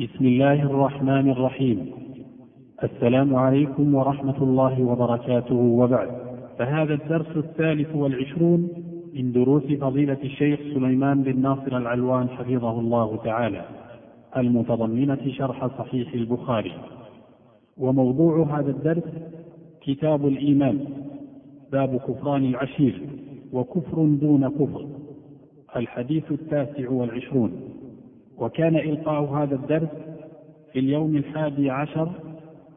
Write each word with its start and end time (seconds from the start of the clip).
بسم 0.00 0.24
الله 0.26 0.62
الرحمن 0.62 1.30
الرحيم. 1.30 1.90
السلام 2.84 3.34
عليكم 3.36 3.94
ورحمة 3.94 4.42
الله 4.42 4.82
وبركاته. 4.82 5.54
وبعد 5.54 6.08
فهذا 6.58 6.94
الدرس 6.94 7.36
الثالث 7.36 7.96
والعشرون 7.96 8.68
من 9.14 9.32
دروس 9.32 9.62
فضيلة 9.62 10.16
الشيخ 10.24 10.60
سليمان 10.74 11.22
بن 11.22 11.40
ناصر 11.42 11.76
العلوان 11.76 12.28
حفظه 12.28 12.80
الله 12.80 13.16
تعالى 13.24 13.64
المتضمنة 14.36 15.28
شرح 15.28 15.66
صحيح 15.66 16.14
البخاري. 16.14 16.72
وموضوع 17.78 18.58
هذا 18.58 18.70
الدرس 18.70 19.08
كتاب 19.80 20.26
الإيمان 20.26 20.84
باب 21.72 21.96
كفران 21.96 22.44
العشير 22.44 23.00
وكفر 23.52 24.06
دون 24.06 24.48
كفر 24.48 24.86
الحديث 25.76 26.32
التاسع 26.32 26.90
والعشرون. 26.90 27.71
وكان 28.38 28.76
إلقاء 28.76 29.24
هذا 29.24 29.54
الدرس 29.54 29.88
في 30.72 30.78
اليوم 30.78 31.16
الحادي 31.16 31.70
عشر 31.70 32.08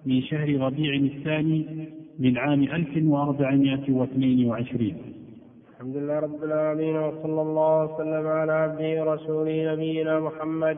من 0.06 0.22
شهر 0.22 0.58
ربيع 0.60 0.94
الثاني 0.96 1.90
من 2.20 2.38
عام 2.38 2.64
1422 2.64 5.16
الحمد 5.76 5.98
لله 5.98 6.20
رب 6.20 6.44
العالمين 6.44 6.96
وصلى 6.96 7.42
الله 7.42 7.84
وسلم 7.86 8.28
على 8.28 8.52
عبده 8.52 9.04
ورسوله 9.04 9.74
نبينا 9.74 10.20
محمد. 10.20 10.78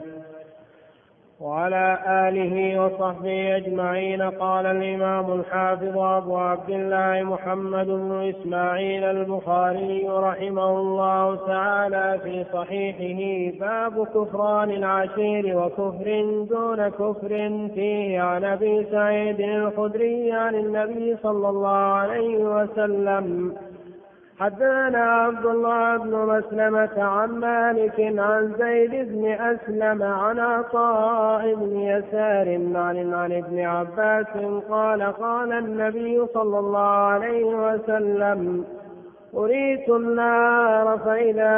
وعلى 1.42 2.00
آله 2.08 2.82
وصحبه 2.86 3.58
أجمعين 3.58 4.22
قال 4.22 4.66
الإمام 4.66 5.40
الحافظ 5.40 5.98
أبو 5.98 6.38
عبد 6.38 6.70
الله 6.70 7.24
محمد 7.24 7.88
بن 7.88 8.34
إسماعيل 8.36 9.04
البخاري 9.04 10.10
رحمه 10.10 10.80
الله 10.80 11.36
تعالى 11.48 12.20
في 12.24 12.46
صحيحه 12.54 13.22
باب 13.60 14.08
كفران 14.08 14.72
العشير 14.72 15.58
وكفر 15.58 16.22
دون 16.50 16.88
كفر 16.90 17.30
فيه 17.76 18.22
عن 18.22 18.44
أبي 18.44 18.86
سعيد 18.92 19.40
الخدري 19.40 20.32
عن 20.32 20.56
النبي 20.56 21.18
صلى 21.24 21.50
الله 21.50 21.78
عليه 21.78 22.38
وسلم 22.38 23.56
حدثنا 24.40 25.04
عبد 25.04 25.46
الله 25.46 25.98
بن 25.98 26.12
مسلمة 26.12 27.04
عن 27.04 27.30
مالك 27.30 28.00
عن 28.00 28.54
زيد 28.60 28.92
بن 29.12 29.26
أسلم 29.32 30.04
عن 30.04 30.40
عطاء 30.40 31.56
بن 31.56 31.80
يسار 31.80 32.78
عن 32.80 33.14
عن 33.14 33.32
ابن 33.32 33.60
عباس 33.60 34.28
قال 34.70 35.04
قال 35.04 35.52
النبي 35.52 36.26
صلى 36.34 36.60
الله 36.60 36.90
عليه 36.90 37.46
وسلم 37.46 38.66
أريت 39.36 39.90
النار 39.90 40.98
فإذا 40.98 41.58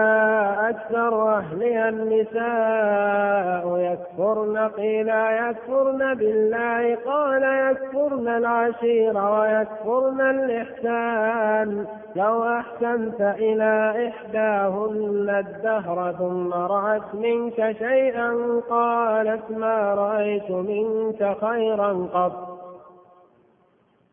أكثر 0.70 1.38
أهلها 1.38 1.90
النساء 1.90 3.78
يكفرن 3.78 4.58
قيل 4.58 5.10
يكفرن 5.10 6.14
بالله 6.14 6.96
قال 6.96 7.44
يكفرن 7.44 8.28
العشير 8.28 9.18
ويكفرن 9.18 10.22
الإحسان 10.22 11.86
لو 12.16 12.44
أحسنت 12.44 13.22
إلى 13.22 14.08
إحداهن 14.08 15.30
الدهر 15.30 16.14
ثم 16.18 16.54
رأت 16.54 17.16
منك 17.16 17.76
شيئا 17.78 18.62
قالت 18.70 19.52
ما 19.52 19.94
رأيت 19.94 20.52
منك 20.52 21.38
خيرا 21.42 22.08
قط. 22.14 22.60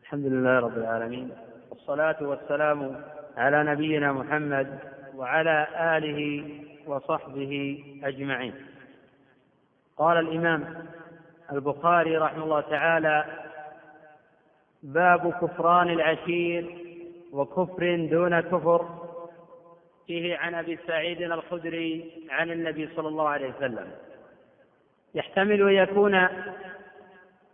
الحمد 0.03 0.25
لله 0.25 0.59
رب 0.59 0.77
العالمين 0.77 1.29
والصلاة 1.71 2.15
والسلام 2.21 2.95
على 3.37 3.63
نبينا 3.63 4.11
محمد 4.11 4.79
وعلى 5.15 5.67
آله 5.97 6.49
وصحبه 6.87 7.83
أجمعين. 8.03 8.53
قال 9.97 10.17
الإمام 10.17 10.85
البخاري 11.51 12.17
رحمه 12.17 12.43
الله 12.43 12.61
تعالى 12.61 13.25
باب 14.83 15.31
كفران 15.31 15.89
العشير 15.89 16.77
وكفر 17.33 18.07
دون 18.11 18.39
كفر. 18.39 19.07
فيه 20.07 20.37
عن 20.37 20.55
أبي 20.55 20.79
سعيد 20.87 21.21
الخدري 21.21 22.11
عن 22.29 22.51
النبي 22.51 22.89
صلى 22.95 23.07
الله 23.07 23.29
عليه 23.29 23.53
وسلم. 23.57 23.87
يحتمل 25.15 25.61
أن 25.61 25.83
يكون 25.83 26.27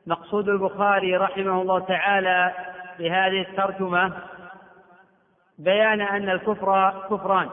مقصود 0.07 0.49
البخاري 0.49 1.17
رحمه 1.17 1.61
الله 1.61 1.79
تعالى 1.79 2.53
بهذه 2.99 3.41
الترجمة 3.41 4.13
بيان 5.57 6.01
أن 6.01 6.29
الكفر 6.29 6.89
كفران. 7.09 7.49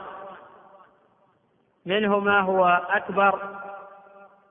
منه 1.86 2.18
ما 2.18 2.40
هو 2.40 2.66
أكبر 2.90 3.58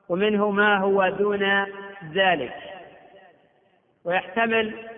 ومنه 0.09 0.51
ما 0.51 0.77
هو 0.77 1.09
دون 1.09 1.65
ذلك. 2.13 2.55
ويحتمل 4.05 4.89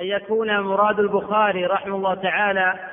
أن 0.00 0.04
يكون 0.04 0.60
مراد 0.60 1.00
البخاري 1.00 1.66
رحمه 1.66 1.96
الله 1.96 2.14
تعالى 2.14 2.90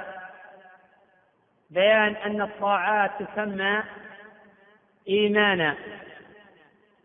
بيان 1.70 2.16
أن 2.16 2.42
الطاعات 2.42 3.12
تسمى 3.20 3.84
إيمانا 5.08 5.76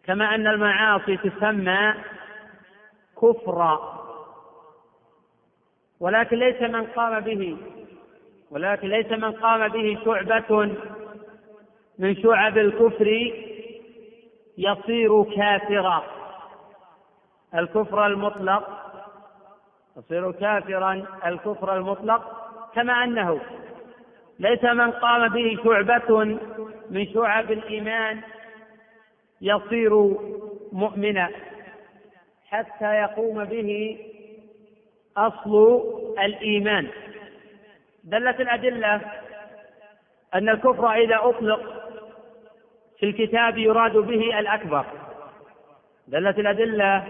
كما 0.06 0.34
أن 0.34 0.46
المعاصي 0.46 1.16
تسمى 1.16 1.94
كفرا. 3.22 3.95
ولكن 6.00 6.36
ليس 6.38 6.62
من 6.62 6.84
قام 6.86 7.20
به 7.20 7.56
ولكن 8.50 8.88
ليس 8.88 9.12
من 9.12 9.32
قام 9.32 9.68
به 9.68 9.98
شعبة 10.04 10.76
من 11.98 12.16
شعب 12.16 12.58
الكفر 12.58 13.32
يصير 14.58 15.22
كافرا. 15.24 16.02
الكفر 17.54 18.06
المطلق 18.06 18.68
يصير 19.96 20.32
كافرا 20.32 21.06
الكفر 21.26 21.76
المطلق 21.76 22.22
كما 22.74 23.04
أنه 23.04 23.40
ليس 24.38 24.64
من 24.64 24.90
قام 24.90 25.28
به 25.28 25.58
شعبة 25.64 26.24
من 26.90 27.06
شعب 27.14 27.52
الإيمان 27.52 28.20
يصير 29.40 29.94
مؤمنا 30.72 31.30
حتى 32.48 32.94
يقوم 32.94 33.44
به 33.44 33.98
أصل 35.16 35.82
الإيمان. 36.18 36.88
دلت 38.04 38.40
الأدلة 38.40 39.00
أن 40.34 40.48
الكفر 40.48 40.92
إذا 40.92 41.18
أطلق 41.22 41.60
في 42.98 43.06
الكتاب 43.06 43.58
يراد 43.58 43.96
به 43.96 44.38
الأكبر. 44.38 44.86
دلت 46.08 46.38
الأدلة 46.38 47.04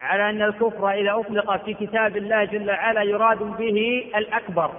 على 0.00 0.30
أن 0.30 0.42
الكفر 0.42 0.90
إذا 0.90 1.14
أطلق 1.14 1.64
في 1.64 1.74
كتاب 1.74 2.16
الله 2.16 2.44
جل 2.44 2.70
وعلا 2.70 3.02
يراد 3.02 3.38
به 3.38 4.10
الأكبر. 4.16 4.70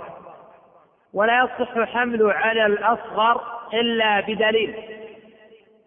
ولا 1.14 1.44
يصح 1.44 1.80
حمله 1.94 2.34
على 2.34 2.66
الأصغر 2.66 3.42
إلا 3.74 4.20
بدليل. 4.20 4.76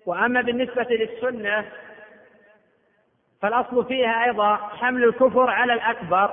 وأما 0.07 0.41
بالنسبة 0.41 0.87
للسنة 0.91 1.65
فالأصل 3.43 3.85
فيها 3.85 4.25
أيضا 4.25 4.57
حمل 4.57 5.05
الكفر 5.05 5.51
على 5.51 5.73
الأكبر 5.73 6.31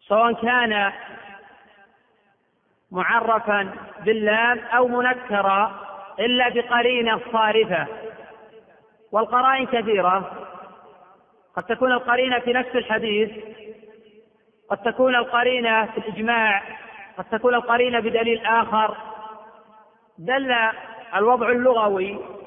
سواء 0.00 0.32
كان 0.32 0.92
معرفا 2.90 3.70
باللام 4.04 4.58
أو 4.58 4.88
منكرا 4.88 5.88
إلا 6.18 6.48
بقرينة 6.48 7.20
صارفة. 7.32 7.86
والقرائن 9.12 9.66
كثيرة. 9.66 10.32
قد 11.56 11.62
تكون 11.62 11.92
القرينة 11.92 12.38
في 12.38 12.52
نفس 12.52 12.70
الحديث 12.74 13.30
قد 14.70 14.78
تكون 14.78 15.14
القرينة 15.14 15.86
في 15.86 15.98
الإجماع 15.98 16.62
قد 17.18 17.24
تكون 17.24 17.54
القرينة 17.54 18.00
بدليل 18.00 18.46
آخر. 18.46 18.96
دل 20.18 20.56
الوضع 21.14 21.48
اللغوي 21.48 22.37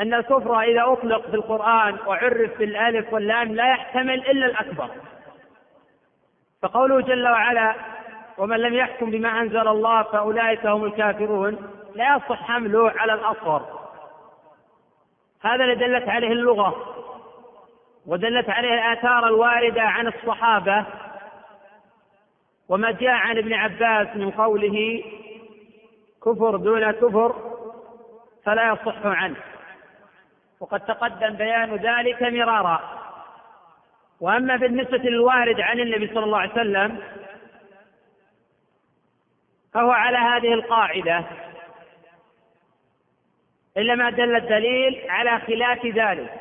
أن 0.00 0.14
الكفر 0.14 0.60
إذا 0.60 0.92
أطلق 0.92 1.26
في 1.26 1.34
القرآن 1.34 1.96
وعرف 2.06 2.58
بالألف 2.58 3.12
واللام 3.12 3.54
لا 3.54 3.70
يحتمل 3.70 4.30
إلا 4.30 4.46
الأكبر. 4.46 4.90
فقوله 6.62 7.00
جل 7.00 7.28
وعلا 7.28 7.74
ومن 8.38 8.56
لم 8.56 8.74
يحكم 8.74 9.10
بما 9.10 9.40
أنزل 9.40 9.68
الله 9.68 10.02
فأولئك 10.02 10.66
هم 10.66 10.84
الكافرون 10.84 11.56
لا 11.94 12.16
يصح 12.16 12.42
حمله 12.42 12.90
على 12.90 13.14
الأصغر. 13.14 13.80
هذا 15.42 15.64
اللي 15.64 15.74
دلت 15.74 16.08
عليه 16.08 16.32
اللغة 16.32 16.94
ودلت 18.06 18.50
عليه 18.50 18.74
الآثار 18.74 19.26
الواردة 19.26 19.82
عن 19.82 20.06
الصحابة. 20.06 20.86
وما 22.68 22.90
جاء 22.90 23.10
عن 23.10 23.38
ابن 23.38 23.54
عباس 23.54 24.16
من 24.16 24.30
قوله 24.30 25.04
كفر 26.24 26.56
دون 26.56 26.90
كفر 26.90 27.34
فلا 28.44 28.72
يصح 28.72 29.06
عنه. 29.06 29.49
وقد 30.60 30.80
تقدم 30.80 31.30
بيان 31.30 31.74
ذلك 31.74 32.22
مرارا. 32.22 33.00
وأما 34.20 34.56
بالنسبة 34.56 34.98
للوارد 34.98 35.60
عن 35.60 35.80
النبي 35.80 36.06
صلى 36.14 36.24
الله 36.24 36.38
عليه 36.38 36.52
وسلم 36.52 37.02
فهو 39.74 39.90
على 39.90 40.18
هذه 40.18 40.54
القاعدة. 40.54 41.24
إلا 43.76 43.94
ما 43.94 44.10
دل 44.10 44.36
الدليل 44.36 45.10
على 45.10 45.40
خلاف 45.40 45.86
ذلك. 45.86 46.40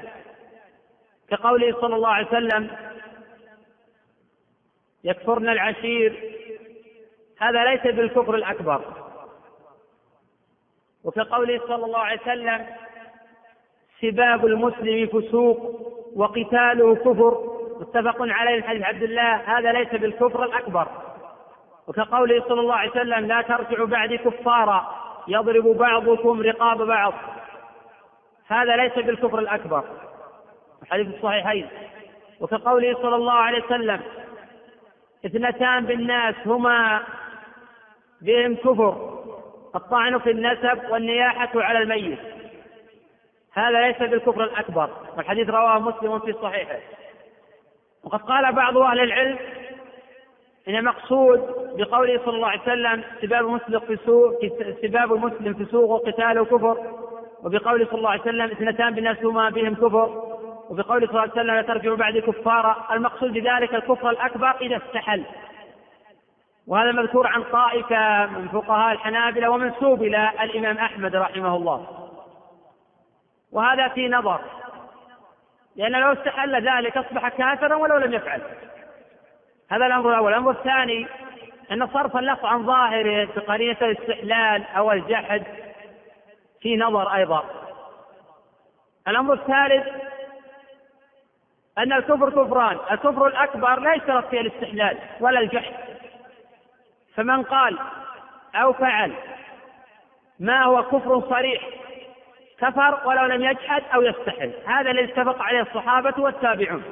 كقوله 1.29 1.81
صلى 1.81 1.95
الله 1.95 2.09
عليه 2.09 2.27
وسلم 2.27 2.77
يكفرن 5.03 5.49
العشير. 5.49 6.35
هذا 7.39 7.63
ليس 7.63 7.81
بالكفر 7.81 8.35
الأكبر. 8.35 9.09
وكقوله 11.03 11.59
صلى 11.67 11.85
الله 11.85 11.99
عليه 11.99 12.21
وسلم 12.21 12.67
سباب 14.01 14.45
المسلم 14.45 15.07
فسوق 15.07 15.59
وقتاله 16.15 16.95
كفر. 16.95 17.59
متفق 17.79 18.15
عليه 18.19 18.55
من 18.55 18.63
حديث 18.63 18.83
عبد 18.83 19.03
الله. 19.03 19.35
هذا 19.35 19.71
ليس 19.71 19.89
بالكفر 19.89 20.43
الأكبر. 20.43 20.87
وكقوله 21.87 22.43
صلى 22.47 22.59
الله 22.61 22.75
عليه 22.75 22.91
وسلم 22.91 23.25
لا 23.25 23.41
ترجعوا 23.41 23.87
بعد 23.87 24.13
كفارا 24.13 24.95
يضرب 25.27 25.63
بعضكم 25.63 26.41
رقاب 26.41 26.81
بعض. 26.81 27.13
هذا 28.47 28.75
ليس 28.75 28.93
بالكفر 28.93 29.39
الأكبر. 29.39 29.83
الحديث 30.83 31.15
الصحيحين. 31.15 31.67
وكقوله 32.39 32.93
صلى 32.93 33.15
الله 33.15 33.33
عليه 33.33 33.63
وسلم 33.65 33.99
اثنتان 35.25 35.85
بالناس 35.85 36.35
هما 36.45 37.01
بهم 38.21 38.55
كفر 38.55 39.19
الطعن 39.75 40.19
في 40.19 40.31
النسب 40.31 40.79
والنياحة 40.89 41.49
على 41.55 41.79
الميت. 41.79 42.38
هذا 43.59 43.87
ليس 43.87 43.97
بالكفر 43.97 44.43
الأكبر 44.43 44.89
والحديث 45.17 45.49
رواه 45.49 45.79
مسلم 45.79 46.19
في 46.19 46.33
صحيحه. 46.41 46.79
وقد 48.03 48.21
قال 48.21 48.53
بعض 48.53 48.77
أهل 48.77 48.99
العلم 48.99 49.37
إن 50.67 50.75
المقصود 50.75 51.39
بقوله 51.77 52.21
صلى 52.25 52.35
الله 52.35 52.47
عليه 52.47 52.61
وسلم 52.61 53.03
سباب 53.21 53.45
المسلم 53.45 53.79
في 53.79 53.97
سوء 54.05 54.49
سباب 54.81 55.13
المسلم 55.13 55.53
في 55.53 55.65
سوء 55.65 55.85
وقتاله 55.85 56.45
كفر 56.45 56.77
وبقوله 57.43 57.85
صلى 57.85 57.97
الله 57.97 58.09
عليه 58.09 58.21
وسلم 58.21 58.51
اثنتان 58.51 58.93
بالناس 58.93 59.17
هما 59.23 59.49
بهم 59.49 59.75
كفر 59.75 60.23
وبقوله 60.69 61.07
صلى 61.07 61.09
الله 61.09 61.21
عليه 61.21 61.31
وسلم 61.31 61.55
لا 61.55 61.61
ترجعوا 61.61 61.97
بعد 61.97 62.17
كفارا 62.17 62.87
المقصود 62.91 63.33
بذلك 63.33 63.75
الكفر 63.75 64.09
الأكبر 64.09 64.55
إذا 64.61 64.77
استحل. 64.77 65.23
وهذا 66.67 66.91
مذكور 66.91 67.27
عن 67.27 67.43
طائفة 67.43 68.25
من 68.25 68.47
فقهاء 68.47 68.93
الحنابلة 68.93 69.49
ومنسوب 69.49 70.03
إلى 70.03 70.29
الإمام 70.43 70.77
أحمد 70.77 71.15
رحمه 71.15 71.55
الله. 71.55 71.98
وهذا 73.51 73.87
في 73.87 74.07
نظر. 74.07 74.41
لأن 75.75 75.91
لو 75.91 76.13
استحل 76.13 76.69
ذلك 76.69 76.97
أصبح 76.97 77.29
كافرا 77.29 77.75
ولو 77.75 77.97
لم 77.97 78.13
يفعل. 78.13 78.41
هذا 79.71 79.85
الأمر 79.85 80.09
الأول. 80.09 80.33
الأمر 80.33 80.51
الثاني 80.51 81.07
أن 81.71 81.87
صرف 81.87 82.17
اللفظ 82.17 82.45
عن 82.45 82.65
ظاهره 82.65 83.29
بقرينة 83.35 83.77
الاستحلال 83.81 84.63
أو 84.77 84.91
الجحد 84.91 85.43
في 86.61 86.77
نظر 86.77 87.15
أيضا. 87.15 87.45
الأمر 89.07 89.33
الثالث 89.33 89.87
أن 91.77 91.93
الكفر 91.93 92.29
كفران. 92.29 92.77
الكفر 92.91 93.27
الأكبر 93.27 93.79
لا 93.79 93.93
يشترط 93.93 94.29
فيه 94.29 94.41
الاستحلال 94.41 94.97
ولا 95.19 95.39
الجحد. 95.39 95.73
فمن 97.15 97.43
قال 97.43 97.79
أو 98.55 98.73
فعل 98.73 99.13
ما 100.39 100.63
هو 100.63 100.83
كفر 100.83 101.29
صريح 101.29 101.61
كفر 102.61 103.07
ولو 103.07 103.25
لم 103.25 103.43
يجحد 103.43 103.83
أو 103.93 104.01
يستحل. 104.01 104.53
هذا 104.65 104.91
الذي 104.91 105.13
اتفق 105.13 105.41
عليه 105.41 105.61
الصحابة 105.61 106.23
والتابعون. 106.23 106.83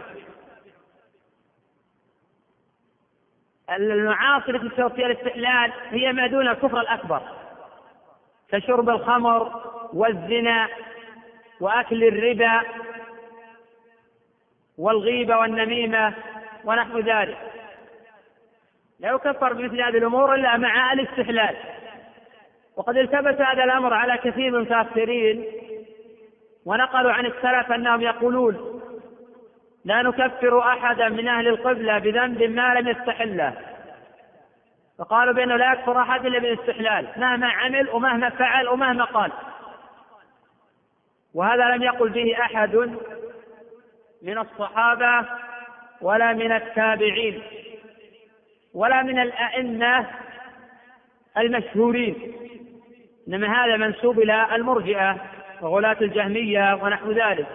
المعاصي 3.69 4.51
التي 4.51 4.69
تشترط 4.69 4.93
فيها 4.93 5.05
الاستحلال 5.05 5.73
هي 5.89 6.13
ما 6.13 6.27
دون 6.27 6.47
الكفر 6.47 6.79
الأكبر. 6.79 7.21
كشرب 8.49 8.89
الخمر 8.89 9.63
والزنا 9.93 10.67
وأكل 11.59 12.03
الربا 12.03 12.61
والغيبة 14.77 15.37
والنميمة 15.37 16.13
ونحو 16.63 16.99
ذلك. 16.99 17.37
لا 18.99 19.09
يكفر 19.11 19.53
بمثل 19.53 19.81
هذه 19.81 19.97
الأمور 19.97 20.35
إلا 20.35 20.57
مع 20.57 20.93
الاستحلال. 20.93 21.76
وقد 22.77 22.97
التبس 22.97 23.41
هذا 23.41 23.63
الأمر 23.63 23.93
على 23.93 24.17
كثير 24.17 24.51
من 24.51 24.55
المتأخرين 24.55 25.45
ونقلوا 26.65 27.11
عن 27.11 27.25
السلف 27.25 27.71
أنهم 27.71 28.01
يقولون 28.01 28.81
لا 29.85 30.01
نكفر 30.01 30.59
أحدا 30.59 31.09
من 31.09 31.27
أهل 31.27 31.47
القبلة 31.47 31.97
بذنب 31.97 32.43
ما 32.43 32.73
لم 32.73 32.87
يستحله. 32.87 33.53
فقالوا 34.99 35.33
بأنه 35.33 35.55
لا 35.55 35.73
يكفر 35.73 36.01
أحد 36.01 36.25
إلا 36.25 36.39
بالاستحلال 36.39 37.07
مهما 37.17 37.47
عمل 37.47 37.89
ومهما 37.89 38.29
فعل 38.29 38.67
ومهما 38.67 39.03
قال. 39.03 39.31
وهذا 41.33 41.75
لم 41.75 41.83
يقل 41.83 42.09
به 42.09 42.35
أحد 42.41 42.75
من 44.21 44.37
الصحابة 44.37 45.27
ولا 46.01 46.33
من 46.33 46.51
التابعين 46.51 47.43
ولا 48.73 49.03
من 49.03 49.19
الأئمة 49.19 50.05
المشهورين. 51.37 52.46
إنما 53.27 53.65
هذا 53.65 53.77
منسوب 53.77 54.19
إلى 54.19 54.55
المرجئة 54.55 55.17
وغلاة 55.61 55.97
الجهمية 56.01 56.79
ونحو 56.83 57.11
ذلك. 57.11 57.47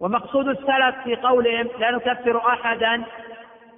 ومقصود 0.00 0.48
السلف 0.48 0.94
في 1.04 1.16
قولهم 1.16 1.68
لا 1.78 1.90
نكفر 1.90 2.38
أحدا 2.38 3.02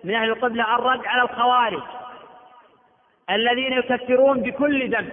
من 0.05 0.15
أهل 0.15 0.29
القبلة 0.29 0.75
الرد 0.75 1.07
على 1.07 1.23
الخوارج 1.23 1.83
الذين 3.31 3.73
يكفرون 3.73 4.41
بكل 4.41 4.91
ذنب. 4.91 5.11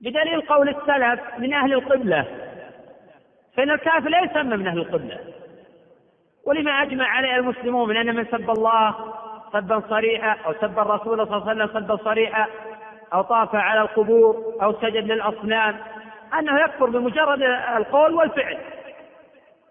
بدليل 0.00 0.40
قول 0.40 0.68
السلف 0.68 1.20
من 1.38 1.54
أهل 1.54 1.72
القبلة 1.72 2.24
فإن 3.56 3.70
الكافر 3.70 4.08
لا 4.08 4.20
يسمى 4.24 4.56
من 4.56 4.66
أهل 4.66 4.78
القبلة. 4.78 5.20
ولما 6.46 6.82
أجمع 6.82 7.08
عليه 7.08 7.36
المسلمون 7.36 7.88
من 7.88 7.96
أن 7.96 8.16
من 8.16 8.24
سب 8.24 8.50
الله 8.50 9.14
سبا 9.52 9.82
صريحا 9.88 10.36
أو 10.46 10.52
سب 10.52 10.78
الرسول 10.78 11.26
صلى 11.26 11.36
الله 11.36 11.48
عليه 11.48 11.64
وسلم 11.64 11.80
سبا 11.80 11.96
صريحا 11.96 12.46
أو 13.12 13.22
طاف 13.22 13.54
على 13.54 13.80
القبور 13.80 14.54
أو 14.62 14.72
سجد 14.72 15.04
للأصنام 15.12 15.76
أنه 16.38 16.60
يكفر 16.60 16.86
بمجرد 16.86 17.42
القول 17.76 18.14
والفعل. 18.14 18.58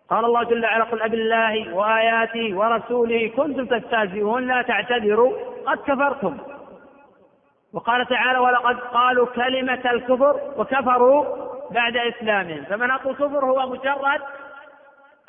قال 0.09 0.25
الله 0.25 0.44
جل 0.44 0.65
وعلا 0.65 0.83
قل 0.83 1.01
أب 1.01 1.13
الله 1.13 1.74
وآياته 1.74 2.57
ورسوله 2.57 3.31
كنتم 3.38 3.65
تستهزئون 3.65 4.47
لا 4.47 4.62
تعتذروا 4.62 5.33
قد 5.65 5.77
كفرتم. 5.77 6.38
وقال 7.74 8.07
تعالى 8.07 8.39
ولقد 8.39 8.80
قالوا 8.80 9.25
كلمة 9.25 9.91
الكفر 9.91 10.39
وكفروا 10.57 11.25
بعد 11.71 11.97
إسلامهم. 11.97 12.63
فمن 12.63 12.91
أقول 12.91 13.13
الكفر 13.13 13.46
هو 13.46 13.69
مجرد 13.69 14.22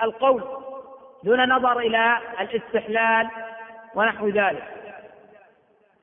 القول 0.03 0.43
دون 1.25 1.49
نظر 1.49 1.79
إلى 1.79 2.19
الاستحلال 2.41 3.29
ونحو 3.95 4.29
ذلك. 4.29 4.65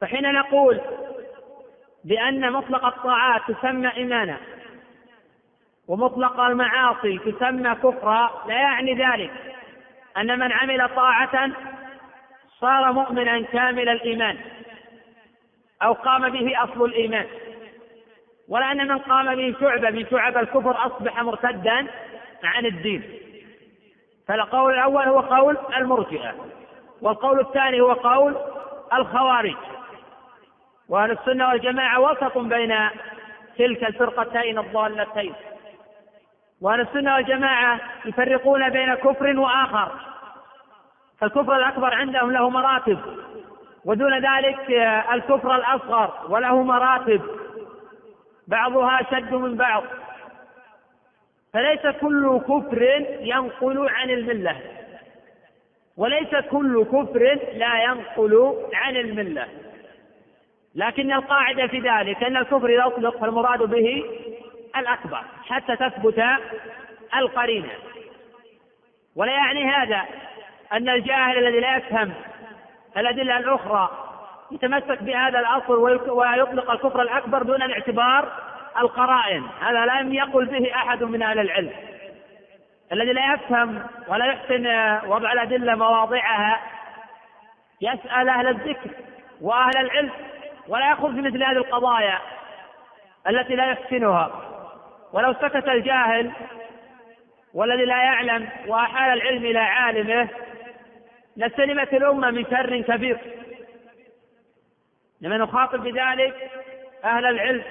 فحين 0.02 0.34
نقول 0.34 0.82
بأن 2.04 2.52
مطلق 2.52 2.86
الطاعات 2.86 3.42
تسمى 3.52 3.96
إيمانا 3.98 4.38
ومطلق 5.88 6.40
المعاصي 6.40 7.18
تسمى 7.18 7.76
كفرا 7.76 8.44
لا 8.48 8.54
يعني 8.54 8.94
ذلك. 8.94 9.32
أن 10.18 10.40
من 10.40 10.52
عمل 10.52 10.90
طاعة 10.96 11.52
صار 12.60 12.92
مؤمنا 12.92 13.42
كامل 13.42 13.90
الإيمان 13.90 14.38
أو 15.84 15.94
قام 15.94 16.30
به 16.30 16.64
أصل 16.64 16.86
الإيمان. 16.86 17.26
ولا 18.50 18.72
أن 18.72 18.88
من 18.88 18.98
قام 18.98 19.36
به 19.36 19.56
شعبة 19.60 19.90
من 19.90 20.06
شعب 20.12 20.38
الكفر 20.38 20.86
أصبح 20.86 21.22
مرتدا 21.24 21.88
عن 22.44 22.66
الدين. 22.66 23.04
فالقول 24.28 24.74
الأول 24.74 25.04
هو 25.04 25.20
قول 25.20 25.58
المرجئة 25.78 26.36
والقول 27.02 27.40
الثاني 27.40 27.82
هو 27.82 27.94
قول 27.94 28.36
الخوارج. 28.94 29.58
وأهل 30.92 31.12
السنة 31.12 31.48
والجماعة 31.50 32.00
وسط 32.00 32.38
بين 32.38 32.76
تلك 33.58 33.84
الفرقتين 33.84 34.60
الضالتين. 34.60 35.34
وأهل 36.62 36.82
السنة 36.82 37.16
والجماعة 37.16 37.80
يفرقون 38.06 38.70
بين 38.70 38.96
كفر 38.96 39.40
وآخر. 39.40 39.92
فالكفر 41.20 41.56
الأكبر 41.56 41.94
عندهم 41.94 42.32
له 42.32 42.50
مراتب 42.50 43.00
ودون 43.86 44.14
ذلك 44.14 44.70
الكفر 45.14 45.56
الأصغر 45.56 46.14
وله 46.30 46.64
مراتب. 46.64 47.22
بعضها 48.48 49.02
أشد 49.02 49.34
من 49.34 49.58
بعض. 49.58 49.84
فليس 51.54 51.88
كل 52.02 52.40
كفر 52.40 52.82
ينقل 53.20 53.90
عن 53.90 54.10
الملة. 54.10 54.62
وليس 55.98 56.36
كل 56.36 56.84
كفر 56.86 57.40
لا 57.54 57.84
ينقل 57.84 58.56
عن 58.74 58.96
الملة. 58.96 59.48
لكن 60.76 61.12
القاعدة 61.12 61.68
في 61.68 61.80
ذلك 61.80 62.24
أن 62.24 62.38
الكفر 62.38 62.70
إذا 62.70 62.86
أطلق 62.86 63.18
فالمراد 63.18 63.60
به 63.60 64.04
الأكبر 64.78 65.24
حتى 65.50 65.76
تثبت 65.76 66.24
القرينة. 67.16 67.70
ولا 69.16 69.32
يعني 69.32 69.66
هذا 69.66 70.06
أن 70.74 70.90
الجاهل 70.90 71.38
الذي 71.38 71.60
لا 71.60 71.78
يفهم 71.78 72.14
الأدلة 72.98 73.38
الأخرى 73.38 73.90
يتمسك 74.52 75.04
بهذا 75.04 75.40
الأصل 75.40 75.74
ويطلق 76.10 76.72
الكفر 76.72 77.02
الأكبر 77.02 77.44
دون 77.44 77.62
الاعتبار 77.62 78.32
القرائن. 78.80 79.44
هذا 79.62 79.86
لم 79.86 80.14
يقل 80.14 80.46
به 80.46 80.76
أحد 80.76 81.04
من 81.04 81.22
أهل 81.22 81.40
العلم. 81.40 81.72
الذي 82.92 83.14
لا 83.14 83.34
يفهم 83.34 83.84
ولا 84.08 84.26
يحسن 84.26 84.68
وضع 85.10 85.32
الأدلة 85.32 85.76
مواضعها 85.76 86.60
يسأل 87.82 88.30
أهل 88.30 88.48
الذكر 88.48 88.90
وأهل 89.42 89.78
العلم. 89.78 90.12
ولا 90.68 90.90
يأخذ 90.90 91.16
في 91.16 91.22
مثل 91.22 91.44
هذه 91.44 91.58
القضايا 91.58 92.20
التي 93.30 93.56
لا 93.56 93.72
يحسنها 93.72 94.32
ولو 95.14 95.34
سكت 95.34 95.68
الجاهل 95.68 96.32
والذي 97.54 97.86
لا 97.86 98.04
يعلم 98.04 98.50
وأحال 98.68 99.14
العلم 99.14 99.46
إلى 99.46 99.60
عالمه 99.60 100.28
لسلمت 101.38 101.94
الأمة 101.94 102.32
من 102.32 102.46
شر 102.46 102.82
كبير. 102.82 103.18
لما 105.22 105.38
نخاطب 105.38 105.84
بذلك 105.84 106.52
أهل 107.04 107.26
العلم 107.26 107.64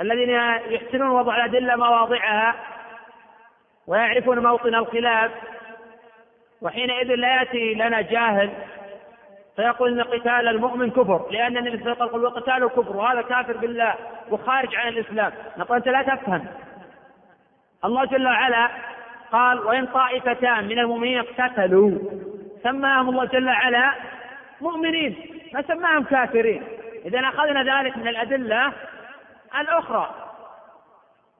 الذين 0.00 0.30
يحسنون 0.74 1.10
وضع 1.10 1.36
الأدلة 1.36 1.76
مواضعها 1.76 2.54
ويعرفون 3.86 4.38
موطن 4.38 4.74
الخلاف 4.74 5.30
وحينئذ 6.62 7.14
لا 7.14 7.36
يأتي 7.36 7.74
لنا 7.74 8.00
جاهل 8.00 8.50
فيقول 9.56 10.00
إن 10.00 10.02
قتال 10.02 10.48
المؤمن 10.48 10.90
كفر 10.90 11.26
لأن 11.30 11.56
النبي 11.56 11.78
صلى 11.78 11.92
الله 11.92 12.02
عليه 12.02 12.04
وسلم 12.04 12.08
يقول 12.08 12.24
وقتاله 12.24 12.68
كفر 12.68 12.96
وهذا 12.96 13.22
كافر 13.22 13.56
بالله 13.56 13.94
وخارج 14.30 14.76
عن 14.76 14.88
الإسلام. 14.88 15.32
نقول 15.56 15.76
أنت 15.76 15.88
لا 15.88 16.02
تفهم. 16.02 16.46
الله 17.84 18.04
جل 18.04 18.26
وعلا 18.26 18.68
قال 19.32 19.58
وإن 19.58 19.86
طائفتان 19.86 20.64
من 20.64 20.78
المؤمنين 20.78 21.18
اقتتلوا 21.18 21.98
سماهم 22.62 23.08
الله 23.08 23.24
جل 23.24 23.48
وعلا 23.48 23.92
مؤمنين 24.60 25.16
ما 25.54 25.62
سماهم 25.62 26.04
كافرين. 26.04 26.62
اذا 27.04 27.20
أخذنا 27.20 27.80
ذلك 27.80 27.96
من 27.96 28.08
الأدلة 28.08 28.72
الأخرى. 29.60 30.14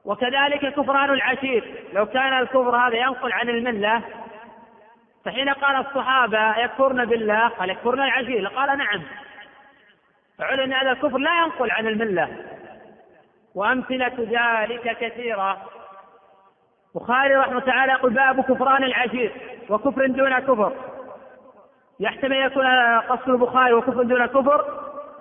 وكذلك 0.05 0.73
كفران 0.73 1.09
العشير. 1.09 1.75
لو 1.93 2.05
كان 2.05 2.33
الكفر 2.33 2.75
هذا 2.75 2.95
ينقل 2.95 3.31
عن 3.31 3.49
الملة 3.49 4.01
فحين 5.25 5.49
قال 5.49 5.75
الصحابة 5.75 6.57
يكفرن 6.57 7.05
بالله؟ 7.05 7.47
قال 7.47 7.69
يكفرن 7.69 8.01
العزيز 8.01 8.45
قال 8.45 8.77
نعم. 8.77 9.01
فعلم 10.37 10.73
هذا 10.73 10.91
الكفر 10.91 11.17
لا 11.17 11.37
ينقل 11.37 11.71
عن 11.71 11.87
الملة. 11.87 12.29
وأمثلة 13.55 14.13
ذلك 14.19 14.97
كثيرة. 14.97 15.57
بخاري 16.95 17.35
رحمه 17.35 17.59
تعالى 17.59 17.91
يقول 17.91 18.13
باب 18.13 18.41
كفران 18.41 18.83
العشير 18.83 19.31
وكفر 19.69 20.07
دون 20.07 20.39
كفر. 20.39 20.73
يحتمل 21.99 22.37
يكون 22.45 22.65
قصد 22.99 23.29
البخاري 23.29 23.73
وكفر 23.73 24.03
دون 24.03 24.25
كفر 24.25 24.65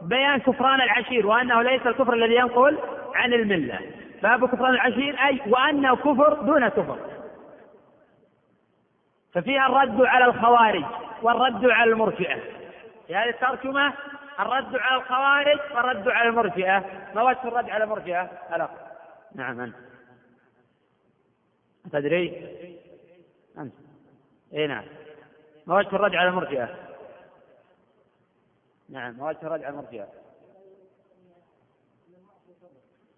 بيان 0.02 0.40
كفران 0.40 0.80
العشير 0.80 1.26
وأنه 1.26 1.62
ليس 1.62 1.86
الكفر 1.86 2.14
الذي 2.14 2.34
ينقل 2.34 2.78
عن 3.14 3.32
الملة. 3.32 3.78
باب 4.22 4.48
كفران 4.48 4.74
العشير 4.74 5.16
أي 5.26 5.40
وأنه 5.46 5.96
كفر 5.96 6.34
دون 6.34 6.68
كفر. 6.68 7.11
ففيها 9.32 9.66
الرد 9.66 10.00
على 10.00 10.24
الخوارج 10.24 10.84
والرد 11.22 11.64
على 11.70 11.92
المرجئة 11.92 12.40
في 13.06 13.16
هذه 13.16 13.28
الترجمة 13.28 13.94
الرد 14.40 14.76
على 14.76 15.02
الخوارج 15.02 15.60
والرد 15.74 16.08
على 16.08 16.28
المرجئة 16.28 16.84
ما 17.14 17.22
وجه 17.22 17.44
الرد 17.44 17.70
على 17.70 17.84
المرجئة؟ 17.84 18.22
ألا 18.54 18.68
نعم 19.34 19.60
أنت 19.60 19.74
تدري؟ 21.92 22.48
أنت 23.58 23.74
إي 24.54 24.66
نعم 24.66 24.84
ما 25.66 25.76
وجه 25.76 25.96
الرد 25.96 26.14
على 26.14 26.28
المرجئة؟ 26.28 26.76
نعم 28.88 29.18
ما 29.18 29.26
وجه 29.28 29.42
الرد 29.42 29.64
على 29.64 29.68
المرجئة؟ 29.68 30.08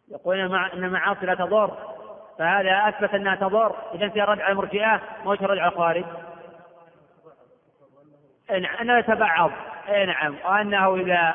يقول 0.09 0.39
إن 0.39 0.85
المعاصي 0.85 1.27
لا 1.27 1.35
تضر 1.35 1.95
فهذا 2.39 2.89
أثبت 2.89 3.15
أنها 3.15 3.35
تضر 3.35 3.75
اذا 3.95 4.09
فيها 4.09 4.25
رد 4.25 4.41
على 4.41 4.53
المرجئه 4.53 5.01
ما 5.25 5.31
وجه 5.31 5.45
الرد 5.45 5.59
على 5.59 5.69
الخوارج؟ 5.69 6.05
نعم 8.51 8.77
أنه 8.81 8.99
يتبعض 8.99 9.51
اي 9.89 10.07
نعم 10.07 10.35
وأنه 10.45 10.95
إذا 10.95 11.35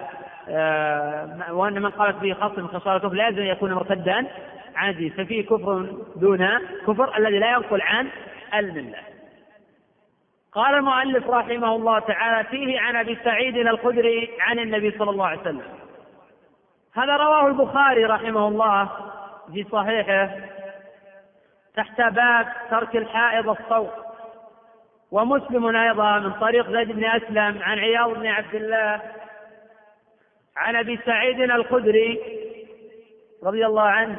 آه 0.49 1.53
وأن 1.53 1.81
من 1.81 1.89
قالت 1.89 2.17
به 2.17 2.33
خصم 2.33 2.61
من 2.61 2.67
خصال 2.67 2.95
الكفر 2.95 3.13
لا 3.13 3.27
يلزم 3.27 3.41
أن 3.41 3.47
يكون 3.47 3.73
مرتدا 3.73 4.27
عن 4.75 4.89
الدين 4.89 5.09
ففيه 5.09 5.45
كفر 5.45 5.87
دون 6.15 6.47
كفر 6.87 7.17
الذي 7.17 7.39
لا 7.39 7.51
ينقل 7.51 7.81
عن 7.81 8.07
الملة. 8.53 8.97
قال 10.51 10.75
المؤلف 10.75 11.29
رحمه 11.29 11.75
الله 11.75 11.99
تعالى 11.99 12.47
فيه 12.47 12.79
عن 12.79 12.95
أبي 12.95 13.17
سعيد 13.23 13.57
الخدري 13.57 14.29
عن 14.39 14.59
النبي 14.59 14.91
صلى 14.91 15.09
الله 15.09 15.27
عليه 15.27 15.41
وسلم. 15.41 15.61
هذا 16.95 17.17
رواه 17.17 17.47
البخاري 17.47 18.05
رحمه 18.05 18.47
الله 18.47 18.89
في 19.53 19.65
صحيحه 19.71 20.29
تحت 21.79 22.01
باب 22.01 22.48
ترك 22.69 22.95
الحائض 22.95 23.50
الصوت. 23.50 23.93
ومسلم 25.12 25.75
أيضا 25.75 26.19
من 26.19 26.31
طريق 26.31 26.71
زيد 26.71 26.91
بن 26.91 27.05
أسلم 27.05 27.63
عن 27.63 27.79
عياض 27.79 28.09
بن 28.09 28.27
عبد 28.27 28.55
الله 28.55 29.01
عن 30.57 30.75
أبي 30.75 31.00
سعيد 31.05 31.39
الخدري 31.41 32.19
رضي 33.43 33.65
الله 33.65 33.83
عنه 33.83 34.17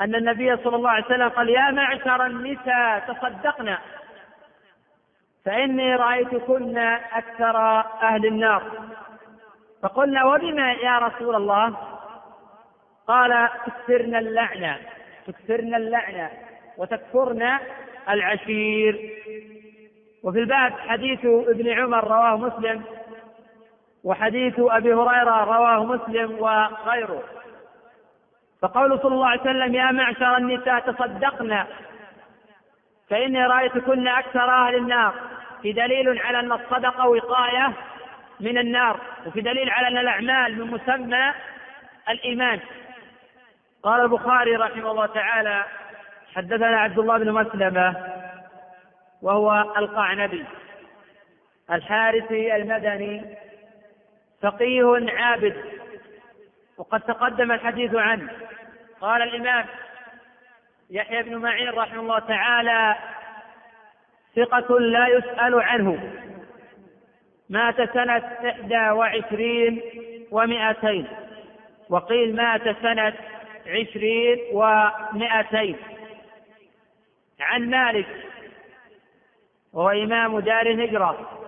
أن 0.00 0.14
النبي 0.14 0.56
صلى 0.56 0.76
الله 0.76 0.90
عليه 0.90 1.04
وسلم 1.04 1.28
قال 1.28 1.48
يا 1.48 1.70
معشر 1.70 2.26
النساء 2.26 2.98
تصدقنا 2.98 3.78
فإني 5.44 5.96
رأيتكن 5.96 6.78
أكثر 7.12 7.56
أهل 8.02 8.26
النار. 8.26 8.62
فقلنا 9.82 10.24
وبما 10.24 10.72
يا 10.72 10.98
رسول 10.98 11.34
الله؟ 11.36 11.76
قال 13.06 13.48
تكثرن 13.66 14.14
اللعنة 14.14 14.78
تكثرن 15.26 15.74
اللعنة 15.74 16.51
وتكفرن 16.78 17.58
العشير. 18.08 19.12
وفي 20.22 20.38
الباب 20.38 20.72
حديث 20.72 21.24
ابن 21.24 21.68
عمر 21.68 22.04
رواه 22.04 22.36
مسلم 22.36 22.82
وحديث 24.04 24.54
أبي 24.58 24.94
هريرة 24.94 25.44
رواه 25.44 25.84
مسلم 25.84 26.38
وغيره. 26.38 27.22
فقول 28.62 28.98
صلى 28.98 29.14
الله 29.14 29.28
عليه 29.28 29.40
وسلم 29.40 29.74
يا 29.74 29.90
معشر 29.90 30.36
النساء 30.36 30.80
تصدقن 30.80 31.64
فإني 33.10 33.46
رايتكن 33.46 34.08
أكثر 34.08 34.50
أهل 34.50 34.74
النار. 34.74 35.14
في 35.62 35.72
دليل 35.72 36.18
على 36.18 36.40
أن 36.40 36.52
الصدقة 36.52 37.08
وقاية 37.08 37.72
من 38.40 38.58
النار 38.58 39.00
وفي 39.26 39.40
دليل 39.40 39.70
على 39.70 39.88
أن 39.88 39.98
الأعمال 39.98 40.58
من 40.58 40.70
مسمى 40.70 41.32
الإيمان. 42.08 42.60
قال 43.82 44.00
البخاري 44.00 44.56
رحمه 44.56 44.90
الله 44.90 45.06
تعالى 45.06 45.64
حدثنا 46.36 46.80
عبد 46.80 46.98
الله 46.98 47.18
بن 47.18 47.32
مسلمة 47.32 47.96
وهو 49.22 49.74
القعنبي 49.76 50.44
الحارثي 51.70 52.56
المدني 52.56 53.36
فقيه 54.42 55.06
عابد 55.08 55.56
وقد 56.78 57.00
تقدم 57.00 57.52
الحديث 57.52 57.94
عنه. 57.94 58.30
قال 59.00 59.22
الإمام 59.22 59.64
يحيى 60.90 61.22
بن 61.22 61.36
معين 61.36 61.68
رحمه 61.68 62.00
الله 62.00 62.18
تعالى 62.18 62.96
ثقة 64.36 64.80
لا 64.80 65.06
يسأل 65.08 65.60
عنه. 65.60 66.12
مات 67.50 67.92
سنة 67.92 68.32
إحدى 68.50 68.90
وعشرين 68.90 69.82
ومائتين 70.30 71.06
وقيل 71.88 72.36
مات 72.36 72.76
سنة 72.82 73.14
عشرين 73.66 74.38
ومائتين 74.52 75.76
عن 77.42 77.70
مالك 77.70 78.06
وهو 79.72 79.88
إمام 79.88 80.40
دار 80.40 80.66
الهجرة 80.66 81.38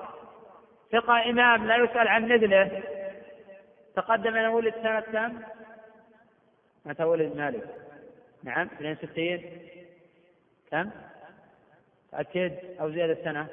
ثقة 0.93 1.31
إمام 1.31 1.67
لا 1.67 1.77
يسأل 1.77 2.09
عن 2.09 2.25
مثله 2.25 2.83
تقدم 3.97 4.37
أنه 4.37 4.51
ولد 4.51 4.75
سنة 4.75 5.01
كم؟ 5.01 5.41
متى 6.85 7.05
ولد 7.05 7.37
مالك؟ 7.37 7.65
نعم 8.45 8.67
62 8.67 9.43
كم؟ 10.71 10.91
تأكد 12.13 12.53
أو 12.81 12.91
زيادة 12.91 13.25
سنة؟ 13.25 13.47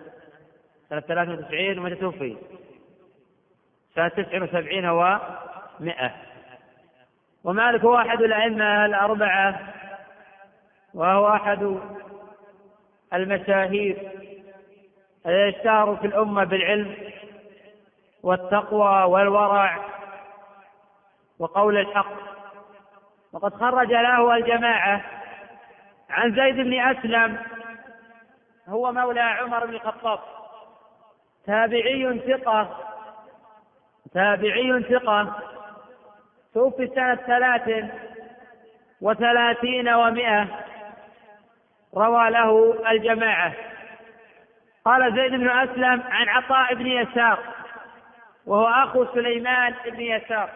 سنة 0.89 0.99
93 0.99 1.79
ومتى 1.79 1.95
توفي؟ 1.95 2.37
سنة 3.95 4.07
79 4.07 4.89
و 4.89 5.19
100 5.79 6.15
ومالك 7.43 7.81
هو 7.81 7.95
أحد 7.97 8.21
الأئمة 8.21 8.85
الأربعة 8.85 9.73
وهو 10.93 11.27
أحد 11.27 11.79
المشاهير 13.13 14.11
اشتهروا 15.25 15.95
في 15.95 16.07
الأمة 16.07 16.43
بالعلم 16.43 16.95
والتقوى 18.23 19.03
والورع 19.03 19.85
وقول 21.39 21.77
الحق. 21.77 22.11
وقد 23.33 23.53
خرج 23.53 23.91
له 23.91 24.35
الجماعة 24.35 25.01
عن 26.09 26.35
زيد 26.35 26.55
بن 26.55 26.79
أسلم 26.79 27.37
هو 28.67 28.91
مولى 28.91 29.21
عمر 29.21 29.65
بن 29.65 29.73
الخطاب. 29.73 30.19
تابعي 31.45 32.19
ثقة 32.19 32.77
تابعي 34.13 34.83
ثقة. 34.83 35.35
توفي 36.53 36.87
سنة 36.87 37.15
ثلاث 37.15 37.91
وثلاثين 39.01 39.89
ومائة 39.89 40.47
روى 41.95 42.29
له 42.29 42.77
الجماعة. 42.91 43.53
قال 44.85 45.15
زيد 45.15 45.31
بن 45.31 45.49
أسلم 45.49 46.03
عن 46.09 46.29
عطاء 46.29 46.73
بن 46.73 46.87
يسار 46.87 47.39
وهو 48.45 48.67
أخو 48.67 49.05
سليمان 49.13 49.73
بن 49.85 50.01
يسار. 50.01 50.49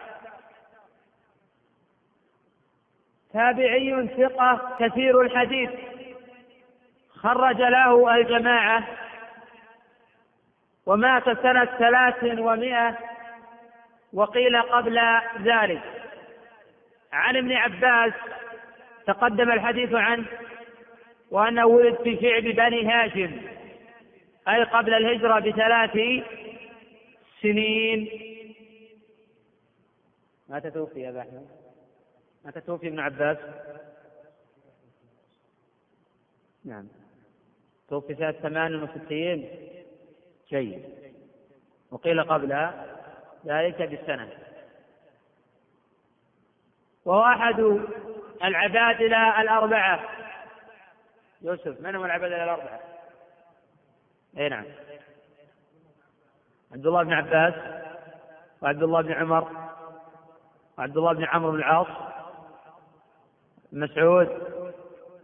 تابعي 3.32 4.08
ثقة 4.18 4.76
كثير 4.78 5.20
الحديث. 5.20 5.70
خرج 7.14 7.56
له 7.56 8.14
الجماعة 8.14 8.84
ومات 10.86 11.24
سنة 11.24 11.64
ثلاث 11.64 12.24
ومائة 12.24 12.96
وقيل 14.12 14.62
قبل 14.62 15.00
ذلك. 15.42 15.82
عن 17.12 17.36
ابن 17.36 17.52
عباس 17.52 18.12
تقدم 19.06 19.50
الحديث 19.52 19.94
عنه. 19.94 20.26
وأنه 21.30 21.66
ولد 21.66 21.96
في 21.96 22.16
شعب 22.20 22.42
بني 22.42 22.86
هاشم 22.86 23.40
أي 24.48 24.62
قبل 24.62 24.94
الهجرة 24.94 25.38
بثلاث 25.38 26.24
سنين. 27.42 28.08
متى 30.48 30.70
توفي 30.70 31.00
يا 31.00 31.20
أحمد؟ 31.20 31.48
متى 32.44 32.60
توفي 32.60 32.88
ابن 32.88 33.00
عباس؟ 33.00 33.38
نعم. 36.64 36.88
توفي 37.88 38.14
سنة 38.14 38.32
ثمان 38.32 38.82
وستين. 38.82 39.48
جيد. 40.50 40.84
وقيل 41.90 42.22
قبل 42.24 42.70
ذلك 43.46 43.82
بالسنة. 43.82 44.32
وهو 47.04 47.22
أحد 47.22 47.60
العبادلة 48.44 49.42
الأربعة. 49.42 50.25
يوسف 51.42 51.80
من 51.80 51.96
هم 51.96 52.04
العبادلة 52.04 52.44
الأربعة؟ 52.44 52.80
أي 54.38 54.48
نعم 54.48 54.64
عبد 56.72 56.86
الله 56.86 57.02
بن 57.02 57.12
عباس 57.12 57.54
وعبد 58.62 58.82
الله 58.82 59.02
بن 59.02 59.12
عمر 59.12 59.70
وعبد 60.78 60.96
الله 60.96 61.12
بن 61.12 61.24
عمرو 61.24 61.50
بن 61.50 61.58
العاص 61.58 61.86
مسعود 63.72 64.28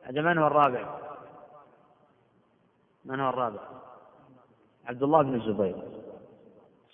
هذا 0.05 0.21
من 0.21 0.39
هو 0.39 0.47
الرابع؟ 0.47 0.99
من 3.05 3.21
هو 3.21 3.29
الرابع؟ 3.29 3.61
عبد 4.87 5.03
الله 5.03 5.23
بن 5.23 5.35
الزبير 5.35 5.77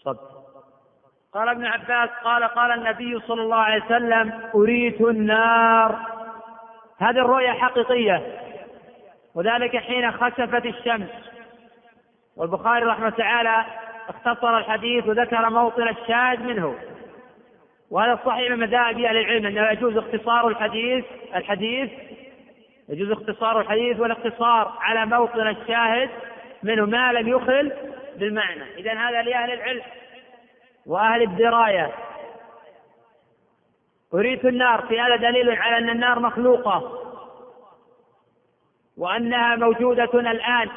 صد 0.04 0.18
قال 1.32 1.48
ابن 1.48 1.64
عباس 1.64 2.10
قال 2.24 2.44
قال 2.44 2.70
النبي 2.70 3.20
صلى 3.20 3.42
الله 3.42 3.56
عليه 3.56 3.84
وسلم 3.84 4.50
أريت 4.54 5.00
النار 5.00 6.06
هذه 6.98 7.18
الرؤيا 7.18 7.52
حقيقية 7.52 8.47
وذلك 9.34 9.76
حين 9.76 10.12
خسفت 10.12 10.66
الشمس. 10.66 11.10
والبخاري 12.36 12.84
رحمه 12.84 13.10
تعالى 13.10 13.64
اختصر 14.08 14.58
الحديث 14.58 15.06
وذكر 15.06 15.50
موطن 15.50 15.88
الشاهد 15.88 16.42
منه. 16.42 16.74
وهذا 17.90 18.12
الصحيح 18.12 18.50
من 18.50 18.58
مذاهب 18.58 18.98
أهل 18.98 19.16
العلم 19.16 19.46
إنه 19.46 19.70
يجوز 19.70 19.96
اختصار 19.96 20.48
الحديث 20.48 21.04
الحديث 21.34 21.90
يجوز 22.88 23.10
اختصار 23.10 23.60
الحديث 23.60 24.00
والاقتصار 24.00 24.76
على 24.80 25.06
موطن 25.06 25.48
الشاهد 25.48 26.10
منه 26.62 26.86
ما 26.86 27.12
لم 27.12 27.28
يخل 27.28 27.72
بالمعنى. 28.16 28.64
اذا 28.76 28.92
هذا 28.92 29.22
لأهل 29.22 29.52
العلم 29.52 29.82
وأهل 30.86 31.22
الدراية. 31.22 31.92
أريت 34.14 34.44
النار 34.44 34.82
في 34.82 35.00
هذا 35.00 35.16
دليل 35.16 35.50
على 35.50 35.78
أن 35.78 35.90
النار 35.90 36.18
مخلوقة. 36.18 37.07
وأنها 38.98 39.56
موجودة 39.56 40.10
الآن. 40.14 40.68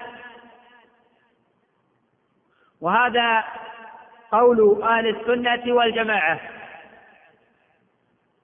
وهذا 2.82 3.44
قول 4.32 4.84
أهل 4.84 5.08
السنة 5.08 5.74
والجماعة. 5.74 6.40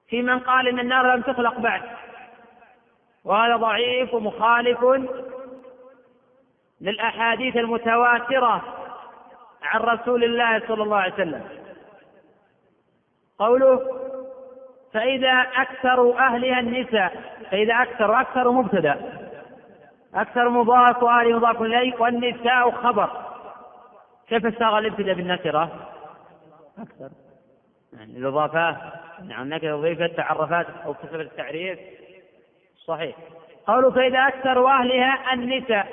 في 0.08 0.22
من 0.22 0.40
قال 0.40 0.68
إن 0.68 0.80
النار 0.80 1.16
لم 1.16 1.22
تخلق 1.22 1.60
بعد. 1.60 1.82
وهذا 3.24 3.56
ضعيف 3.56 4.14
ومخالف 4.14 5.10
للأحاديث 6.82 7.58
المتواترة 7.58 8.64
عن 9.64 9.80
رسول 9.80 10.24
الله 10.24 10.68
صلى 10.68 10.84
الله 10.84 10.98
عليه 10.98 11.14
وسلم. 11.14 11.50
قوله 13.40 14.02
فإذا 14.94 15.48
أكثر 15.56 16.20
أهلها 16.20 16.60
النساء 16.60 17.38
فإذا 17.52 17.74
أكثر 17.74 18.22
أكثر 18.22 18.52
مبتدأ. 18.52 19.27
أكثر 20.16 20.50
مضاف 20.50 21.04
وآل 21.04 21.36
مضاف 21.36 21.62
إليه 21.62 21.96
والنساء 22.00 22.72
خبر. 22.72 23.10
كيف 24.28 24.46
استغل 24.46 24.86
الابتداء 24.86 25.16
بالنكرة؟ 25.16 25.90
أكثر. 26.80 27.10
يعني 27.94 28.18
الإضافات 28.18 28.78
يعني 29.20 29.44
النكرة 29.44 29.76
أضيفت 29.76 30.18
تعرفات 30.18 30.68
أو 30.86 30.94
كسبت 30.94 31.14
التعريف. 31.14 31.80
صحيح. 32.86 33.16
قوله 33.68 33.92
فإذا 33.92 34.28
أكثر 34.28 34.68
أهلها 34.68 35.34
النساء. 35.34 35.88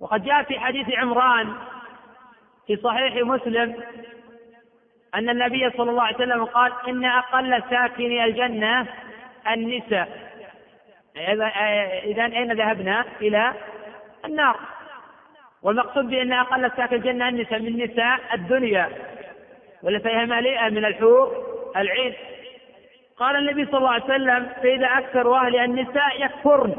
وقد 0.00 0.24
جاء 0.24 0.42
في 0.42 0.60
حديث 0.60 0.98
عمران 0.98 1.54
في 2.66 2.76
صحيح 2.76 3.26
مسلم 3.26 3.82
أن 5.14 5.28
النبي 5.28 5.70
صلى 5.70 5.90
الله 5.90 6.02
عليه 6.02 6.16
وسلم 6.16 6.44
قال 6.44 6.72
إن 6.88 7.04
أقل 7.04 7.62
ساكني 7.70 8.24
الجنة 8.24 8.86
النساء. 9.50 10.27
إذا 12.04 12.24
أين 12.24 12.52
ذهبنا؟ 12.52 13.04
إلى 13.20 13.54
النار؟ 14.24 14.56
والمقصود 15.62 16.04
بأن 16.04 16.32
أقل 16.32 16.70
ساكن 16.76 16.96
الجنة 16.96 17.28
النساء 17.28 17.58
من 17.60 17.84
نساء 17.84 18.20
الدنيا. 18.34 18.88
ولا 19.82 19.98
فيها 19.98 20.24
مليئة 20.24 20.68
من 20.68 20.84
الحور 20.84 21.46
العين. 21.76 22.14
قال 23.16 23.36
النبي 23.36 23.66
صلى 23.66 23.78
الله 23.78 23.90
عليه 23.90 24.04
وسلم 24.04 24.48
فإذا 24.62 24.86
أكثر 24.86 25.36
أهل 25.36 25.56
النساء 25.56 26.24
يكفرن. 26.24 26.76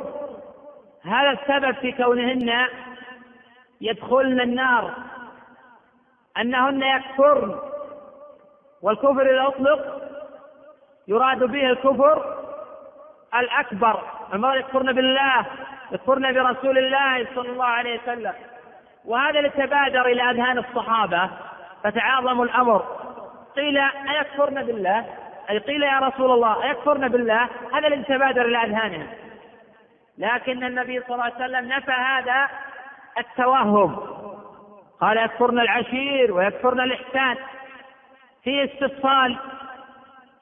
هذا 1.04 1.32
السبب 1.32 1.75
في 1.75 1.91
كونهن 1.91 2.67
يدخلن 3.82 4.41
النار. 4.41 4.93
أنهن 6.38 6.84
يكفرن. 6.84 7.60
والكفر 8.82 9.21
إذا 9.21 9.47
أطلق 9.47 10.02
يراد 11.08 11.43
به 11.43 11.69
الكفر 11.69 12.45
الأكبر. 13.36 14.18
المرأة 14.34 14.56
يكفرن 14.56 14.94
بالله 14.94 15.46
يكفرن 15.92 16.34
برسول 16.34 16.78
الله 16.78 17.28
صلى 17.36 17.50
الله 17.50 17.65
عليه 17.65 18.00
وسلم. 18.02 18.34
وهذا 19.06 19.39
اللي 19.39 19.50
تبادر 19.50 20.06
إلى 20.06 20.32
أذهان 20.32 20.58
الصحابة 20.58 21.30
فتعاظموا 21.84 22.46
الأمر. 22.46 22.86
قيل 23.56 23.78
أيكفرن 23.78 24.63
بالله؟ 24.63 25.06
أي 25.50 25.58
قيل 25.58 25.84
يا 25.84 26.00
رسول 26.00 26.32
الله 26.32 26.63
أيكفرن 26.63 27.08
بالله؟ 27.08 27.50
هذا 27.74 27.88
الذي 27.88 28.04
تبادر 28.04 28.46
إلى 28.46 28.63
أذهانهم. 28.63 29.08
لكن 30.18 30.63
النبي 30.63 31.02
صلى 31.02 31.12
الله 31.12 31.24
عليه 31.24 31.36
وسلم 31.36 31.68
نفى 31.68 31.92
هذا 31.92 32.50
التوهم. 33.18 33.96
قال 35.02 35.18
يكفرن 35.18 35.60
العشير 35.60 36.34
ويكفرن 36.34 36.80
الإحسان. 36.80 37.38
في 38.44 38.63
استفصال 38.63 39.38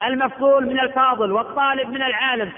المفضول 0.02 0.66
من 0.66 0.80
الفاضل 0.80 1.32
والطالب 1.32 1.88
من 1.90 2.02
العالم. 2.02 2.52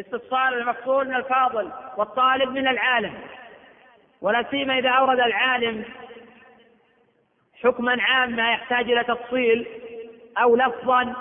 استفصال 0.00 0.54
المفضول 0.54 1.08
من 1.08 1.14
الفاضل 1.14 1.70
والطالب 1.96 2.50
من 2.50 2.68
العالم 2.68 3.14
ولا 4.20 4.44
سيما 4.50 4.78
إذا 4.78 4.90
أورد 4.90 5.20
العالم 5.20 5.84
حكما 7.62 8.02
عاما 8.02 8.52
يحتاج 8.52 8.90
إلى 8.90 9.04
تفصيل 9.04 9.66
أو 10.38 10.56
لفظا 10.56 11.14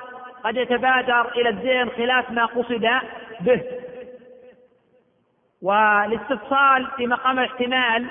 قد 0.43 0.57
يتبادر 0.57 1.31
إلى 1.31 1.49
الذهن 1.49 1.89
خلاف 1.89 2.31
ما 2.31 2.45
قصد 2.45 2.89
به. 3.39 3.63
والاستفصال 5.61 6.87
في 6.97 7.07
مقام 7.07 7.39
الاحتمال 7.39 8.07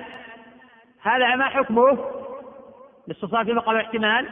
هذا 1.02 1.34
ما 1.34 1.44
حكمه؟ 1.44 1.98
الاستفصال 3.08 3.46
في 3.46 3.52
مقام 3.52 3.76
الاحتمال 3.76 4.28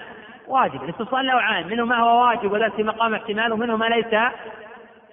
واجب. 0.46 0.84
الاستفصال 0.84 1.26
نوعان 1.26 1.66
منه 1.66 1.84
ما 1.84 1.96
هو 1.96 2.26
واجب 2.26 2.52
وذلك 2.52 2.74
في 2.74 2.82
مقام 2.82 3.14
احتمال 3.14 3.52
ومنه 3.52 3.76
ما 3.76 3.84
ليس 3.84 4.32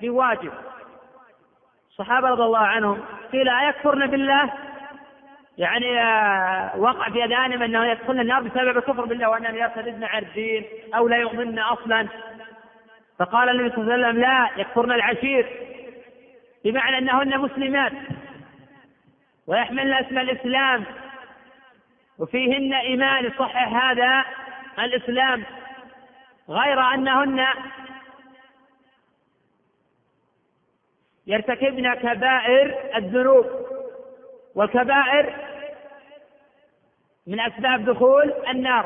بواجب 0.02 0.52
الصحابة 2.00 2.30
رضي 2.30 2.44
الله 2.44 2.60
عنهم 2.60 3.02
قيل 3.32 3.50
أيكفرن 3.50 4.08
بالله؟ 4.08 4.54
يعني 5.58 6.02
آه، 6.02 6.78
وقع 6.78 7.10
في 7.10 7.24
أذانهم 7.24 7.62
أنه 7.64 7.86
يدخلن 7.86 8.20
النار 8.20 8.42
بسبب 8.42 8.78
الكفر 8.78 9.06
بالله 9.06 9.30
وأنهم 9.30 9.56
يرتدن 9.56 10.04
عن 10.04 10.22
الدين 10.24 10.66
أو 10.96 11.08
لا 11.08 11.18
يؤمنن 11.18 11.60
أصلا. 11.60 12.08
فقال 13.20 13.50
النبي 13.50 13.76
صلى 13.76 13.82
الله 13.82 13.94
عليه 13.94 14.08
وسلم 14.08 14.22
لا 14.22 14.50
يكفرن 14.58 14.92
العشير 14.92 15.48
بمعنى 16.66 16.98
أنهن 16.98 17.40
مسلمات 17.40 17.94
ويحملن 19.48 19.94
اسم 19.94 20.18
الإسلام 20.18 20.84
وفيهن 22.20 22.74
إيمان 22.74 23.26
يصحح 23.26 23.86
هذا 23.86 24.26
الإسلام 24.80 25.44
غير 26.50 26.80
أنهن 26.80 27.46
يرتكبن 31.28 31.94
كبائر 31.94 32.76
الذنوب. 32.96 33.46
والكبائر 34.56 35.34
من 37.28 37.40
أسباب 37.40 37.86
دخول 37.86 38.34
النار. 38.50 38.86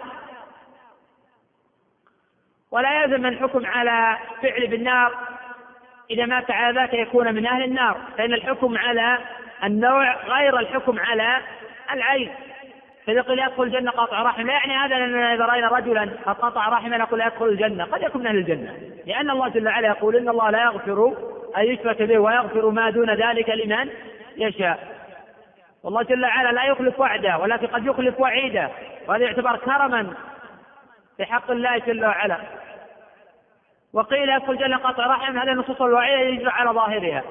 ولا 2.71 3.03
يلزم 3.03 3.25
الحكم 3.25 3.65
على 3.65 4.17
فعل 4.41 4.67
بالنار. 4.67 5.17
إذا 6.09 6.25
مات 6.25 6.51
على 6.51 6.79
ذاك 6.79 6.93
يكون 6.93 7.35
من 7.35 7.45
أهل 7.45 7.63
النار. 7.63 8.01
فإن 8.17 8.33
الحكم 8.33 8.77
على 8.77 9.17
النوع 9.63 10.15
غير 10.25 10.59
الحكم 10.59 10.99
على 10.99 11.37
العين. 11.91 12.31
فإذا 13.07 13.21
قيل 13.21 13.39
يدخل 13.39 13.63
الجنة 13.63 13.91
قاطع 13.91 14.21
رحم 14.21 14.47
لا 14.47 14.53
يعني 14.53 14.73
هذا 14.73 14.99
لأننا 14.99 15.33
إذا 15.33 15.45
رأينا 15.45 15.67
رجلا 15.67 16.01
قد 16.25 16.35
قطع 16.35 16.69
رحما 16.69 16.97
نقول 16.97 17.21
يدخل 17.21 17.45
الجنة. 17.45 17.85
قد 17.85 18.01
يكون 18.01 18.21
من 18.21 18.27
أهل 18.27 18.37
الجنة. 18.37 18.79
لأن 19.05 19.29
الله 19.29 19.49
جل 19.49 19.67
وعلا 19.67 19.87
يقول 19.87 20.15
إن 20.15 20.29
الله 20.29 20.49
لا 20.49 20.61
يغفر 20.61 21.31
أن 21.57 21.63
يشرك 21.63 22.01
به 22.01 22.19
ويغفر 22.19 22.69
ما 22.69 22.89
دون 22.89 23.09
ذلك 23.13 23.49
لمن 23.49 23.89
يشاء. 24.37 25.01
والله 25.83 26.03
جل 26.03 26.25
وعلا 26.25 26.51
لا 26.51 26.63
يخلف 26.63 26.99
وعده 26.99 27.37
ولكن 27.37 27.67
قد 27.67 27.85
يخلف 27.85 28.19
وعيده 28.19 28.69
وهذا 29.07 29.23
يعتبر 29.23 29.57
كرما 29.57 30.13
في 31.17 31.25
حق 31.25 31.51
الله 31.51 31.77
جل 31.77 32.05
وعلا. 32.05 32.37
وقيل 33.93 34.29
يدخل 34.29 34.51
الجنة 34.51 34.77
قطع 34.77 35.05
رحم 35.05 35.37
هذه 35.37 35.51
النصوص 35.51 35.81
الوعيدة 35.81 36.29
يجرى 36.29 36.49
على 36.49 36.69
ظاهرها. 36.69 37.23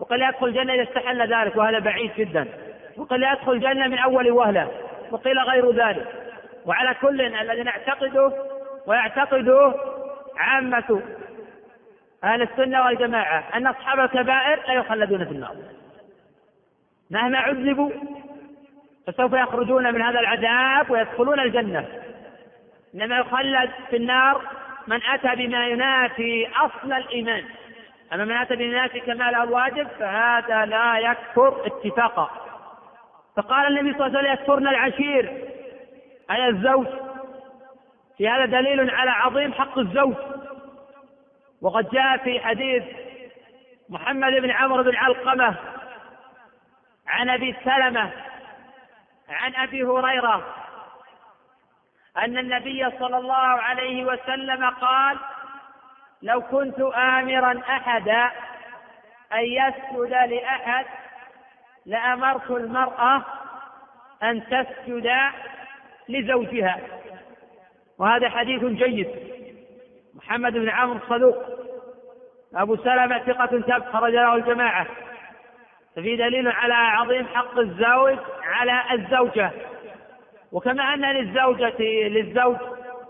وقيل 0.00 0.22
يدخل 0.22 0.46
الجنة 0.46 0.74
إذا 0.74 0.82
استحل 0.82 1.34
ذلك 1.34 1.56
وهذا 1.56 1.78
بعيد 1.78 2.10
جدا. 2.16 2.48
وقيل 2.96 3.22
يدخل 3.22 3.52
الجنة 3.52 3.88
من 3.88 3.98
أول 3.98 4.30
وهلة 4.30 4.68
وقيل 5.10 5.38
غير 5.38 5.70
ذلك. 5.70 6.06
وعلى 6.66 6.94
كل 7.02 7.20
الذي 7.20 7.62
نعتقده 7.62 8.32
ويعتقده 8.86 9.74
عامة 10.36 11.02
أهل 12.24 12.42
السنة 12.42 12.84
والجماعة 12.84 13.44
أن 13.54 13.66
أصحاب 13.66 14.00
الكبائر 14.00 14.62
لا 14.68 14.74
يخلدون 14.74 15.24
في 15.24 15.30
النار. 15.30 15.56
مهما 17.10 17.38
عذبوا 17.38 17.90
فسوف 19.06 19.32
يخرجون 19.32 19.94
من 19.94 20.02
هذا 20.02 20.20
العذاب 20.20 20.90
ويدخلون 20.90 21.40
الجنة. 21.40 21.88
إنما 22.94 23.18
يخلد 23.18 23.70
في 23.90 23.96
النار 23.96 24.42
من 24.86 25.00
أتى 25.14 25.36
بما 25.36 25.68
ينافي 25.68 26.48
أصل 26.56 26.92
الإيمان. 26.92 27.44
أما 28.12 28.24
من 28.24 28.36
أتى 28.36 28.56
بما 28.56 28.64
ينافي 28.64 29.00
كمال 29.00 29.34
الواجب 29.34 29.88
فهذا 29.98 30.64
لا 30.64 30.98
يكفر 30.98 31.66
اتفاقا. 31.66 32.30
فقال 33.36 33.66
النبي 33.66 33.98
صلى 33.98 34.06
الله 34.06 34.18
عليه 34.18 34.30
وسلم 34.30 34.42
يكفرن 34.42 34.68
العشير. 34.68 35.44
أي 36.30 36.48
الزوج. 36.48 36.86
في 38.18 38.28
هذا 38.28 38.44
دليل 38.44 38.90
على 38.90 39.10
عظيم 39.10 39.52
حق 39.52 39.78
الزوج. 39.78 40.14
وقد 41.62 41.90
جاء 41.90 42.16
في 42.16 42.40
حديث 42.40 42.84
محمد 43.88 44.32
بن 44.32 44.50
عمرو 44.50 44.82
بن 44.82 44.96
علقمة 44.96 45.56
عن 47.06 47.30
أبي 47.30 47.56
سلمة 47.64 48.12
عن 49.28 49.54
أبي 49.54 49.82
هريرة 49.82 50.54
أن 52.16 52.38
النبي 52.38 52.90
صلى 52.98 53.18
الله 53.18 53.36
عليه 53.36 54.04
وسلم 54.04 54.70
قال 54.70 55.18
لو 56.22 56.40
كنت 56.42 56.80
آمرا 56.80 57.60
أحدا 57.68 58.30
أن 59.32 59.44
يسجد 59.44 60.12
لأحد 60.12 60.86
لأمرت 61.86 62.50
المرأة 62.50 63.22
أن 64.22 64.42
تسجد 64.46 65.10
لزوجها. 66.08 66.78
وهذا 67.98 68.30
حديث 68.30 68.64
جيد. 68.64 69.29
محمد 70.20 70.52
بن 70.52 70.68
عمرو 70.68 70.96
الصدوق. 70.96 71.36
أبو 72.54 72.76
سلمة 72.76 73.18
ثقة 73.18 73.60
تب 73.60 73.84
خرج 73.92 74.12
له 74.12 74.34
الجماعة. 74.34 74.86
ففي 75.96 76.16
دليل 76.16 76.48
على 76.48 76.74
عظيم 76.74 77.26
حق 77.26 77.58
الزوج 77.58 78.18
على 78.42 78.82
الزوجة. 78.92 79.50
وكما 80.52 80.94
أن 80.94 81.04
للزوجة 81.04 81.82
للزوج 82.08 82.56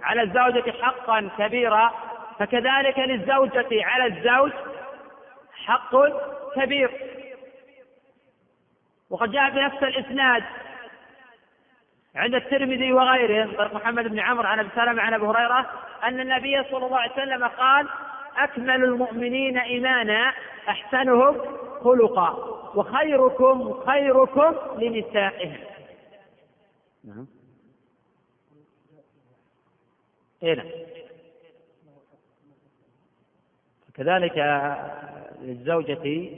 على 0.03 0.23
الزوجة 0.23 0.73
حقا 0.83 1.31
كبيرا 1.39 1.93
فكذلك 2.39 2.99
للزوجة 2.99 3.69
على 3.85 4.07
الزوج 4.07 4.53
حق 5.67 5.97
كبير. 6.57 6.91
وقد 9.11 9.31
جاء 9.31 9.51
بنفس 9.51 9.83
الإسناد 9.83 10.43
عند 12.15 12.35
الترمذي 12.35 12.93
وغيره 12.93 13.57
طريق 13.57 13.75
محمد 13.75 14.05
بن 14.05 14.21
عمرو 14.21 14.47
عن 14.47 14.59
أبي 14.59 14.69
سلمة 14.75 15.03
عن 15.03 15.15
أبي 15.15 15.27
هريرة 15.27 15.71
أن 16.05 16.21
النبي 16.21 16.65
صلى 16.71 16.87
الله 16.87 16.99
عليه 16.99 17.13
وسلم 17.13 17.45
قال 17.45 17.89
أكمل 18.37 18.85
المؤمنين 18.85 19.59
إيمانا 19.59 20.33
أحسنهم 20.69 21.37
خلقا 21.85 22.31
وخيركم 22.75 23.81
خيركم 23.87 24.55
لنسائهم. 24.79 25.59
نعم. 27.05 27.27
اي 30.43 30.55
نعم. 30.55 30.67
كذلك 33.95 34.37
للزوجة 35.41 36.31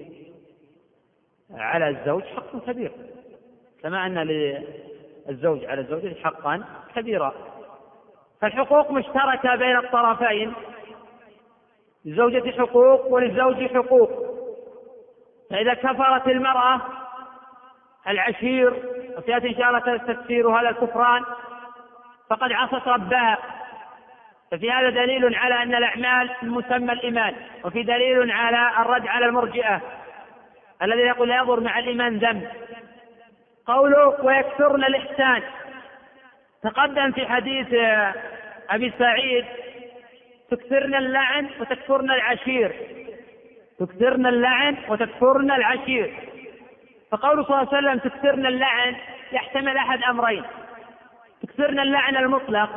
على 1.51 1.89
الزوج 1.89 2.23
حق 2.23 2.65
كبير 2.67 2.93
كما 3.83 4.07
أن 4.07 4.19
للزوج 5.29 5.65
على 5.65 5.81
الزوجة 5.81 6.15
حقا 6.25 6.65
كبيرا. 6.95 7.35
فالحقوق 8.41 8.91
مشتركة 8.91 9.55
بين 9.55 9.77
الطرفين. 9.77 10.53
للزوجة 12.05 12.51
حقوق 12.51 13.07
وللزوج 13.07 13.67
حقوق. 13.67 14.11
فإذا 15.51 15.75
كفرت 15.75 16.29
المرأة 16.29 16.81
العشير 18.09 18.75
وسيأتي 19.19 19.49
إن 19.49 19.55
شاء 19.55 19.69
الله 19.69 19.97
تفسير 19.97 20.49
هذا 20.49 20.69
الكفران 20.69 21.25
فقد 22.31 22.53
عصت 22.53 22.89
ربها. 22.89 23.39
ففي 24.51 24.71
هذا 24.71 24.91
دليل 24.91 25.35
على 25.35 25.63
أن 25.63 25.75
الأعمال 25.75 26.31
مسمى 26.43 26.93
الإيمان 26.93 27.35
وفي 27.65 27.83
دليل 27.83 28.31
على 28.31 28.83
الرد 28.83 29.07
على 29.07 29.27
المرجئة 29.27 29.81
الذي 30.83 31.01
يقول 31.01 31.29
لا 31.29 31.37
يضر 31.37 31.61
مع 31.61 31.79
الإيمان 31.79 32.19
ذنب. 32.19 32.49
قوله 33.67 34.25
ويكثرن 34.25 34.85
الإحسان 34.85 35.43
تقدم 36.63 37.13
في 37.13 37.27
حديث 37.27 37.67
أبي 38.71 38.93
سعيد 38.99 39.45
تكثرن 40.51 40.95
اللعن 40.95 41.51
وتكفرن 41.61 42.11
العشير. 42.11 42.73
تكثرن 43.79 44.27
اللعن 44.27 44.77
وتكفرن 44.89 45.51
العشير. 45.51 46.15
فقوله 47.11 47.43
صلى 47.45 47.61
الله 47.61 47.75
عليه 47.75 47.79
وسلم 47.79 47.99
تكثرن 47.99 48.47
اللعن 48.47 48.97
يحتمل 49.33 49.77
أحد 49.77 50.03
أمرين. 50.03 50.45
تكثرن 51.43 51.81
اللعن 51.81 52.17
المطلق 52.17 52.71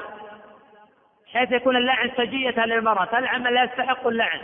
حيث 1.34 1.52
يكون 1.52 1.76
اللعن 1.76 2.12
سجية 2.18 2.66
للمرأة. 2.66 3.06
تلعن 3.06 3.44
لا 3.44 3.64
يستحق 3.64 4.08
اللعن. 4.08 4.40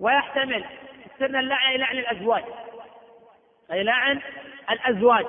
ويحتمل 0.00 0.64
تكثرن 1.04 1.36
اللعن 1.36 1.76
لعن 1.76 1.98
الأزواج. 1.98 2.44
أي 3.72 3.82
لعن 3.82 4.20
الأزواج. 4.70 5.26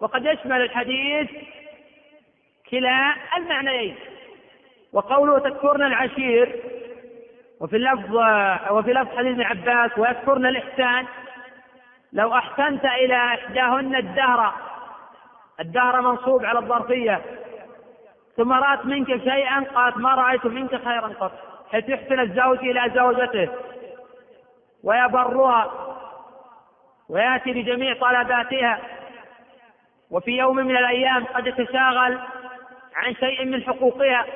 وقد 0.00 0.26
يشمل 0.26 0.62
الحديث 0.62 1.30
كلا 2.70 3.14
المعنيين. 3.36 3.96
وقوله 4.92 5.38
تكفرن 5.38 5.82
العشير 5.82 6.62
وفي 7.60 7.76
اللفظ 7.76 8.16
وفي 8.70 8.92
لفظ 8.92 9.16
حديث 9.16 9.32
ابن 9.32 9.42
عباس 9.42 9.98
ويكفرن 9.98 10.46
الإحسان. 10.46 11.06
لو 12.12 12.34
أحسنت 12.34 12.84
إلى 12.84 13.14
إحداهن 13.14 13.96
الدهر 13.96 14.54
الدهر 15.60 16.00
منصوب 16.00 16.44
على 16.44 16.58
الظرفية. 16.58 17.20
ثم 18.36 18.52
رأت 18.52 18.86
منك 18.86 19.06
شيئا 19.06 19.64
قالت 19.74 19.96
ما 19.96 20.14
رأيت 20.14 20.46
منك 20.46 20.84
خيرا 20.84 21.08
قط 21.08 21.32
حيث 21.72 21.88
يحسن 21.88 22.20
الزوج 22.20 22.58
إلى 22.58 22.92
زوجته. 22.94 23.48
ويبرها. 24.84 25.91
ويأتي 27.12 27.52
بجميع 27.52 27.94
طلباتها. 28.00 28.80
وفي 30.10 30.30
يوم 30.30 30.56
من 30.56 30.76
الأيام 30.76 31.24
قد 31.24 31.46
يتشاغل 31.46 32.18
عن 32.96 33.14
شيء 33.14 33.44
من 33.44 33.62
حقوقها. 33.62 34.26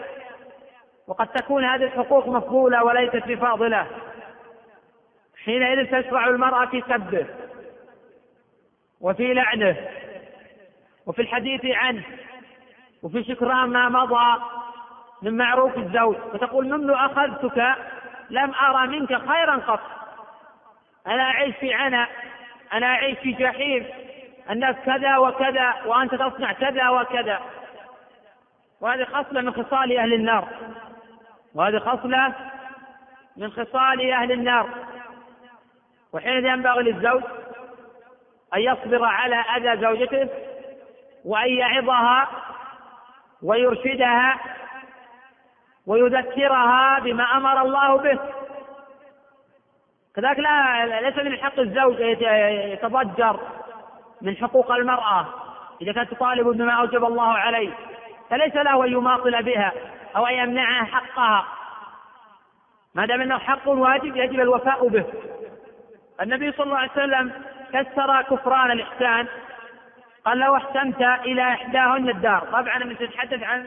وقد 1.08 1.26
تكون 1.26 1.64
هذه 1.64 1.84
الحقوق 1.84 2.28
مفضولة 2.28 2.84
وليست 2.84 3.26
بفاضلة. 3.26 3.86
حينئذ 5.44 5.86
تشرع 5.86 6.26
المرأة 6.26 6.66
في 6.66 6.82
سبه 6.88 7.26
وفي 9.00 9.34
لعنه 9.34 9.76
وفي 11.06 11.22
الحديث 11.22 11.60
عنه 11.64 12.02
وفي 13.02 13.24
شكران 13.24 13.68
ما 13.68 13.88
مضى 13.88 14.42
من 15.22 15.36
معروف 15.36 15.78
الزوج. 15.78 16.16
فتقول 16.16 16.68
منذ 16.68 16.90
أخذتك 16.90 17.74
لم 18.30 18.54
أرى 18.54 18.86
منك 18.86 19.28
خيرا 19.28 19.56
قط. 19.56 19.80
أنا 21.06 21.22
أعيش 21.22 21.56
في 21.56 21.74
عنا 21.74 22.08
أنا 22.72 22.86
أعيش 22.86 23.18
في 23.18 23.32
جحيم. 23.32 23.86
الناس 24.50 24.76
كذا 24.76 25.16
وكذا 25.16 25.74
وأنت 25.86 26.14
تصنع 26.14 26.52
كذا 26.52 26.88
وكذا. 26.88 27.40
وهذه 28.80 29.04
خصلة 29.04 29.40
من 29.40 29.52
خصال 29.52 29.98
أهل 29.98 30.14
النار. 30.14 30.48
وهذه 31.54 31.78
خصلة 31.78 32.32
من 33.36 33.50
خصال 33.50 34.12
أهل 34.12 34.32
النار. 34.32 34.68
وحين 36.12 36.46
ينبغي 36.46 36.82
للزوج 36.82 37.22
أن 38.54 38.60
يصبر 38.60 39.04
على 39.04 39.36
أذى 39.36 39.80
زوجته 39.80 40.28
وأن 41.24 41.48
يعظها 41.48 42.28
ويرشدها 43.42 44.40
ويذكرها 45.86 46.98
بما 46.98 47.24
أمر 47.36 47.62
الله 47.62 47.96
به. 47.96 48.18
كذلك 50.16 50.38
لا 50.38 51.00
ليس 51.00 51.16
من 51.16 51.38
حق 51.38 51.58
الزوج 51.58 52.00
يتضجر 52.72 53.40
من 54.22 54.36
حقوق 54.36 54.72
المرأة. 54.72 55.26
إذا 55.82 55.92
كانت 55.92 56.10
تطالب 56.10 56.48
بما 56.48 56.72
أوجب 56.72 57.04
الله 57.04 57.32
عليه 57.32 57.70
فليس 58.30 58.54
له 58.54 58.84
أن 58.84 58.92
يماطل 58.92 59.42
بها 59.42 59.72
أو 60.16 60.26
أن 60.26 60.34
يمنعها 60.34 60.84
حقها. 60.84 61.46
ما 62.94 63.06
دام 63.06 63.20
أنه 63.20 63.38
حق 63.38 63.68
واجب 63.68 64.16
يجب 64.16 64.40
الوفاء 64.40 64.88
به. 64.88 65.04
النبي 66.20 66.52
صلى 66.52 66.64
الله 66.64 66.78
عليه 66.78 66.92
وسلم 66.92 67.32
كسر 67.72 68.22
كفران 68.22 68.70
الإحسان. 68.70 69.26
قال 70.24 70.38
لو 70.38 70.56
أحسنت 70.56 71.02
إلى 71.02 71.42
إحداهن 71.42 72.08
الدار. 72.08 72.40
طبعا 72.52 72.78
من 72.78 72.98
تتحدث 72.98 73.42
عن 73.42 73.66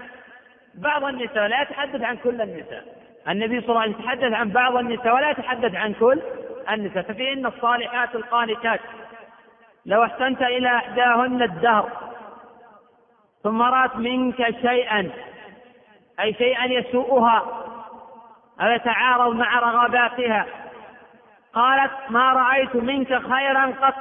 بعض 0.76 1.04
النساء 1.04 1.48
لا 1.48 1.62
يتحدث 1.62 2.02
عن 2.02 2.18
كل 2.18 2.42
النساء. 2.42 2.99
النبي 3.30 3.62
صلى 3.62 3.70
الله 3.70 3.82
عليه 3.82 3.92
وسلم 3.92 4.02
يتحدث 4.02 4.34
عن 4.34 4.50
بعض 4.50 4.76
النساء 4.76 5.15
ولا 5.15 5.30
يتحدث 5.30 5.76
عن 5.76 5.94
كل 5.94 6.22
النساء 6.70 7.04
ففيهن 7.04 7.46
الصالحات 7.46 8.15
القانتات. 8.15 8.80
لو 9.86 10.04
أحسنت 10.04 10.42
إلى 10.42 10.76
إحداهن 10.76 11.42
الدهر 11.42 11.89
ثم 13.44 13.62
رأت 13.62 13.96
منك 13.96 14.36
شيئا 14.62 15.10
أي 16.20 16.34
شيئا 16.34 16.65
يسوءها 16.65 17.44
أو 18.62 18.68
يتعارض 18.68 19.36
مع 19.36 19.60
رغباتها 19.60 20.46
قالت 21.54 21.92
ما 22.10 22.34
رأيت 22.34 22.76
منك 22.76 23.08
خيرا 23.08 23.74
قط 23.82 23.96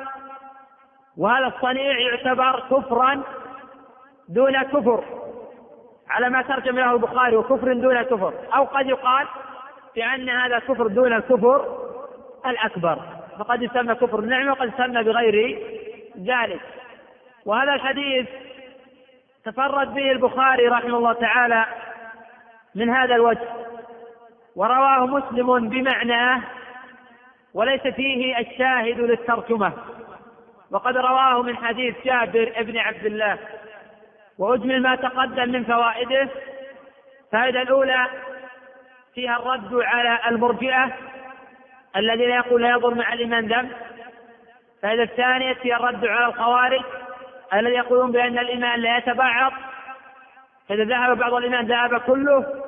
وهذا 1.17 1.47
الصنيع 1.47 1.99
يعتبر 1.99 2.61
كفرا 2.71 3.23
دون 4.29 4.62
كفر. 4.62 5.05
على 6.11 6.31
ما 6.31 6.42
ترجم 6.42 6.79
له 6.79 6.92
البخاري 6.92 7.37
وكفر 7.37 7.73
دون 7.73 8.03
كفر 8.03 8.35
أو 8.55 8.64
قد 8.64 8.87
يقال 8.87 9.27
بأن 9.97 10.29
هذا 10.29 10.59
كفر 10.59 10.87
دون 10.87 11.12
الكفر 11.12 11.79
الأكبر. 12.47 12.99
فقد 13.38 13.62
يسمى 13.62 13.94
كفر 13.94 14.18
النعمة 14.18 14.53
وقد 14.53 14.73
يسمى 14.75 15.03
بغير 15.03 15.59
ذلك. 16.25 16.61
وهذا 17.47 17.75
الحديث 17.75 18.27
تفرد 19.44 19.94
به 19.94 20.12
البخاري 20.12 20.68
رحمه 20.68 20.99
الله 20.99 21.12
تعالى 21.12 21.64
من 22.75 22.90
هذا 22.90 23.14
الوجه. 23.14 23.49
ورواه 24.57 25.07
مسلم 25.07 25.68
بمعناه 25.68 26.42
وليس 27.55 27.83
فيه 27.83 28.38
الشاهد 28.38 29.01
للترجمة. 29.01 29.73
وقد 30.71 30.97
رواه 30.97 31.42
من 31.42 31.57
حديث 31.57 31.94
جابر 32.05 32.53
بن 32.61 32.79
عبد 32.79 33.07
الله 33.07 33.38
وأجمل 34.38 34.83
ما 34.83 34.94
تقدم 34.96 35.48
من 35.48 35.64
فوائده 35.64 36.29
الفائدة 37.27 37.62
الأولى 37.62 38.07
فيها 39.14 39.37
الرد 39.37 39.74
على 39.74 40.18
المرجئة 40.29 40.92
الذين 41.96 42.31
يقول 42.31 42.62
لا 42.62 42.70
يضر 42.70 42.94
مع 42.94 43.12
الإيمان 43.12 43.46
ذنب. 43.46 43.72
الفائدة 44.77 45.03
الثانية 45.03 45.53
فيها 45.55 45.77
الرد 45.77 46.07
على 46.07 46.27
الخوارج 46.27 46.83
الذين 47.55 47.79
يقولون 47.79 48.12
بأن 48.12 48.38
الإيمان 48.38 48.81
لا 48.81 48.98
يتبعض. 48.98 49.53
فإذا 50.68 50.85
ذهب 50.85 51.18
بعض 51.18 51.35
الإيمان 51.35 51.66
ذهب 51.66 52.01
كله. 52.01 52.64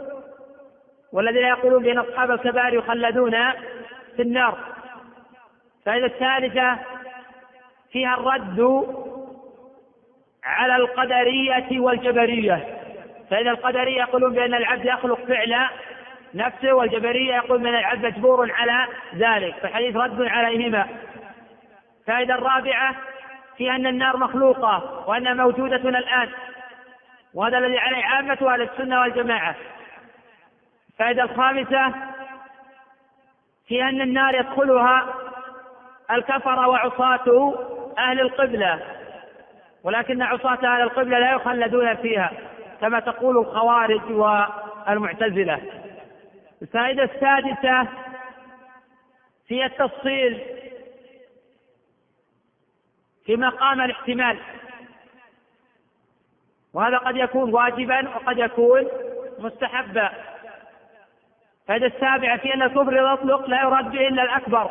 والذين 1.12 1.46
يقولون 1.46 1.82
بأن 1.82 1.98
أصحاب 1.98 2.30
الكبائر 2.30 2.74
يخلدون 2.74 3.52
في 4.16 4.22
النار. 4.22 4.58
الفائدة 5.78 6.06
الثالثة 6.06 6.78
فيها 7.92 8.14
الرد 8.14 8.60
على 10.44 10.76
القدرية 10.76 11.80
والجبرية. 11.80 12.80
فإن 13.30 13.48
القدرية 13.48 13.98
يقولون 13.98 14.32
بأن 14.32 14.54
العبد 14.54 14.84
يخلق 14.84 15.24
فعل 15.24 15.68
نفسه 16.34 16.72
والجبرية 16.72 17.34
يقول 17.34 17.58
بأن 17.58 17.74
العبد 17.74 18.06
مجبور 18.06 18.52
على 18.52 18.86
ذلك. 19.14 19.54
فالحديث 19.62 19.96
رد 19.96 20.22
عليهما. 20.22 20.88
الفائدة 22.00 22.34
الرابعة 22.34 22.96
في 23.56 23.70
أن 23.70 23.86
النار 23.86 24.16
مخلوقة 24.16 25.04
وأنها 25.08 25.34
موجودة 25.34 25.76
الآن. 25.76 26.28
وهذا 27.34 27.58
الذي 27.58 27.78
عليه 27.78 28.04
عامة 28.04 28.38
أهل 28.42 28.62
السنة 28.62 29.00
والجماعة. 29.00 29.54
الفائدة 30.90 31.22
الخامسة 31.22 31.94
في 33.68 33.82
أن 33.82 34.00
النار 34.00 34.34
يدخلها 34.34 35.14
الكفر 36.10 36.68
وعصاة 36.68 37.54
أهل 37.98 38.20
القبلة. 38.20 38.99
ولكن 39.84 40.22
عصاة 40.22 40.74
أهل 40.74 40.82
القبلة 40.82 41.18
لا 41.18 41.32
يخلدون 41.32 41.96
فيها 41.96 42.32
كما 42.80 43.00
تقول 43.00 43.38
الخوارج 43.38 44.00
والمعتزلة. 44.10 45.60
الفائدة 46.62 47.02
السادسة 47.02 47.88
في 49.48 49.64
التفصيل 49.64 50.40
في 53.26 53.36
مقام 53.36 53.80
الاحتمال. 53.80 54.38
وهذا 56.74 56.96
قد 56.96 57.16
يكون 57.16 57.54
واجبا 57.54 58.08
وقد 58.08 58.38
يكون 58.38 58.88
مستحبا. 59.38 60.10
الفائدة 61.60 61.86
السابعة 61.86 62.38
في 62.38 62.54
أن 62.54 62.62
الكفر 62.62 63.12
أطلق 63.12 63.48
لا 63.48 63.62
يراد 63.62 63.90
به 63.90 64.08
إلا 64.08 64.22
الأكبر 64.22 64.70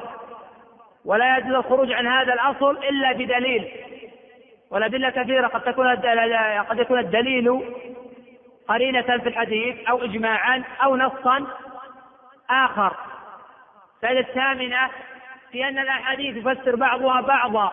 ولا 1.06 1.38
يجوز 1.38 1.54
الخروج 1.54 1.92
عن 1.92 2.08
هذا 2.08 2.34
الأصل 2.34 2.78
إلا 2.78 3.12
بدليل. 3.12 3.72
والأدلة 4.72 5.10
كثيرة 5.10 5.48
قد 5.48 5.62
تكون 5.62 5.96
قد 6.70 6.80
يكون 6.80 7.00
الدليل 7.00 7.76
قرينة 8.68 9.02
في 9.02 9.30
الحديث 9.30 9.90
أو 9.90 10.04
إجماعا 10.04 10.64
أو 10.84 10.96
نصا 10.96 11.48
آخر. 12.50 12.96
الفائدة 13.96 14.20
الثامنة 14.20 14.90
في 15.52 15.68
أن 15.68 15.80
الأحاديث 15.80 16.38
يفسر 16.38 16.76
بعضها 16.76 17.22
بعضا. 17.22 17.72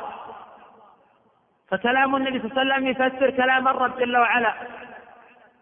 فكلام 1.71 2.17
النبي 2.17 2.39
صلى 2.39 2.63
الله 2.63 2.75
عليه 2.75 2.75
وسلم 2.75 2.87
يفسر 2.87 3.31
كلام 3.31 3.69
الرب 3.69 3.99
جل 3.99 4.17
وعلا. 4.17 4.55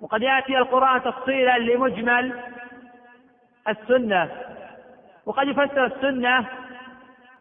وقد 0.00 0.22
يأتي 0.22 0.58
القرآن 0.58 1.02
تفصيلا 1.02 1.58
لمجمل 1.58 2.40
السنة. 3.68 4.30
وقد 5.26 5.48
يفسر 5.48 5.84
السنة 5.84 6.46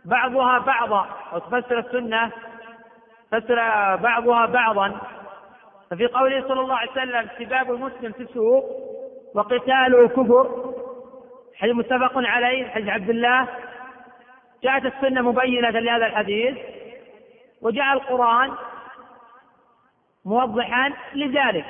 بعضها 0.06 0.60
بعضا. 0.60 1.10
أو 1.34 1.40
تفسر 1.40 1.80
السنة 1.80 2.32
فسر 3.34 3.56
بعضها 3.96 4.46
بعضا. 4.46 5.00
ففي 5.92 6.08
قوله 6.08 6.48
صلى 6.48 6.62
الله 6.62 6.76
عليه 6.76 6.92
وسلم 6.92 7.30
سباب 7.40 7.72
المسلم 7.72 8.12
فسوق 8.12 8.66
وقتاله 9.36 10.08
كفر. 10.08 10.74
حديث 11.56 11.76
متفق 11.76 12.12
عليه 12.16 12.70
حديث 12.70 12.90
عبد 12.90 13.10
الله. 13.10 13.48
جاءت 14.64 14.86
السنة 14.86 15.22
مبينة 15.22 15.70
لهذا 15.70 16.06
الحديث 16.06 16.58
وجاء 17.62 17.94
القرآن 17.94 18.52
موضحا 20.26 20.94
لذلك 21.14 21.66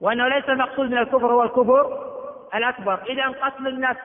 وأنه 0.00 0.28
ليس 0.28 0.48
المقصود 0.48 0.90
من 0.90 0.98
الكفر 0.98 1.26
هو 1.26 1.42
الكفر 1.42 2.12
الأكبر. 2.54 2.98
إذا 3.08 3.28
قتل 3.28 3.68
النفس 3.68 4.00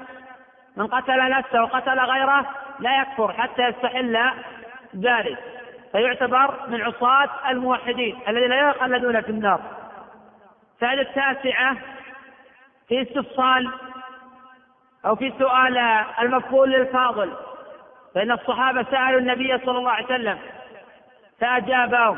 من 0.77 0.87
قتل 0.87 1.29
نفسه 1.29 1.63
وقتل 1.63 1.99
غيره 1.99 2.45
لا 2.79 3.01
يكفر 3.01 3.33
حتى 3.33 3.61
يستحل 3.61 4.17
ذلك. 4.95 5.56
فيعتبر 5.91 6.67
من 6.67 6.81
عصاة 6.81 7.29
الموحدين 7.49 8.19
الذين 8.27 8.49
لا 8.49 8.69
يخلدون 8.69 9.21
في 9.21 9.29
النار. 9.29 9.61
الفائدة 10.75 11.01
التاسعة 11.01 11.77
في 12.87 13.01
استفصال 13.01 13.71
أو 15.05 15.15
في 15.15 15.33
سؤال 15.39 15.77
المفضول 16.21 16.71
للفاضل 16.71 17.33
فإن 18.15 18.31
الصحابة 18.31 18.83
سألوا 18.83 19.19
النبي 19.19 19.57
صلى 19.57 19.77
الله 19.77 19.91
عليه 19.91 20.05
وسلم 20.05 20.39
فأجابهم. 21.39 22.17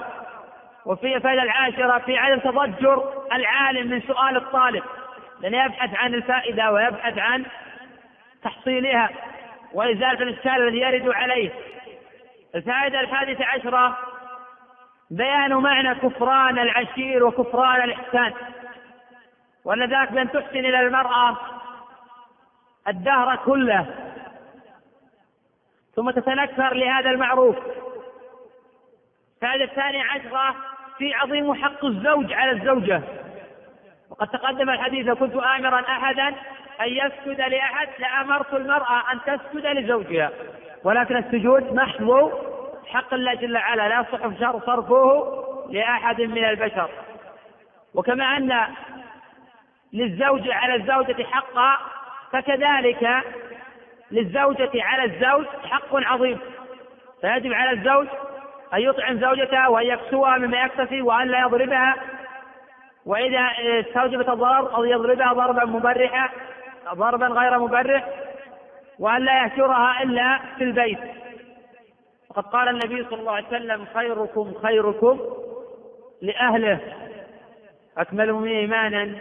وفي 0.85 1.15
الفائدة 1.15 1.43
العاشرة 1.43 1.97
في 1.97 2.17
عدم 2.17 2.39
تضجر 2.39 3.13
العالم 3.33 3.89
من 3.89 4.01
سؤال 4.01 4.37
الطالب 4.37 4.83
لأنه 5.41 5.65
يبحث 5.65 5.95
عن 5.95 6.13
الفائدة 6.13 6.71
ويبحث 6.71 7.17
عن 7.17 7.45
تحصيلها 8.43 9.09
وإزالة 9.73 10.23
الإشكال 10.23 10.67
الذي 10.67 10.79
يرد 10.79 11.09
عليه. 11.09 11.51
الفائدة 12.55 12.99
الحادثة 12.99 13.45
عشرة 13.45 13.97
بيان 15.11 15.53
معنى 15.53 15.95
كفران 15.95 16.59
العشير 16.59 17.25
وكفران 17.25 17.81
الإحسان. 17.81 18.33
وأن 19.65 19.89
ذاك 19.89 20.11
بأن 20.11 20.31
تحسن 20.31 20.59
إلى 20.59 20.79
المرأة 20.79 21.37
الدهر 22.87 23.35
كله. 23.35 23.85
ثم 25.95 26.09
تتنكر 26.09 26.73
لهذا 26.73 27.09
المعروف. 27.09 27.57
الفائدة 29.35 29.63
الثانية 29.63 30.03
عشرة 30.03 30.55
في 30.97 31.13
عظيم 31.13 31.53
حق 31.53 31.85
الزوج 31.85 32.33
على 32.33 32.51
الزوجة. 32.51 33.01
وقد 34.09 34.27
تقدم 34.27 34.69
الحديث 34.69 35.07
لو 35.07 35.15
كنت 35.15 35.35
آمرا 35.35 35.81
أحدا 35.81 36.27
أن 36.81 36.87
يسجد 36.87 37.41
لأحد 37.41 37.89
لأمرت 37.99 38.53
المرأة 38.53 39.11
أن 39.11 39.19
تسجد 39.21 39.65
لزوجها. 39.65 40.31
ولكن 40.83 41.17
السجود 41.17 41.73
محض 41.73 42.31
حق 42.87 43.13
الله 43.13 43.33
جل 43.33 43.55
وعلا 43.55 43.89
لا 43.89 43.99
يصح 43.99 44.39
صرفه 44.39 45.23
لأحد 45.69 46.21
من 46.21 46.45
البشر. 46.45 46.89
وكما 47.93 48.23
أن 48.23 48.61
للزوج 49.93 50.49
على 50.49 50.75
الزوجة 50.75 51.23
حقا 51.23 51.77
فكذلك 52.31 53.23
للزوجة 54.11 54.71
على 54.75 55.03
الزوج 55.03 55.45
حق 55.63 55.95
عظيم. 55.95 56.39
فيجب 57.21 57.53
على 57.53 57.71
الزوج 57.71 58.07
أن 58.73 58.79
يطعم 58.79 59.19
زوجته 59.19 59.69
وأن 59.69 59.85
يكسوها 59.85 60.37
مما 60.37 60.61
يكتفي 60.61 61.01
وأن 61.01 61.27
لا 61.27 61.39
يضربها. 61.39 61.95
وإذا 63.05 63.49
استوجبت 63.79 64.29
الضرر 64.29 64.75
أو 64.75 64.83
يضربها 64.83 65.33
ضربا 65.33 65.65
مبرحا 65.65 66.29
ضربا 66.93 67.27
غير 67.27 67.59
مبرح 67.59 68.03
وأن 68.99 69.21
لا 69.21 69.43
يهجرها 69.43 70.03
إلا 70.03 70.39
في 70.57 70.63
البيت. 70.63 70.99
وقد 72.29 72.43
قال 72.43 72.67
النبي 72.67 73.03
صلى 73.09 73.19
الله 73.19 73.31
عليه 73.31 73.47
وسلم 73.47 73.85
خيركم 73.93 74.53
خيركم 74.63 75.19
لأهله. 76.21 76.79
أكملهم 77.97 78.43
إيمانا. 78.43 79.15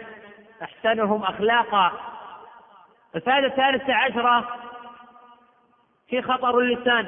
أحسنهم 0.63 1.23
أخلاقا. 1.23 1.91
الفائدة 3.15 3.47
الثالثة 3.47 3.93
عشرة 3.93 4.47
في 6.07 6.21
خطر 6.21 6.59
اللسان. 6.59 7.05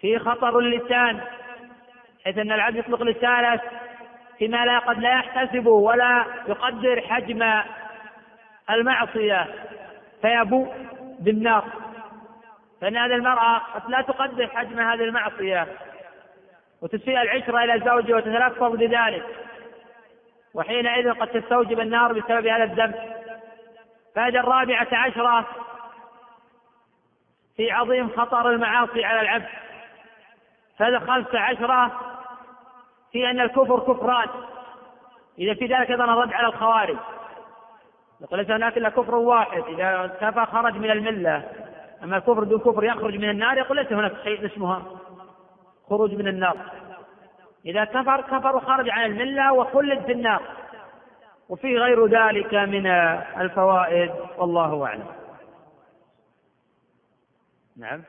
في 0.00 0.18
خطر 0.18 0.58
اللسان. 0.58 1.20
حيث 2.24 2.38
أن 2.38 2.52
العبد 2.52 2.76
يطلق 2.76 3.02
لسانه 3.02 3.60
فيما 4.38 4.64
لا 4.64 4.78
قد 4.78 4.98
لا 4.98 5.10
يحتسب 5.10 5.66
ولا 5.66 6.24
يقدر 6.48 7.00
حجم 7.00 7.62
المعصية. 8.70 9.46
فيبو 10.22 10.66
بالنار. 11.24 11.64
فإن 12.80 12.96
هذه 12.96 13.14
المرأة 13.14 13.58
قد 13.58 13.90
لا 13.90 14.02
تقدر 14.02 14.48
حجم 14.48 14.80
هذه 14.80 15.04
المعصية. 15.04 15.68
وتسيء 16.82 17.22
العشرة 17.22 17.64
إلى 17.64 17.84
زوجها 17.84 18.16
وتتلفظ 18.16 18.76
بذلك. 18.76 19.26
وحينئذ 20.54 21.12
قد 21.12 21.28
تستوجب 21.28 21.80
النار 21.80 22.12
بسبب 22.12 22.46
هذا 22.46 22.64
الذنب. 22.64 22.94
فهذه 24.14 24.36
الرابعة 24.36 24.88
عشرة 24.92 25.46
في 27.56 27.70
عظيم 27.70 28.10
خطر 28.16 28.50
المعاصي 28.50 29.04
على 29.04 29.20
العبد. 29.20 29.48
فهذا 30.78 30.98
خمسة 30.98 31.38
عشرة 31.40 32.00
في 33.12 33.30
أن 33.30 33.40
الكفر 33.40 33.80
كفران. 33.80 34.28
إذا 35.38 35.54
في 35.54 35.66
ذلك 35.66 35.90
أيضا 35.90 36.04
الرد 36.04 36.32
على 36.32 36.46
الخوارج. 36.46 36.96
يقول 38.24 38.38
ليس 38.38 38.50
هناك 38.50 38.76
إلا 38.76 38.88
كفر 38.88 39.14
واحد. 39.14 39.62
إذا 39.62 40.06
كفى 40.20 40.46
خرج 40.46 40.76
من 40.76 40.90
الملة. 40.90 41.44
أما 42.02 42.16
الكفر 42.16 42.44
دون 42.44 42.58
كفر 42.58 42.84
يخرج 42.84 43.16
من 43.16 43.30
النار 43.30 43.58
يقول 43.58 43.76
ليس 43.76 43.92
هناك 43.92 44.12
شيء 44.22 44.46
اسمها 44.46 44.82
خروج 45.88 46.14
من 46.14 46.28
النار. 46.28 46.56
إذا 47.66 47.84
كفر 47.84 48.20
كفر 48.20 48.56
وخرج 48.56 48.90
عن 48.90 49.04
الملة 49.04 49.52
وخلد 49.52 50.04
في 50.04 50.12
النار. 50.12 50.42
وفي 51.48 51.78
غير 51.78 52.06
ذلك 52.06 52.54
من 52.54 52.86
الفوائد 53.40 54.10
والله 54.38 54.86
أعلم. 54.86 55.06
نعم. 57.76 58.02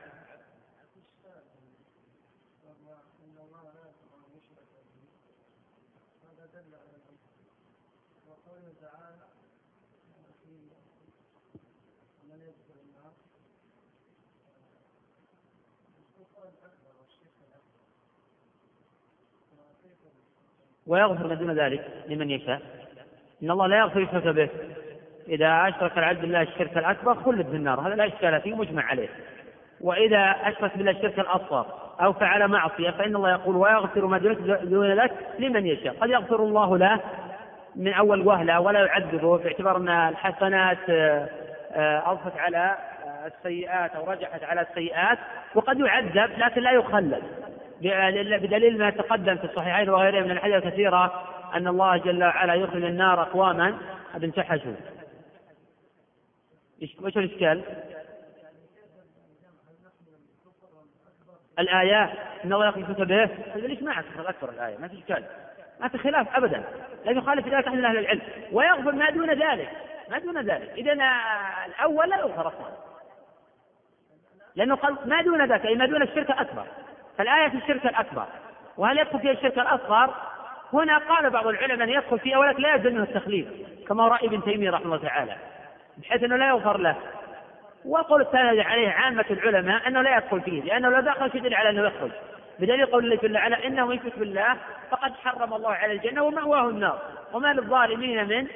ويغفر 20.86 21.26
ما 21.26 21.34
دون 21.34 21.50
ذلك 21.50 21.84
لمن 22.08 22.30
يشاء. 22.30 22.60
إن 23.42 23.50
الله 23.50 23.66
لا 23.66 23.78
يغفر 23.78 24.00
يشرك 24.00 24.26
به. 24.26 24.48
إذا 25.28 25.68
أشرك 25.68 25.98
العبد 25.98 26.20
بالله 26.20 26.42
الشرك 26.42 26.78
الأكبر 26.78 27.14
خلد 27.14 27.46
في 27.46 27.56
النار. 27.56 27.80
هذا 27.80 27.94
لا 27.94 28.06
إشكال 28.06 28.40
فيه 28.40 28.54
مجمع 28.54 28.82
عليه. 28.82 29.08
وإذا 29.80 30.36
أشرك 30.42 30.78
بالله 30.78 30.92
الشرك 30.92 31.18
الأصغر 31.18 31.66
أو 32.00 32.12
فعل 32.12 32.48
معصية 32.48 32.90
فإن 32.90 33.16
الله 33.16 33.30
يقول 33.30 33.56
ويغفر 33.56 34.06
ما 34.06 34.18
دون 34.62 34.90
ذلك 34.90 35.12
لمن 35.38 35.66
يشاء. 35.66 35.94
قد 36.00 36.10
يغفر 36.10 36.42
الله 36.42 36.78
له 36.78 37.00
من 37.76 37.92
أول 37.92 38.26
وهلة 38.26 38.60
ولا 38.60 38.80
يعذبه 38.86 39.38
باعتبار 39.38 39.76
أن 39.76 39.88
الحسنات 39.88 40.78
آه، 40.90 41.28
آه، 41.72 42.12
أضفت 42.12 42.38
على 42.38 42.76
السيئات 43.26 43.96
أو 43.96 44.10
رجحت 44.10 44.44
على 44.44 44.60
السيئات 44.60 45.18
وقد 45.54 45.80
يعذب 45.80 46.30
لكن 46.38 46.60
لا 46.60 46.70
يخلد. 46.70 47.22
بدليل 47.80 48.78
ما 48.78 48.90
تقدم 48.90 49.36
في 49.36 49.44
الصحيحين 49.44 49.90
وغيرها 49.90 50.20
من 50.20 50.30
الحديث 50.30 50.54
الكثيرة 50.54 51.24
أن 51.54 51.68
الله 51.68 51.96
جل 51.96 52.24
وعلا 52.24 52.54
يخرج 52.54 52.84
النار 52.84 53.22
أقواما. 53.22 53.78
قد 54.14 54.24
انتحشوا 54.24 54.72
وش 57.02 57.16
الإشكال؟ 57.16 57.62
الآيات 61.58 62.10
إن 62.44 62.52
الله 62.52 62.68
يخرج 62.68 63.02
به 63.02 63.30
ليش 63.56 63.82
ما 63.82 64.00
أكثر 64.18 64.50
الآية؟ 64.50 64.78
ما 64.78 64.88
في 64.88 64.98
إشكال. 64.98 65.24
ما 65.80 65.88
في 65.88 65.98
خلاف 65.98 66.36
أبدا. 66.36 66.64
لا 67.04 67.12
يخالف 67.12 67.46
ذلك 67.46 67.66
أحد 67.66 67.78
أهل 67.78 67.98
العلم. 67.98 68.22
ويغفر 68.52 68.92
ما 68.92 69.10
دون 69.10 69.30
ذلك. 69.30 69.70
ما 70.10 70.18
دون 70.18 70.38
ذلك. 70.38 70.70
إذا 70.76 70.92
الأول 71.66 72.10
لا 72.10 72.16
يغفر 72.16 72.48
أصلا. 72.48 72.70
لأنه 74.56 74.74
قال 74.74 74.96
ما 75.04 75.22
دون 75.22 75.52
ذلك 75.52 75.66
أي 75.66 75.74
ما 75.74 75.86
دون 75.86 76.02
الشرك 76.02 76.30
الأكبر 76.30 76.66
فالآية 77.18 77.48
في 77.48 77.56
الشرك 77.56 77.86
الأكبر. 77.86 78.26
وهل 78.76 78.98
يدخل 78.98 79.20
فيها 79.20 79.32
الشرك 79.32 79.58
الأصغر؟ 79.58 80.14
هنا 80.72 80.98
قال 80.98 81.30
بعض 81.30 81.46
العلماء 81.46 81.88
أن 81.88 81.92
يدخل 81.92 82.18
فيها 82.18 82.38
ولكن 82.38 82.62
لا 82.62 82.74
يلزم 82.74 82.94
منه 82.94 83.02
التخليف 83.02 83.48
كما 83.88 84.08
رأي 84.08 84.26
ابن 84.26 84.44
تيمية 84.44 84.70
رحمه 84.70 84.86
الله 84.86 85.08
تعالى 85.08 85.36
بحيث 85.98 86.22
أنه 86.22 86.36
لا 86.36 86.48
يغفر 86.48 86.78
له. 86.78 86.96
والقول 87.84 88.20
الثاني 88.20 88.60
عليه 88.60 88.88
عامة 88.88 89.24
العلماء 89.30 89.88
أنه 89.88 90.02
لا 90.02 90.16
يدخل 90.16 90.40
فيه 90.40 90.62
لأنه 90.62 90.88
لو 90.88 91.00
دخل 91.00 91.30
يدل 91.34 91.54
على 91.54 91.70
أنه 91.70 91.86
يخرج 91.86 92.10
بدليل 92.58 92.86
قول 92.86 93.04
الله 93.04 93.16
جل 93.16 93.36
وعلا 93.36 93.66
إنه 93.66 93.94
يشرك 93.94 94.18
بالله 94.18 94.56
فقد 94.90 95.12
حرم 95.14 95.54
الله 95.54 95.70
على 95.70 95.92
الجنة 95.92 96.22
ومأواه 96.22 96.68
النار. 96.68 97.02
وما 97.32 97.52
للظالمين 97.52 98.28
من 98.28 98.46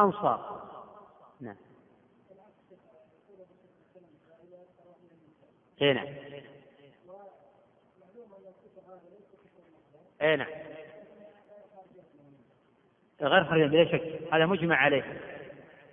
أنصار. 0.00 0.62
نعم. 1.40 1.56
اي 5.82 5.92
نعم 5.92 6.06
اي 10.22 10.36
نعم. 10.36 10.48
غير 13.22 13.44
خارج 13.44 13.62
بلا 13.62 13.84
شك. 13.84 14.20
هذا 14.32 14.46
مجمع 14.46 14.76
عليه. 14.76 15.04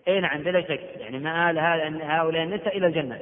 اي 0.08 0.20
نعم 0.20 0.44
بلا 0.44 0.62
شك. 0.62 0.82
يعني 0.96 1.20
مآل 1.20 1.60
هؤلاء 2.02 2.44
النساء 2.44 2.78
إلى 2.78 2.88
الجنة. 2.88 3.20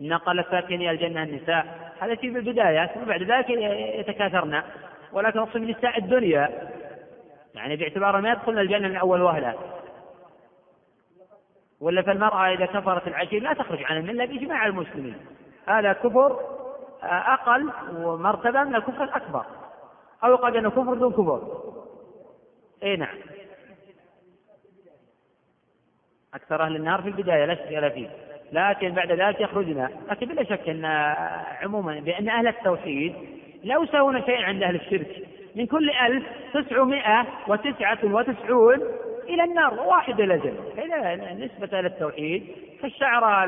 إن 0.00 0.12
قال 0.12 0.44
ساكني 0.50 0.90
الجنة 0.90 1.22
النساء. 1.22 1.92
هذا 2.00 2.14
في 2.14 2.26
البداية 2.26 2.86
ثم 2.86 3.04
بعد 3.04 3.22
ذلك 3.22 3.50
يتكاثرن 4.00 4.62
ولكن 5.12 5.38
أقصد 5.38 5.56
من 5.56 5.70
نساء 5.70 5.98
الدنيا. 5.98 6.70
يعني 7.54 7.76
باعتبار 7.76 8.20
ما 8.20 8.32
يدخلن 8.32 8.58
الجنة 8.58 8.88
من 8.88 8.96
أول 8.96 9.22
وهلة. 9.22 9.54
ولا 11.80 12.02
فالمرأة 12.02 12.54
إذا 12.54 12.66
كفرت 12.66 13.08
العشير 13.08 13.42
لا 13.42 13.52
تخرج 13.52 13.84
عن 13.84 13.96
الملة 13.96 14.24
بإجماع 14.24 14.66
المسلمين. 14.66 15.16
هذا 15.66 15.92
كفر 15.92 16.55
أقل 17.34 17.70
مرتبة 18.18 18.64
من 18.64 18.74
الكفر 18.74 19.04
الأكبر. 19.04 19.44
أو 20.24 20.32
يقال 20.32 20.56
أنه 20.56 20.70
كفر 20.70 20.94
دون 20.94 21.12
كفر. 21.12 21.62
أي 22.82 22.96
نعم. 22.96 23.16
أكثر 26.34 26.62
أهل 26.62 26.76
النار 26.76 27.02
في 27.02 27.08
البداية 27.08 27.44
لا 27.44 27.54
شك 27.54 27.92
فيه. 27.92 28.08
لكن 28.52 28.90
بعد 28.90 29.12
ذلك 29.12 29.40
يخرجنا. 29.40 29.90
لكن 30.10 30.26
بلا 30.26 30.44
شك 30.44 30.68
أن 30.68 30.84
عموما 31.62 32.00
بأن 32.00 32.28
أهل 32.28 32.46
التوحيد 32.46 33.14
لا 33.64 33.82
يساوون 33.82 34.22
شيئا 34.22 34.42
عند 34.42 34.62
أهل 34.62 34.76
الشرك. 34.76 35.28
من 35.54 35.66
كل 35.66 35.90
ألف 35.90 36.24
تسعمائة 36.54 37.26
وتسعة 37.48 37.98
وتسعون 38.04 38.80
إلى 39.28 39.44
النار. 39.44 39.80
واحد 39.80 40.20
إلى 40.20 40.34
الجنة 40.34 41.44
نسبة 41.44 41.80
إلى 41.80 41.88
التوحيد 41.88 42.46
كالشعرة 42.82 43.44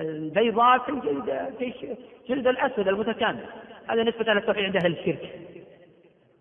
البيضاء 0.00 0.78
في 0.78 0.88
الجلد 0.88 1.54
في 1.58 1.96
جلد 2.28 2.46
الأسود 2.46 2.88
المتكامل. 2.88 3.44
هذا 3.90 4.02
نسبة 4.02 4.32
إلى 4.32 4.38
التوحيد 4.38 4.64
عند 4.64 4.76
أهل 4.76 4.92
الشرك. 4.92 5.40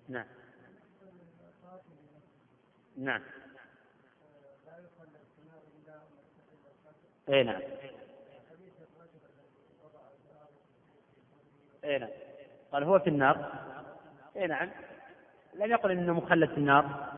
نعم. 0.09 0.25
نعم. 2.97 3.21
اي 7.29 7.43
نعم. 7.43 7.61
اي 11.83 11.97
نعم. 11.99 12.09
قال 12.71 12.83
هو 12.83 12.99
في 12.99 13.09
النار. 13.09 13.51
اي 14.37 14.47
نعم. 14.47 14.69
لم 15.55 15.71
يقل 15.71 15.91
إنه 15.91 16.13
مخلد 16.13 16.49
في 16.49 16.57
النار. 16.57 17.13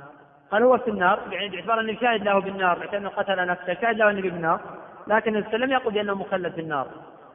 قال 0.51 0.63
هو 0.63 0.77
في 0.77 0.89
النار 0.89 1.19
يعني 1.31 1.49
باعتبار 1.49 1.79
انه 1.79 1.99
شاهد 2.01 2.23
له 2.23 2.39
بالنار 2.39 2.79
باعتبار 2.79 2.97
أنه 2.97 3.09
قتل 3.09 3.47
نفسه 3.47 3.73
شاهد 3.81 3.97
له 3.97 4.09
النبي 4.09 4.29
بالنار 4.29 4.61
لكن 5.07 5.35
النبي 5.35 5.57
لم 5.57 5.71
يقل 5.71 5.91
بأنه 5.91 6.13
مخلد 6.13 6.53
في 6.53 6.61
النار. 6.61 6.87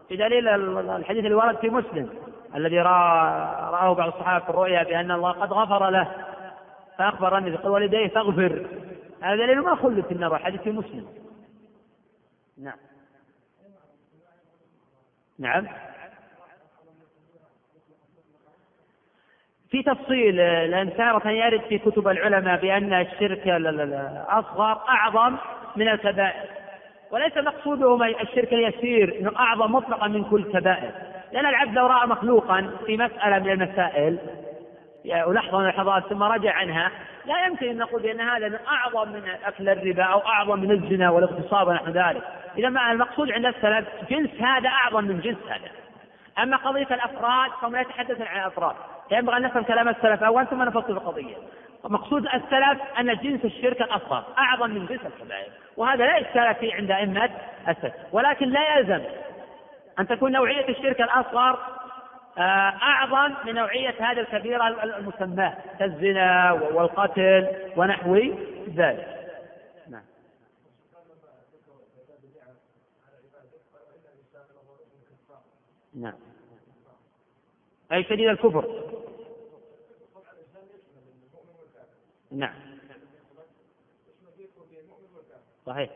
في 0.08 0.16
دليل 0.16 0.48
الحديث 0.90 1.24
اللي 1.24 1.34
ورد 1.34 1.56
في 1.56 1.70
مسلم 1.70 2.10
الذي 2.54 2.78
رآه 2.78 3.94
بعض 3.94 4.08
الصحابة 4.08 4.44
في 4.44 4.50
الرؤيا 4.50 4.82
بأن 4.82 5.10
الله 5.10 5.30
قد 5.30 5.52
غفر 5.52 5.90
له 5.90 6.10
فأخبر 6.98 7.38
النبي 7.38 7.56
قال 7.56 7.68
والديه 7.68 8.08
فاغفر. 8.08 8.66
هذا 9.20 9.36
دليل 9.36 9.60
ما 9.60 9.74
خلد 9.74 10.04
في 10.04 10.14
النار 10.14 10.36
الحديث 10.36 10.60
في 10.60 10.70
مسلم. 10.70 11.06
نعم. 12.58 12.76
نعم. 15.38 15.66
في 19.74 19.82
تفصيل 19.82 20.36
لأن 20.70 20.96
تارة 20.96 21.28
يرد 21.28 21.60
في 21.60 21.78
كتب 21.78 22.08
العلماء 22.08 22.60
بأن 22.60 22.92
الشرك 22.92 23.48
الأصغر 23.48 24.80
أعظم 24.88 25.36
من 25.76 25.88
الكبائر. 25.88 26.48
وليس 27.10 27.36
مقصودهم 27.36 28.02
الشرك 28.02 28.52
اليسير 28.52 29.16
إنه 29.20 29.32
أعظم 29.38 29.72
مطلقا 29.72 30.08
من 30.08 30.24
كل 30.24 30.44
كبائر. 30.52 30.90
لأن 31.32 31.46
العبد 31.46 31.74
لو 31.74 31.86
رأى 31.86 32.06
مخلوقا 32.06 32.70
في 32.86 32.96
مسألة 32.96 33.38
من 33.38 33.50
المسائل 33.50 34.18
ولحظه 35.26 35.58
من 35.58 35.64
اللحظات 35.64 36.06
ثم 36.06 36.22
رجع 36.22 36.52
عنها 36.52 36.90
لا 37.26 37.46
يمكن 37.46 37.68
أن 37.68 37.76
نقول 37.76 38.02
بأن 38.02 38.20
هذا 38.20 38.48
من 38.48 38.58
أعظم 38.68 39.08
من 39.08 39.22
أكل 39.44 39.68
الربا 39.68 40.02
أو 40.02 40.18
أعظم 40.18 40.60
من 40.60 40.70
الزنا 40.70 41.10
والاغتصاب 41.10 41.68
ونحو 41.68 41.90
ذلك. 41.90 42.22
إذا 42.58 42.68
ما 42.68 42.92
المقصود 42.92 43.30
عند 43.30 43.46
السلف 43.46 43.88
جنس 44.10 44.30
هذا 44.40 44.68
أعظم 44.68 45.04
من 45.04 45.20
جنس 45.20 45.38
هذا. 45.48 45.70
أما 46.38 46.56
قضية 46.56 46.88
الأفراد 46.90 47.50
فهم 47.62 47.72
لا 47.72 47.80
يتحدثون 47.80 48.26
عن 48.26 48.40
الأفراد. 48.40 48.74
ينبغي 49.10 49.36
أن 49.36 49.42
نفهم 49.42 49.62
كلام 49.62 49.88
السلف. 49.88 50.22
اولا 50.22 50.44
ثم 50.44 50.62
نفصل 50.62 50.92
القضية. 50.92 51.36
مقصود 51.84 52.26
السلف 52.26 52.82
أن 52.98 53.16
جنس 53.16 53.44
الشرك 53.44 53.82
الأصغر 53.82 54.24
أعظم 54.38 54.70
من 54.70 54.86
جنس 54.86 55.00
الكبائر. 55.06 55.52
وهذا 55.76 56.06
لا 56.06 56.20
إشكال 56.20 56.54
فيه 56.54 56.74
عند 56.74 56.90
أئمة 56.90 57.30
السلف. 57.68 57.94
ولكن 58.12 58.48
لا 58.48 58.78
يلزم 58.78 59.04
أن 59.98 60.06
تكون 60.06 60.32
نوعية 60.32 60.68
الشرك 60.68 61.00
الأصغر 61.00 61.58
آه، 62.38 62.40
أعظم 62.82 63.34
من 63.44 63.54
نوعية 63.54 63.94
هذه 63.98 64.20
الكبيرة 64.20 64.68
المسماة 64.84 65.56
كالزنا 65.78 66.52
والقتل 66.52 67.48
ونحو 67.76 68.16
ذلك. 68.74 69.30
نعم. 69.90 70.02
نعم. 75.94 76.14
أي 77.92 78.04
شديد 78.04 78.28
الكفر. 78.28 78.93
نعم. 82.34 82.54
صحيح. 85.66 85.90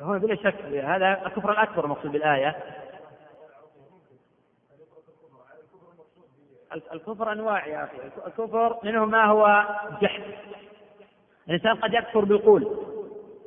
هو 0.00 0.18
بلا 0.18 0.34
شك 0.34 0.54
هذا 0.64 1.26
الكفر 1.26 1.52
الأكبر 1.52 1.86
مقصود 1.86 2.12
بالآية. 2.12 2.56
الكفر 6.92 7.32
أنواع 7.32 7.66
يا 7.66 7.84
أخي. 7.84 7.98
الكفر 8.26 8.78
منه 8.82 9.04
ما 9.04 9.24
هو 9.24 9.66
جحد. 10.00 10.22
الإنسان 11.48 11.74
قد 11.74 11.94
يكفر 11.94 12.24
بالقول. 12.24 12.86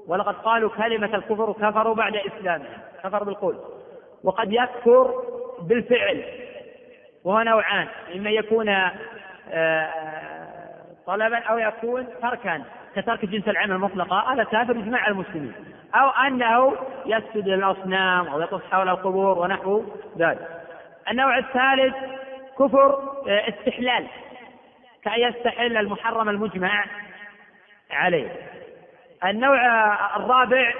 ولقد 0.07 0.35
قالوا 0.35 0.69
كلمة 0.69 1.15
الكفر 1.15 1.53
كفروا 1.53 1.95
بعد 1.95 2.15
إسلامهم 2.15 2.81
كفر 3.03 3.23
بالقول. 3.23 3.59
وقد 4.23 4.53
يكفر 4.53 5.23
بالفعل 5.61 6.23
وهو 7.23 7.41
نوعان 7.41 7.87
إما 8.15 8.29
يكون 8.29 8.69
آه، 9.51 9.89
طلبا 11.07 11.37
أو 11.37 11.57
يكون 11.57 12.07
تركا 12.21 12.63
كترك 12.95 13.25
جنس 13.25 13.47
العمل 13.47 13.77
مطلقا 13.77 14.33
هذا 14.33 14.43
كافر 14.43 14.73
بإجماع 14.73 15.07
المسلمين. 15.07 15.53
أو 15.95 16.09
أنه 16.09 16.77
يسجد 17.05 17.47
للأصنام 17.47 18.27
أو 18.27 18.41
يطوف 18.41 18.71
حول 18.71 18.89
القبور 18.89 19.39
ونحو 19.39 19.83
ذلك. 20.17 20.47
النوع 21.11 21.37
الثالث 21.37 21.95
كفر 22.59 22.95
آه، 23.27 23.49
استحلال 23.49 24.07
كأن 25.03 25.19
يستحل 25.21 25.77
المحرم 25.77 26.29
المجمع 26.29 26.85
عليه. 27.91 28.31
النوع 29.25 29.57
الرابع 30.15 30.73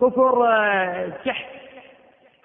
كفر 0.00 0.46
آه، 0.46 1.12
جحد. 1.24 1.46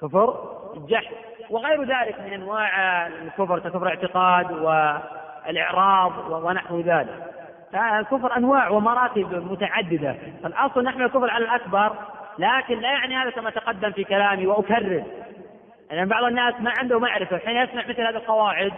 كفر 0.02 0.53
الجحد. 0.78 1.14
وغير 1.50 1.84
ذلك 1.84 2.20
من 2.20 2.34
أنواع 2.34 3.08
الكفر 3.08 3.60
ككفر 3.60 3.84
الاعتقاد 3.84 4.52
والإعراض 4.52 6.14
ونحو 6.30 6.80
ذلك. 6.80 7.34
الكفر 8.00 8.38
أنواع 8.38 8.70
ومراتب 8.70 9.52
متعددة. 9.52 10.16
الأصل 10.46 10.84
نحمل 10.84 11.06
الكفر 11.06 11.30
على 11.30 11.46
الأكبر 11.46 11.96
لكن 12.40 12.80
لا 12.80 12.92
يعني 12.92 13.16
هذا 13.18 13.30
كما 13.30 13.50
تقدم 13.50 13.92
في 13.92 14.04
كلامي 14.04 14.48
وأكرر. 14.48 15.04
لأن 15.90 15.98
يعني 15.98 16.10
بعض 16.10 16.24
الناس 16.24 16.54
ما 16.60 16.74
عنده 16.78 17.00
معرفة. 17.00 17.38
حين 17.38 17.58
يسمع 17.58 17.82
مثل 17.90 18.02
هذه 18.02 18.16
القواعد 18.16 18.74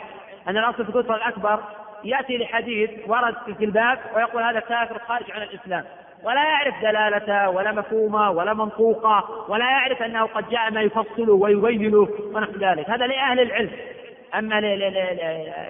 أن 0.47 0.57
الأصل 0.57 0.85
في 0.85 0.97
الكفر 0.97 1.15
الأكبر 1.15 1.59
يأتي 2.03 2.37
لحديث 2.37 2.89
ورد 3.07 3.35
في 3.57 3.65
الباب 3.65 3.99
ويقول 4.15 4.43
هذا 4.43 4.59
كافر 4.59 4.99
خارج 4.99 5.31
عن 5.31 5.41
الإسلام. 5.41 5.83
ولا 6.25 6.43
يعرف 6.43 6.81
دلالته 6.81 7.49
ولا 7.49 7.71
مفهومه 7.71 8.31
ولا 8.31 8.53
منطوقه 8.53 9.45
ولا 9.49 9.65
يعرف 9.65 10.01
أنه 10.01 10.25
قد 10.25 10.49
جاء 10.49 10.71
ما 10.71 10.81
يفصله 10.81 11.33
ويبينه 11.33 12.07
ونحو 12.33 12.51
ذلك. 12.51 12.89
هذا 12.89 13.07
لأهل 13.07 13.39
العلم. 13.39 13.71
أما 14.35 14.59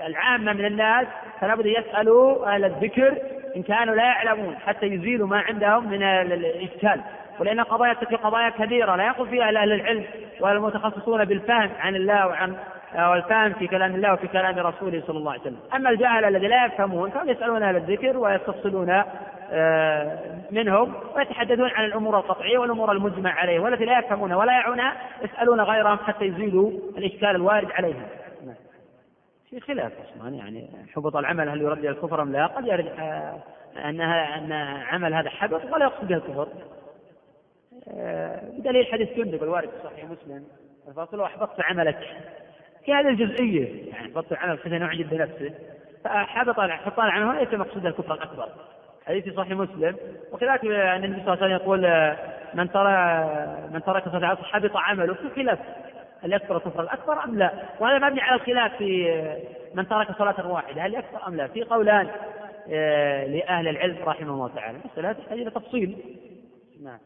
العامة 0.07 0.53
من 0.53 0.65
الناس 0.65 1.07
فلا 1.41 1.55
بد 1.55 1.65
يسألوا 1.65 2.55
أهل 2.55 2.65
الذكر 2.65 3.17
إن 3.55 3.63
كانوا 3.63 3.95
لا 3.95 4.03
يعلمون 4.03 4.55
حتى 4.65 4.85
يزيلوا 4.85 5.27
ما 5.27 5.39
عندهم 5.39 5.89
من 5.89 6.03
الإشكال. 6.03 7.01
ولأن 7.39 7.61
قضايا 7.61 7.93
تلك 7.93 8.15
قضايا 8.15 8.49
كبيرة 8.49 8.95
لا 8.95 9.07
يقول 9.07 9.29
فيها 9.29 9.43
أهل 9.43 9.71
العلم 9.71 10.03
والمتخصصون 10.39 11.25
بالفهم 11.25 11.69
عن 11.79 11.95
الله 11.95 12.27
وعن 12.27 12.55
والفهم 12.97 13.53
في 13.53 13.67
كلام 13.67 13.95
الله 13.95 14.13
وفي 14.13 14.27
كلام 14.27 14.59
رسوله 14.59 15.03
صلى 15.07 15.17
الله 15.17 15.31
عليه 15.31 15.41
وسلم 15.41 15.59
أما 15.75 15.89
الجهل 15.89 16.25
الذي 16.25 16.47
لا 16.47 16.65
يفهمون 16.65 17.09
فهم 17.09 17.29
يسألون 17.29 17.63
أهل 17.63 17.75
الذكر 17.75 18.17
ويستفصلون 18.17 19.03
آه، 19.51 20.19
منهم 20.51 20.93
ويتحدثون 21.15 21.69
عن 21.69 21.85
الأمور 21.85 22.19
القطعية 22.19 22.57
والأمور 22.57 22.91
المجمع 22.91 23.31
عليه 23.31 23.59
والتي 23.59 23.85
لا 23.85 23.99
يفهمون 23.99 24.33
ولا 24.33 24.53
يعونها 24.53 24.93
يسألون 25.21 25.61
غيرهم 25.61 25.97
حتى 25.97 26.25
يزيلوا 26.25 26.71
الإشكال 26.97 27.29
الوارد 27.29 27.71
عليهم. 27.71 28.03
في 29.49 29.59
خلاف 29.59 29.91
أصلا 29.91 30.29
يعني 30.29 30.69
حبط 30.95 31.15
العمل 31.15 31.49
هل 31.49 31.61
يرد 31.61 31.77
إلى 31.77 31.89
الكفر 31.89 32.21
أم 32.21 32.31
لا؟ 32.31 32.47
قد 32.47 32.67
يرد 32.67 32.87
آه، 32.99 33.39
انها 33.89 34.37
أن 34.37 34.51
عمل 34.87 35.13
هذا 35.13 35.29
حبط 35.29 35.61
ولا 35.73 35.85
يقصد 35.85 36.07
به 36.07 36.15
الكفر. 36.15 36.47
آه، 37.87 38.41
بدليل 38.57 38.85
حديث 38.85 39.09
جندب 39.17 39.43
الوارد 39.43 39.69
في 39.69 39.75
صحيح 39.83 40.05
مسلم 40.05 40.43
الفاصل 40.87 41.21
أحبطت 41.21 41.61
عملك 41.61 41.99
في 42.85 42.93
هذه 42.93 43.07
الجزئية 43.07 43.91
يعني 43.91 44.05
احبطت 44.05 44.33
عملك 44.33 44.59
حتى 44.59 44.77
انه 44.77 44.85
عجب 44.85 45.09
بنفسه 45.09 45.53
فحبط 46.03 46.59
حبط 46.59 46.99
العمل 46.99 47.39
ليس 47.39 47.53
مقصود 47.53 47.85
الكفر 47.85 48.13
الأكبر 48.13 48.49
حديث 49.05 49.23
في 49.23 49.31
صحيح 49.31 49.51
مسلم 49.51 49.95
وكذلك 50.31 50.63
النبي 50.63 51.21
صلى 51.23 51.33
الله 51.33 51.43
عليه 51.43 51.45
وسلم 51.45 51.51
يقول 51.51 51.81
من 52.53 52.71
ترى 52.71 53.25
من 53.73 53.83
ترك 53.83 54.03
صلاة 54.03 54.17
العصر 54.17 54.43
حبط 54.43 54.75
عمله 54.75 55.13
في 55.13 55.29
خلاف 55.35 55.59
هل 56.23 56.33
يكفر 56.33 56.57
الكفر 56.57 56.81
الأكبر 56.81 57.23
أم 57.23 57.37
لا؟ 57.37 57.51
وهذا 57.79 58.07
مبني 58.07 58.21
على 58.21 58.35
الخلاف 58.35 58.77
في 58.77 59.07
من 59.75 59.87
ترك 59.87 60.17
صلاة 60.17 60.51
واحدة 60.51 60.81
هل 60.81 60.93
يكفر 60.93 61.27
أم 61.27 61.35
لا؟ 61.35 61.47
في 61.47 61.63
قولان 61.63 62.07
آه، 62.69 63.27
لأهل 63.27 63.67
العلم 63.67 63.97
رحمه 64.05 64.33
الله 64.33 64.47
تعالى، 64.55 64.77
المساله 64.77 65.11
تحتاج 65.11 65.39
إلى 65.39 65.51
تفصيل. 65.51 65.97
نعم. 66.83 66.99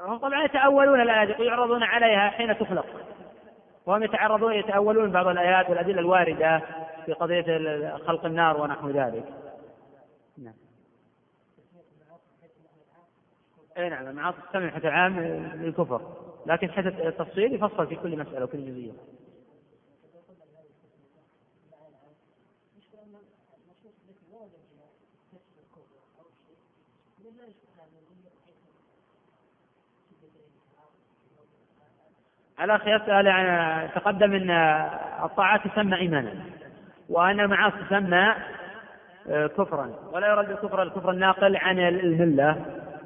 هم 0.00 0.16
طبعا 0.18 0.44
يتأولون 0.44 1.00
الآيات 1.00 1.40
ويعرضون 1.40 1.82
عليها 1.82 2.30
حين 2.30 2.58
تخلق. 2.58 2.86
وهم 3.86 4.02
يتعرضون 4.02 4.54
يتأولون 4.54 5.10
بعض 5.10 5.26
الآيات 5.26 5.70
والأدلة 5.70 6.00
الواردة 6.00 6.62
في 7.06 7.12
قضية 7.12 7.42
خلق 7.96 8.24
النار 8.24 8.60
ونحو 8.60 8.90
ذلك. 8.90 9.24
نعم. 10.38 10.54
أي 13.78 13.88
نعم 13.88 14.06
المعاصي 14.06 14.38
تستمع 14.46 14.70
حتى 14.70 14.88
العام 14.88 15.20
للكفر 15.54 16.00
لكن 16.46 16.70
حتى 16.70 16.88
التفصيل 16.88 17.54
يفصل 17.54 17.86
في 17.86 17.96
كل 17.96 18.18
مسألة 18.18 18.44
وكل 18.44 18.66
جزئية. 18.66 18.92
الأخ 32.64 32.86
يسأل 32.86 33.28
عن 33.28 33.88
تقدم 33.94 34.32
أن 34.32 34.50
الطاعات 35.24 35.60
تسمى 35.66 35.96
إيمانا 35.96 36.32
وأن 37.08 37.40
المعاصي 37.40 37.76
تسمى 37.90 38.34
آه، 39.30 39.46
كفرا. 39.46 39.90
ولا 40.12 40.28
يرد 40.28 40.50
الكفر 40.50 40.82
الكفر 40.82 41.10
الناقل 41.10 41.56
عن 41.56 41.78
الملة 41.78 42.56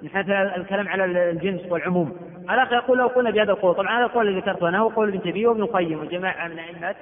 من 0.02 0.08
حيث 0.08 0.30
الكلام 0.30 0.88
على 0.88 1.30
الجنس 1.30 1.60
والعموم. 1.72 2.16
الأخ 2.50 2.72
يقول 2.72 2.98
لو 2.98 3.06
قلنا 3.06 3.30
بهذا 3.30 3.52
القول 3.52 3.74
طبعا 3.74 3.98
هذا 3.98 4.04
القول 4.04 4.28
الذي 4.28 4.40
ذكرته 4.40 4.68
أنا 4.68 4.78
هو 4.78 4.88
قول 4.88 5.08
ابن 5.08 5.22
تيمية 5.22 5.46
وابن 5.46 5.62
القيم 5.62 6.00
وجماعة 6.00 6.48
من 6.48 6.58
أئمة 6.58 6.94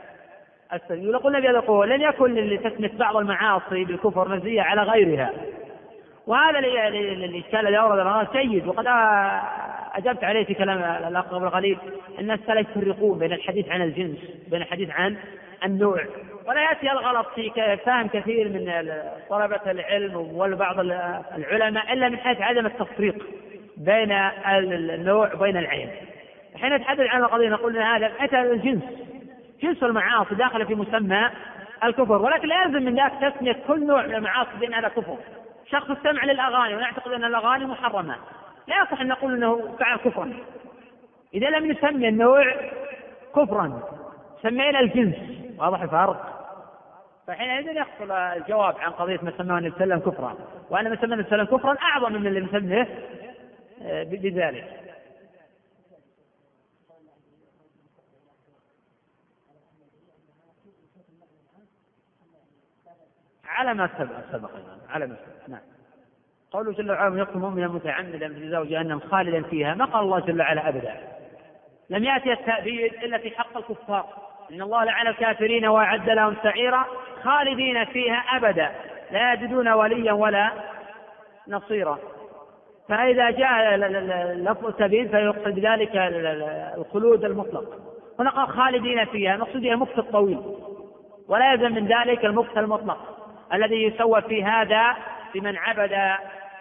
السلف 0.72 1.05
لو 1.05 1.18
قلنا 1.18 1.40
بهذا 1.40 1.59
القول 1.59 1.90
لن 1.90 2.00
يكن 2.00 2.34
لتسمية 2.34 2.98
بعض 2.98 3.16
المعاصي 3.16 3.84
بالكفر 3.84 4.28
مزية 4.28 4.62
على 4.62 4.82
غيرها. 4.82 5.30
وهذا 6.26 6.59
الإشكال 6.59 7.61
الذي 7.61 7.78
أورد 7.78 8.28
جيد 8.32 8.66
وقد 8.66 8.86
أجبت 9.95 10.24
عليه 10.24 10.45
في 10.45 10.55
كلام 10.55 10.78
الأخ 11.09 11.24
قبل 11.24 11.51
قليل 11.51 11.78
أن 12.20 12.30
السلف 12.30 12.76
يفرقون 12.76 13.18
بين 13.18 13.32
الحديث 13.32 13.68
عن 13.68 13.82
الجنس 13.82 14.18
بين 14.51 14.62
الحديث 14.62 14.90
عن 14.90 15.16
النوع. 15.64 16.05
ولا 16.47 16.62
يأتي 16.62 16.93
الغلط 16.93 17.26
في 17.34 17.51
فهم 17.84 18.09
كثير 18.09 18.49
من 18.49 18.93
طلبة 19.30 19.70
العلم 19.70 20.16
وبعض 20.16 20.80
العلماء 21.38 21.93
إلا 21.93 22.09
من 22.09 22.18
حيث 22.18 22.40
عدم 22.40 22.66
التفريق 22.66 23.26
بين 23.76 24.12
النوع 24.72 25.34
وبين 25.34 25.57
العين. 25.57 25.90
حين 26.61 26.74
نتحدث 26.74 27.01
عن 27.01 27.22
القضية 27.22 27.49
نقول 27.49 27.76
أن 27.76 27.82
هذا 27.82 28.12
أتى 28.20 28.40
الجنس 28.40 28.82
جنس 29.62 29.82
المعاصي 29.82 30.34
داخل 30.34 30.66
في 30.66 30.74
مسمى 30.74 31.30
الكفر. 31.84 32.22
ولكن 32.22 32.49
لا 32.49 32.62
يلزم 32.62 32.82
من 32.82 33.01
ذلك 33.01 33.34
تسمية 33.34 33.57
كل 33.66 33.86
نوع 33.86 34.07
من 34.07 34.14
المعاصي 34.14 34.51
بأن 34.61 34.74
هذا 34.74 34.88
كفر. 34.88 35.16
شخص 35.70 35.90
استمع 35.90 36.24
للأغاني 36.24 36.74
ونعتقد 36.74 37.12
أن 37.12 37.24
الأغاني 37.24 37.64
محرمة. 37.64 38.16
لا 38.67 38.83
يصح 38.83 39.01
أن 39.01 39.09
نقول 39.09 39.35
أنه 39.35 39.77
فعل 39.77 39.97
كفرا. 39.97 40.33
إذا 41.35 41.51
لم 41.51 41.73
نسمي 41.73 42.09
النوع 42.09 42.45
كفرا 43.37 43.83
سمينا 44.43 44.81
الجنس. 44.81 45.17
واضح 45.59 45.83
الفرق؟ 45.83 46.39
فحينئذ 47.27 47.77
يحصل 47.77 48.13
الجواب 48.13 48.79
عن 48.79 48.91
قضية 48.91 49.21
ما 49.23 49.33
سماه 49.39 49.59
النبي 49.59 49.75
صلى 49.75 49.85
الله 49.85 50.11
كفرا. 50.11 50.37
وأن 50.71 50.91
ما 50.91 50.97
سماه 50.97 51.15
النبي 51.15 51.31
صلى 51.31 51.47
كفرا 51.47 51.77
أعظم 51.83 52.13
من 52.13 52.27
اللي 52.27 52.41
مسميه 52.41 52.89
آه، 53.83 54.03
بذلك. 54.03 54.83
على 63.45 63.75
ما 63.75 63.91
سبق 63.99 64.33
سبق 64.33 64.51
على 64.89 65.07
ما 65.07 65.17
سبق. 65.17 65.32
قوله 66.53 66.72
جل 66.72 66.90
وعلا 66.90 67.18
يقتل 67.18 67.38
مؤمنا 67.38 67.68
متعمدا 67.68 68.28
بجزاء 68.28 68.64
جهنم 68.64 69.00
خالدا 69.00 69.42
فيها؟ 69.42 69.74
ما 69.74 69.84
قال 69.84 70.05
الله 70.05 70.20
جل 70.20 70.40
وعلا 70.40 70.68
أبدا. 70.68 70.94
لم 71.90 72.05
يأتي 72.05 72.32
التأبيد 72.32 72.94
إلا 72.94 73.18
في 73.18 73.30
حق 73.30 73.57
الكفار. 73.57 74.07
إن 74.53 74.62
الله 74.62 74.84
لعن 74.84 75.07
الكافرين 75.07 75.66
وأعد 75.66 76.11
لهم 76.11 76.36
سعيرا 76.42 76.84
خالدين 77.22 77.84
فيها 77.84 78.16
أبدا. 78.16 78.70
لا 79.11 79.32
يجدون 79.32 79.68
وليا 79.68 80.12
ولا 80.12 80.50
نصيرا. 81.48 81.98
فإذا 82.88 83.30
جاء 83.30 83.76
لفظ 84.36 84.66
التأبيد 84.66 85.11
فيقصد 85.11 85.55
بذلك 85.55 85.90
الخلود 86.76 87.24
المطلق. 87.24 87.64
هنا 88.18 88.30
قال 88.30 88.48
خالدين 88.48 89.05
فيها 89.05 89.34
المقصود 89.34 89.62
بها 89.62 89.72
المكث 89.72 89.98
الطويل. 89.98 90.40
ولا 91.28 91.53
يلزم 91.53 91.74
من 91.74 91.86
ذلك 91.86 92.24
المكث 92.24 92.59
المطلق 92.59 92.98
الذي 93.53 93.82
يسوى 93.82 94.22
في 94.22 94.44
هذا 94.44 94.96
بمن 95.34 95.57
عبد 95.57 95.92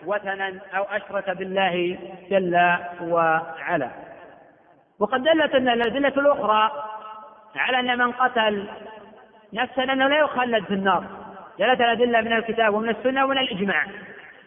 وثنا 0.06 0.60
أو 0.74 0.84
أشرك 0.84 1.30
بالله 1.30 1.98
جل 2.30 2.78
وعلا. 3.02 3.90
وقد 5.00 5.24
دلت 5.24 5.56
الأدلة 5.56 6.08
الأخرى 6.08 6.72
على 7.56 7.80
أن 7.80 7.98
من 7.98 8.12
قتل 8.12 8.70
نفسا 9.54 9.84
أنه 9.84 10.08
لا 10.08 10.18
يخلد 10.20 10.66
في 10.66 10.74
النار. 10.74 11.04
دلت 11.60 11.82
الأدلة 11.82 12.22
من 12.22 12.34
الكتاب 12.34 12.74
ومن 12.74 12.90
السنة 12.90 13.26
ومن 13.26 13.38
الإجماع. 13.38 13.86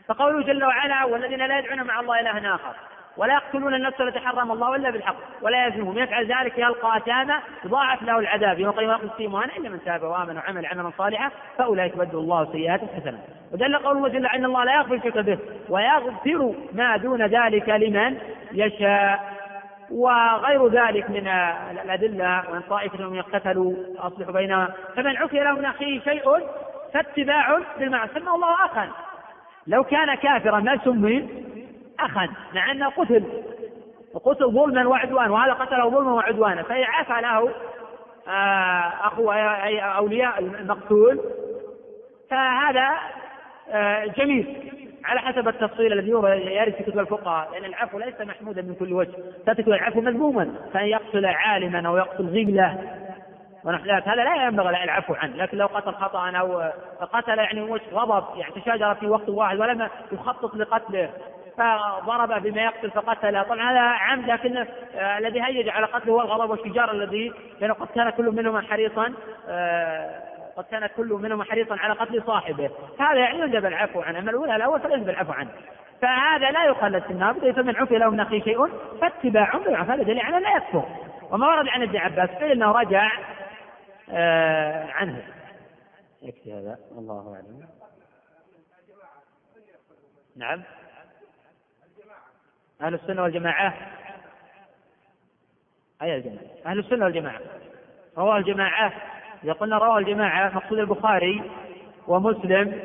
فقوله 0.08 0.42
جل 0.42 0.64
وعلا 0.64 1.04
والذين 1.04 1.46
لا 1.46 1.58
يدعون 1.58 1.82
مع 1.82 2.00
الله 2.00 2.20
إلها 2.20 2.54
آخر. 2.54 2.74
ولا 3.16 3.34
يقتلون 3.34 3.74
النفس 3.74 4.00
التي 4.00 4.20
حرم 4.20 4.52
الله 4.52 4.76
إلا 4.76 4.90
بالحق 4.90 5.16
ولا 5.42 5.66
يزنون 5.66 5.98
يفعل 5.98 6.26
ذلك 6.26 6.58
يلقى 6.58 6.96
اثاما 6.96 7.40
يضاعف 7.64 8.02
له 8.02 8.18
العذاب. 8.18 8.58
يوم 8.58 8.70
القيامه 8.70 8.92
يقول 8.92 9.10
فيه 9.16 9.44
الا 9.58 9.68
من 9.68 9.84
تاب 9.84 10.02
وآمن 10.02 10.36
وعمل 10.36 10.66
عملا 10.66 10.90
صالحا 10.98 11.30
فأولئك 11.58 11.94
يبدل 11.94 12.18
الله 12.18 12.52
سيئات 12.52 12.80
حسنات 12.80 13.20
ودل 13.52 13.78
قوله 13.78 14.08
جل 14.08 14.26
إن 14.26 14.44
الله 14.44 14.64
لا 14.64 14.74
يغفر 14.74 14.94
الشرك 14.94 15.18
به 15.18 15.38
ويغفر 15.68 16.54
ما 16.72 16.96
دون 16.96 17.22
ذلك 17.22 17.68
لمن 17.68 18.18
يشاء. 18.52 19.34
وغير 19.90 20.68
ذلك 20.68 21.10
من 21.10 21.28
الأدلة 21.84 22.50
وأن 22.50 22.60
طائفة 22.60 22.98
منهم 22.98 23.14
يقتتلوا 23.14 23.74
أصلحوا 23.98 24.32
بينهم. 24.32 24.68
فمن 24.96 25.16
عفي 25.16 25.40
له 25.40 25.52
من 25.52 25.64
أخيه 25.64 26.00
شيء 26.00 26.22
فاتباع 26.94 27.58
بالمعروف. 27.78 28.10
سمى 28.10 28.30
الله 28.30 28.54
أخا 28.64 28.88
لو 29.66 29.84
كان 29.84 30.14
كافرا 30.14 30.60
ما 30.60 30.78
سمي 30.84 31.28
أخا 32.00 32.28
مع 32.54 32.70
أنه 32.70 32.88
قتل. 32.88 33.24
وقتل 34.14 34.50
ظلما 34.50 34.86
وعدوانا 34.86 35.32
وهذا 35.32 35.52
قتله 35.52 35.90
ظلما 35.90 36.12
وعدوانا. 36.12 36.64
عفى 36.70 37.22
له 37.22 37.50
آه، 38.28 38.92
أخو 39.06 39.32
أي 39.32 39.80
أولياء 39.80 40.38
المقتول. 40.38 41.20
فهذا 42.30 42.90
آه، 43.70 44.04
جميل. 44.04 44.70
على 45.04 45.20
حسب 45.20 45.48
التفصيل 45.48 45.92
الذي 45.92 46.10
يرد 46.10 46.74
في 46.74 46.82
كتب 46.82 46.98
الفقهاء 46.98 47.50
لأن 47.52 47.64
العفو 47.64 47.98
ليس 47.98 48.20
محمودا 48.20 48.62
من 48.62 48.74
كل 48.74 48.92
وجه. 48.92 49.12
تكون 49.46 49.74
العفو 49.74 50.00
مذموما. 50.00 50.54
فأن 50.72 50.86
يقتل 50.86 51.26
عالما 51.26 51.88
أو 51.88 51.96
يقتل 51.96 52.24
غبلة 52.24 52.78
ونحو 53.64 53.84
ذلك 53.84 54.08
هذا 54.08 54.24
لا 54.24 54.46
ينبغي 54.46 54.84
العفو 54.84 55.14
عنه. 55.14 55.36
لكن 55.36 55.58
لو 55.58 55.66
قتل 55.66 55.92
خطأ 55.92 56.30
أو 56.30 56.70
قتل 57.12 57.38
يعني 57.38 57.62
وجه 57.62 57.82
غضب 57.92 58.38
يعني 58.38 58.52
تشاجر 58.54 58.94
في 58.94 59.06
وقت 59.06 59.28
واحد 59.28 59.58
ولم 59.58 59.88
يخطط 60.12 60.54
لقتله. 60.54 61.10
فضرب 61.56 62.42
بما 62.42 62.62
يقتل 62.62 62.90
فقتله. 62.90 63.42
طبعا 63.42 63.72
هذا 63.72 63.80
عمد 63.80 64.30
لكن 64.30 64.56
آه 64.56 65.18
الذي 65.18 65.42
هيج 65.42 65.68
على 65.68 65.86
قتله 65.86 66.12
هو 66.12 66.20
الغضب 66.20 66.50
والشجار 66.50 66.90
الذي 66.90 67.32
لأنه 67.60 67.74
قد 67.74 67.86
كان 67.94 68.10
كل 68.10 68.24
منهما 68.24 68.60
حريصا 68.60 69.14
آه 69.48 70.22
قد 70.56 70.64
كان 70.64 70.86
كل 70.86 71.08
منهما 71.08 71.44
حريصا 71.44 71.76
على 71.76 71.94
قتل 71.94 72.22
صاحبه. 72.26 72.70
هذا 73.00 73.18
يعني 73.18 73.38
يندب 73.38 73.66
العفو 73.66 74.00
عنه 74.00 74.18
اما 74.18 74.30
الاولى 74.30 74.56
الأول 74.56 74.80
فلا 74.80 74.94
العفو 74.94 75.32
عنه. 75.32 75.50
فهذا 76.02 76.50
لا 76.50 76.64
يخلد 76.64 77.02
في 77.02 77.10
النار 77.10 77.52
فمن 77.52 77.76
عفي 77.76 77.98
له 77.98 78.10
من 78.10 78.20
اخيه 78.20 78.42
شيء 78.42 78.66
فاتباع 79.00 79.56
بالعفو 79.56 79.92
هذا 79.92 80.02
دليل 80.02 80.20
على 80.20 80.40
لا 80.40 80.56
يكفر. 80.56 80.84
وما 81.30 81.46
ورد 81.46 81.68
عن 81.68 81.82
ابن 81.82 81.96
عباس 81.96 82.30
فانه 82.30 82.72
رجع 82.72 83.10
آه 84.10 84.86
عنه. 84.90 85.22
يكفي 86.22 86.52
هذا 86.52 86.78
والله 86.94 87.34
أعلم. 87.34 87.68
نعم. 90.36 90.62
أهل 92.82 92.94
السنة 92.94 93.22
والجماعة. 93.22 93.74
أي 96.02 96.16
الجماعة؟ 96.16 96.44
أهل 96.66 96.78
السنة 96.78 97.04
والجماعة. 97.04 97.40
رواه 98.18 98.36
الجماعة. 98.36 98.92
إذا 99.44 99.52
قلنا 99.52 99.78
رواه 99.78 99.98
الجماعة 99.98 100.54
مقصود 100.54 100.78
البخاري 100.78 101.42
ومسلم 102.08 102.80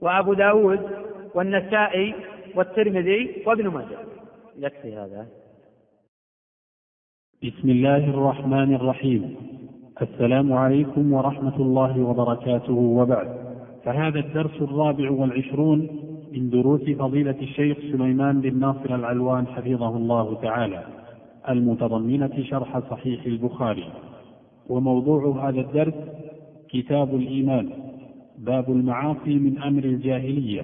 وأبو 0.00 0.34
داود 0.34 0.90
والنسائي 1.34 2.14
والترمذي 2.54 3.42
وابن 3.46 3.68
ماجه. 3.68 3.98
يكفي 4.58 4.96
هذا. 4.96 5.26
بسم 7.44 7.70
الله 7.70 8.10
الرحمن 8.10 8.74
الرحيم. 8.74 9.36
السلام 10.02 10.52
عليكم 10.52 11.12
ورحمة 11.12 11.56
الله 11.56 12.00
وبركاته. 12.00 12.72
وبعد 12.72 13.56
فهذا 13.84 14.18
الدرس 14.18 14.62
الرابع 14.62 15.10
والعشرون 15.10 16.09
من 16.32 16.50
دروس 16.50 16.80
فضيلة 16.80 17.36
الشيخ 17.42 17.78
سليمان 17.92 18.40
بن 18.40 18.58
ناصر 18.58 18.94
العلوان 18.94 19.46
حفظه 19.46 19.96
الله 19.96 20.40
تعالى 20.42 20.84
المتضمنة 21.48 22.42
شرح 22.42 22.78
صحيح 22.90 23.24
البخاري. 23.26 23.84
وموضوع 24.68 25.48
هذا 25.48 25.60
الدرس 25.60 25.94
كتاب 26.68 27.14
الإيمان 27.14 27.70
باب 28.38 28.70
المعاصي 28.70 29.34
من 29.34 29.58
أمر 29.58 29.84
الجاهلية 29.84 30.62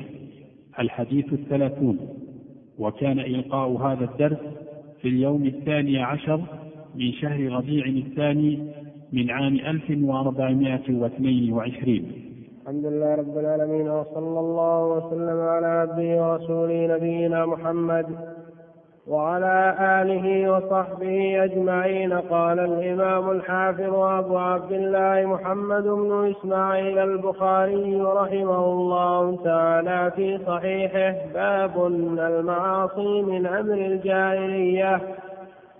الحديث 0.78 1.32
الثلاثون. 1.32 1.98
وكان 2.78 3.20
إلقاء 3.20 3.70
هذا 3.70 4.04
الدرس 4.04 4.38
في 5.02 5.08
اليوم 5.08 5.46
الثاني 5.46 5.98
عشر 5.98 6.40
من 6.94 7.12
شهر 7.12 7.52
ربيع 7.52 7.86
الثاني 7.86 8.58
من 9.12 9.30
عام 9.30 9.54
1422 9.54 12.25
الحمد 12.66 12.86
لله 12.86 13.14
رب 13.14 13.38
العالمين 13.38 13.90
وصلى 13.90 14.40
الله 14.40 14.84
وسلم 14.84 15.40
على 15.40 15.66
عبده 15.66 16.22
ورسوله 16.22 16.96
نبينا 16.96 17.46
محمد 17.46 18.06
وعلى 19.06 19.76
آله 20.02 20.52
وصحبه 20.52 21.44
أجمعين. 21.44 22.12
قال 22.12 22.58
الإمام 22.58 23.30
الحافظ 23.30 23.94
أبو 23.94 24.38
عبد 24.38 24.72
الله 24.72 25.26
محمد 25.26 25.82
بن 25.82 26.34
إسماعيل 26.34 26.98
البخاري 26.98 28.00
رحمه 28.00 28.64
الله 28.64 29.36
تعالى 29.44 30.12
في 30.16 30.38
صحيحه 30.46 31.14
باب 31.34 31.86
المعاصي 31.86 33.22
من 33.22 33.46
أمر 33.46 33.74
الجاهلية. 33.74 35.00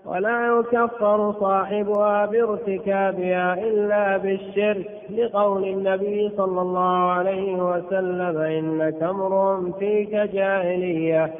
ولا 0.07 0.59
يكفر 0.59 1.33
صاحبها 1.39 2.25
بارتكابها 2.25 3.53
إلا 3.53 4.17
بالشرك. 4.17 4.89
لقول 5.17 5.63
النبي 5.63 6.29
صلى 6.37 6.61
الله 6.61 7.11
عليه 7.11 7.53
وسلم 7.53 8.37
إنك 8.37 9.03
امرؤ 9.03 9.71
فيك 9.79 10.15
جاهلية. 10.15 11.33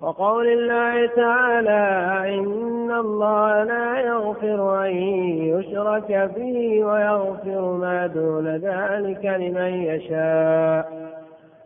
وقول 0.00 0.46
الله 0.46 1.06
تعالى 1.06 1.84
إن 2.38 2.92
الله 2.92 3.64
لا 3.64 4.00
يغفر 4.00 4.86
أن 4.86 4.96
يشرك 5.54 6.30
به 6.36 6.84
ويغفر 6.84 7.72
ما 7.72 8.06
دون 8.06 8.48
ذلك 8.48 9.24
لمن 9.24 9.72
يشاء. 9.84 11.03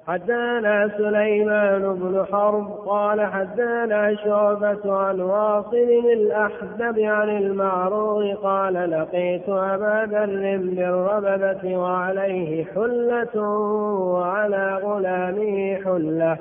حدانا 0.08 0.90
سليمان 0.98 1.94
بن 1.94 2.24
حرب 2.32 2.70
قال 2.86 3.20
حدانا 3.20 4.14
شعبة 4.24 4.92
عن 4.92 5.20
واصل 5.20 5.88
الأحزب 6.12 6.98
عن 6.98 7.28
المعروض 7.28 8.36
قال 8.36 8.90
لقيت 8.90 9.48
أبا 9.48 10.06
ذر 10.10 10.56
بالربذة 10.56 11.76
وعليه 11.76 12.64
حلة 12.64 13.42
وعلى 14.12 14.80
غلامه 14.82 15.76
حلة. 15.84 16.38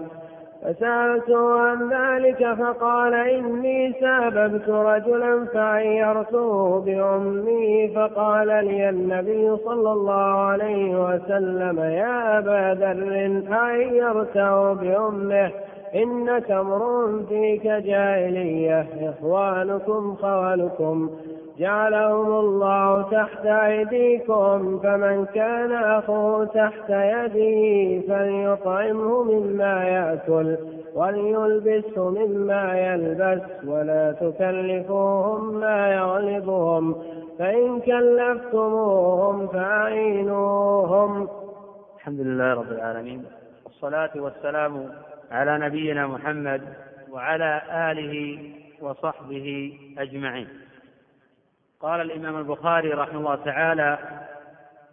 فسألته 0.63 1.59
عن 1.59 1.89
ذلك 1.89 2.53
فقال 2.53 3.13
إني 3.13 3.93
ساببت 4.01 4.69
رجلا 4.69 5.45
فعيرته 5.53 6.79
بأمي 6.79 7.87
فقال 7.95 8.47
لي 8.47 8.89
النبي 8.89 9.57
صلى 9.65 9.91
الله 9.91 10.39
عليه 10.39 11.05
وسلم 11.05 11.79
يا 11.79 12.37
أبا 12.39 12.73
ذر 12.79 13.43
أعيرته 13.53 14.73
بأمه 14.73 15.51
إنك 15.95 16.51
أمر 16.51 17.09
فيك 17.29 17.63
جاهلية 17.67 18.87
إخوانكم 19.09 20.15
خولكم 20.15 21.09
جعلهم 21.59 22.31
الله 22.39 23.01
تحت 23.01 23.45
أيديكم 23.45 24.79
فمن 24.79 25.25
كان 25.25 25.71
أخوه 25.71 26.45
تحت 26.45 26.89
يده 26.89 28.01
فليطعمه 28.07 29.23
مما 29.23 29.83
يأكل 29.83 30.57
وليلبسه 30.95 32.09
مما 32.09 32.79
يلبس 32.79 33.41
ولا 33.65 34.11
تكلفوهم 34.11 35.59
ما 35.59 35.93
يغلبهم 35.93 36.95
فإن 37.39 37.79
كلفتموهم 37.79 39.47
فأعينوهم. 39.47 41.27
الحمد 41.95 42.19
لله 42.19 42.53
رب 42.53 42.71
العالمين 42.71 43.25
والصلاة 43.65 44.11
والسلام 44.15 44.89
على 45.31 45.57
نبينا 45.57 46.07
محمد 46.07 46.61
وعلى 47.11 47.61
آله 47.71 48.39
وصحبه 48.81 49.73
أجمعين. 49.97 50.47
قال 51.79 52.01
الإمام 52.01 52.37
البخاري 52.37 52.89
رحمه 52.89 53.19
الله 53.19 53.35
تعالى 53.35 53.97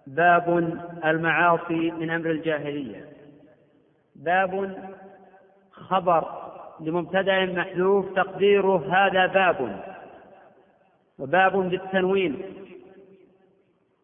باب 0.07 0.59
المعاصي 1.05 1.91
من 1.91 2.11
أمر 2.11 2.30
الجاهلية. 2.30 3.09
باب 4.14 4.76
خبر 5.72 6.53
لمبتدأ 6.80 7.47
محذوف 7.47 8.14
تقديره 8.16 8.97
هذا 8.97 9.26
باب 9.26 9.85
وباب 11.18 11.57
بالتنوين. 11.57 12.43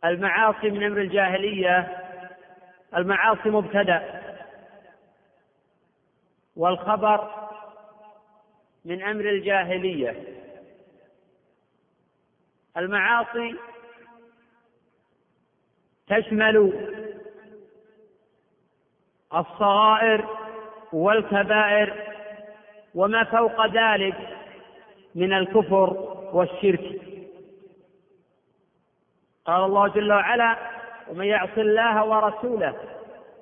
المعاصي 0.04 0.70
من 0.70 0.82
أمر 0.82 1.00
الجاهلية 1.00 1.98
المعاصي 2.96 3.50
مبتدأ 3.50 4.22
والخبر 6.56 7.30
من 8.84 9.02
أمر 9.02 9.24
الجاهلية. 9.28 10.39
المعاصي 12.76 13.54
تشمل 16.08 16.72
الصغائر 19.34 20.24
والكبائر 20.92 21.94
وما 22.94 23.24
فوق 23.24 23.66
ذلك 23.66 24.14
من 25.14 25.32
الكفر 25.32 25.90
والشرك. 26.32 27.00
قال 29.44 29.64
الله 29.64 29.88
جل 29.88 30.12
وعلا 30.12 30.56
ومن 31.08 31.24
يعص 31.24 31.58
الله 31.58 32.04
ورسوله 32.04 32.74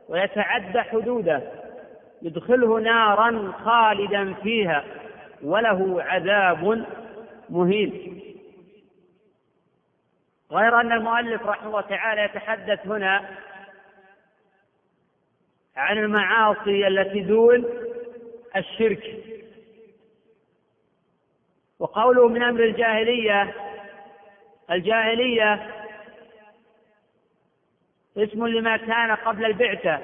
ويتعد 0.09 0.79
حدوده 0.79 1.43
يدخله 2.23 2.81
نارا 2.81 3.53
خالدا 3.65 4.35
فيها 4.35 4.85
وله 5.43 6.03
عذاب 6.03 6.87
مهين. 7.51 8.28
غير 10.53 10.81
أن 10.81 10.93
المؤلف 10.93 11.43
رحمه 11.43 11.67
الله 11.67 11.81
تعالى 11.81 12.23
يتحدث 12.25 12.87
هنا 12.87 13.39
عن 15.77 15.99
المعاصي 15.99 16.87
التي 16.87 17.21
دون 17.21 17.65
الشرك. 18.57 19.29
وقوله 21.79 22.29
من 22.29 22.43
أمر 22.43 22.65
الجاهلية 22.65 23.55
الجاهلية 24.71 25.75
اسم 28.17 28.47
لما 28.47 28.77
كان 28.77 29.11
قبل 29.11 29.45
البعثة 29.45 30.01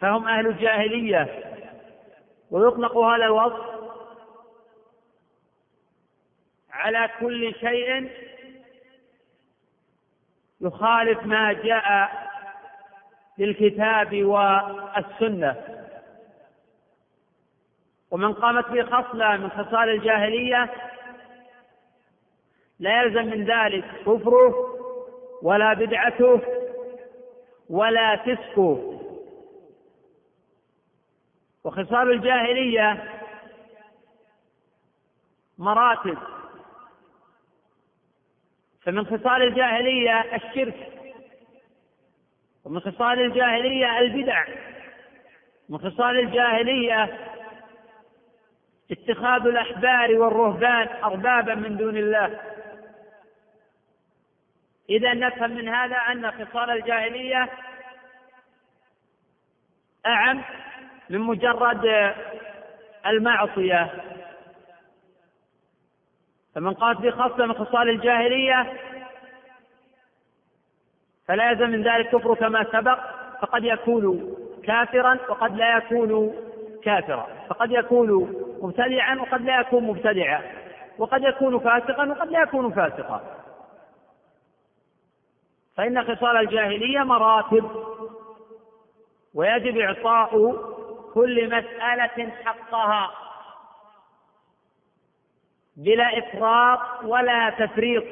فهم 0.00 0.28
أهل 0.28 0.46
الجاهلية 0.46 1.44
ويطلق 2.50 2.96
هذا 2.96 3.24
الوصف 3.24 3.80
على 6.72 7.10
كل 7.20 7.54
شيء 7.54 8.10
يخالف 10.60 11.26
ما 11.26 11.52
جاء 11.52 12.10
بالكتاب 13.38 14.22
والسنة. 14.24 15.56
ومن 18.10 18.32
قامت 18.32 18.68
به 18.68 18.82
خصلة 18.84 19.36
من 19.36 19.50
خصال 19.50 19.88
الجاهلية 19.88 20.70
لا 22.78 23.02
يلزم 23.02 23.24
من 23.26 23.44
ذلك 23.44 23.84
كفره 24.06 24.54
ولا 25.42 25.72
بدعته 25.74 26.40
ولا 27.70 28.16
فسقه. 28.16 29.00
وخصال 31.64 32.10
الجاهلية 32.10 33.04
مراتب 35.58 36.18
فمن 38.82 39.06
خصال 39.06 39.42
الجاهلية 39.42 40.20
الشرك 40.20 40.88
ومن 42.64 42.80
خصال 42.80 43.20
الجاهلية 43.20 43.98
البدع 43.98 44.44
من 45.68 45.78
خصال 45.78 46.18
الجاهلية 46.18 47.18
اتخاذ 48.90 49.46
الأحبار 49.46 50.18
والرهبان 50.18 50.88
أربابا 51.04 51.54
من 51.54 51.76
دون 51.76 51.96
الله. 51.96 52.40
إذا 54.90 55.14
نفهم 55.14 55.50
من 55.50 55.68
هذا 55.68 55.96
أن 55.96 56.30
خصال 56.30 56.70
الجاهلية 56.70 57.48
أعم 60.06 60.42
من 61.10 61.20
مجرد 61.20 62.14
المعصية. 63.06 63.90
فمن 66.54 66.74
قالت 66.74 67.00
به 67.00 67.10
خاصة 67.10 67.46
من 67.46 67.52
خصال 67.54 67.88
الجاهلية 67.88 68.72
فلا 71.28 71.50
يلزم 71.50 71.70
من 71.70 71.82
ذلك 71.82 72.08
كفر 72.08 72.34
كما 72.34 72.64
سبق 72.72 72.98
فقد 73.42 73.64
يكون 73.64 74.34
كافرا 74.64 75.18
وقد 75.28 75.56
لا 75.56 75.76
يكون 75.76 76.34
كافرا. 76.84 77.26
فقد 77.48 77.70
يكون 77.70 78.34
مبتدعا 78.62 79.14
وقد 79.14 79.42
لا 79.42 79.60
يكون 79.60 79.84
مبتدعا. 79.84 80.42
وقد 80.98 81.22
يكون 81.22 81.58
فاسقا 81.58 82.06
وقد 82.06 82.30
لا 82.30 82.42
يكون 82.42 82.72
فاسقا. 82.72 83.20
فإن 85.76 86.04
خصال 86.04 86.36
الجاهلية 86.36 86.98
مراتب 86.98 87.70
ويجب 89.34 89.78
إعطاء 89.78 90.56
كل 91.14 91.46
مسألة 91.46 92.32
حقها. 92.44 93.10
بلا 95.80 96.18
إفراط 96.18 97.04
ولا 97.04 97.50
تفريط. 97.50 98.04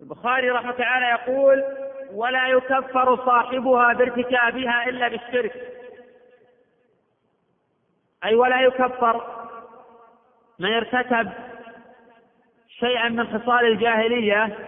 البخاري 0.00 0.50
رحمة 0.50 0.72
تعالى 0.72 1.06
يقول 1.06 1.64
ولا 2.12 2.48
يكفر 2.48 3.16
صاحبها 3.26 3.92
بارتكابها 3.92 4.88
إلا 4.88 5.08
بالشرك. 5.08 5.72
أي 8.24 8.34
ولا 8.34 8.60
يكفر 8.60 9.44
من 10.58 10.72
ارتكب 10.72 11.30
شيئا 12.68 13.08
من 13.08 13.38
خصال 13.38 13.66
الجاهلية 13.66 14.58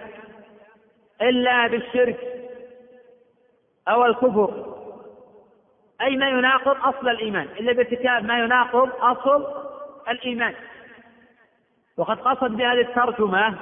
إلا 1.23 1.67
بالشرك 1.67 2.19
أو 3.89 4.05
الكفر. 4.05 4.75
أي 6.01 6.17
ما 6.17 6.29
يناقض 6.29 6.77
أصل 6.95 7.09
الإيمان. 7.09 7.47
إلا 7.61 7.73
بارتكاب 7.73 8.25
ما 8.25 8.39
يناقض 8.39 8.91
أصل 9.01 9.65
الإيمان. 10.09 10.55
وقد 11.97 12.21
قصد 12.21 12.51
بهذه 12.51 12.81
الترجمة 12.81 13.59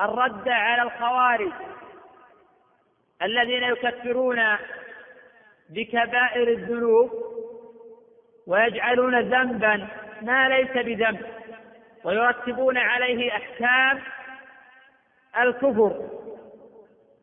الرد 0.00 0.48
على 0.48 0.82
الخوارج 0.82 1.52
الذين 3.22 3.62
يكفرون 3.62 4.42
بكبائر 5.70 6.48
الذنوب 6.48 7.10
ويجعلون 8.46 9.20
ذنبا 9.20 9.88
ما 10.22 10.48
ليس 10.48 10.70
بذنب 10.70 11.26
ويرتبون 12.04 12.78
عليه 12.78 13.32
أحكام 13.32 14.02
الكفر 15.40 16.08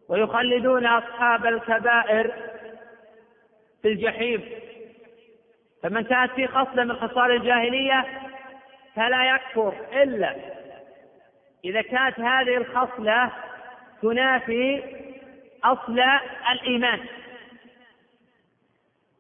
ويخلدون 0.10 0.86
أصحاب 0.86 1.46
الكبائر 1.46 2.34
في 3.82 3.88
الجحيم. 3.88 4.44
فمن 5.84 6.04
كانت 6.04 6.32
في 6.32 6.48
خصلة 6.48 6.84
من 6.84 6.94
خصال 6.94 7.32
الجاهلية 7.32 8.06
فلا 8.96 9.36
يكفر 9.36 9.74
إلا 9.94 10.36
إذا 11.66 11.82
كانت 11.82 12.20
هذه 12.20 12.58
الخصلة 12.58 13.32
تنافي 14.02 14.84
أصل 15.64 16.00
الإيمان. 16.52 17.00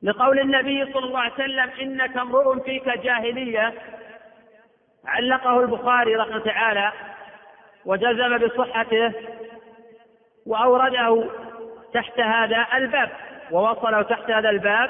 لقول 0.03 0.39
النبي 0.39 0.93
صلى 0.93 1.05
الله 1.05 1.19
عليه 1.19 1.34
وسلم 1.34 1.69
إنك 1.82 2.17
امرؤ 2.17 2.59
فيك 2.63 2.89
جاهلية 2.89 3.74
علقه 5.05 5.59
البخاري 5.59 6.15
رحمه 6.15 6.39
تعالى 6.39 6.91
وجزم 7.86 8.38
بصحته 8.38 9.13
وأورده 10.45 11.30
تحت 11.93 12.19
هذا 12.19 12.67
الباب 12.74 13.09
ووصله 13.51 14.01
تحت 14.01 14.32
هذا 14.32 14.49
الباب 14.49 14.89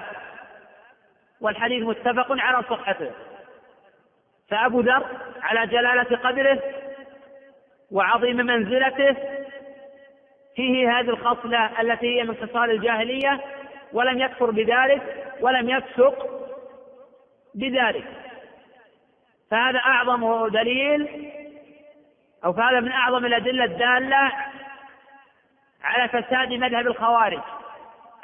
والحديث 1.41 1.84
متفق 1.84 2.27
على 2.29 2.63
صحته. 2.69 3.11
فأبو 4.50 4.82
ذر 4.82 5.06
على 5.41 5.68
جلالة 5.68 6.18
قدره 6.18 6.60
وعظيم 7.91 8.38
منزلته. 8.38 9.18
فيه 10.56 11.00
هذه 11.00 11.10
الخصلة 11.10 11.82
التي 11.82 12.20
هي 12.20 12.24
من 12.24 12.36
خصال 12.36 12.72
الجاهلية 12.72 13.41
ولم 13.94 14.20
يكفر 14.20 14.52
بذلك 14.52 15.34
ولم 15.41 15.70
يفسق 15.70 16.28
بذلك. 17.56 18.06
فهذا 19.52 19.80
أعظم 19.80 20.48
دليل 20.48 21.32
أو 22.46 22.54
فهذا 22.54 22.80
من 22.80 22.91
أعظم 22.91 23.26
الأدلة 23.26 23.64
الدالة 23.64 24.32
على 25.84 26.08
فساد 26.08 26.54
مذهب 26.54 26.88
الخوارج 26.88 27.41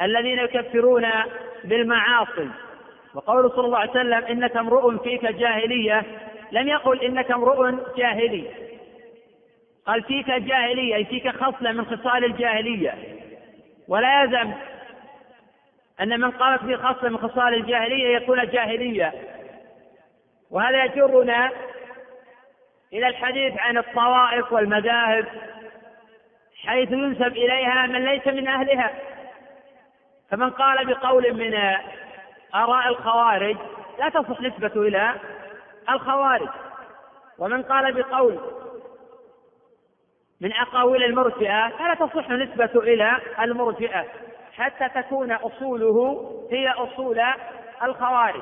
الذين 0.02 0.40
يكفرون 0.40 1.06
بالمعاصي. 1.64 2.50
وقول 3.14 3.52
صلى 3.52 3.66
الله 3.66 3.78
عليه 3.78 3.92
وسلم 3.92 4.26
إنك 4.26 4.58
امرؤ 4.58 5.04
فيك 5.04 5.26
جاهلية 5.26 6.04
لم 6.52 6.68
يقل 6.68 7.02
إنك 7.02 7.32
امرؤ 7.32 7.72
جاهلي. 7.98 8.50
قال 9.86 10.04
فيك 10.04 10.32
جاهلية 10.32 10.96
أي 10.96 11.06
فيك 11.06 11.30
خصلة 11.30 11.72
من 11.72 11.86
خصال 11.86 12.26
الجاهلية. 12.26 12.94
ولا 13.88 14.22
يلزم 14.22 14.52
أن 16.02 16.20
من 16.20 16.32
قالت 16.32 16.64
في 16.64 16.78
خصلة 16.78 17.10
من 17.10 17.18
خصال 17.18 17.54
الجاهلية 17.54 18.16
يكون 18.18 18.50
جاهلية. 18.50 19.14
وهذا 20.52 20.86
يجرنا 20.86 21.52
إلى 22.94 23.08
الحديث 23.08 23.54
عن 23.58 23.78
الطوائف 23.78 24.54
والمذاهب 24.54 25.26
حيث 26.66 26.92
ينسب 26.92 27.38
إليها 27.38 27.86
من 27.86 28.06
ليس 28.06 28.28
من 28.28 28.48
أهلها. 28.48 28.92
فمن 30.32 30.50
قال 30.50 30.86
بقول 30.86 31.34
من 31.34 31.54
آراء 32.56 32.88
الخوارج 32.88 33.58
لا 34.00 34.10
تصح 34.10 34.42
نسبته 34.42 34.82
إلى 34.82 35.14
الخوارج. 35.90 36.50
ومن 37.38 37.64
قال 37.64 37.94
بقول 37.94 38.40
من 40.42 40.54
أقاويل 40.54 41.04
المرجئة 41.04 41.70
فلا 41.70 41.94
تصح 41.94 42.30
نسبته 42.30 42.80
إلى 42.80 43.20
المرجئة 43.40 44.06
حتى 44.54 45.02
تكون 45.02 45.32
أصوله 45.32 46.26
هي 46.52 46.70
أصول 46.70 47.22
الخوارج 47.84 48.42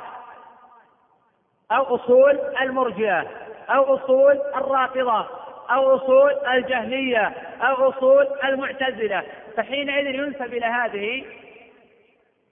أو 1.71 1.95
أصول 1.95 2.39
المرجئة 2.61 3.27
أو 3.69 3.95
أصول 3.95 4.41
الرافضة 4.55 5.27
أو 5.71 5.95
أصول 5.95 6.31
الجهمية 6.31 7.33
أو 7.61 7.89
أصول 7.89 8.27
المعتزلة. 8.43 9.23
فحينئذ 9.57 10.15
ينسب 10.15 10.53
إلى 10.53 10.65
هذه 10.65 11.25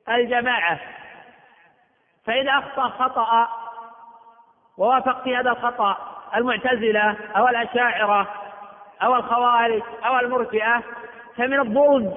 الجماعة. 0.09 0.79
فإذا 2.25 2.51
أخطأ 2.51 2.89
خطأ. 2.89 3.47
ووافق 4.77 5.23
في 5.23 5.35
هذا 5.35 5.51
الخطأ 5.51 5.97
المعتزلة 6.35 7.15
أو 7.37 7.47
الأشاعرة 7.47 8.27
أو 9.03 9.15
الخوارج 9.15 9.81
أو 10.05 10.19
المرجئة 10.19 10.83
فمن 11.37 11.59
الظلم 11.59 12.13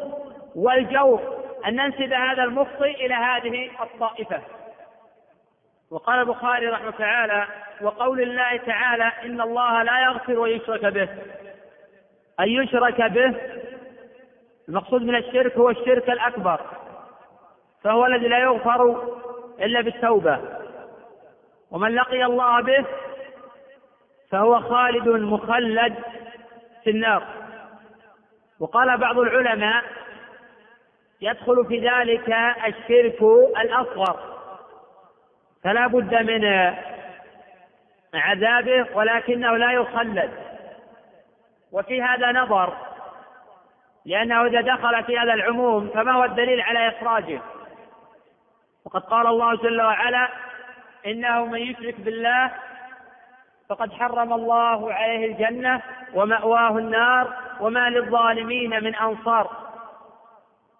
والجور 0.54 1.22
أن 1.66 1.76
ننسب 1.76 2.12
هذا 2.12 2.42
المخطئ 2.42 3.06
إلى 3.06 3.14
هذه 3.14 3.70
الطائفة. 3.82 4.40
وقال 5.90 6.20
البخاري 6.20 6.66
رحمه 6.66 6.90
تعالى 6.90 7.46
وقول 7.80 8.20
الله 8.22 8.56
تعالى 8.56 9.12
إن 9.24 9.40
الله 9.40 9.82
لا 9.82 10.04
يغفر 10.04 10.38
ويشرك 10.38 10.84
به. 10.84 11.08
أن 12.40 12.48
يشرك 12.48 13.02
به 13.02 13.34
المقصود 14.68 15.02
من 15.02 15.14
الشرك 15.14 15.56
هو 15.56 15.70
الشرك 15.70 16.10
الأكبر 16.10 16.60
فهو 17.82 18.06
الذي 18.06 18.28
لا 18.28 18.38
يغفر 18.38 19.08
إلا 19.60 19.80
بالتوبة. 19.80 20.38
ومن 21.70 21.94
لقي 21.94 22.24
الله 22.24 22.60
به 22.60 22.84
فهو 24.30 24.60
خالد 24.60 25.08
مخلد 25.08 25.94
في 26.84 26.90
النار. 26.90 27.26
وقال 28.60 28.98
بعض 28.98 29.18
العلماء 29.18 29.84
يدخل 31.20 31.66
في 31.68 31.88
ذلك 31.88 32.28
الشرك 32.66 33.22
الأصغر. 33.60 34.20
فلا 35.64 35.86
بد 35.86 36.14
من 36.14 36.74
عذابه 38.14 38.86
ولكنه 38.94 39.56
لا 39.56 39.72
يخلد. 39.72 40.30
وفي 41.72 42.02
هذا 42.02 42.32
نظر 42.32 42.76
لأنه 44.06 44.46
إذا 44.46 44.60
دخل 44.60 45.04
في 45.04 45.18
هذا 45.18 45.34
العموم 45.34 45.88
فما 45.88 46.12
هو 46.12 46.24
الدليل 46.24 46.60
على 46.60 46.88
إخراجه؟ 46.88 47.40
وقد 48.88 49.02
قال 49.02 49.26
الله 49.26 49.56
جل 49.56 49.80
وعلا 49.82 50.28
إنه 51.06 51.44
من 51.44 51.58
يشرك 51.58 52.00
بالله 52.00 52.52
فقد 53.68 53.92
حرم 53.92 54.32
الله 54.32 54.92
عليه 54.92 55.26
الجنة 55.26 55.82
ومأواه 56.14 56.78
النار 56.78 57.34
وما 57.60 57.90
للظالمين 57.90 58.70
من 58.84 58.94
أنصار. 58.94 59.50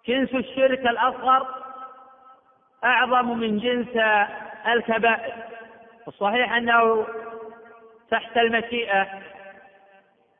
جنس 0.07 0.35
الشرك 0.35 0.79
الأصغر 0.79 1.47
أعظم 2.83 3.37
من 3.37 3.59
جنس 3.59 4.03
الكبائر. 4.67 5.33
الصحيح 6.07 6.53
أنه 6.53 7.07
تحت 8.11 8.37
المشيئة 8.37 9.07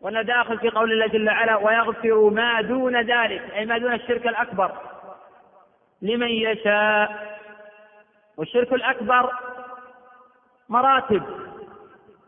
وأن 0.02 0.26
داخل 0.26 0.60
في 0.60 0.70
قول 0.70 0.92
الله 0.92 1.08
جل 1.08 1.30
وعلا 1.30 1.56
ويغفر 1.56 2.30
ما 2.30 2.62
دون 2.62 3.02
ذلك 3.02 3.54
أي 3.54 3.66
ما 3.66 3.78
دون 3.78 3.94
الشرك 3.94 4.28
الأكبر 4.28 4.72
لمن 6.02 6.28
يشاء. 6.30 7.39
والشرك 8.40 8.74
الأكبر 8.74 9.34
مراتب 10.70 11.24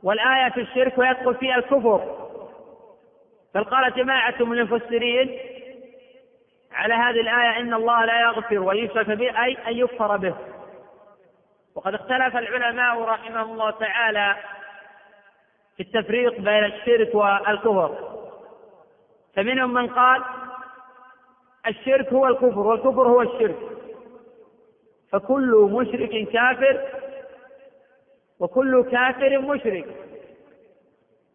والآية 0.04 0.50
في 0.50 0.62
الشرك 0.62 0.98
ويدخل 0.98 1.36
فيها 1.36 1.56
الكفر. 1.56 2.28
بل 3.56 3.64
قال 3.64 3.94
جماعة 3.94 4.36
من 4.40 4.58
المفسرين 4.58 5.40
على 6.72 6.94
هذه 6.94 7.22
الآية 7.22 7.60
إن 7.60 7.74
الله 7.74 8.06
لا 8.06 8.22
يغفر 8.22 8.60
ويشرك 8.60 9.06
به 9.06 9.44
أي 9.44 9.58
أن 9.68 9.78
يكفر 9.78 10.18
به. 10.18 10.36
وقد 11.76 11.94
اختلف 11.94 12.38
العلماء 12.38 13.02
رحمهم 13.02 13.52
الله 13.52 13.72
تعالى 13.72 14.36
في 15.78 15.84
التفريق 15.84 16.40
بين 16.40 16.64
الشرك 16.64 17.16
والكفر. 17.16 18.18
فمنهم 19.36 19.74
من 19.74 19.88
قال 19.88 20.24
الشرك 21.68 22.14
هو 22.14 22.28
الكفر 22.28 22.60
والكفر 22.60 23.08
هو 23.08 23.22
الشرك. 23.22 23.81
فكل 25.12 25.70
مشرك 25.72 26.30
كافر 26.30 26.82
وكل 28.40 28.84
كافر 28.92 29.40
مشرك. 29.40 29.86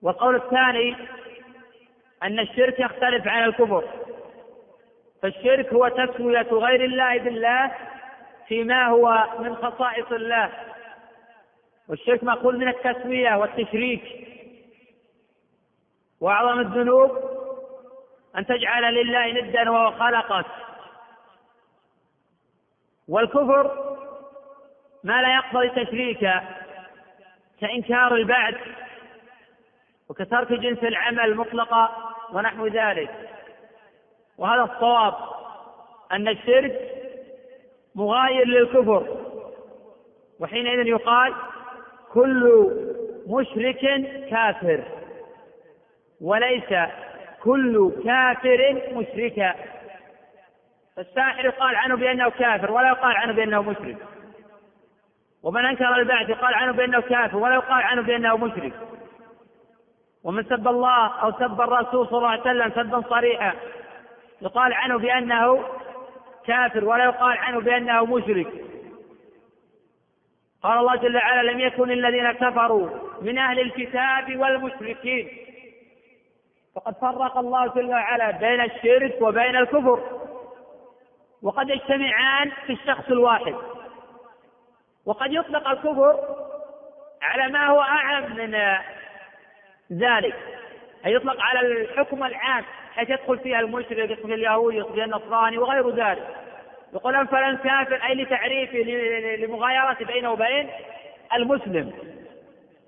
والقول 0.03 0.37
الثاني 0.37 0.97
أن 2.22 2.41
الشرك 2.41 2.81
يختلف 2.81 3.29
عن 3.29 3.45
الكفر. 3.45 3.85
فالشرك 5.22 5.72
هو 5.72 5.89
تسوية 5.89 6.49
غير 6.53 6.85
الله 6.85 7.18
بالله 7.18 7.72
فيما 8.49 8.87
هو 8.87 9.29
من 9.39 9.57
خصائص 9.57 10.12
الله. 10.12 10.51
والشرك 11.89 12.24
مأخوذ 12.24 12.57
من 12.57 12.68
التسوية 12.68 13.35
والتشريك. 13.35 14.03
وأعظم 16.20 16.61
الذنوب 16.61 17.11
أن 18.39 18.47
تجعل 18.47 18.95
لله 18.95 19.33
ندا 19.33 19.70
وهو 19.70 19.93
خلقك. 19.93 20.47
والكفر 23.09 23.96
ما 25.04 25.22
لا 25.22 25.34
يقتضي 25.34 25.84
تشريكا 25.84 26.42
كإنكار 27.61 28.14
البعث 28.14 28.54
وكترك 30.09 30.52
جنس 30.52 30.78
العمل 30.84 31.36
مطلقا 31.36 32.12
ونحو 32.32 32.66
ذلك. 32.66 33.11
وهذا 34.38 34.62
الصواب 34.62 35.14
أن 36.12 36.28
الشرك 36.28 36.80
مغاير 37.94 38.46
للكفر. 38.46 39.16
وحينئذ 40.40 40.86
يقال 40.86 41.34
كل 42.12 42.70
مشرك 43.26 43.80
كافر 44.30 44.84
وليس 46.20 46.74
كل 47.42 47.92
كافر 48.04 48.82
مشركا. 48.92 49.54
الساحر 50.99 51.44
يقال 51.44 51.76
عنه 51.76 51.97
بأنه 51.97 52.28
كافر 52.28 52.72
ولا 52.72 52.88
يقال 52.88 53.16
عنه 53.16 53.32
بأنه 53.32 53.62
مشرك. 53.62 53.97
ومن 55.42 55.64
أنكر 55.64 55.94
البعث 55.94 56.28
يقال 56.28 56.55
عنه 56.55 56.72
بأنه 56.72 57.01
كافر 57.01 57.36
ولا 57.36 57.55
يقال 57.55 57.82
عنه 57.82 58.03
بأنه 58.03 58.36
مشرك. 58.36 58.72
ومن 60.24 60.44
سب 60.44 60.68
الله 60.68 61.07
أو 61.07 61.32
سب 61.32 61.61
الرسول 61.61 62.07
صلى 62.07 62.18
الله 62.18 62.28
عليه 62.28 62.40
وسلم 62.40 62.70
سبا 62.70 63.03
صريحا 63.11 63.55
يقال 64.42 64.72
عنه 64.72 64.99
بأنه 64.99 65.64
كافر 66.47 66.84
ولا 66.84 67.05
يقال 67.05 67.38
عنه 67.38 67.61
بأنه 67.61 68.05
مشرك. 68.05 68.49
قال 70.62 70.78
الله 70.78 70.97
جل 70.97 71.16
وعلا 71.16 71.51
لم 71.51 71.61
يكن 71.61 71.90
الذين 71.90 72.32
كفروا 72.32 72.88
من 73.22 73.38
أهل 73.38 73.61
الكتاب 73.61 74.36
والمشركين. 74.36 75.28
فقد 76.74 76.94
فرق 76.94 77.38
الله 77.38 77.66
جل 77.66 77.86
وعلا 77.86 78.30
بين 78.30 78.61
الشرك 78.61 79.16
وبين 79.20 79.57
الكفر. 79.57 80.26
وقد 81.47 81.70
يجتمعان 81.70 82.51
في 82.66 82.72
الشخص 82.72 83.09
الواحد. 83.09 83.55
وقد 85.07 85.32
يطلق 85.32 85.68
الكفر 85.68 86.36
على 87.22 87.53
ما 87.53 87.66
هو 87.66 87.80
أعم 87.80 88.36
من 88.36 88.55
ذلك. 89.92 90.36
أي 91.07 91.12
يطلق 91.12 91.40
على 91.40 91.61
الحكم 91.61 92.24
العام 92.24 92.64
حيث 92.94 93.11
يدخل 93.11 93.38
فيها 93.38 93.61
المشرك 93.61 93.99
يدخل 93.99 94.22
فيها 94.22 94.34
اليهود 94.34 94.74
يدخل 94.74 94.94
فيها 94.94 95.05
النصراني 95.05 95.59
وغير 95.59 95.90
ذلك. 95.90 96.36
يقول 96.94 97.26
فلان 97.26 97.57
كافر 97.57 97.94
أي 97.94 98.14
لتعريفه 98.14 98.78
لمغايرته 99.36 100.05
بينه 100.05 100.32
وبين 100.32 100.70
المسلم. 101.34 101.92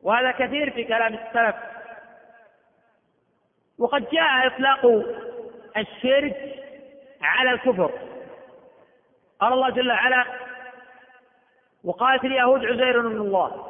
وهذا 0.03 0.31
كثير 0.31 0.71
في 0.71 0.85
كلام 0.85 1.15
السلف. 1.15 1.57
وقد 3.79 4.11
جاء 4.11 4.47
إطلاق 4.47 5.05
الشرك 5.77 6.37
على 7.23 7.51
الكفر. 7.51 8.18
قال 9.41 9.53
الله 9.53 9.71
جل 9.71 9.91
وعلا 9.91 10.25
وقالت 11.85 12.25
اليهود 12.25 12.67
عزير 12.67 13.01
بن 13.01 13.17
الله 13.17 13.67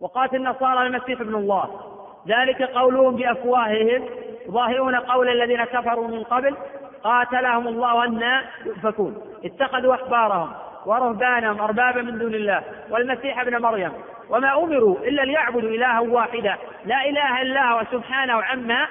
وقالت 0.00 0.34
النصارى 0.34 0.86
المسيح 0.86 1.20
ابن 1.20 1.34
الله. 1.34 1.94
ذلك 2.28 2.62
قولهم 2.62 3.16
بأفواههم 3.16 4.08
ظاهرون 4.50 4.96
قول 4.96 5.28
الذين 5.28 5.64
كفروا 5.64 6.08
من 6.08 6.22
قبل 6.22 6.56
قاتلهم 7.02 7.68
الله 7.68 8.04
أن 8.04 8.42
يؤفكون. 8.66 9.22
اتخذوا 9.44 9.94
أحبارهم 9.94 10.52
ورهبانهم 10.86 11.60
أربابا 11.60 12.02
من 12.02 12.18
دون 12.18 12.34
الله 12.34 12.62
والمسيح 12.90 13.40
ابن 13.40 13.62
مريم. 13.62 13.92
وما 14.30 14.64
أمروا 14.64 14.96
إلا 14.98 15.22
ليعبدوا 15.22 15.70
إلها 15.70 16.00
واحدا 16.00 16.56
لا 16.84 17.08
إله 17.08 17.42
إلا 17.42 17.70
هو 17.70 17.82
سبحانه 17.92 18.42
عما 18.42 18.88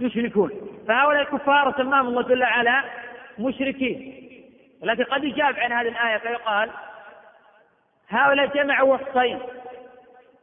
يشركون. 0.00 0.50
فهؤلاء 0.88 1.22
الكفار 1.22 1.74
سماهم 1.76 2.06
الله 2.06 2.22
جل 2.22 2.42
وعلا 2.42 2.82
مشركين. 3.38 4.29
التي 4.84 5.02
قد 5.02 5.24
يجاب 5.24 5.58
عن 5.58 5.72
هذه 5.72 5.88
الآية 5.88 6.18
فيقال 6.18 6.70
هؤلاء 8.08 8.46
جمعوا 8.46 8.94
وصفين 8.94 9.38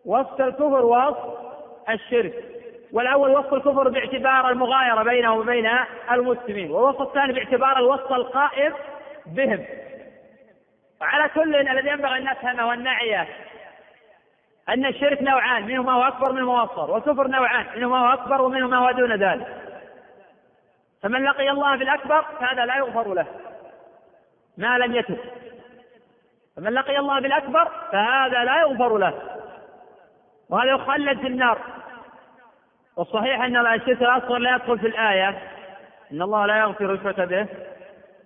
وصف 0.06 0.42
الكفر 0.42 0.86
ووصف 0.86 1.48
الشرك 1.90 2.34
والأول 2.92 3.32
وصف 3.32 3.54
الكفر 3.54 3.90
باعتبار 3.90 4.50
المغايرة 4.50 5.04
بينه 5.04 5.34
وبين 5.34 5.70
المسلمين 6.12 6.72
والوصف 6.72 7.02
الثاني 7.02 7.34
باعتبار 7.34 7.78
الوصف 7.78 8.12
القائم 8.12 8.74
بهم. 9.26 9.66
وعلى 11.02 11.30
كل 11.30 11.56
الذي 11.56 11.90
ينبغي 11.90 12.18
أن 12.18 12.24
نفهمه 12.24 12.68
والنعيه 12.68 13.28
أن 14.70 14.86
الشرك 14.86 15.22
نوعان 15.22 15.66
منه 15.66 15.84
ما 15.84 15.94
هو 15.94 16.04
أكبر 16.04 16.32
منه 16.32 16.46
ما 16.46 16.60
هو 16.60 16.64
أصغر 16.66 16.92
والكفر 16.92 17.28
نوعان 17.28 17.66
منه 17.76 17.90
ما 17.90 17.98
هو 17.98 18.14
أكبر 18.14 18.42
ومنه 18.42 18.68
ما 18.68 18.78
هو 18.78 18.92
دون 18.92 19.16
ذلك. 19.16 19.48
فمن 21.04 21.24
لقي 21.24 21.50
الله 21.50 21.76
بالأكبر 21.76 22.26
فهذا 22.40 22.66
لا 22.66 22.78
يغفر 22.78 23.14
له. 23.14 23.26
ما 24.58 24.78
لم 24.78 24.95
يتب. 24.95 25.18
فمن 26.55 26.74
لقي 26.74 26.99
الله 26.99 27.20
بالأكبر 27.20 27.72
فهذا 27.91 28.43
لا 28.43 28.62
يغفر 28.62 28.97
له. 28.97 29.14
وهذا 30.49 30.72
يخلد 30.72 31.20
في 31.20 31.28
النار. 31.28 31.60
والصحيح 32.95 33.41
أن 33.41 33.58
الشرك 33.74 34.01
الأصغر 34.01 34.38
لا 34.38 34.55
يدخل 34.55 34.80
في 34.80 34.88
الآية. 34.88 35.30
إن 36.12 36.22
الله 36.22 36.45
لا 36.45 36.58
يغفر 36.58 36.93
الشرك 36.93 37.20
به. 37.20 37.47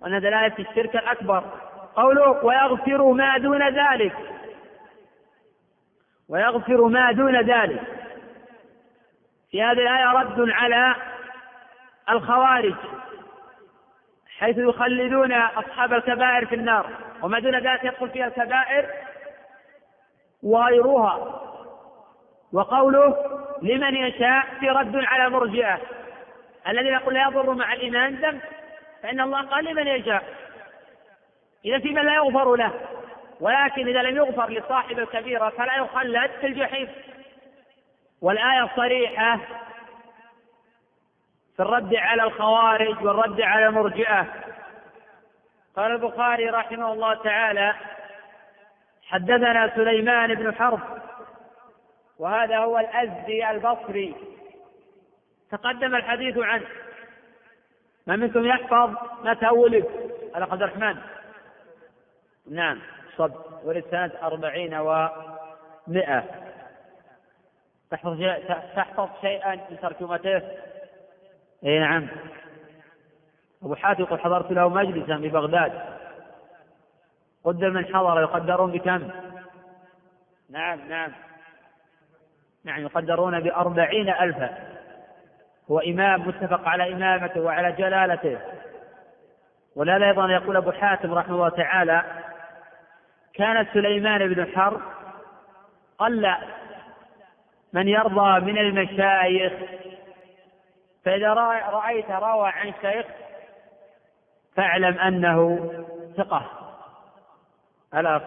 وأن 0.02 0.20
دلالة 0.20 0.54
الشرك 0.58 0.96
الأكبر. 0.96 1.44
قوله 1.96 2.44
ويغفر 2.44 3.12
ما 3.12 3.38
دون 3.38 3.68
ذلك. 3.68 4.16
ويغفر 6.28 6.84
ما 6.84 7.12
دون 7.12 7.40
ذلك. 7.40 7.82
في 9.50 9.62
هذه 9.62 9.72
الآية 9.72 10.12
رد 10.12 10.50
على 10.50 10.94
الخوارج. 12.10 12.74
حيث 14.42 14.58
يخلدون 14.58 15.32
أصحاب 15.32 15.92
الكبائر 15.92 16.46
في 16.46 16.54
النار. 16.54 16.90
وما 17.22 17.38
دون 17.38 17.54
ذلك 17.54 17.84
يدخل 17.84 18.10
فيها 18.10 18.26
الكبائر 18.26 18.90
وغيرها. 20.42 21.42
وقوله 22.52 23.16
لمن 23.62 23.96
يشاء 23.96 24.46
في 24.60 24.68
رد 24.68 24.96
على 24.96 25.30
مرجئة. 25.30 25.80
الذين 26.68 26.92
يقول 26.92 27.14
لا 27.14 27.22
يضر 27.22 27.54
مع 27.54 27.72
الإيمان 27.72 28.14
ذنب 28.14 28.40
فإن 29.02 29.20
الله 29.20 29.42
قال 29.42 29.64
لمن 29.64 29.86
يشاء. 29.86 30.22
إذا 31.64 31.78
في 31.78 31.90
من 31.90 32.04
لا 32.06 32.14
يغفر 32.14 32.56
له. 32.56 32.72
ولكن 33.40 33.88
إذا 33.88 34.02
لم 34.02 34.16
يغفر 34.16 34.50
لصاحب 34.50 34.98
الكبيرة 34.98 35.48
فلا 35.48 35.76
يخلد 35.76 36.30
في 36.40 36.46
الجحيم. 36.46 36.88
والآية 38.22 38.70
صريحة 38.76 39.38
في 41.62 41.68
الرد 41.68 41.94
على 41.94 42.22
الخوارج 42.22 43.04
والرد 43.04 43.40
على 43.40 43.66
المرجئة 43.66 44.26
قال 45.76 45.92
البخاري 45.92 46.50
رحمه 46.50 46.92
الله 46.92 47.14
تعالى 47.14 47.74
حدثنا 49.02 49.74
سليمان 49.74 50.34
بن 50.34 50.54
حرب 50.54 50.80
وهذا 52.18 52.58
هو 52.58 52.78
الأزدي 52.78 53.50
البصري. 53.50 54.14
تقدم 55.50 55.94
الحديث 55.94 56.38
عنه. 56.38 56.66
ما 58.06 58.16
منكم 58.16 58.46
يحفظ 58.46 58.94
متى 59.24 59.48
ولد؟ 59.48 59.86
على 60.34 60.44
عبد 60.44 60.62
الرحمن. 60.62 60.96
نعم 62.50 62.80
صد. 63.16 63.34
ولد 63.64 63.84
سنة 63.90 64.12
أربعين 64.22 64.74
ومئة. 64.74 66.24
تحفظ 67.90 68.20
تحفظ 68.76 69.08
شيئا 69.20 69.54
من 69.54 69.78
ترجمته 69.82 70.42
اي 71.64 71.78
نعم. 71.78 72.08
أبو 73.62 73.74
حاتم 73.74 74.02
يقول 74.02 74.20
حضرت 74.20 74.52
له 74.52 74.68
مجلسا 74.68 75.18
في 75.18 75.28
بغداد. 75.28 75.72
قدر 77.44 77.70
من 77.70 77.84
حضر 77.84 78.20
يقدرون 78.20 78.72
بكم؟ 78.72 79.10
نعم 80.50 80.88
نعم. 80.88 81.12
نعم 82.64 82.82
يقدرون 82.82 83.40
بأربعين 83.40 84.08
ألفا. 84.08 84.58
هو 85.70 85.78
إمام 85.78 86.28
متفق 86.28 86.68
على 86.68 86.92
إمامته 86.92 87.40
وعلى 87.40 87.72
جلالته. 87.72 88.38
ولهذا 89.76 90.06
أيضا 90.06 90.30
يقول 90.30 90.56
أبو 90.56 90.72
حاتم 90.72 91.14
رحمه 91.14 91.34
الله 91.34 91.48
تعالى 91.48 92.02
كان 93.34 93.66
سليمان 93.72 94.34
بن 94.34 94.46
حرب 94.56 94.80
قل 95.98 96.34
من 97.72 97.88
يرضى 97.88 98.40
من 98.40 98.58
المشايخ 98.58 99.52
فإذا 101.04 101.32
رأيت 101.32 102.10
روى 102.10 102.48
عن 102.48 102.72
شيخ 102.82 103.06
فاعلم 104.56 104.98
أنه 104.98 105.70
ثقة. 106.16 106.50
ألا 107.94 108.20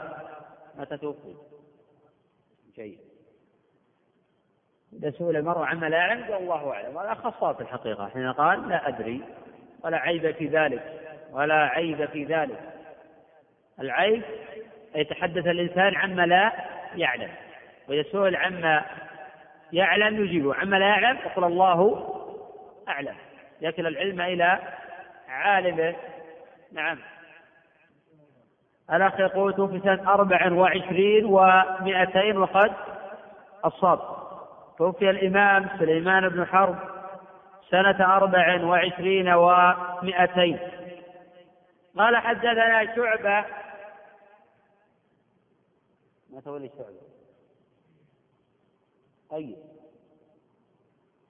متى 0.75 0.97
توفي 0.97 1.35
جيد. 2.75 2.99
إذا 4.93 5.11
سئل 5.11 5.35
المرء 5.35 5.63
عما 5.63 5.85
لا 5.85 5.97
يعلم 5.97 6.23
قال 6.23 6.33
الله 6.33 6.73
أعلم. 6.73 6.97
هذا 6.97 7.13
خصاص 7.13 7.59
الحقيقة. 7.59 8.07
حين 8.07 8.31
قال 8.31 8.69
لا 8.69 8.87
أدري. 8.87 9.21
ولا 9.83 9.97
عيب 9.97 10.31
في 10.31 10.47
ذلك. 10.47 11.01
ولا 11.31 11.55
عيب 11.55 12.05
في 12.05 12.23
ذلك. 12.23 12.59
العيب 13.79 14.23
أن 14.95 15.01
يتحدث 15.01 15.47
الإنسان 15.47 15.95
عما 15.95 16.25
لا 16.25 16.51
يعلم. 16.95 17.31
وإذا 17.87 18.03
سئل 18.11 18.35
عما 18.35 18.85
يعلم 19.73 20.25
يجيبه. 20.25 20.55
عما 20.55 20.75
لا 20.75 20.87
يعلم 20.87 21.17
يقول 21.17 21.43
الله 21.43 22.14
أعلم. 22.87 23.15
يكل 23.61 23.87
العلم 23.87 24.21
إلى 24.21 24.59
عالمه 25.27 25.95
نعم. 26.71 26.99
الأخ 28.93 29.19
يقول 29.19 29.55
توفي 29.55 29.79
سنة 29.79 30.13
أربع 30.13 30.51
وعشرين 30.51 31.25
ومائتين 31.25 32.37
وقد 32.37 32.73
أصاب. 33.63 33.99
توفي 34.77 35.09
الإمام 35.09 35.69
سليمان 35.79 36.29
بن 36.29 36.45
حرب 36.45 36.75
سنة 37.69 38.15
أربع 38.15 38.63
وعشرين 38.63 39.29
ومائتين 39.29 40.59
قال 41.97 42.17
حدثنا 42.17 42.95
شعبة. 42.95 43.45
متولي 46.29 46.69
شعبة؟ 46.77 47.01
طيب. 49.29 49.57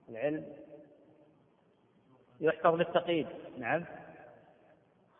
العلم 0.10 0.64
يحفظ 2.41 2.75
بالتقييد 2.75 3.27
نعم. 3.57 3.86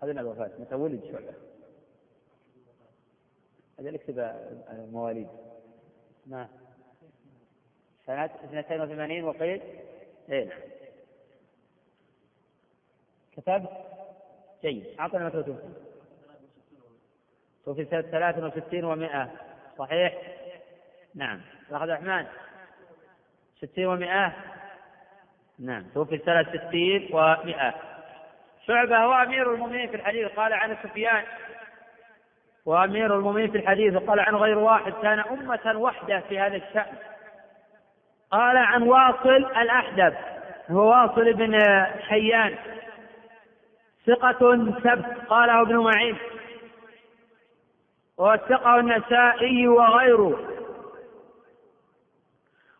خذنا 0.01 0.22
الوفاة 0.22 0.51
متى 0.59 0.76
ولد 0.76 1.03
شعبة 1.11 1.34
هذا 3.80 3.95
اكتب 3.95 4.20
المواليد 4.70 5.28
نعم. 6.28 6.47
سنة 8.05 8.26
82 8.26 9.24
وقيل 9.24 9.61
اي 10.32 10.45
نعم. 10.45 10.59
كتبت 13.32 13.70
جيد. 14.61 14.99
أعطنا 14.99 15.26
متى 15.26 15.43
توفي. 15.43 15.70
توفي 17.66 17.86
سنة 17.86 18.01
63 18.01 18.82
و100 18.82 19.30
صحيح؟ 19.78 20.38
نعم. 21.16 21.41
عبد 21.72 21.89
الرحمن؟ 21.89 22.26
60 23.57 23.99
و100 23.99 24.32
نعم. 25.60 25.84
توفي 25.93 26.18
سنة 26.18 26.43
60 26.43 27.08
و100 27.08 27.74
شعبة 28.68 28.97
هو 28.97 29.14
أمير 29.14 29.53
المؤمنين 29.53 29.89
في 29.89 29.95
الحديث 29.95 30.28
قال 30.28 30.53
عن 30.53 30.78
سفيان. 30.84 31.24
وأمير 32.66 33.16
المؤمنين 33.16 33.51
في 33.51 33.58
الحديث 33.58 33.95
وقال 33.95 34.20
عن 34.20 34.36
غير 34.36 34.58
واحد 34.58 34.93
كان 35.01 35.20
أمة 35.20 35.74
وحدة 35.76 36.20
في 36.20 36.39
هذا 36.39 36.56
الشأن. 36.56 36.95
قال 38.32 38.58
عن 38.58 38.82
واصل 38.82 39.30
الأحدب 39.36 40.14
هو 40.70 40.89
واصل 40.89 41.34
بن 41.34 41.62
حيان. 42.01 42.56
ثقة 44.08 44.56
سبت 44.84 45.28
قاله 45.30 45.62
ابن 45.62 45.78
معين. 45.78 46.18
ووثقه 48.18 48.80
النسائي 48.80 49.68
وغيره. 49.68 50.39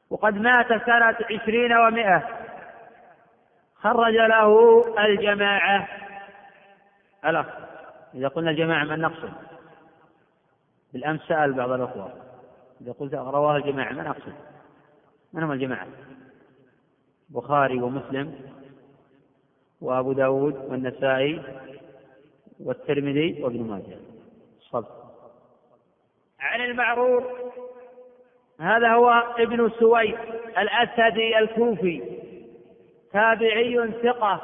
وقد 0.10 0.38
مات 0.38 0.68
سنة 0.68 1.16
عشرين 1.32 1.78
ومائة 1.78 2.45
خرج 3.86 4.14
له 4.14 4.82
الجماعة. 5.00 5.88
الأخ 7.26 7.46
إذا 8.16 8.28
قلنا 8.28 8.52
الجماعة 8.52 8.84
من 8.84 9.00
نقصد؟ 9.00 9.34
بالأمس 10.94 11.22
سأل 11.28 11.54
بعض 11.54 11.72
الأخوة. 11.72 12.14
إذا 12.82 12.92
قلت 12.92 13.14
رواه 13.14 13.58
الجماعة 13.58 13.92
من 13.92 14.08
أقصد 14.08 14.34
من 15.34 15.44
هم 15.44 15.52
الجماعة؟ 15.52 15.88
البخاري 17.30 17.82
ومسلم 17.82 18.36
وأبو 19.82 20.14
داود 20.14 20.56
والنسائي 20.56 21.42
والترمذي 22.60 23.44
وابن 23.44 23.64
ماجه. 23.64 23.98
صب 24.60 24.86
عن 26.40 26.62
المعروف. 26.62 27.24
هذا 28.60 28.94
هو 28.94 29.10
ابن 29.38 29.70
سويد 29.70 30.18
الأسدي 30.58 31.40
الكوفي. 31.40 32.15
تابعي 33.16 33.92
ثقة. 34.04 34.42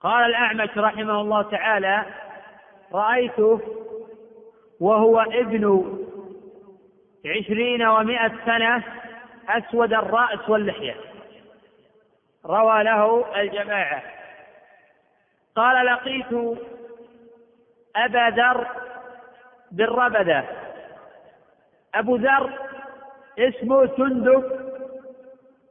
قال 0.00 0.24
الأعمش 0.24 0.78
رحمه 0.78 1.20
الله 1.20 1.42
تعالى 1.42 2.04
رأيته 2.92 3.60
وهو 4.80 5.20
ابن 5.20 5.84
عشرين 7.26 7.86
ومائة 7.86 8.32
سنة 8.46 8.82
أسود 9.48 9.92
الرأس 9.92 10.48
واللحية. 10.48 10.96
روى 12.46 12.84
له 12.84 13.24
الجماعة. 13.40 14.02
قال 15.56 15.86
لقيت 15.86 16.58
أبا 17.96 18.30
ذر 18.30 18.66
بالربدة. 19.72 20.44
أبو 21.94 22.16
ذر 22.16 22.50
اسمه 23.38 23.86
سندب. 23.96 24.59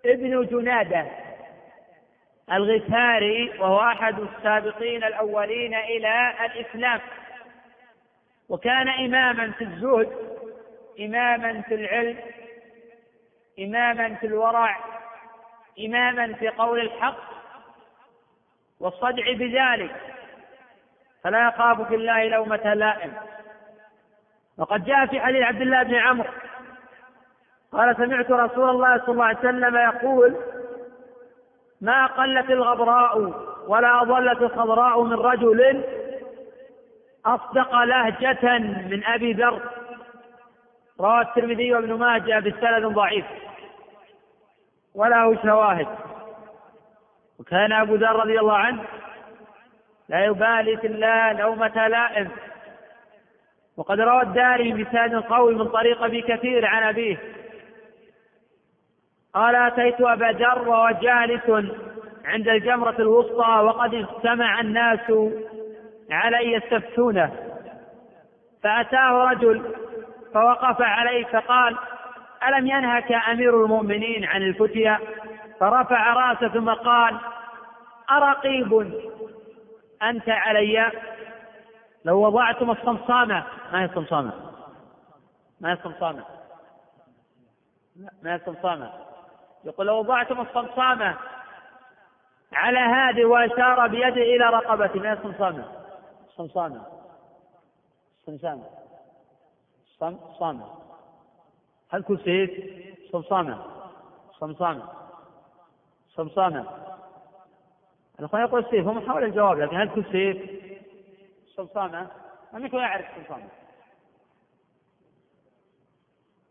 ابن 0.05 0.45
جنادة 0.45 1.05
الغفاري 2.51 3.49
وهو 3.59 3.79
أحد 3.79 4.19
السابقين 4.19 5.03
الأولين 5.03 5.75
إلى 5.75 6.33
الإسلام. 6.45 6.99
وكان 8.49 8.89
إماما 8.89 9.51
في 9.51 9.63
الزهد 9.63 10.11
إماما 10.99 11.61
في 11.61 11.75
العلم 11.75 12.17
إماما 13.59 14.15
في 14.15 14.25
الورع 14.25 14.77
إماما 15.79 16.33
في 16.33 16.49
قول 16.49 16.79
الحق 16.79 17.19
والصدع 18.79 19.33
بذلك. 19.33 19.95
فلا 21.23 21.47
يخاف 21.47 21.87
في 21.87 21.95
الله 21.95 22.23
لومة 22.23 22.73
لائم. 22.73 23.13
وقد 24.57 24.85
جاء 24.85 25.05
في 25.05 25.19
حديث 25.19 25.43
عبد 25.43 25.61
الله 25.61 25.83
بن 25.83 25.95
عمرو 25.95 26.29
قال 27.73 27.95
سمعت 27.95 28.31
رسول 28.31 28.69
الله 28.69 28.97
صلى 28.97 29.09
الله 29.09 29.25
عليه 29.25 29.39
وسلم 29.39 29.75
يقول 29.75 30.35
ما 31.81 32.05
قلت 32.05 32.49
الغبراء 32.49 33.33
ولا 33.67 34.03
ضلت 34.03 34.41
الخضراء 34.41 35.03
من 35.03 35.13
رجل 35.13 35.83
أصدق 37.25 37.83
لهجة 37.83 38.57
من 38.59 39.03
أبي 39.05 39.33
ذر؟ 39.33 39.61
رواه 40.99 41.21
الترمذي 41.21 41.73
وابن 41.73 41.93
ماجه 41.93 42.39
بسند 42.39 42.85
ضعيف. 42.85 43.25
وله 44.95 45.41
شواهد. 45.43 45.87
وكان 47.39 47.71
أبو 47.71 47.95
ذر 47.95 48.15
رضي 48.15 48.39
الله 48.39 48.57
عنه 48.57 48.83
لا 50.09 50.25
يبالي 50.25 50.77
في 50.77 50.87
الله 50.87 51.33
لومة 51.33 51.87
لائم. 51.87 52.29
وقد 53.77 53.99
روى 53.99 54.21
الداري 54.21 54.73
بسند 54.73 55.15
قوي 55.15 55.55
من 55.55 55.67
طريق 55.67 56.03
أبي 56.03 56.21
كثير 56.21 56.65
عن 56.65 56.83
أبيه. 56.83 57.38
قال 59.33 59.55
أتيت 59.55 60.01
أبا 60.01 60.25
ذر 60.25 60.69
وهو 60.69 60.89
جالس 61.01 61.49
عند 62.25 62.47
الجمرة 62.47 62.95
الوسطى 62.99 63.61
وقد 63.63 63.93
اجتمع 63.93 64.61
الناس 64.61 65.11
علي 66.11 66.53
يستفتونه 66.53 67.31
فأتاه 68.63 69.11
رجل 69.11 69.75
فوقف 70.33 70.81
عليه 70.81 71.25
فقال 71.25 71.77
ألم 72.47 72.67
ينهك 72.67 73.11
أمير 73.11 73.65
المؤمنين 73.65 74.25
عن 74.25 74.41
الفتيا 74.41 74.99
فرفع 75.59 76.13
رأسه 76.13 76.47
ثم 76.47 76.69
قال 76.69 77.17
أرقيب 78.11 78.93
أنت 80.03 80.29
علي؟ 80.29 80.91
لو 82.05 82.21
وضعتم 82.21 82.71
الصمصامة. 82.71 83.43
ما 83.71 83.81
هي 83.81 83.85
الصمصامة؟ 83.85 84.33
ما 85.61 85.69
هي 85.69 85.73
الصمصامة؟ 85.73 86.23
ما 88.23 88.31
هي 88.31 88.35
الصمصامة؟ 88.35 89.08
يقول 89.63 89.87
لو 89.87 89.99
وضعتم 89.99 90.41
الصمصامة 90.41 91.17
على 92.53 92.79
هذه 92.79 93.25
وأشار 93.25 93.87
بيده 93.87 94.07
إلى 94.07 94.45
رقبته 94.45 94.99
ما 94.99 95.13
الصمصامة. 95.13 95.65
الصمصامة 96.29 96.85
الصمصامة 98.19 98.63
صمصامة. 99.99 100.65
هل 101.89 102.03
كل 102.03 102.19
سيف 102.19 102.51
صمصامة. 103.11 103.65
صمصامة. 104.39 104.89
صمصامة. 106.09 106.65
الأخوان 108.19 108.41
يقول 108.41 108.65
السيف 108.65 108.87
هم 108.87 109.09
حول 109.11 109.23
الجواب 109.23 109.59
لكن 109.59 109.75
هل 109.75 109.89
كل 109.95 110.05
سيف 110.11 110.49
الصمصامة 111.47 112.07
من 112.53 112.65
يكون 112.65 112.79
يعرف 112.79 113.05
الصمصامة 113.17 113.47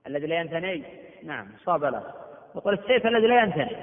الذي 0.07 0.27
لا 0.27 0.41
ينثني 0.41 0.85
نعم 1.23 1.49
صاب 1.65 1.85
له. 1.85 2.28
يقول 2.57 2.75
السيف 2.75 3.07
الذي 3.07 3.27
لا 3.27 3.43
ينثني 3.43 3.77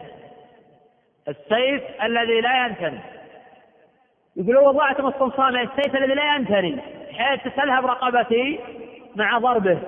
السيف 1.27 1.83
الذي 2.03 2.41
لا 2.41 2.65
ينثني 2.65 2.99
يقول 4.35 4.57
وضعتم 4.57 5.07
الصمصامة 5.07 5.61
السيف 5.61 5.95
الذي 5.95 6.13
لا 6.13 6.35
ينثني 6.35 6.81
حيث 7.13 7.43
تذهب 7.43 7.85
رقبتي 7.85 8.59
مع 9.15 9.37
ضربه. 9.37 9.79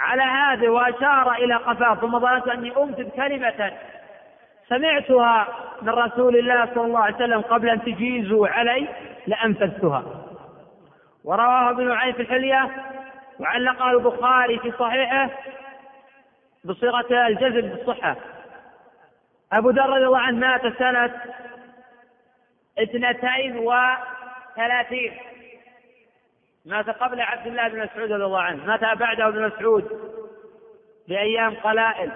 على 0.00 0.22
هذا 0.22 0.70
وأشار 0.70 1.32
إلى 1.32 1.54
قفاه 1.54 1.94
ثم 1.94 2.18
ظننت 2.18 2.48
أني 2.48 2.72
أنفذ 2.76 3.08
كلمة 3.08 3.72
سمعتها 4.68 5.48
من 5.82 5.88
رسول 5.88 6.36
الله 6.36 6.68
صلى 6.74 6.84
الله 6.84 6.98
عليه 6.98 7.14
وسلم 7.14 7.40
قبل 7.40 7.68
أن 7.68 7.82
تجيزوا 7.82 8.48
علي 8.48 8.88
لأنفذتها. 9.26 10.02
ورواه 11.24 11.70
ابن 11.70 11.88
نعيم 11.88 12.12
في 12.12 12.22
الحلية 12.22 12.70
وعلقه 13.40 13.90
البخاري 13.90 14.58
في 14.58 14.72
صحيحه 14.78 15.30
بصيغة 16.66 17.26
الجزم 17.26 17.68
بالصحة. 17.68 18.16
أبو 19.52 19.70
ذر 19.70 19.88
رضي 19.88 20.06
الله 20.06 20.18
عنه 20.18 20.38
مات 20.38 20.78
سنة 20.78 21.22
اثنتين 22.78 23.56
وثلاثين. 23.58 25.18
مات 26.64 26.90
قبل 26.90 27.20
عبد 27.20 27.46
الله 27.46 27.68
بن 27.68 27.82
مسعود 27.82 28.12
رضي 28.12 28.24
الله 28.24 28.42
عنه. 28.42 28.64
مات 28.64 28.80
بعده 28.80 29.28
ابن 29.28 29.46
مسعود 29.46 30.12
بأيام 31.08 31.54
قلائل. 31.54 32.12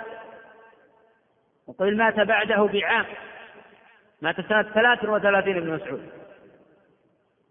وقيل 1.66 1.96
مات 1.96 2.20
بعده 2.20 2.64
بعام. 2.72 3.06
مات 4.22 4.40
سنة 4.40 4.62
ثلاث 4.62 5.04
وثلاثين 5.04 5.56
ابن 5.56 5.70
مسعود. 5.70 6.10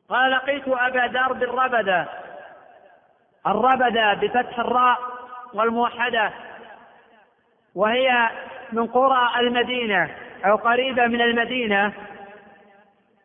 قال 0.10 0.32
لقيت 0.32 0.68
أبا 0.68 1.08
ذر 1.08 1.34
بالربدة 1.34 2.08
الربدة 3.48 4.14
بفتح 4.14 4.60
الراء 4.60 5.00
والموحدة. 5.54 6.49
وهي 7.80 8.30
من 8.72 8.88
قرى 8.88 9.40
المدينة 9.40 10.10
أو 10.46 10.56
قريبة 10.56 11.08
من 11.08 11.22
المدينة 11.22 11.94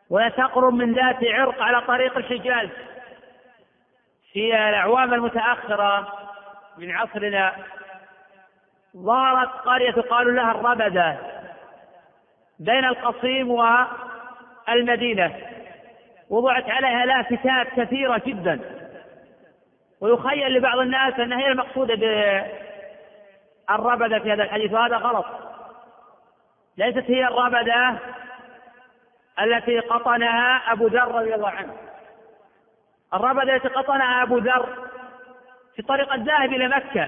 وتقرب 0.09 0.73
من 0.73 0.93
ذات 0.93 1.17
عرق 1.23 1.61
على 1.61 1.81
طريق 1.81 2.17
الحجاز. 2.17 2.69
في 4.33 4.55
الأعوام 4.69 5.13
المتأخرة 5.13 6.07
من 6.77 6.91
عصرنا 6.91 7.55
ظهرت 8.97 9.49
قرية 9.49 9.91
قالوا 9.91 10.31
لها 10.31 10.51
الربدة 10.51 11.17
بين 12.59 12.85
القصيم 12.85 13.51
والمدينة 14.69 15.35
وضعت 16.29 16.69
عليها 16.69 17.05
لافتات 17.05 17.67
كثيرة 17.79 18.21
جدا. 18.25 18.59
ويخيل 20.01 20.53
لبعض 20.53 20.79
الناس 20.79 21.19
أنها 21.19 21.39
هي 21.39 21.47
المقصودة 21.47 21.95
بالربدة 23.69 24.19
في 24.19 24.33
هذا 24.33 24.43
الحديث 24.43 24.73
وهذا 24.73 24.97
غلط. 24.97 25.25
ليست 26.77 27.11
هي 27.11 27.27
الربدة 27.27 27.99
التي 29.41 29.79
قطنها 29.79 30.71
أبو 30.71 30.87
ذر 30.87 31.15
رضي 31.15 31.35
الله 31.35 31.49
عنه. 31.49 31.73
الربدة 33.13 33.55
التي 33.55 33.67
قطنها 33.67 34.23
أبو 34.23 34.37
ذر 34.37 34.69
في 35.75 35.81
طريق 35.81 36.13
الذاهب 36.13 36.53
إلى 36.53 36.67
مكة. 36.67 37.05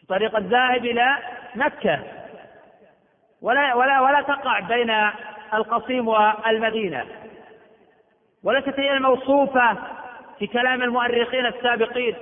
في 0.00 0.06
طريق 0.08 0.36
الذاهب 0.36 0.84
إلى 0.84 1.16
مكة. 1.54 2.00
ولا 3.42 3.74
ولا 3.74 4.00
ولا 4.00 4.22
تقع 4.22 4.60
بين 4.60 5.10
القصيم 5.54 6.08
والمدينة. 6.08 7.06
وليست 8.44 8.80
هي 8.80 8.92
الموصوفة 8.92 9.76
في 10.38 10.46
كلام 10.46 10.82
المؤرخين 10.82 11.46
السابقين. 11.46 12.16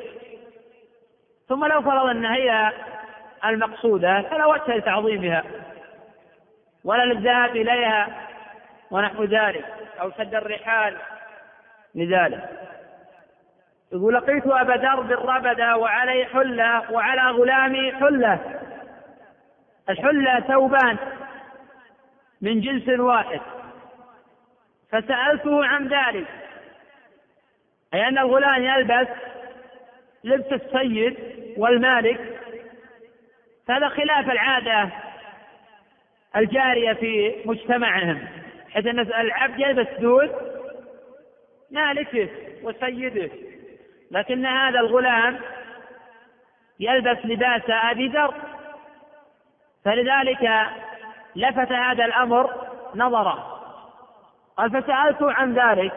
ثم 1.51 1.64
لو 1.64 1.82
فرض 1.82 2.07
أن 2.07 2.24
هي 2.24 2.72
المقصودة 3.44 4.22
فلا 4.22 4.46
وجه 4.46 4.76
لتعظيمها 4.76 5.44
ولا 6.84 7.05
للذهاب 7.05 7.57
إليها 7.57 8.09
ونحو 8.90 9.24
ذلك 9.24 9.64
أو 10.01 10.11
شد 10.11 10.34
الرحال 10.34 10.96
لذلك. 11.94 12.51
يقول 13.92 14.14
لقيت 14.14 14.46
أبا 14.46 14.72
ذر 14.72 15.01
بالربدة 15.01 15.76
وعلي 15.76 16.24
حلة 16.24 16.92
وعلى 16.92 17.22
غلامي 17.22 17.92
حلة. 17.92 18.38
الحلة 19.88 20.40
ثوبان 20.40 20.96
من 22.40 22.61
جنس 22.61 23.01
واحد. 23.01 23.40
فسألته 24.92 25.66
عن 25.66 25.88
ذلك 25.88 26.26
أي 27.94 28.09
أن 28.09 28.18
الغلام 28.18 28.62
يلبس 28.62 29.09
لبس 30.24 30.53
السيد 30.53 31.39
والمالك 31.61 32.20
هذا 33.68 33.88
خلاف 33.88 34.30
العادة 34.30 34.88
الجارية 36.36 36.92
في 36.92 37.34
مجتمعهم 37.44 38.28
حيث 38.70 38.86
أن 38.86 38.98
العبد 38.98 39.61
يلبس 39.61 40.00
دود 40.00 40.30
مالكه 41.70 42.28
وسيده 42.62 43.30
لكن 44.11 44.46
هذا 44.46 44.80
الغلام 44.80 45.38
يلبس 46.80 47.18
لباس 47.24 47.62
أبي 47.68 48.08
ذر 48.08 48.34
فلذلك 49.84 50.50
لفت 51.36 51.72
هذا 51.72 52.04
الأمر 52.04 52.50
نظره. 52.94 53.61
قال 54.56 54.70
فسألته 54.70 55.32
عن 55.32 55.54
ذلك 55.54 55.92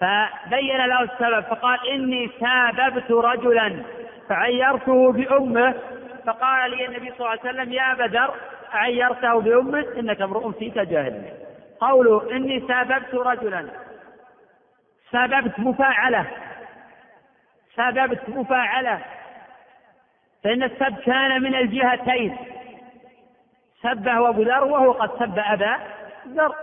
فبين 0.00 0.76
له 0.76 1.02
السبب 1.02 1.40
فقال 1.40 1.88
إني 1.88 2.30
ساببت 2.40 3.10
رجلا 3.10 3.84
فعيرته 4.28 5.12
بأمه 5.12 5.74
فقال 6.26 6.70
لي 6.70 6.86
النبي 6.86 7.12
صلى 7.12 7.20
الله 7.20 7.30
عليه 7.30 7.40
وسلم 7.40 7.72
يا 7.72 7.94
بدر 7.94 8.34
عيرته 8.72 9.40
بأمه؟ 9.40 9.86
إنك 9.98 10.22
امرؤ 10.22 10.50
فيك 10.50 10.78
جاهل 10.78 11.22
قوله 11.80 12.30
إني 12.30 12.68
ساببت 12.68 13.14
رجلا. 13.14 13.68
ساببت 15.12 15.58
مفاعلة. 15.58 16.26
ساببت 17.76 18.28
مفاعلة. 18.28 19.00
فإن 20.44 20.62
السب 20.62 20.98
كان 20.98 21.42
من 21.42 21.54
الجهتين. 21.54 22.36
سبه 23.82 24.28
أبو 24.28 24.42
ذر 24.42 24.64
وهو 24.64 24.92
قد 24.92 25.18
سب 25.18 25.38
أبا 25.38 25.78
ذر. 26.28 26.54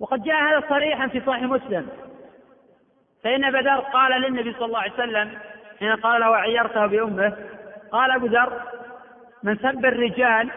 وقد 0.00 0.22
جاء 0.22 0.42
هذا 0.42 0.68
صريحا 0.68 1.06
في 1.06 1.20
صحيح 1.20 1.42
مسلم. 1.42 1.88
فإن 3.24 3.50
بدر 3.50 3.80
قال 3.80 4.20
للنبي 4.20 4.52
صلى 4.52 4.64
الله 4.64 4.78
عليه 4.78 4.92
وسلم 4.92 5.38
حين 5.78 5.96
قال 5.96 6.20
له 6.20 6.36
عيرته 6.36 6.86
بأمه 6.86 7.36
قال 7.92 8.10
أبو 8.10 8.26
ذر 8.26 8.62
من 9.42 9.56
سب 9.56 9.84
الرجال 9.84 10.50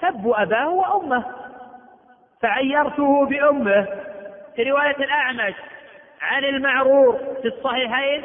سبوا 0.00 0.42
أباه 0.42 0.68
وأمه. 0.68 1.24
فعيرته 2.42 3.26
بأمه. 3.26 3.86
في 4.56 4.62
رواية 4.62 4.96
الأعمش 4.96 5.54
عن 6.20 6.44
المعرور 6.44 7.18
في 7.42 7.48
الصحيحين 7.48 8.24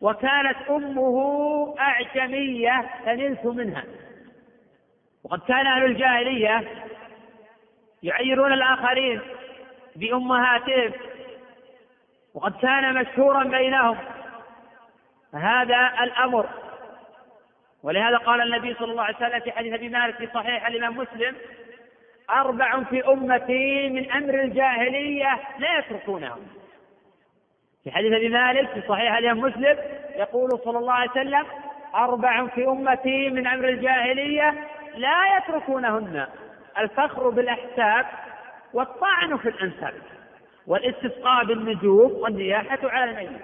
وكانت 0.00 0.56
أمه 0.70 1.74
أعجمية 1.80 2.84
فنلت 3.06 3.44
منها. 3.46 3.84
وقد 5.24 5.40
كان 5.48 5.66
أهل 5.66 5.84
الجاهلية 5.84 6.64
يعيرون 8.02 8.52
الآخرين 8.52 9.20
بأمهاتهم 9.96 10.92
وقد 12.34 12.52
كان 12.62 12.94
مشهورا 12.94 13.44
بينهم 13.44 13.98
هذا 15.34 15.92
الأمر. 16.02 16.48
ولهذا 17.82 18.16
قال 18.16 18.40
النبي 18.40 18.74
صلى 18.74 18.90
الله 18.90 19.02
عليه 19.02 19.16
وسلم 19.16 19.40
في 19.40 19.52
حديث 19.52 19.74
أبي 19.74 19.88
مالك 19.88 20.16
في 20.16 20.28
صحيح 20.34 20.66
الإمام 20.66 20.96
مسلم 20.96 21.36
أربع 22.30 22.82
في 22.82 23.08
أمتي 23.08 23.88
من 23.88 24.12
أمر 24.12 24.34
الجاهلية 24.34 25.38
لا 25.58 25.78
يتركونهم 25.78 26.46
في 27.84 27.90
حديث 27.90 28.12
أبي 28.12 28.28
مالك 28.28 28.70
في 28.70 28.82
صحيح 28.88 29.16
الإمام 29.16 29.38
مسلم 29.38 29.78
يقول 30.16 30.60
صلى 30.64 30.78
الله 30.78 30.92
عليه 30.92 31.10
وسلم 31.10 31.46
أربع 31.94 32.46
في 32.46 32.66
أمتي 32.66 33.30
من 33.30 33.46
أمر 33.46 33.68
الجاهلية 33.68 34.54
لا 34.94 35.36
يتركونهن. 35.36 36.26
الفخر 36.78 37.28
بالأحساب 37.28 38.06
والطعن 38.72 39.36
في 39.36 39.48
الأنساب 39.48 39.94
والاستسقاء 40.66 41.44
بالنجوم 41.44 42.12
والنياحة 42.12 42.78
على 42.82 43.10
الميت. 43.10 43.40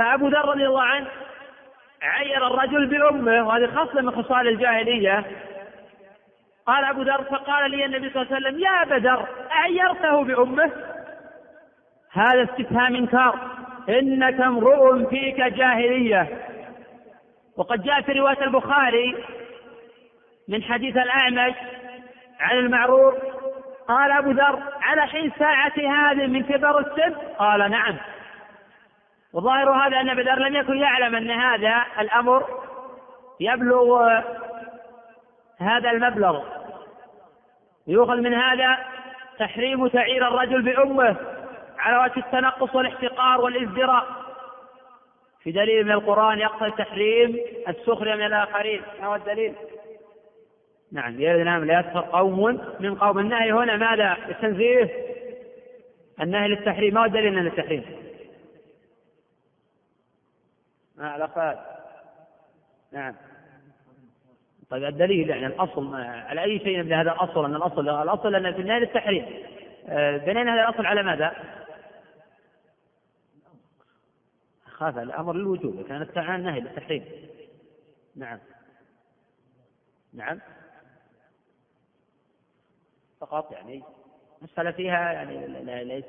فأبو 0.00 0.28
ذر 0.28 0.44
رضي 0.44 0.66
الله 0.66 0.82
عنه 0.82 1.06
عير 2.02 2.46
الرجل 2.46 2.86
بأمه 2.86 3.48
وهذه 3.48 3.66
خصلة 3.66 4.02
من 4.02 4.22
خصال 4.22 4.48
الجاهلية. 4.48 5.24
قال 6.66 6.84
أبو 6.84 7.02
ذر 7.02 7.22
فقال 7.22 7.70
لي 7.70 7.84
النبي 7.84 8.10
صلى 8.10 8.22
الله 8.22 8.34
عليه 8.34 8.46
وسلم 8.46 8.60
يا 8.60 8.82
أبا 8.82 8.94
ذر 8.94 9.28
أعيرته 9.52 10.24
بأمه؟ 10.24 10.72
هذا 12.12 12.42
استفهام 12.42 12.96
إنكار. 12.96 13.38
إنك 13.88 14.40
امرؤ 14.40 15.08
فيك 15.08 15.40
جاهلية. 15.40 16.28
وقد 17.56 17.82
جاء 17.82 18.00
في 18.00 18.12
رواية 18.12 18.42
البخاري 18.42 19.24
من 20.48 20.62
حديث 20.62 20.96
الأعمش 20.96 21.54
عن 22.40 22.58
المعرور 22.58 23.18
قال 23.88 24.12
أبو 24.12 24.30
ذر 24.30 24.62
على 24.82 25.06
حين 25.06 25.32
ساعة 25.38 25.72
هذه 25.76 26.26
من 26.26 26.42
كبر 26.42 26.78
السن؟ 26.78 27.14
قال 27.38 27.70
نعم. 27.70 27.96
وظاهر 29.32 29.70
هذا 29.70 30.00
أن 30.00 30.14
بدر 30.14 30.34
لم 30.34 30.56
يكن 30.56 30.78
يعلم 30.78 31.14
أن 31.14 31.30
هذا 31.30 31.84
الأمر 32.00 32.46
يبلغ 33.40 34.02
هذا 35.58 35.90
المبلغ. 35.90 36.42
يؤخذ 37.86 38.16
من 38.16 38.34
هذا 38.34 38.78
تحريم 39.38 39.88
تعير 39.88 40.28
الرجل 40.28 40.62
بأمه 40.62 41.16
على 41.78 41.98
وجه 41.98 42.26
التنقص 42.26 42.74
والاحتقار 42.74 43.40
والازدراء. 43.40 44.06
في 45.42 45.52
دليل 45.52 45.84
من 45.84 45.92
القرآن 45.92 46.38
يقتضي 46.38 46.70
تحريم 46.70 47.40
السخرية 47.68 48.14
من 48.14 48.26
الآخرين. 48.26 48.82
ما 49.00 49.06
هو 49.06 49.14
الدليل؟ 49.14 49.54
نعم 50.92 51.20
يا 51.20 51.44
نعم 51.44 51.64
لا 51.64 51.80
يسخر 51.80 52.00
قوم 52.00 52.60
من 52.80 52.94
قوم. 52.94 53.18
النهي 53.18 53.52
هنا 53.52 53.76
ماذا؟ 53.76 54.16
التنزيه. 54.28 54.90
النهي 56.20 56.48
للتحريم. 56.48 56.94
ما 56.94 57.00
هو 57.00 57.04
الدليل 57.04 57.32
من 57.32 57.46
على 61.00 61.28
فات 61.28 61.58
نعم. 62.92 63.16
طيب 64.70 64.84
الدليل 64.84 65.30
يعني 65.30 65.46
الأصل 65.46 65.94
على 65.94 66.42
أي 66.42 66.58
شيء 66.58 66.82
من 66.82 66.92
هذا 66.92 67.12
الأصل؟ 67.12 67.44
أن 67.44 67.54
الاصل 67.54 67.88
الأصل 67.88 68.34
أن 68.34 68.54
في 68.54 68.60
النهاية 68.60 68.82
التحريم 68.82 69.44
آه، 69.88 70.16
بنينا 70.16 70.54
هذا 70.54 70.68
الأصل 70.68 70.86
على 70.86 71.02
ماذا؟ 71.02 71.32
خاف 74.64 74.98
الأمر 74.98 75.32
للوجوب 75.32 75.82
كان 75.82 76.02
التعان 76.02 76.42
نهي 76.42 76.60
للتحريم. 76.60 77.04
نعم. 78.16 78.38
نعم. 80.12 80.40
فقط 83.20 83.52
يعني 83.52 83.82
مسألة 84.42 84.70
فيها 84.70 85.12
يعني 85.12 85.84
ليس 85.84 86.04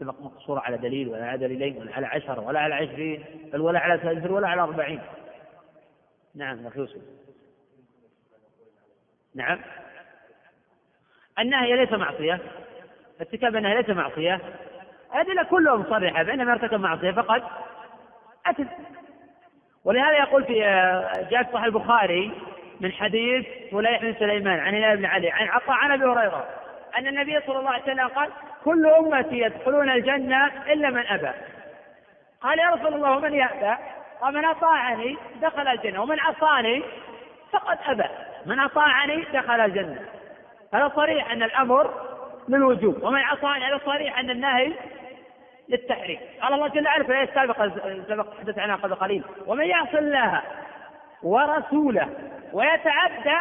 سبق 0.00 0.20
مقصورة 0.20 0.60
على 0.60 0.76
دليل 0.76 1.08
ولا 1.08 1.26
على 1.26 1.38
دليلين 1.38 1.76
ولا 1.76 1.94
على 1.94 2.06
عشرة 2.06 2.40
ولا 2.40 2.60
على 2.60 2.74
عشرين 2.74 3.24
بل 3.52 3.60
ولا 3.60 3.78
على 3.78 4.00
ثلاثين 4.00 4.30
ولا 4.30 4.48
على 4.48 4.62
أربعين. 4.62 5.00
نعم 6.34 6.64
يا 6.64 6.70
يوسف. 6.76 7.00
نعم. 9.34 9.58
النهي 11.38 11.76
ليس 11.76 11.92
معصية. 11.92 12.40
ارتكاب 13.20 13.56
النهي 13.56 13.76
ليس 13.76 13.88
معصية. 13.88 14.40
الأدلة 15.14 15.42
كلها 15.42 15.76
مصرحة 15.76 16.22
بأن 16.22 16.48
ارتكب 16.48 16.80
معصية 16.80 17.10
فقد 17.10 17.42
أثم 18.46 18.66
ولهذا 19.84 20.18
يقول 20.18 20.44
في 20.44 20.58
جاء 21.30 21.42
صحيح 21.52 21.64
البخاري 21.64 22.32
من 22.80 22.92
حديث 22.92 23.46
فليح 23.72 24.02
بن 24.02 24.14
سليمان 24.14 24.58
عن 24.58 24.74
هلال 24.74 24.96
بن 24.96 25.04
علي 25.04 25.30
عن 25.30 25.48
عطاء 25.48 25.76
عن 25.76 25.92
أبي 25.92 26.04
هريرة. 26.04 26.46
أن 26.98 27.06
النبي 27.06 27.40
صلى 27.46 27.58
الله 27.58 27.70
عليه 27.70 27.82
وسلم 27.82 28.08
قال 28.08 28.30
كل 28.64 28.86
أمتي 28.86 29.38
يدخلون 29.38 29.90
الجنة 29.90 30.46
إلا 30.72 30.90
من 30.90 31.06
أبى. 31.06 31.30
قال 32.40 32.58
يا 32.58 32.70
رسول 32.70 32.94
الله 32.94 33.16
ومن 33.16 33.34
يأبى؟ 33.34 33.76
قال 34.20 34.34
من 34.34 34.44
أطاعني 34.44 35.16
دخل 35.42 35.68
الجنة 35.68 36.02
ومن 36.02 36.20
عصاني 36.20 36.82
فقد 37.52 37.78
أبى 37.86 38.08
من 38.46 38.60
أطاعني 38.60 39.24
دخل 39.34 39.60
الجنة. 39.60 40.00
هذا 40.74 40.92
صريح 40.96 41.30
أن 41.30 41.42
الأمر 41.42 41.90
للوجوب 42.48 43.02
ومن 43.02 43.20
عصاني 43.20 43.64
هذا 43.64 43.80
صريح 43.84 44.18
أن 44.18 44.30
النهي 44.30 44.72
للتحريم. 45.68 46.18
قال 46.42 46.54
الله 46.54 46.68
جل 46.68 46.86
وعلا 46.86 47.04
في 47.04 47.10
الآية 47.10 47.28
السابقة 47.28 47.72
سبق 48.08 48.34
تحدث 48.36 48.58
عنها 48.58 48.76
قبل 48.76 48.94
قليل 48.94 49.24
ومن 49.46 49.64
يعص 49.64 49.94
الله 49.94 50.42
ورسوله 51.22 52.08
ويتعدى 52.52 53.36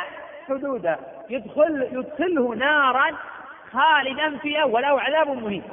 حدوده 0.47 0.99
يدخل 1.29 1.87
يدخله 1.91 2.55
نارا 2.55 3.17
خالدا 3.75 4.37
فيها 4.37 4.63
وله 4.63 5.01
عذاب 5.01 5.29
مهين. 5.29 5.63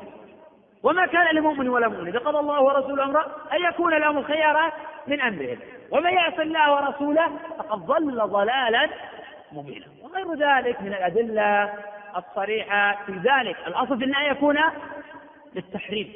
وما 0.82 1.06
كان 1.06 1.34
لمؤمن 1.34 1.68
ولا 1.68 1.88
مؤمن 1.88 2.08
إذا 2.08 2.18
قضى 2.18 2.38
الله 2.38 2.62
ورسوله 2.62 3.04
أمرا 3.04 3.26
أن 3.52 3.64
يكون 3.64 3.94
لهم 3.94 4.18
الخيار 4.18 4.72
من 5.06 5.20
أمرهم. 5.20 5.58
ومن 5.90 6.12
يعص 6.12 6.38
الله 6.38 6.74
ورسوله 6.74 7.26
فقد 7.58 7.78
ضل 7.78 8.28
ضلالا 8.28 8.88
مبينا. 9.52 9.86
وغير 10.02 10.34
ذلك 10.34 10.82
من 10.82 10.88
الأدلة 10.88 11.74
الصريحة 12.16 12.98
في 13.06 13.12
ذلك. 13.12 13.56
الأصل 13.66 13.98
في 13.98 14.04
النهي 14.04 14.30
يكون 14.30 14.58
للتحريم. 15.54 16.12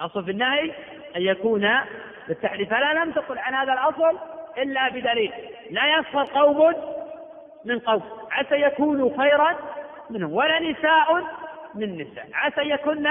الأصل 0.00 0.24
في 0.24 0.30
النهي 0.30 0.72
أن 1.16 1.22
يكون 1.22 1.70
للتحريم. 2.28 2.66
فلا 2.66 2.94
لم 2.94 3.12
تقل 3.12 3.38
عن 3.38 3.54
هذا 3.54 3.72
الأصل 3.72 4.18
إلا 4.58 4.88
بدليل. 4.88 5.32
لا 5.70 5.98
يسخر 5.98 6.24
قوم 6.40 6.74
من 7.64 7.78
قوم. 7.78 8.02
عسى 8.30 8.54
يكونوا 8.54 9.10
خيرا 9.18 9.56
منهم 10.10 10.32
ولا 10.32 10.60
نساء 10.60 11.24
من 11.74 11.94
نساء. 11.94 12.26
عسى 12.34 12.60
يكن 12.60 13.08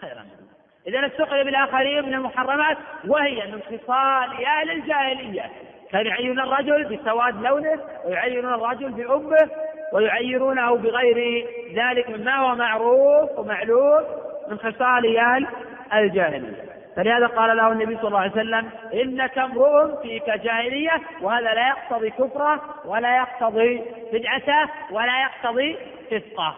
خيرا 0.00 0.22
منهم. 0.22 0.50
إذا 0.86 1.06
السخرية 1.06 1.42
بالآخرين 1.42 2.06
من 2.06 2.14
المحرمات 2.14 2.76
وهي 3.08 3.46
من 3.52 3.60
خصال 3.62 4.44
أهل 4.44 4.70
الجاهلية. 4.70 5.50
كان 5.92 6.06
يعين 6.06 6.40
الرجل 6.40 6.84
بسواد 6.84 7.42
لونه 7.42 7.80
ويعينون 8.04 8.54
الرجل 8.54 8.88
بأمه 8.88 9.50
ويعيرونه 9.92 10.76
بغير 10.76 11.46
ذلك 11.74 12.10
مما 12.10 12.36
هو 12.36 12.54
معروف 12.54 13.38
ومعلوم 13.38 14.04
من 14.48 14.58
خصال 14.58 15.18
أهل 15.18 15.46
الجاهلية. 15.94 16.70
فلهذا 16.96 17.26
قال 17.26 17.56
له 17.56 17.72
النبي 17.72 17.96
صلى 17.96 18.08
الله 18.08 18.18
عليه 18.18 18.30
وسلم 18.30 18.70
إنك 18.94 19.38
امرؤ 19.38 20.02
فيك 20.02 20.30
جاهلية 20.30 21.00
وهذا 21.20 21.54
لا 21.54 21.68
يقتضي 21.68 22.10
كفره 22.10 22.60
ولا 22.84 23.16
يقتضي 23.16 23.82
بدعته 24.12 24.70
ولا 24.90 25.22
يقتضي 25.22 25.76
فسقه 26.10 26.56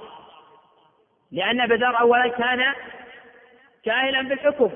لأن 1.32 1.66
بدر 1.66 2.00
أولا 2.00 2.28
كان 2.28 2.74
جاهلا 3.86 4.22
بالحكم 4.22 4.70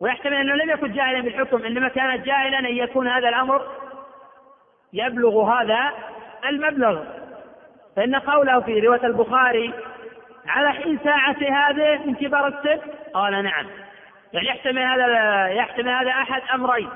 ويحتمل 0.00 0.34
أنه 0.34 0.54
لم 0.54 0.70
يكن 0.70 0.92
جاهلا 0.92 1.20
بالحكم 1.20 1.64
إنما 1.64 1.88
كان 1.88 2.22
جاهلا 2.22 2.58
أن 2.58 2.76
يكون 2.76 3.08
هذا 3.08 3.28
الأمر 3.28 3.62
يبلغ 4.92 5.42
هذا 5.42 5.92
المبلغ. 6.48 7.04
فإن 7.96 8.14
قوله 8.14 8.60
في 8.60 8.80
رواية 8.80 9.06
البخاري 9.06 9.74
على 10.46 10.72
حين 10.72 10.98
ساعة 11.04 11.36
هذه 11.40 12.06
من 12.06 12.14
كبار 12.14 12.46
السن؟ 12.46 12.80
قال 13.14 13.32
نعم. 13.32 13.66
يعني 14.32 14.46
يحتمل 14.48 14.82
هذا 14.82 15.46
يحتمل 15.48 15.88
هذا 15.88 16.10
أحد 16.10 16.42
أمرين 16.54 16.88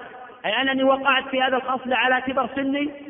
أي 0.47 0.63
أنني 0.63 0.85
وقعت 0.85 1.25
في 1.29 1.43
هذا 1.43 1.57
الخصل 1.57 1.93
على 1.93 2.21
كبر 2.21 2.49
سني 2.55 3.08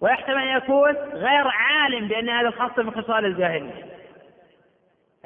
ويحتمل 0.00 0.42
أن 0.42 0.56
يكون 0.56 0.96
غير 1.12 1.48
عالم 1.48 2.08
بأن 2.08 2.28
هذا 2.28 2.48
الخصل 2.48 2.84
من 2.84 2.90
خصال 2.90 3.24
الجاهلية. 3.24 3.84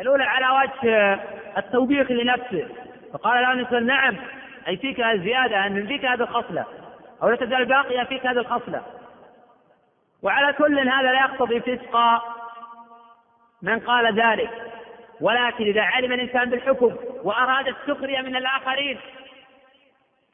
الأولى 0.00 0.24
على 0.24 0.46
وجه 0.64 1.20
التوبيخ 1.58 2.10
لنفسه. 2.10 2.68
فقال 3.12 3.42
له 3.42 3.52
الإنسان 3.52 3.86
نعم 3.86 4.16
أي 4.68 4.76
فيك 4.76 5.00
الزيادة 5.00 5.66
أن 5.66 5.86
فيك 5.86 6.04
هذه 6.04 6.20
الخصلة؟ 6.20 6.64
أو 7.22 7.28
لا 7.28 7.36
تزال 7.36 7.64
باقية 7.64 8.02
فيك 8.04 8.26
هذه 8.26 8.38
الخصلة؟ 8.38 8.82
وعلى 10.22 10.52
كل 10.52 10.78
هذا 10.78 11.12
لا 11.12 11.20
يقتضي 11.20 11.60
فسق 11.60 11.96
من 13.62 13.80
قال 13.80 14.20
ذلك. 14.20 14.50
ولكن 15.20 15.64
إذا 15.64 15.82
علم 15.82 16.12
الإنسان 16.12 16.50
بالحكم 16.50 16.96
وأراد 17.22 17.68
السخرية 17.68 18.20
من 18.20 18.36
الآخرين 18.36 18.98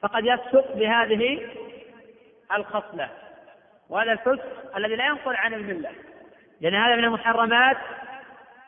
فقد 0.01 0.25
يفسق 0.25 0.75
بهذه 0.75 1.39
الخصلة. 2.55 3.09
وهذا 3.89 4.11
الفسق 4.11 4.77
الذي 4.77 4.95
لا 4.95 5.05
ينقل 5.05 5.35
عن 5.35 5.53
الملة 5.53 5.89
لأن 6.61 6.75
هذا 6.75 6.95
من 6.95 7.03
المحرمات 7.03 7.77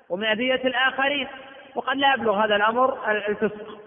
ومن 0.09 0.25
أذية 0.25 0.61
الآخرين 0.65 1.27
وقد 1.75 1.97
لا 1.97 2.13
يبلغ 2.13 2.45
هذا 2.45 2.55
الأمر 2.55 3.11
الفسق. 3.11 3.79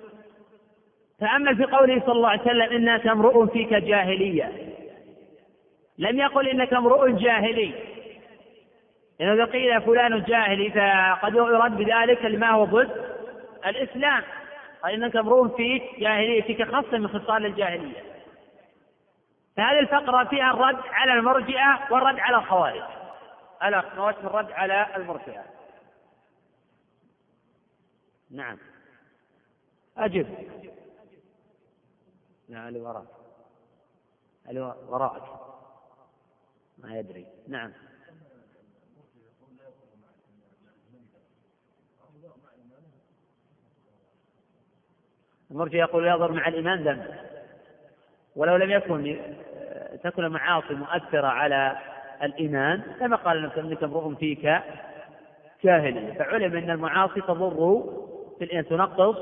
تأمل 1.21 1.57
في 1.57 1.65
قوله 1.65 2.01
صلى 2.01 2.13
الله 2.13 2.29
عليه 2.29 2.43
وسلم 2.43 2.63
إنك 2.63 3.07
امرؤ 3.07 3.47
فيك 3.47 3.75
جاهلية 3.75 4.53
لم 5.99 6.19
يقل 6.19 6.49
إنك 6.49 6.73
امرؤ 6.73 7.09
جاهلي. 7.09 7.75
إذا 9.21 9.45
قيل 9.45 9.83
فلان 9.83 10.23
جاهلي 10.23 10.71
فقد 10.71 11.35
يرد 11.35 11.77
بذلك 11.77 12.25
لما 12.25 12.51
هو 12.51 12.65
ضد 12.65 12.91
الإسلام. 13.67 14.23
قال 14.83 14.93
إنك 14.95 15.17
امرؤ 15.17 15.57
فيك 15.57 15.83
جاهلية 15.99 16.43
فيك 16.43 16.63
خاصة 16.63 16.99
من 16.99 17.09
خصال 17.09 17.47
الجاهلية. 17.47 18.14
فهذه 19.57 19.79
الفقرة 19.79 20.25
فيها 20.25 20.51
الرد 20.51 20.83
على 20.87 21.13
المرجئة 21.13 21.93
والرد 21.93 22.19
على 22.19 22.37
الخوارج. 22.37 22.83
الأخ 23.63 23.95
نوجه 23.95 24.19
الرد 24.19 24.53
على 24.53 24.97
المرجئة. 24.97 25.45
نعم. 28.31 28.59
أجب. 29.97 30.27
لا 32.49 32.69
اللي 32.69 32.81
وراك 32.81 33.07
اللي 34.49 34.61
وراك 34.89 35.23
ما 36.79 36.99
يدري. 36.99 37.27
نعم. 37.49 37.73
المرجع 45.51 45.79
يقول 45.79 46.07
يظهر 46.07 46.33
مع 46.33 46.49
الإيمان 46.49 46.85
ذنب. 46.85 47.34
ولو 48.37 48.57
لم 48.57 48.71
يكن 48.71 49.17
تكون 50.05 50.25
المعاصي 50.25 50.75
مؤثرة 50.75 51.27
على 51.27 51.77
الإيمان 52.23 52.83
كما 53.01 53.17
قال 53.17 53.37
النبي 53.37 53.61
إنك 53.61 53.83
امرؤ 53.83 54.15
فيك 54.15 54.53
جاهلية. 55.65 56.13
فعلم 56.13 56.57
أن 56.57 56.71
المعاصي 56.71 57.21
تضر 57.21 57.85
في 58.39 58.45
الإيمان 58.45 58.67
تنقص 58.67 59.17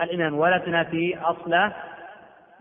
الإيمان 0.00 0.32
ولا 0.32 0.58
تنافي 0.58 1.18
أصله 1.18 1.72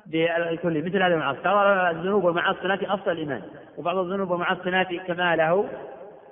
بكل 0.06 0.86
مثل 0.86 1.04
هذه 1.04 1.14
المعاصي. 1.14 1.40
ترى 1.44 1.90
الذنوب 1.91 2.24
والمعاصي 2.24 2.60
تنافي 2.60 2.88
أصل 2.88 3.12
الإيمان 3.12 3.41
وبعض 3.78 3.98
الذنوب 3.98 4.32
والمعاصي 4.32 4.62
تنافي 4.62 5.00
كماله 5.00 5.70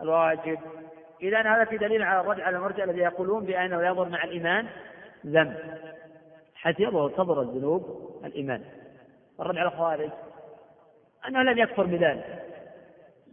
الواجب. 0.02 0.58
إذا 1.22 1.42
هذا 1.42 1.66
في 1.66 1.78
دليل 1.78 2.04
على 2.04 2.22
الرجع 2.22 2.46
على 2.46 2.58
المرجع 2.58 2.84
الذي 2.84 3.00
يقولون 3.00 3.46
بأنه 3.46 3.88
يضر 3.88 4.10
مع 4.10 4.24
الإيمان 4.24 4.68
ذنب. 5.26 5.58
حتى 6.56 6.84
يظهر 6.84 7.10
تضر 7.10 7.42
الذنوب 7.42 7.84
الإيمان. 8.26 8.62
الرد 9.40 9.58
على 9.58 9.68
الخوارج 9.68 10.10
أنه 11.28 11.42
لم 11.42 11.58
يكفر 11.58 11.84
بذلك. 11.84 12.44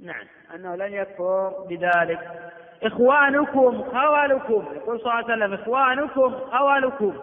نعم. 0.00 0.26
أنه 0.54 0.76
لن 0.76 0.92
يكفر 0.92 1.64
بذلك. 1.68 2.52
إخوانكم 2.82 3.82
خوالكم 3.82 4.64
يقول 4.76 5.00
صلى 5.00 5.12
الله 5.12 5.12
عليه 5.12 5.24
وسلم 5.24 5.54
إخوانكم 5.54 6.34
خوالكم 6.50 7.14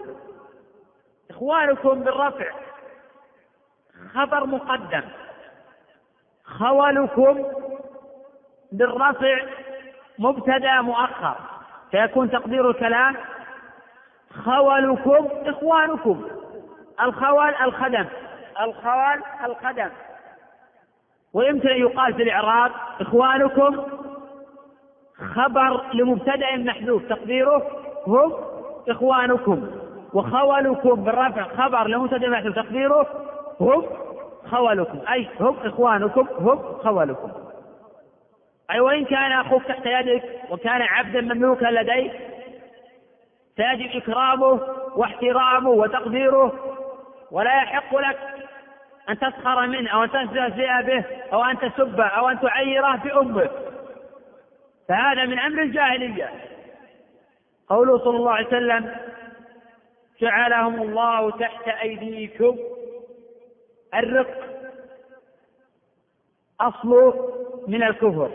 إخوانكم 1.29 2.03
بالرفع. 2.03 2.51
خبر 4.13 4.45
مقدم. 4.45 5.03
خولكم 6.43 7.45
بالرفع 8.71 9.39
مبتدا 10.19 10.81
مؤخر. 10.81 11.35
فيكون 11.91 12.31
تقدير 12.31 12.69
الكلام 12.69 13.15
خولكم 14.43 15.27
إخوانكم. 15.45 16.27
الخول 17.01 17.53
الخدم. 17.55 18.05
الخول 18.61 19.23
الخدم. 19.45 19.89
ويمكن 21.33 21.69
أن 21.69 21.77
يقال 21.81 22.13
في 22.13 22.23
الإعراب 22.23 22.71
إخوانكم 23.01 23.83
خبر 25.35 25.93
لمبتدأ 25.93 26.57
محذوف 26.57 27.03
تقديره 27.09 27.67
هم 28.07 28.33
إخوانكم 28.89 29.67
وخولكم 30.13 31.03
بالرفع 31.03 31.43
خبر 31.43 31.87
لمبتدأ 31.87 32.29
محذوف 32.29 32.55
تقديره 32.55 33.07
هم 33.59 33.85
خولكم. 34.51 34.99
أي 35.11 35.27
هم 35.39 35.57
إخوانكم 35.63 36.27
هم 36.39 36.59
خولكم. 36.83 37.31
أي 38.71 38.79
وإن 38.79 39.05
كان 39.05 39.31
أخوك 39.31 39.63
تحت 39.63 39.85
يدك 39.85 40.23
وكان 40.49 40.81
عبدا 40.81 41.21
مملوكا 41.21 41.65
لديك 41.65 42.11
فيجب 43.55 43.95
إكرامه 43.95 44.59
واحترامه 44.95 45.69
وتقديره 45.69 46.53
ولا 47.31 47.55
يحق 47.63 47.95
لك 47.95 48.17
أن 49.11 49.19
تسخر 49.19 49.67
منه 49.67 49.89
أو 49.89 50.03
أن 50.03 50.09
تستهزئ 50.09 50.81
به 50.87 51.05
أو 51.33 51.43
أن 51.43 51.59
تسبه 51.59 52.05
أو 52.05 52.29
أن 52.29 52.39
تعيره 52.39 52.95
بأمه. 52.95 53.49
فهذا 54.89 55.25
من 55.25 55.39
أمر 55.39 55.61
الجاهلية. 55.61 56.31
قوله 57.69 57.97
صلى 57.97 58.17
الله 58.17 58.31
عليه 58.31 58.47
وسلم 58.47 58.95
جعلهم 60.21 60.81
الله 60.81 61.31
تحت 61.31 61.67
أيديكم. 61.67 62.57
الرق 63.93 64.41
أصله 66.61 67.33
من 67.67 67.83
الكفر 67.83 68.31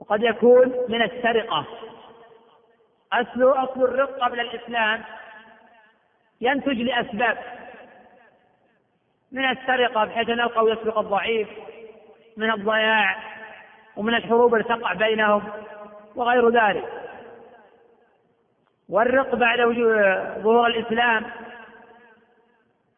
وقد 0.00 0.22
يكون 0.22 0.74
من 0.88 1.02
السرقة. 1.02 1.66
أصل 3.12 3.42
أصل 3.42 3.84
الرق 3.84 4.18
قبل 4.18 4.40
الإسلام. 4.40 5.02
ينتج 6.40 6.80
لأسباب. 6.82 7.38
من 9.36 9.50
السرقة 9.50 10.04
بحيث 10.04 10.28
أن 10.28 10.40
القوي 10.40 10.72
يسرق 10.72 10.98
الضعيف 10.98 11.48
من 12.36 12.50
الضياع 12.50 13.16
ومن 13.96 14.14
الحروب 14.14 14.54
التي 14.54 14.68
تقع 14.68 14.92
بينهم 14.92 15.42
وغير 16.14 16.48
ذلك. 16.48 16.84
والرق 18.88 19.34
بعد 19.34 19.58
ظهور 20.42 20.66
الإسلام 20.66 21.24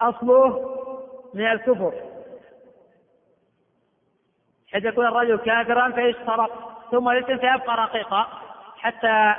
أصله 0.01 0.74
من 1.35 1.47
الكفر. 1.47 1.93
حيث 4.73 4.85
يكون 4.85 5.06
الرجل 5.06 5.39
كافرا 5.39 5.90
فيشترط 5.90 6.51
ثم 6.90 7.10
يسلم 7.10 7.39
فيبقى 7.39 7.77
رقيقا 7.77 8.27
حتى 8.77 9.35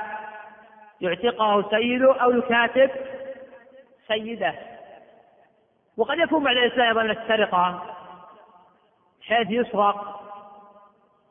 يعتقه 1.00 1.70
سيده 1.70 2.22
أو 2.22 2.30
يكاتب 2.30 2.90
سيده. 4.08 4.54
وقد 6.00 6.18
يكون 6.18 6.44
بعد 6.44 6.56
الإسلام 6.56 6.98
أيضا 6.98 7.12
السرقة 7.22 7.82
حيث 9.22 9.50
يسرق 9.50 10.20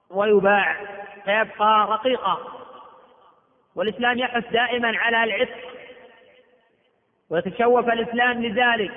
ويباع 0.09 0.75
فيبقى 1.25 1.87
رقيقا. 1.89 2.37
والإسلام 3.75 4.17
يحث 4.17 4.51
دائما 4.51 4.97
على 4.97 5.23
العتق 5.23 5.57
ويتشوف 7.29 7.89
الإسلام 7.89 8.43
لذلك. 8.43 8.91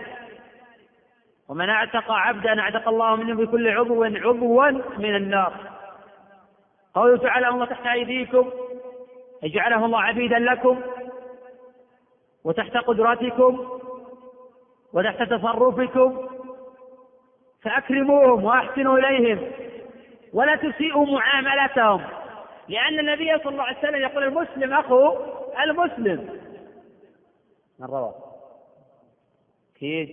ومن 1.48 1.68
اعتق 1.70 2.12
عبدا 2.12 2.60
اعتق 2.60 2.88
الله 2.88 3.16
منه 3.16 3.34
بكل 3.34 3.68
عضو 3.68 4.04
عضوا 4.04 4.70
من 4.98 5.16
النار. 5.16 5.52
قوله 6.94 7.16
تعالى 7.16 7.48
الله 7.48 7.66
تحت 7.66 7.86
أيديكم 7.86 8.50
يجعله 9.42 9.84
الله 9.84 10.00
عبيدا 10.02 10.38
لكم 10.38 10.80
وتحت 12.44 12.76
قدرتكم 12.76 13.81
وتحت 14.93 15.23
تصرفكم 15.23 16.28
فأكرموهم 17.62 18.44
وأحسنوا 18.44 18.98
إليهم 18.98 19.51
ولا 20.32 20.56
تسيئوا 20.56 21.06
معاملتهم. 21.06 22.02
لأن 22.69 22.98
النبي 22.98 23.39
صلى 23.39 23.52
الله 23.52 23.62
عليه 23.62 23.78
وسلم 23.78 23.94
يقول 23.94 24.24
المسلم 24.24 24.74
أخو 24.74 25.16
المسلم. 25.64 26.40
من 27.78 27.86
روى؟ 27.86 28.14
كيف؟ 29.81 30.10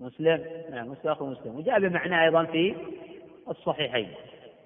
مسلم؟ 0.00 0.44
نعم 0.70 0.88
مسلم 0.88 1.12
أخو 1.12 1.26
مسلم. 1.26 1.56
وجاء 1.56 1.80
بمعنى 1.80 2.24
أيضا 2.24 2.44
في 2.44 2.76
الصحيحين. 3.48 4.08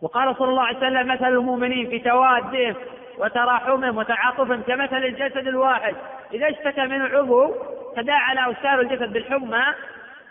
وقال 0.02 0.36
صلى 0.36 0.48
الله 0.48 0.62
عليه 0.62 0.78
وسلم 0.78 1.08
مثل 1.08 1.28
المؤمنين 1.28 1.90
في 1.90 1.98
توادهم 1.98 2.74
وتراحمهم 3.18 3.96
وتعاطفهم 3.96 4.62
كمثل 4.62 4.96
الجسد 5.04 5.46
الواحد. 5.46 5.96
إذا 6.34 6.48
اشتكى 6.48 6.86
منه 6.86 7.04
عضو 7.04 7.54
تداعى 7.96 8.34
له 8.34 8.56
سائر 8.62 8.80
الجسد 8.80 9.12
بالحمى 9.12 9.64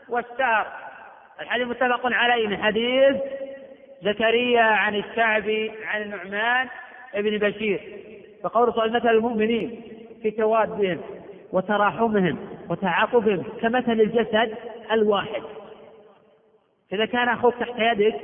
والسار. 0.09 0.67
الحديث 1.41 1.67
متفق 1.67 2.01
عليه 2.03 2.47
من 2.47 2.57
حديث 2.57 3.15
زكريا 4.03 4.61
عن 4.61 4.95
الشعبي 4.95 5.71
عن 5.85 6.01
النعمان 6.01 6.67
ابن 7.15 7.37
بشير. 7.37 7.81
فقول 8.43 8.73
صلى 8.73 8.91
مثل 8.91 9.09
المؤمنين 9.09 9.81
في 10.21 10.31
توادهم 10.31 11.01
وتراحمهم 11.51 12.37
وتعاطفهم 12.69 13.43
كمثل 13.61 13.91
الجسد 13.91 14.57
الواحد؟ 14.91 15.41
إذا 16.93 17.05
كان 17.05 17.29
أخوك 17.29 17.53
تحت 17.59 17.73
يدك 17.77 18.15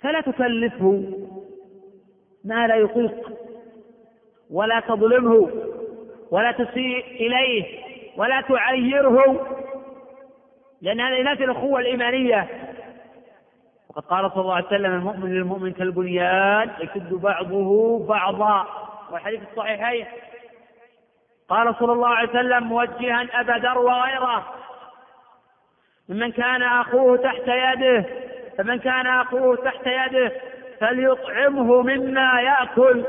فلا 0.00 0.20
تكلفه 0.20 1.04
ما 2.44 2.66
لا 2.66 2.76
يطيق 2.76 3.32
ولا 4.50 4.80
تظلمه. 4.80 5.50
ولا 6.30 6.52
تسيء 6.52 7.04
إليه 7.06 7.80
ولا 8.16 8.40
تعيره. 8.40 9.46
لأن 10.82 11.00
هذا 11.00 11.16
ينافي 11.16 11.44
الأخوة 11.44 11.80
الإيمانية. 11.80 12.48
وقد 13.88 14.02
قال 14.02 14.30
صلى 14.30 14.42
الله 14.42 14.54
عليه 14.54 14.66
وسلم 14.66 14.94
المؤمن 14.94 15.34
للمؤمن 15.34 15.72
كالبنيان 15.72 16.70
يشد 16.80 17.14
بعضه 17.14 17.98
بعضا. 18.06 18.66
والحديث 19.12 19.40
الصحيحين. 19.50 20.06
قال 21.48 21.74
صلى 21.78 21.92
الله 21.92 22.08
عليه 22.08 22.28
وسلم 22.28 22.64
موجها 22.64 23.26
أبا 23.32 23.52
ذر 23.52 23.78
وغيره 23.78 24.46
ممن 26.08 26.32
كان 26.32 26.62
أخوه 26.62 27.16
تحت 27.16 27.48
يده 27.48 28.04
فمن 28.58 28.78
كان 28.78 29.06
أخوه 29.06 29.56
تحت 29.56 29.86
يده 29.86 30.32
فليطعمه 30.80 31.82
مما 31.82 32.40
يأكل. 32.40 33.04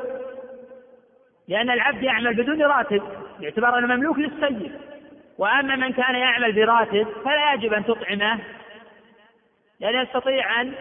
لأن 1.51 1.69
العبد 1.69 2.03
يعمل 2.03 2.33
بدون 2.33 2.61
راتب 2.61 3.03
باعتبار 3.39 3.77
أنه 3.77 3.95
مملوك 3.95 4.17
للسيد. 4.17 4.71
وأما 5.37 5.75
من 5.75 5.93
كان 5.93 6.15
يعمل 6.15 6.51
براتب 6.53 7.07
فلا 7.25 7.53
يجب 7.53 7.73
أن 7.73 7.85
تطعمه 7.85 8.39
لأنه 9.79 10.01
يستطيع 10.01 10.61
أن 10.61 10.73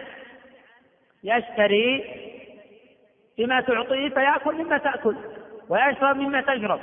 يشتري 1.23 2.03
بما 3.37 3.61
تعطيه 3.61 4.09
فيأكل 4.09 4.55
مما 4.55 4.77
تأكل 4.77 5.15
ويشرب 5.69 6.17
مما 6.17 6.41
تشرب. 6.41 6.79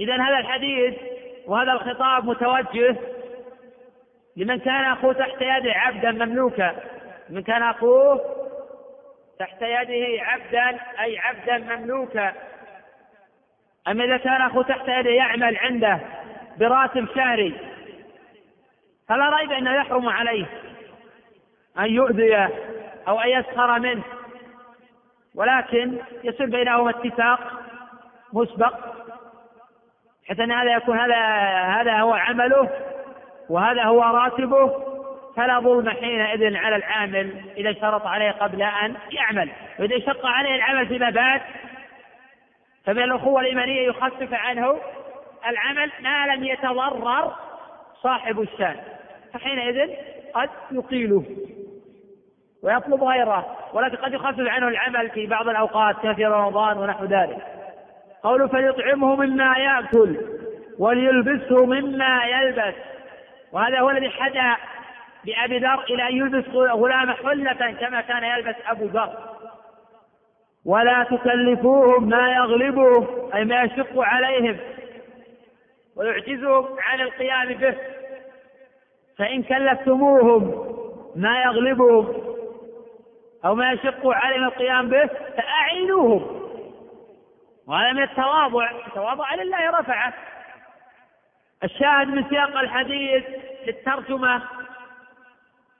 إذا 0.00 0.14
هذا 0.22 0.38
الحديث 0.38 0.94
وهذا 1.46 1.72
الخطاب 1.72 2.24
متوجه 2.24 2.96
لمن 4.36 4.58
كان 4.58 4.84
أخوه 4.84 5.12
تحت 5.12 5.36
يده 5.40 5.72
عبدا 5.72 6.10
مملوكا 6.10 6.76
من 7.30 7.42
كان 7.42 7.62
أخوه 7.62 8.43
تحت 9.38 9.62
يده 9.62 10.22
عبدا 10.22 10.80
أي 11.00 11.18
عبدا 11.18 11.58
مملوكا. 11.58 12.32
أما 13.88 14.04
إذا 14.04 14.16
كان 14.16 14.42
أخوه 14.42 14.62
تحت 14.62 14.88
يده 14.88 15.10
يعمل 15.10 15.56
عنده 15.56 16.00
براتب 16.58 17.08
شهري 17.14 17.54
فلا 19.08 19.36
ريب 19.36 19.52
أنه 19.52 19.74
يحرم 19.74 20.08
عليه 20.08 20.46
أن 21.78 21.86
يؤذيه 21.86 22.50
أو 23.08 23.20
أن 23.20 23.28
يسخر 23.28 23.78
منه. 23.78 24.02
ولكن 25.34 25.98
يصير 26.24 26.46
بينهما 26.46 26.90
اتفاق 26.90 27.40
مسبق 28.32 28.74
حتى 30.28 30.44
أن 30.44 30.52
هذا 30.52 30.72
يكون 30.76 30.98
هذا 30.98 31.16
هذا 31.80 32.00
هو 32.00 32.12
عمله 32.12 32.70
وهذا 33.48 33.84
هو 33.84 34.02
راتبه. 34.02 34.93
فلا 35.36 35.60
ظلم 35.60 35.90
حينئذ 35.90 36.56
على 36.56 36.76
العامل 36.76 37.30
إذا 37.56 37.72
شرط 37.72 38.06
عليه 38.06 38.30
قبل 38.30 38.62
أن 38.62 38.94
يعمل. 39.10 39.50
وإذا 39.78 39.98
شق 39.98 40.26
عليه 40.26 40.54
العمل 40.54 40.88
فيما 40.88 41.10
بعد 41.10 41.40
فمن 42.86 43.02
الأخوة 43.02 43.40
الإيمانية 43.40 43.88
يخفف 43.88 44.34
عنه 44.34 44.78
العمل 45.48 45.92
ما 46.00 46.26
لم 46.26 46.44
يتضرر 46.44 47.32
صاحب 48.02 48.40
الشأن 48.40 48.76
فحينئذ 49.32 49.90
قد 50.34 50.50
يقيله 50.70 51.24
ويطلب 52.62 53.04
غيره 53.04 53.56
ولكن 53.72 53.96
قد 53.96 54.12
يخفف 54.12 54.48
عنه 54.48 54.68
العمل 54.68 55.10
في 55.10 55.26
بعض 55.26 55.48
الأوقات 55.48 55.96
كفي 56.02 56.26
رمضان 56.26 56.78
ونحو 56.78 57.04
ذلك. 57.04 57.38
قوله 58.22 58.46
فليطعمه 58.46 59.16
مما 59.16 59.56
يأكل 59.58 60.16
وليلبسه 60.78 61.64
مما 61.66 62.24
يلبس. 62.24 62.74
وهذا 63.52 63.80
هو 63.80 63.90
الذي 63.90 64.10
حدأ 64.10 64.56
بأبي 65.24 65.58
ذر 65.58 65.84
إلى 65.90 66.08
أن 66.08 66.16
يلبس 66.16 66.48
غلام 66.54 67.12
حلة 67.12 67.72
كما 67.80 68.00
كان 68.00 68.24
يلبس 68.24 68.56
أبو 68.66 68.84
ذر. 68.84 69.18
ولا 70.64 71.04
تكلفوهم 71.04 72.08
ما 72.08 72.32
يغلبهم 72.32 73.30
أي 73.34 73.44
ما 73.44 73.62
يشق 73.62 73.98
عليهم. 73.98 74.58
ويعجزهم 75.96 76.76
عن 76.78 77.00
القيام 77.00 77.54
به. 77.54 77.74
فإن 79.18 79.42
كلفتموهم 79.42 80.74
ما 81.16 81.42
يغلبهم 81.42 82.14
أو 83.44 83.54
ما 83.54 83.72
يشق 83.72 84.06
عليهم 84.06 84.44
القيام 84.44 84.88
به 84.88 85.06
فأعينوهم. 85.06 86.44
وهذا 87.66 87.92
من 87.92 88.02
التواضع 88.02 88.72
تواضع 88.94 89.34
لله 89.34 89.80
رفعه. 89.80 90.14
الشاهد 91.64 92.08
من 92.08 92.24
سياق 92.28 92.58
الحديث 92.58 93.24
للترجمة 93.66 94.42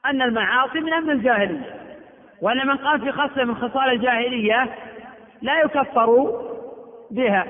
أن 0.06 0.22
المعاصي 0.22 0.80
من 0.80 0.92
أمر 0.92 1.12
الجاهلية 1.12 1.84
وأن 2.42 2.66
من 2.66 2.76
قام 2.76 3.00
في 3.00 3.12
خصلة 3.12 3.44
من 3.44 3.54
خصال 3.54 3.90
الجاهلية 3.90 4.74
لا 5.42 5.60
يكفر 5.60 6.40
بها. 7.10 7.46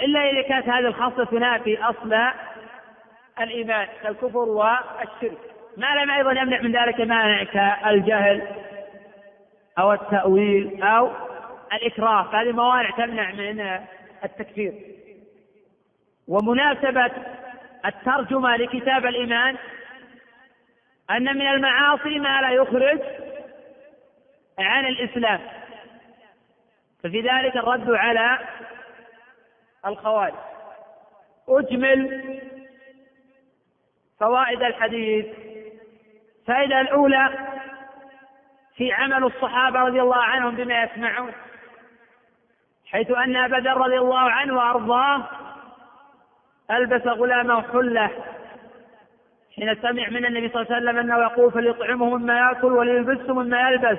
إلا 0.00 0.30
إذا 0.30 0.42
كانت 0.42 0.68
هذه 0.68 0.86
الخصلة 0.86 1.24
تنافي 1.24 1.78
أصل 1.82 2.16
الإيمان 3.40 3.88
كالكفر 4.02 4.38
والشرك. 4.38 5.38
ما 5.76 5.94
لم 5.94 6.10
أيضا 6.10 6.32
يمنع 6.32 6.60
من 6.60 6.72
ذلك 6.72 7.00
مانع 7.00 7.44
كالجهل 7.44 8.42
أو 9.78 9.92
التأويل 9.92 10.82
أو 10.82 11.10
الإكراه. 11.72 12.22
فهذه 12.22 12.52
موانع 12.52 12.90
تمنع 12.90 13.30
من 13.30 13.80
التكفير. 14.24 14.72
ومناسبة 16.28 17.10
الترجمة 17.86 18.56
لكتاب 18.56 19.06
الإيمان 19.06 19.56
أن 21.10 21.24
من 21.24 21.46
المعاصي 21.46 22.18
ما 22.18 22.40
لا 22.40 22.50
يخرج 22.50 23.00
عن 24.58 24.86
الإسلام. 24.86 25.40
ففي 27.02 27.20
ذلك 27.20 27.56
الرد 27.56 27.90
على 27.90 28.38
الخوارج. 29.86 30.34
أجمل 31.48 32.40
فوائد 34.20 34.62
الحديث. 34.62 35.26
الفائدة 36.40 36.80
الأولى 36.80 37.38
في 38.76 38.92
عمل 38.92 39.24
الصحابة 39.24 39.80
رضي 39.80 40.00
الله 40.00 40.22
عنهم 40.22 40.56
بما 40.56 40.82
يسمعون. 40.82 41.32
حيث 42.86 43.10
أن 43.10 43.36
أبا 43.36 43.56
ذر 43.56 43.76
رضي 43.76 43.98
الله 43.98 44.30
عنه 44.30 44.56
وأرضاه 44.56 45.28
ألبس 46.70 47.06
غلامه 47.06 47.62
حلة. 47.62 48.10
حين 49.56 49.74
سمع 49.82 50.08
من 50.08 50.26
النبي 50.26 50.48
صلى 50.48 50.62
الله 50.62 50.74
عليه 50.74 50.84
وسلم 50.84 50.98
أنه 50.98 51.22
يقول 51.22 51.52
فليطعمه 51.52 52.18
مما 52.18 52.38
يأكل 52.38 52.72
وليلبسه 52.72 53.34
مما 53.34 53.70
يلبس. 53.70 53.98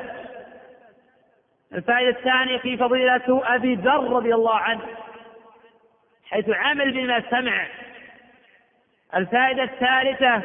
الفائدة 1.74 2.10
الثانية 2.10 2.58
في 2.58 2.78
فضيلة 2.78 3.42
أبي 3.56 3.76
ذر 3.76 4.10
رضي 4.10 4.36
الله 4.36 4.56
عنه 4.56 4.82
حيث 6.30 6.50
عمل 6.50 6.92
بما 6.92 7.24
سمع. 7.30 7.68
الفائدة 9.16 9.64
الثالثة 9.64 10.42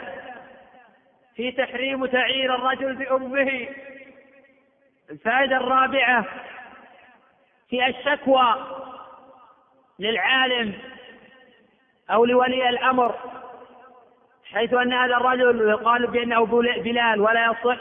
في 1.36 1.52
تحريم 1.52 2.06
تعيير 2.06 2.54
الرجل 2.54 2.94
بأمه. 2.94 3.68
الفائدة 5.10 5.56
الرابعة 5.56 6.24
في 7.70 7.86
الشكوى 7.86 8.54
للعالم 9.98 10.72
أو 12.10 12.24
لولي 12.24 12.68
الأمر. 12.68 13.14
حيث 14.52 14.74
أن 14.74 14.92
هذا 14.92 15.16
الرجل 15.16 15.68
يقال 15.68 16.06
بأنه 16.06 16.46
بلال 16.82 17.20
ولا 17.20 17.44
يصح. 17.46 17.80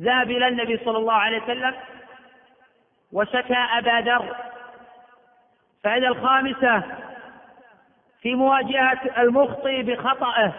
ذهب 0.00 0.30
إلى 0.30 0.48
النبي 0.48 0.80
صلى 0.84 0.98
الله 0.98 1.14
عليه 1.14 1.42
وسلم 1.42 1.74
وشكى 3.12 3.56
أبا 3.78 4.00
ذر. 4.00 4.36
الفائدة 5.76 6.08
الخامسة 6.08 6.82
في 8.20 8.34
مواجهة 8.34 9.00
المخطئ 9.18 9.82
بخطأه. 9.82 10.52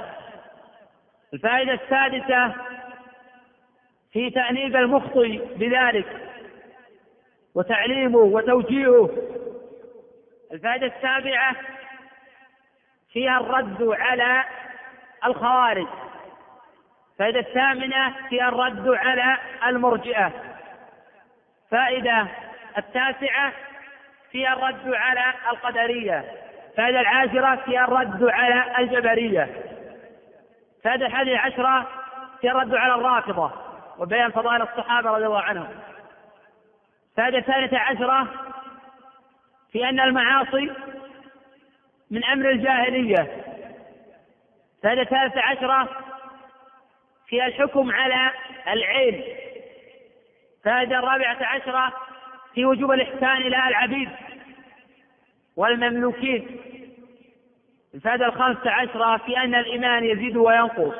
الفائدة 1.34 1.74
السادسة 1.74 2.56
في 4.11 4.30
تأنيب 4.30 4.76
المخطئ 4.76 5.56
بذلك 5.56 6.30
وتعليمه 7.56 8.19
وتوجيهه. 8.19 9.10
الفائدة 10.52 10.88
السابعة 10.88 11.56
فيها 13.14 13.38
الرد 13.40 13.96
على 14.00 14.44
الخوارج. 15.26 15.88
الفائدة 17.12 17.40
الثامنة 17.40 18.14
فيها 18.30 18.50
الرد 18.50 18.88
على 18.88 19.38
المرجئة. 19.68 20.32
فائدة 21.72 22.28
التاسعة 22.78 23.54
فيها 24.32 24.54
الرد 24.54 24.94
على 24.94 25.34
القدرية. 25.52 26.26
الفائدة 26.72 27.00
العاشرة 27.00 27.56
فيها 27.56 27.86
الرد 27.86 28.24
على 28.24 28.80
الجبرية. 28.80 29.50
الفائدة 30.78 31.06
الحادية 31.06 31.38
عشرة 31.38 31.88
فيها 32.42 32.52
الرد 32.52 32.76
على 32.76 32.96
الرافضة 32.96 33.52
وبيان 33.98 34.32
فضائل 34.32 34.62
الصحابة 34.62 35.10
رضي 35.10 35.26
الله 35.26 35.42
عنهم. 35.42 35.70
الفائدة 37.12 37.38
الثالثة 37.38 37.78
عشرة 37.78 38.28
في 39.72 39.90
أن 39.90 40.00
المعاصي 40.00 40.72
من 42.12 42.24
أمر 42.24 42.50
الجاهلية. 42.50 43.46
الفائدة 44.78 45.02
الثالثة 45.02 45.42
عشرة 45.42 45.90
في 47.28 47.46
الحكم 47.46 47.92
على 47.92 48.32
العين. 48.68 49.24
الفائدة 50.58 51.00
الرابعة 51.00 51.38
عشرة 51.42 51.94
في 52.54 52.66
وجوب 52.66 52.92
الإحسان 52.92 53.38
إلى 53.38 53.68
العبيد 53.68 54.10
والمملوكين. 55.56 56.60
الفائدة 57.94 58.26
الخامسة 58.26 58.72
عشرة 58.72 59.18
في 59.18 59.38
أن 59.38 59.56
الإيمان 59.56 60.04
يزيد 60.06 60.38
وينقص. 60.38 60.96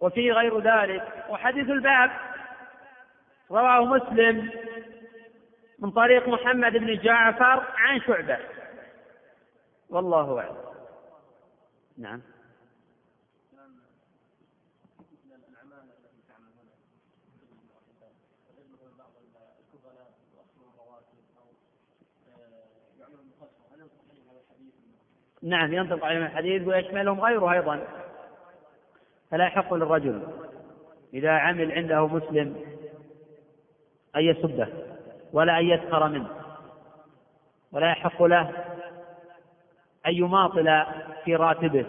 وفي 0.00 0.32
غير 0.32 0.60
ذلك. 0.60 1.24
وحديث 1.28 1.70
الباب 1.70 2.10
رواه 3.50 3.84
مسلم 3.84 4.50
من 5.78 5.90
طريق 5.90 6.28
محمد 6.28 6.72
بن 6.72 6.98
جعفر 6.98 7.64
عن 7.76 8.00
شعبة. 8.00 8.38
والله 9.90 10.40
أعلم. 10.40 10.56
نعم. 11.98 12.20
نعم 25.42 25.74
ينطق 25.74 26.04
عليهم 26.04 26.22
الحديث 26.22 26.68
ويشملهم 26.68 27.20
غيره 27.20 27.52
أيضا. 27.52 27.86
فلا 29.30 29.46
يحق 29.46 29.74
للرجل 29.74 30.26
إذا 31.14 31.30
عمل 31.30 31.72
عنده 31.72 32.06
مسلم 32.06 32.56
أن 34.16 34.20
يسبه 34.20 34.68
ولا 35.32 35.58
أن 35.58 35.64
يسخر 35.64 36.08
منه. 36.08 36.30
ولا 37.72 37.90
يحق 37.90 38.22
له 38.22 38.69
أن 40.06 40.14
يماطل 40.14 40.84
في 41.24 41.36
راتبه. 41.36 41.86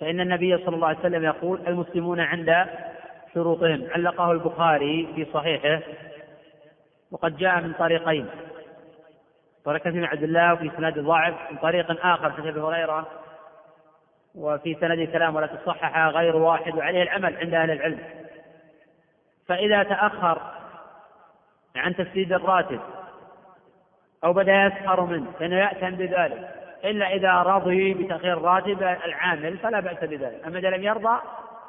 فإن 0.00 0.20
النبي 0.20 0.58
صلى 0.58 0.74
الله 0.74 0.86
عليه 0.86 0.98
وسلم 0.98 1.24
يقول 1.24 1.60
المسلمون 1.66 2.20
عند 2.20 2.66
شروطهم. 3.34 3.88
علقه 3.94 4.32
البخاري 4.32 5.08
في 5.14 5.26
صحيحه. 5.32 5.82
وقد 7.10 7.36
جاء 7.36 7.60
من 7.60 7.72
طريقين. 7.72 8.26
طريقة 9.64 9.88
ابن 9.88 10.04
عبد 10.04 10.22
الله 10.22 10.52
وفي 10.52 10.70
سند 10.76 10.98
ضعف. 10.98 11.34
من 11.50 11.58
طريق 11.58 12.06
آخر 12.06 12.30
في 12.30 12.48
أبي 12.48 12.60
هريرة. 12.60 13.06
وفي 14.34 14.74
سند 14.80 15.08
كلام 15.08 15.36
ولا 15.36 15.46
تصحح 15.46 16.06
غير 16.06 16.36
واحد. 16.36 16.74
وعليه 16.74 17.02
العمل 17.02 17.36
عند 17.36 17.54
أهل 17.54 17.70
العلم. 17.70 17.98
فإذا 19.46 19.82
تأخر 19.82 20.38
عن 21.76 21.96
تسديد 21.96 22.32
الراتب 22.32 22.80
أو 24.24 24.32
بدأ 24.32 24.66
يسخر 24.66 25.04
منه 25.04 25.30
فإنه 25.38 25.56
يأتم 25.56 25.90
بذلك. 25.90 26.54
إلا 26.84 27.14
إذا 27.14 27.32
رضي 27.32 27.94
بتأخير 27.94 28.32
الراتب 28.32 28.82
العامل 28.82 29.58
فلا 29.58 29.80
بأس 29.80 30.04
بذلك. 30.04 30.44
أما 30.46 30.58
إذا 30.58 30.70
لم 30.70 30.82
يرضى 30.82 31.18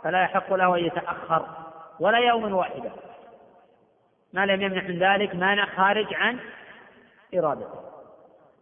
فلا 0.04 0.22
يحق 0.22 0.54
له 0.54 0.76
أن 0.78 0.86
يتأخر 0.86 1.46
ولا 2.00 2.18
يوما 2.18 2.56
واحدا. 2.56 2.92
ما 4.34 4.46
لم 4.46 4.62
يمنع 4.62 4.84
من 4.84 5.00
ذلك 5.00 5.36
مانع 5.36 5.66
خارج 5.66 6.14
عن 6.14 6.40
إرادته. 7.36 7.80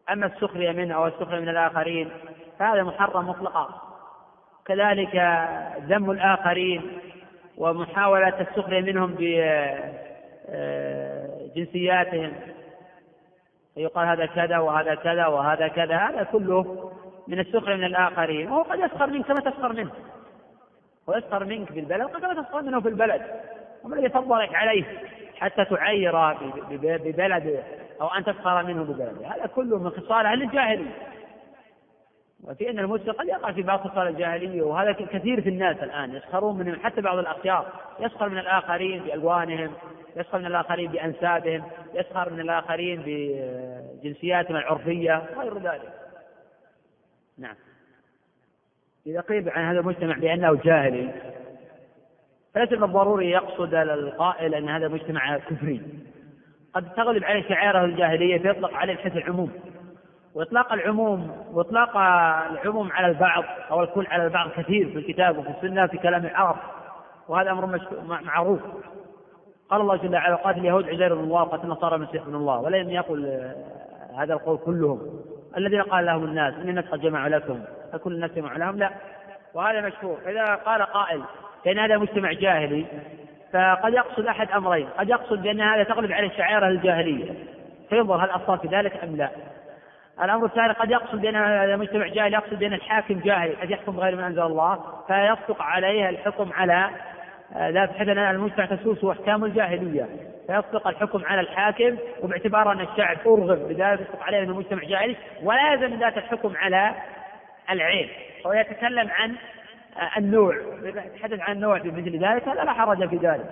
أما 0.09 0.25
السخرية 0.25 0.71
منه 0.71 0.95
أو 0.95 1.07
السخرية 1.07 1.39
من 1.39 1.49
الآخرين 1.49 2.09
فهذا 2.59 2.83
محرم 2.83 3.29
مطلقا. 3.29 3.81
كذلك 4.65 5.15
ذم 5.79 6.11
الآخرين 6.11 6.99
ومحاولة 7.57 8.41
السخرية 8.41 8.81
منهم 8.81 9.15
بجنسياتهم 11.55 12.33
فيقال 13.77 14.07
هذا 14.07 14.25
كذا 14.25 14.57
وهذا 14.57 14.95
كذا 14.95 15.27
وهذا 15.27 15.67
كذا 15.67 15.97
هذا 15.97 16.23
كله 16.23 16.91
من 17.27 17.39
السخرية 17.39 17.75
من 17.75 17.83
الآخرين. 17.83 18.51
وهو 18.51 18.61
قد 18.61 18.79
يسخر 18.79 19.07
منك 19.07 19.25
كما 19.25 19.51
تسخر 19.51 19.73
منه. 19.73 19.91
ويسخر 21.07 21.45
منك 21.45 21.71
في 21.71 21.79
البلد 21.79 22.09
كما 22.09 22.41
تسخر 22.41 22.61
منه 22.61 22.81
في 22.81 22.89
البلد. 22.89 23.21
وما 23.83 23.95
الذي 23.95 24.09
فضلك 24.09 24.55
عليه 24.55 24.83
حتى 25.35 25.65
تعير 25.65 26.33
ببلده 26.71 27.63
أو 28.01 28.07
أن 28.07 28.23
تسخر 28.23 28.63
منه 28.63 28.83
ببلده؟ 28.83 29.27
هذا 29.27 29.45
كله 29.45 29.79
من 29.79 29.89
خصال 29.89 30.25
أهل 30.25 30.41
الجاهلية. 30.41 30.91
وفي 32.43 32.69
أن 32.69 32.79
المسلم 32.79 33.13
قد 33.13 33.27
يقع 33.27 33.51
في 33.51 33.61
بعض 33.61 33.87
خصال 33.87 34.07
الجاهلية 34.07 34.61
وهذا 34.61 34.91
كثير 34.91 35.41
في 35.41 35.49
الناس 35.49 35.77
الآن 35.83 36.15
يسخرون 36.15 36.57
من 36.57 36.79
حتى 36.79 37.01
بعض 37.01 37.17
الأخيار. 37.17 37.65
يسخر 37.99 38.29
من 38.29 38.37
الآخرين 38.37 39.03
بألوانهم 39.03 39.71
يسخر 40.17 40.39
من 40.39 40.45
الآخرين 40.45 40.91
بأنسابهم 40.91 41.63
يسخر 41.93 42.33
من 42.33 42.39
الآخرين 42.39 43.03
بجنسياتهم 43.05 44.55
العرفية 44.55 45.23
وغير 45.35 45.57
ذلك. 45.57 45.93
نعم. 47.37 47.55
إذا 49.07 49.21
قيل 49.21 49.49
عن 49.49 49.63
هذا 49.63 49.79
المجتمع 49.79 50.17
بأنه 50.17 50.59
جاهلي 50.63 51.13
فليس 52.53 52.71
من 52.71 52.83
الضروري 52.83 53.29
يقصد 53.29 53.73
القائل 53.73 54.55
أن 54.55 54.69
هذا 54.69 54.87
مجتمع 54.87 55.37
كفري. 55.37 55.81
قد 56.73 56.93
تغلب 56.93 57.23
عليه 57.23 57.49
شعائره 57.49 57.85
الجاهلية 57.85 58.37
فيطلق 58.37 58.73
عليه 58.73 58.95
بحيث 58.95 59.15
العموم. 59.15 59.51
وإطلاق 60.33 60.73
العموم 60.73 61.45
وإطلاق 61.53 61.97
العموم 62.51 62.91
على 62.91 63.07
البعض 63.07 63.43
أو 63.71 63.83
الكل 63.83 64.07
على 64.07 64.25
البعض 64.25 64.49
كثير 64.49 64.89
في 64.89 64.97
الكتاب 64.97 65.37
وفي 65.37 65.49
السنة 65.49 65.87
في 65.87 65.97
كلام 65.97 66.25
العرب. 66.25 66.57
وهذا 67.27 67.51
أمر 67.51 67.79
معروف. 68.01 68.59
قال 69.69 69.81
الله 69.81 69.95
جل 69.95 70.15
وعلا 70.15 70.35
قاتل 70.35 70.59
اليهود 70.59 70.89
عزير 70.89 71.15
بن 71.15 71.23
الله 71.23 71.41
وقاتل 71.41 71.63
النصارى 71.63 71.95
المسيح 71.95 72.23
بن 72.23 72.35
الله 72.35 72.59
ولم 72.59 72.89
يقل 72.89 73.51
هذا 74.17 74.33
القول 74.33 74.57
كلهم. 74.57 74.99
الذين 75.57 75.81
قال 75.81 76.05
لهم 76.05 76.23
الناس 76.23 76.53
ان 76.53 76.69
الناس 76.69 76.85
قد 76.85 77.01
جمعوا 77.01 77.29
لكم 77.29 77.59
فكل 77.93 78.13
الناس 78.13 78.31
جمعوا 78.31 78.57
لهم؟ 78.57 78.77
لا. 78.77 78.91
وهذا 79.53 79.81
مشهور. 79.81 80.17
إذا 80.27 80.55
قال 80.55 80.81
قائل 80.81 81.21
بأن 81.65 81.79
هذا 81.79 81.97
مجتمع 81.97 82.31
جاهلي 82.31 82.85
فقد 83.53 83.93
يقصد 83.93 84.25
أحد 84.25 84.51
أمرين. 84.51 84.87
قد 84.97 85.09
يقصد 85.09 85.41
بأن 85.41 85.61
هذا 85.61 85.83
تغلب 85.83 86.11
عليه 86.11 86.29
شعائر 86.29 86.67
الجاهلية. 86.67 87.33
فينظر 87.89 88.15
هل 88.15 88.29
أصاب 88.29 88.59
في 88.59 88.67
ذلك 88.67 89.03
أم 89.03 89.15
لا. 89.15 89.29
الأمر 90.23 90.45
الثاني 90.45 90.73
قد 90.73 90.91
يقصد 90.91 91.21
بأن 91.21 91.35
هذا 91.35 91.75
مجتمع 91.75 92.07
جاهلي 92.07 92.33
يقصد 92.35 92.59
بأن 92.59 92.73
الحاكم 92.73 93.19
جاهلي 93.19 93.53
قد 93.53 93.71
يحكم 93.71 93.91
بغير 93.91 94.15
ما 94.15 94.27
أنزل 94.27 94.41
الله 94.41 94.79
فيصدق 95.07 95.61
عليه 95.61 96.09
الحكم 96.09 96.49
على 96.53 96.89
لا 97.55 97.85
بحيث 97.85 98.07
أن 98.07 98.17
المجتمع 98.17 98.65
تسوسه 98.65 99.11
احكام 99.11 99.45
الجاهلية. 99.45 100.07
فيصدق 100.47 100.87
الحكم 100.87 101.25
على 101.25 101.41
الحاكم 101.41 101.97
وباعتبار 102.23 102.71
أن 102.71 102.81
الشعب 102.81 103.17
أرغب 103.25 103.67
بذلك 103.67 104.01
يصدق 104.01 104.23
عليه 104.23 104.39
انه 104.43 104.57
مجتمع 104.57 104.83
جاهلي 104.83 105.15
ولا 105.43 105.73
يلزم 105.73 105.99
ذات 105.99 106.17
الحكم 106.17 106.53
على 106.57 106.91
العين. 107.69 108.09
هو 108.45 108.53
يتكلم 108.53 109.09
عن 109.11 109.35
النوع. 110.17 110.55
يتحدث 110.83 111.39
عن 111.39 111.55
النوع 111.55 111.79
في 111.79 111.91
مثل 111.91 112.25
ذلك 112.25 112.47
هذا 112.47 112.63
لا 112.63 112.73
حرج 112.73 113.09
في 113.09 113.15
ذلك. 113.15 113.49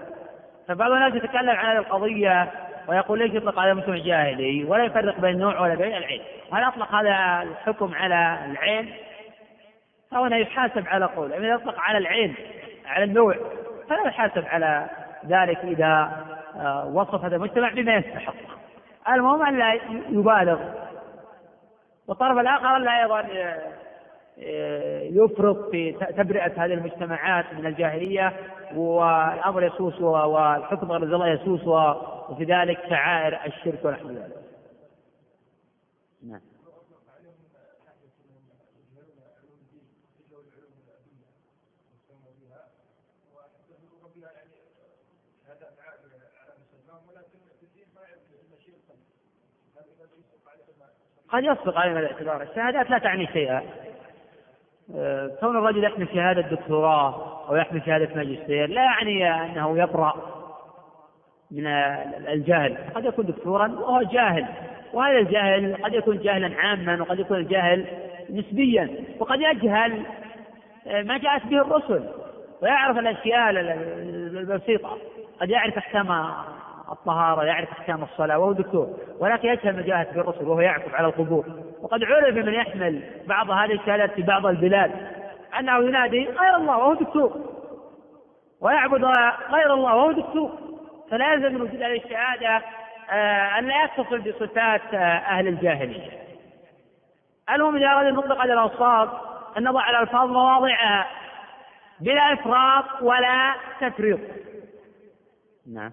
فبعض 0.67 0.91
الناس 0.91 1.15
يتكلم 1.15 1.49
عن 1.49 1.65
هذه 1.65 1.77
القضية 1.77 2.51
ويقول 2.87 3.19
ليش 3.19 3.33
يطلق 3.33 3.59
على 3.59 3.73
مجتمع 3.73 3.97
جاهلي؟ 3.97 4.63
ولا 4.63 4.83
يفرق 4.83 5.19
بين 5.19 5.33
النوع 5.33 5.61
ولا 5.61 5.75
بين 5.75 5.97
العين. 5.97 6.21
هل 6.53 6.63
أطلق 6.63 6.95
هذا 6.95 7.43
الحكم 7.43 7.93
على 7.95 8.39
العين؟ 8.51 8.93
فهو 10.11 10.25
يحاسب 10.25 10.87
على 10.87 11.05
قول 11.05 11.33
إذا 11.33 11.47
يطلق 11.47 11.79
على 11.79 11.97
العين 11.97 12.35
على 12.85 13.03
النوع 13.03 13.35
فلا 13.89 14.07
يحاسب 14.07 14.45
على 14.45 14.89
ذلك 15.25 15.57
إذا 15.57 16.25
آه، 16.55 16.87
وصف 16.93 17.25
هذا 17.25 17.35
المجتمع 17.35 17.71
بما 17.73 17.95
يستحق 17.95 18.35
المهم 19.09 19.41
أن 19.45 19.57
لا 19.57 19.73
يبالغ 20.09 20.59
والطرف 22.07 22.37
الآخر 22.37 22.77
لا 22.77 23.03
أيضا 23.03 23.19
آه، 24.39 25.01
يفرط 25.01 25.69
في 25.71 25.91
تبرئة 25.91 26.65
هذه 26.65 26.73
المجتمعات 26.73 27.45
من 27.53 27.65
الجاهلية 27.65 28.33
والأمر 28.75 29.63
يسوس 29.63 30.01
والحكم 30.01 30.91
غير 30.91 31.03
الله 31.03 31.27
يسوس 31.27 31.67
وفي 32.29 32.43
ذلك 32.43 32.79
شعائر 32.89 33.39
الشرك 33.45 33.85
ونحو 33.85 34.09
ذلك. 34.09 34.45
نعم. 36.23 36.54
قد 51.29 51.43
يصدق 51.43 51.77
علينا 51.77 51.99
الاعتبار. 51.99 52.41
الشهادات 52.41 52.89
لا 52.89 52.97
تعني 52.97 53.27
شيئا. 53.27 53.61
آه، 54.95 55.31
كون 55.39 55.57
الرجل 55.57 55.83
يحمل 55.83 56.07
شهادة 56.13 56.41
دكتوراه 56.41 57.45
أو 57.49 57.55
يحمل 57.55 57.81
شهادة 57.85 58.15
ماجستير 58.15 58.69
لا 58.69 58.83
يعني 58.83 59.45
أنه 59.45 59.77
يبرأ 59.77 60.13
من 61.51 61.67
الجهل. 62.27 62.77
قد 62.95 63.05
يكون 63.05 63.25
دكتورا 63.25 63.67
وهو 63.67 64.01
جاهل. 64.01 64.45
وهذا 64.93 65.17
الجهل 65.17 65.83
قد 65.83 65.93
يكون 65.93 66.17
جهلا 66.17 66.55
عاما 66.57 67.01
وقد 67.01 67.19
يكون 67.19 67.37
الجهل 67.37 67.85
نسبيا. 68.29 68.89
وقد 69.19 69.41
يجهل 69.41 70.01
آه، 70.87 71.03
ما 71.03 71.17
جاءت 71.17 71.45
به 71.45 71.61
الرسل. 71.61 72.09
ويعرف 72.61 72.97
الأشياء 72.97 73.49
البسيطة. 73.49 74.97
قد 75.41 75.49
يعرف 75.49 75.77
أحكام 75.77 76.11
الطهارة 76.91 77.43
يعرف 77.43 77.69
أحكام 77.69 78.03
الصلاة 78.03 78.39
وهو 78.39 78.51
دكتور. 78.51 78.87
ولكن 79.19 79.47
يجهل 79.47 79.75
ما 79.75 79.81
جاءت 79.81 80.13
بالرسل 80.13 80.47
وهو 80.47 80.59
يعكف 80.59 80.95
على 80.95 81.07
القبور. 81.07 81.45
وقد 81.81 82.03
عرف 82.03 82.35
من 82.35 82.53
يحمل 82.53 83.03
بعض 83.27 83.51
هذه 83.51 83.73
الشهادات 83.73 84.11
في 84.11 84.21
بعض 84.21 84.45
البلاد 84.45 84.91
أنه 85.59 85.77
ينادي 85.77 86.25
غير 86.25 86.55
الله 86.55 86.77
وهو 86.77 86.93
دكتور. 86.93 87.39
ويعبد 88.61 89.03
غير 89.49 89.73
الله 89.73 89.95
وهو 89.95 90.11
دكتور. 90.11 90.51
فلا 91.11 91.33
يلزم 91.33 91.55
من 91.55 91.61
وجود 91.61 91.81
هذه 91.81 92.01
الشهادة 92.05 92.61
آه، 93.11 93.59
أن 93.59 93.65
لا 93.67 93.83
يتصل 93.83 94.19
بصفات 94.19 94.93
آه، 94.93 94.97
أهل 94.97 95.47
الجاهلية. 95.47 96.11
المهم 97.49 97.75
إذا 97.75 97.87
أراد 97.87 98.05
المطلق 98.05 98.37
على 98.37 98.53
الأوصاف 98.53 99.09
أن 99.57 99.63
نضع 99.63 99.89
الألفاظ 99.89 100.29
مواضعها 100.29 101.07
بلا 101.99 102.33
إفراط 102.33 103.01
ولا 103.01 103.55
تفريط. 103.81 104.19
نعم. 105.73 105.91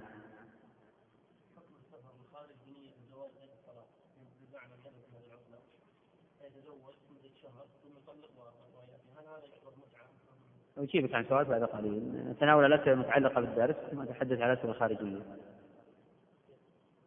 أجيبك 10.79 11.15
عن 11.15 11.25
سؤال 11.25 11.45
بعد 11.45 11.65
قليل. 11.65 12.03
نتناول 12.31 12.65
الأسئلة 12.65 12.93
المتعلقة 12.93 13.41
بالدرس 13.41 13.77
ثم 13.91 14.01
أتحدث 14.01 14.41
عن 14.41 14.51
الأسئلة 14.51 14.71
الخارجية. 14.71 15.19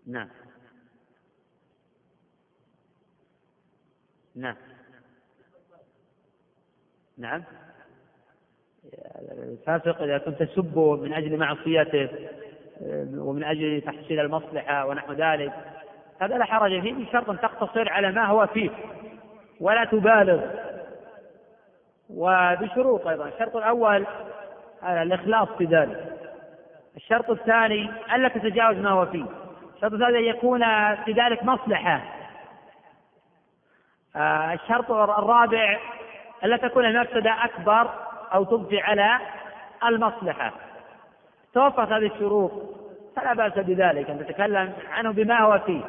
نعم. 0.07 0.29
نعم. 4.35 4.55
نعم. 7.17 7.43
الفاسق 9.31 10.01
إذا 10.01 10.17
كنت 10.17 10.43
تسبه 10.43 10.95
من 10.95 11.13
أجل 11.13 11.37
معصيته 11.37 12.09
ومن 13.17 13.43
أجل 13.43 13.81
تحصيل 13.81 14.19
المصلحة 14.19 14.87
ونحو 14.87 15.13
ذلك 15.13 15.53
هذا 16.21 16.37
لا 16.37 16.45
حرج 16.45 16.81
فيه 16.81 16.93
بشرط 16.93 17.29
أن 17.29 17.39
تقتصر 17.39 17.89
على 17.89 18.11
ما 18.11 18.25
هو 18.25 18.47
فيه 18.47 18.69
ولا 19.59 19.85
تبالغ. 19.85 20.41
وبشروط 22.09 23.07
أيضا. 23.07 23.27
الشرط 23.27 23.55
الأول 23.55 24.05
الإخلاص 24.83 25.47
في 25.57 25.65
ذلك. 25.65 26.11
الشرط 26.95 27.29
الثاني 27.29 27.91
ألا 28.15 28.27
تتجاوز 28.27 28.77
ما 28.77 28.89
هو 28.89 29.05
فيه. 29.05 29.25
الشرط 29.75 29.93
الثالث 29.93 30.15
أن 30.15 30.23
يكون 30.23 30.59
في 30.95 31.11
ذلك 31.11 31.43
مصلحة. 31.43 32.01
آه، 34.15 34.53
الشرط 34.53 34.91
الرابع 34.91 35.79
ألا 36.43 36.57
تكون 36.57 36.85
المفسدة 36.85 37.45
أكبر 37.45 37.89
أو 38.33 38.43
تضفي 38.43 38.79
على 38.79 39.19
المصلحة. 39.85 40.51
توفرت 41.53 41.91
هذه 41.91 42.05
الشروط 42.05 42.51
فلا 43.15 43.33
بأس 43.33 43.53
بذلك. 43.53 44.09
أن 44.09 44.19
تتكلم 44.19 44.73
عنه 44.91 45.11
بما 45.11 45.39
هو 45.39 45.59
فيه. 45.59 45.81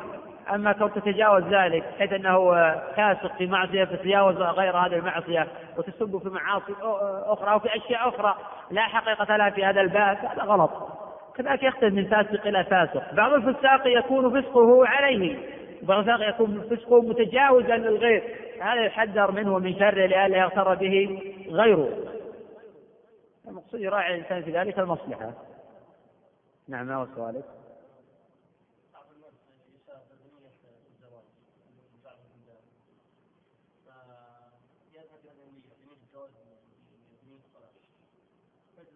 أما 0.55 0.73
كون 0.73 0.93
تتجاوز 0.93 1.43
ذلك 1.43 1.85
حيث 1.99 2.13
أنه 2.13 2.51
فاسق 2.97 3.37
في 3.39 3.47
معصية 3.47 3.85
تتجاوز 3.85 4.37
غير 4.37 4.77
هذه 4.77 4.95
المعصية 4.95 5.49
وتسب 5.77 6.19
في 6.19 6.29
معاصي 6.29 6.73
أخرى 7.27 7.51
أو 7.51 7.59
في 7.59 7.69
أشياء 7.77 8.09
أخرى 8.09 8.37
لا 8.71 8.83
حقيقة 8.83 9.37
لها 9.37 9.51
في 9.51 9.65
هذا 9.65 9.81
الباب 9.81 10.17
هذا 10.17 10.43
غلط. 10.43 10.71
كذلك 11.37 11.63
يختلف 11.63 11.95
من 11.95 12.05
فاسق 12.05 12.47
إلى 12.47 12.65
فاسق. 12.65 13.15
بعض 13.15 13.33
الفساق 13.33 13.87
يكون 13.87 14.41
فسقه 14.41 14.87
عليه 14.87 15.39
بعض 15.83 15.99
الفساق 15.99 16.29
يكون 16.29 16.61
فسقه 16.71 17.03
متجاوزا 17.03 17.77
للغير. 17.77 18.23
هذا 18.61 18.85
يحذر 18.85 19.31
منه 19.31 19.55
ومن 19.55 19.79
شره 19.79 20.07
لئلا 20.07 20.39
يغتر 20.39 20.75
به 20.75 21.23
غيره. 21.51 21.89
المقصود 23.49 23.81
يراعي 23.81 24.15
الإنسان 24.15 24.43
في 24.43 24.59
ذلك 24.59 24.79
المصلحة. 24.79 25.33
نعم 26.69 26.87
ما 26.87 26.95
هو 26.95 27.07
سؤالك؟ 27.17 27.45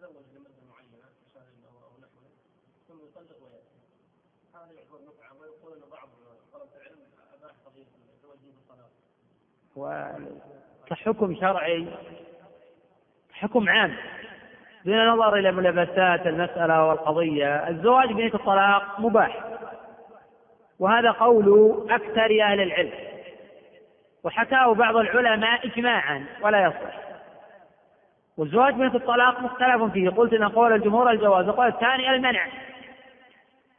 يتزوج 0.01 0.25
لمدة 0.37 0.63
معينة 0.71 1.09
أو 1.85 1.93
نحوه 2.01 2.31
ثم 2.89 2.95
يطلق 2.95 3.39
ويأتي. 3.43 3.79
هذا 4.55 4.73
يعتبر 4.73 4.97
ويقول 5.41 5.73
أن 5.73 5.91
بعض 5.91 6.09
طلبة 6.53 6.77
العلم 6.77 6.99
أباح 7.35 7.55
قضية 7.67 7.87
الزواج 8.15 8.39
وكحكم 10.87 11.35
شرعي 11.35 11.89
حكم 13.33 13.69
عام. 13.69 13.97
دون 14.85 15.09
نظر 15.09 15.37
إلى 15.37 15.53
ملابسات 15.53 16.27
المسألة 16.27 16.85
والقضية 16.85 17.69
الزواج 17.69 18.13
بنية 18.13 18.35
الطلاق 18.35 19.01
مباح. 19.01 19.59
وهذا 20.79 21.11
قول 21.11 21.87
أكثر 21.91 22.43
أهل 22.43 22.61
العلم. 22.61 23.11
وحكاه 24.25 24.75
بعض 24.75 24.97
العلماء 24.97 25.67
إجماعا 25.67 26.27
ولا 26.43 26.65
يصح. 26.65 27.10
والزواج 28.41 28.75
بنية 28.75 28.95
الطلاق 28.95 29.41
مختلف 29.43 29.83
فيه. 29.83 30.09
قلت 30.09 30.33
إن 30.33 30.49
قول 30.49 30.73
الجمهور 30.73 31.11
الجواز. 31.11 31.49
وقول 31.49 31.67
الثاني 31.67 32.15
المنع. 32.15 32.47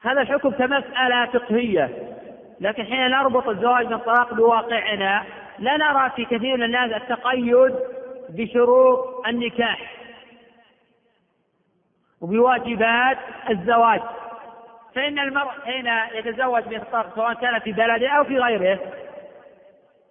هذا 0.02 0.22
الحكم 0.22 0.50
كمسألة 0.50 1.26
فقهية. 1.26 1.90
لكن 2.60 2.84
حين 2.84 3.08
نربط 3.08 3.48
الزواج 3.48 3.86
من 3.86 3.94
الطلاق 3.94 4.34
بواقعنا 4.34 5.24
لا 5.60 5.78
نرى 5.78 6.10
في 6.16 6.26
كثير 6.26 6.58
من 6.58 6.64
الناس 6.64 6.92
التقيد 6.92 7.76
بشروط 8.30 9.28
النكاح 9.28 9.94
وبواجبات 12.22 13.18
الزواج. 13.50 14.02
فإن 14.96 15.20
المرء 15.20 15.52
حين 15.66 15.88
يتزوج 16.14 16.64
بالطلاق 16.64 17.16
سواء 17.16 17.34
كان 17.34 17.60
في 17.60 17.72
بلده 17.72 18.10
أو 18.10 18.24
في 18.24 18.38
غيره 18.38 18.80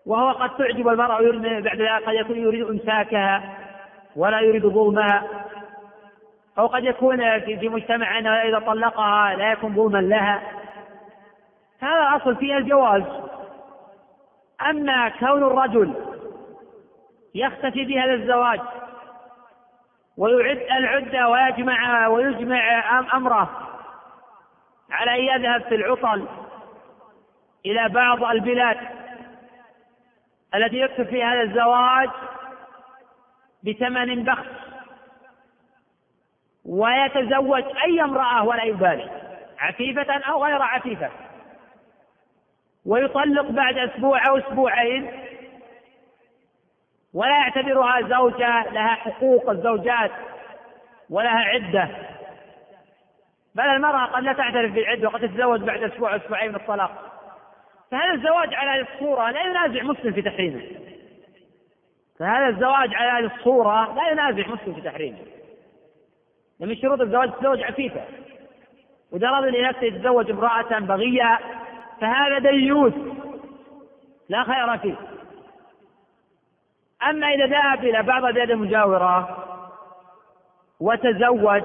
وهو 0.06 0.30
قد 0.30 0.56
تعجب 0.56 0.88
المرأة 0.88 1.16
ويريد 1.16 1.42
بعد 1.42 1.80
ذلك 1.80 2.04
قد 2.06 2.14
يكون 2.14 2.36
يريد 2.36 2.66
إمساكها 2.66 3.56
ولا 4.16 4.40
يريد 4.40 4.66
ظلمها 4.66 5.22
أو 6.58 6.66
قد 6.66 6.84
يكون 6.84 7.40
في 7.40 7.68
مجتمعنا 7.68 8.42
إذا 8.42 8.58
طلقها 8.58 9.34
لا 9.34 9.52
يكون 9.52 9.74
ظلما 9.74 9.98
لها. 9.98 10.42
هذا 11.80 12.08
الأصل 12.08 12.36
فيه 12.36 12.56
الجواز. 12.56 13.02
أما 14.68 15.08
كون 15.08 15.42
الرجل 15.42 15.94
يختفي 17.34 17.84
بهذا 17.84 18.12
الزواج 18.12 18.60
ويعد 20.16 20.56
العدة 20.56 21.28
ويجمع 21.28 22.06
ويجمع 22.06 22.98
أمره 23.16 23.50
على 24.90 25.14
أن 25.14 25.40
يذهب 25.40 25.62
في 25.62 25.74
العطل 25.74 26.26
إلى 27.66 27.88
بعض 27.88 28.24
البلاد 28.24 28.76
التي 30.54 30.76
يكتب 30.76 31.06
فيها 31.06 31.34
هذا 31.34 31.42
الزواج 31.42 32.10
بثمن 33.64 34.24
بخس. 34.24 34.46
ويتزوج 36.64 37.64
أي 37.84 38.02
امرأة 38.02 38.44
ولا 38.44 38.62
يبالي 38.62 39.10
عفيفة 39.58 40.12
أو 40.12 40.44
غير 40.44 40.62
عفيفة. 40.62 41.10
ويطلق 42.86 43.50
بعد 43.50 43.78
أسبوع 43.78 44.28
أو 44.28 44.38
أسبوعين. 44.38 45.10
ولا 47.14 47.30
يعتبرها 47.30 48.00
زوجة 48.00 48.72
لها 48.72 48.94
حقوق 48.94 49.50
الزوجات 49.50 50.10
ولها 51.10 51.38
عدة. 51.38 51.88
بل 53.54 53.64
المرأة 53.64 54.06
قد 54.06 54.22
لا 54.22 54.32
تعترف 54.32 54.72
بالعدة 54.72 55.08
وقد 55.08 55.20
تتزوج 55.20 55.60
بعد 55.60 55.82
أسبوع 55.82 56.12
أو 56.12 56.16
أسبوعين 56.16 56.48
من 56.48 56.56
الطلاق. 56.56 57.10
فهذا 57.90 58.14
الزواج 58.14 58.54
على 58.54 58.70
هذه 58.70 58.86
الصورة 58.94 59.30
لا 59.30 59.40
ينازع 59.40 59.82
مسلم 59.82 60.12
في 60.12 60.22
تحريمه؟ 60.22 60.62
فهذا 62.20 62.48
الزواج 62.48 62.94
على 62.94 63.10
هذه 63.10 63.32
الصورة 63.36 63.94
لا 63.94 64.10
ينازع 64.10 64.48
مسلم 64.48 64.74
في 64.74 64.80
تحريمه. 64.80 65.18
ومن 66.60 66.76
شروط 66.76 67.00
الزواج 67.00 67.32
تزوج 67.32 67.62
عفيفة. 67.62 68.00
وإذا 69.12 69.28
أراد 69.28 69.44
لنفسه 69.44 69.82
يتزوج 69.82 70.30
امرأة 70.30 70.78
بغية 70.78 71.38
فهذا 72.00 72.38
ديوث 72.38 72.94
لا 74.28 74.44
خير 74.44 74.78
فيه. 74.78 74.96
أما 77.10 77.26
إذا 77.26 77.46
ذهب 77.46 77.84
إلى 77.84 78.02
بعض 78.02 78.24
البلاد 78.24 78.50
المجاورة 78.50 79.46
وتزوج 80.80 81.62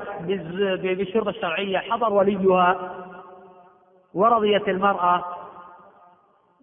بالشرطة 0.81 1.29
الشرعية 1.29 1.77
حضر 1.77 2.13
وليها 2.13 2.95
ورضيت 4.13 4.67
المرأة 4.69 5.25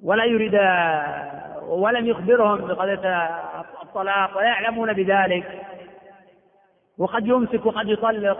ولا 0.02 0.24
يريد 0.24 0.54
ولم 1.62 2.06
يخبرهم 2.06 2.56
بقضية 2.56 3.30
الطلاق 3.92 4.36
ولا 4.36 4.46
يعلمون 4.46 4.92
بذلك. 4.92 5.62
وقد 6.98 7.26
يمسك 7.26 7.66
وقد 7.66 7.88
يطلق. 7.88 8.38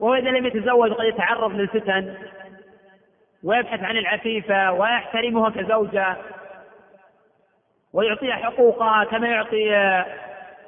وهو 0.00 0.14
إذا 0.14 0.30
لم 0.30 0.46
يتزوج 0.46 0.92
قد 0.92 1.04
يتعرض 1.04 1.52
للفتن. 1.52 2.14
ويبحث 3.44 3.82
عن 3.82 3.96
العفيفة 3.96 4.72
ويحترمها 4.72 5.50
كزوجة. 5.50 6.16
ويعطيها 7.92 8.34
حقوقها 8.34 9.04
كما 9.04 9.28
يعطي 9.28 9.74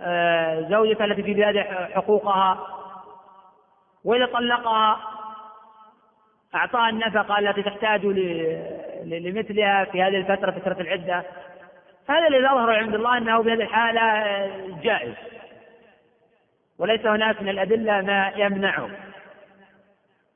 آه، 0.02 0.60
زوجته 0.70 1.04
التي 1.04 1.22
في 1.22 1.34
بلاده 1.34 1.62
حقوقها. 1.94 2.66
وإذا 4.04 4.26
طلقها 4.26 4.98
أعطاها 6.54 6.88
النفقة 6.88 7.38
التي 7.38 7.62
تحتاج 7.62 8.06
لمثلها 9.04 9.84
في 9.84 10.02
هذه 10.02 10.16
الفترة 10.16 10.50
فترة 10.50 10.80
العدة. 10.80 11.24
هذا 12.08 12.26
الذي 12.26 12.44
يظهر 12.44 12.70
عند 12.70 12.94
الله 12.94 13.18
أنه 13.18 13.42
بهذه 13.42 13.62
الحالة 13.62 14.02
جائز. 14.82 15.14
وليس 16.78 17.06
هناك 17.06 17.42
من 17.42 17.48
الأدلة 17.48 18.00
ما 18.00 18.32
يمنعه. 18.36 18.90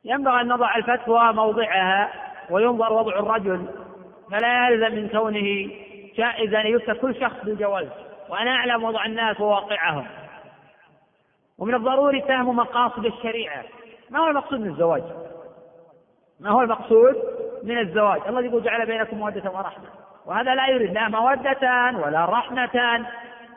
ينبغي 0.04 0.40
أن 0.40 0.48
نضع 0.48 0.76
الفتوى 0.76 1.32
موضعها 1.32 2.10
وينظر 2.50 2.92
وضع 2.92 3.18
الرجل 3.18 3.66
فلا 4.30 4.68
يلزم 4.68 4.96
من 4.96 5.08
كونه 5.08 5.70
جائزا 6.16 6.60
أن 6.60 6.66
يفتى 6.66 6.94
كل 6.94 7.20
شخص 7.20 7.44
بالجواز. 7.44 7.86
وأنا 8.28 8.50
أعلم 8.50 8.84
وضع 8.84 9.04
الناس 9.04 9.40
وواقعهم. 9.40 10.06
ومن 11.58 11.74
الضروري 11.74 12.22
فهم 12.22 12.56
مقاصد 12.56 13.06
الشريعة. 13.06 13.64
ما 14.10 14.18
هو 14.18 14.26
المقصود 14.26 14.60
من 14.60 14.70
الزواج؟ 14.70 15.02
ما 16.40 16.50
هو 16.50 16.62
المقصود 16.62 17.16
من 17.62 17.78
الزواج؟ 17.78 18.20
الله 18.28 18.44
يقول 18.44 18.62
جعل 18.62 18.86
بينكم 18.86 19.16
مودة 19.16 19.50
ورحمة. 19.50 19.99
وهذا 20.26 20.54
لا 20.54 20.66
يريد 20.68 20.92
لا 20.92 21.08
مودة 21.08 21.92
ولا 22.04 22.24
رحمة. 22.24 23.06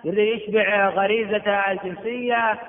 يريد 0.04 0.42
يشبع 0.42 0.90
غريزة 0.90 1.72
الجنسية 1.72 2.60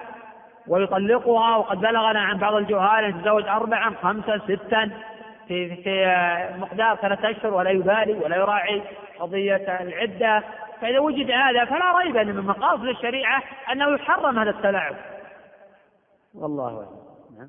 ويطلقها. 0.68 1.56
وقد 1.56 1.80
بلغنا 1.80 2.20
عن 2.20 2.38
بعض 2.38 2.54
الجهال 2.54 3.04
يتزوج 3.04 3.48
اربعا 3.48 3.94
خمسا 4.02 4.38
ستا 4.38 4.90
في 5.48 5.76
في 5.76 6.06
مقدار 6.58 6.96
ثلاثة 6.96 7.30
أشهر 7.30 7.54
ولا 7.54 7.70
يبالي 7.70 8.12
ولا 8.12 8.36
يراعي 8.36 8.82
قضية 9.18 9.80
العدة. 9.80 10.42
فإذا 10.80 10.98
وجد 10.98 11.30
هذا 11.30 11.64
فلا 11.64 11.98
ريب 11.98 12.16
أن 12.16 12.26
من 12.26 12.46
مقاصد 12.46 12.84
الشريعة 12.84 13.42
أنه 13.72 13.94
يحرم 13.94 14.38
هذا 14.38 14.50
التلاعب. 14.50 14.96
والله 16.34 16.76
أعلم 16.76 17.04
نعم 17.38 17.48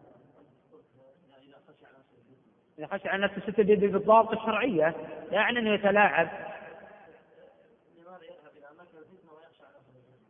إذا 2.80 2.88
خشى 2.88 3.10
على 3.10 3.24
نفسه 3.24 3.42
ستة 3.42 3.64
بالضابط 3.64 4.32
الشرعية 4.32 4.96
يعني 5.32 5.60
أنه 5.60 5.70
يتلاعب. 5.70 6.28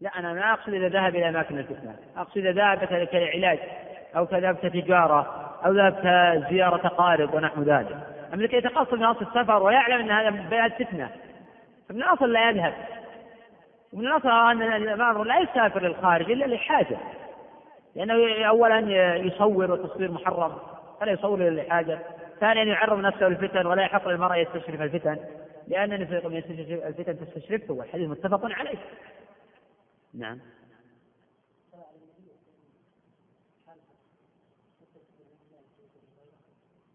لا 0.02 0.20
أنا 0.20 0.34
ما 0.34 0.54
أقصد 0.54 0.74
إذا 0.74 0.90
ذهب 0.90 1.16
إلى 1.16 1.30
أماكن 1.30 1.58
الفتنة. 1.58 1.96
أقصد 2.18 2.38
إذا 2.38 2.52
ذهب 2.52 3.06
كعلاج 3.06 3.60
أو 4.16 4.26
كذهب 4.26 4.56
كتجارة 4.56 5.52
أو 5.66 5.72
ذهب 5.72 5.94
كزيارة 5.94 6.88
قارب 6.88 7.34
ونحو 7.34 7.62
ذلك. 7.62 7.98
أما 8.34 8.44
لكي 8.44 8.58
يتقصد 8.58 8.94
من 8.94 9.04
أصل 9.04 9.26
السفر 9.26 9.64
ويعلم 9.64 10.02
أن 10.02 10.12
هذا 10.12 10.30
بلد 10.30 10.74
فتنة. 10.74 11.10
فمن 11.90 12.04
الأصل 12.04 12.34
لا 12.34 12.50
يذهب. 12.50 12.74
ومن 13.94 14.08
الأصل 14.08 14.30
أن 14.30 14.62
الإمام 14.62 15.24
لا 15.24 15.40
يسافر 15.40 15.82
للخارج 15.82 16.32
إلا 16.32 16.46
لحاجة. 16.46 16.98
لأنه 17.96 18.46
أولا 18.48 18.80
يصور 19.16 19.72
وتصوير 19.72 20.12
محرم 20.12 20.58
فلا 21.00 21.12
يصور 21.12 21.48
إلا 21.48 21.62
لحاجة. 21.62 22.00
ثانيا 22.40 22.64
يعرض 22.64 23.00
نفسه 23.00 23.28
للفتن 23.28 23.66
ولا 23.66 23.84
يحق 23.84 24.08
للمرأة 24.08 24.36
يستشرف 24.36 24.82
الفتن 24.82 25.18
لأن 25.68 25.94
الفتن 25.94 27.20
تستشرفه 27.20 27.74
والحديث 27.74 28.10
متفق 28.10 28.40
عليه. 28.44 28.78
نعم. 30.14 30.40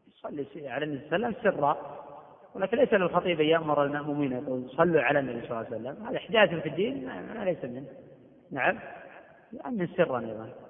يصلي 0.09 0.69
على 0.69 0.85
النبي 0.85 1.09
صلى 1.09 1.17
الله 1.17 1.27
عليه 1.27 1.39
وسلم 1.39 1.53
سرا 1.53 2.01
ولكن 2.55 2.77
ليس 2.77 2.93
للخطيب 2.93 3.41
ان 3.41 3.47
يأمر 3.47 3.85
المامومين 3.85 4.33
يقول 4.33 4.71
صلوا 4.71 5.03
على 5.03 5.19
النبي 5.19 5.47
صلى 5.47 5.51
الله 5.51 5.57
عليه 5.57 5.77
وسلم. 5.77 6.07
هذا 6.07 6.17
احداث 6.17 6.63
في 6.63 6.69
الدين 6.69 7.07
ما 7.07 7.45
ليس 7.45 7.65
منه. 7.65 7.87
نعم. 8.51 8.79
من 9.71 9.87
سرا 9.87 10.21
أيضا. 10.21 10.70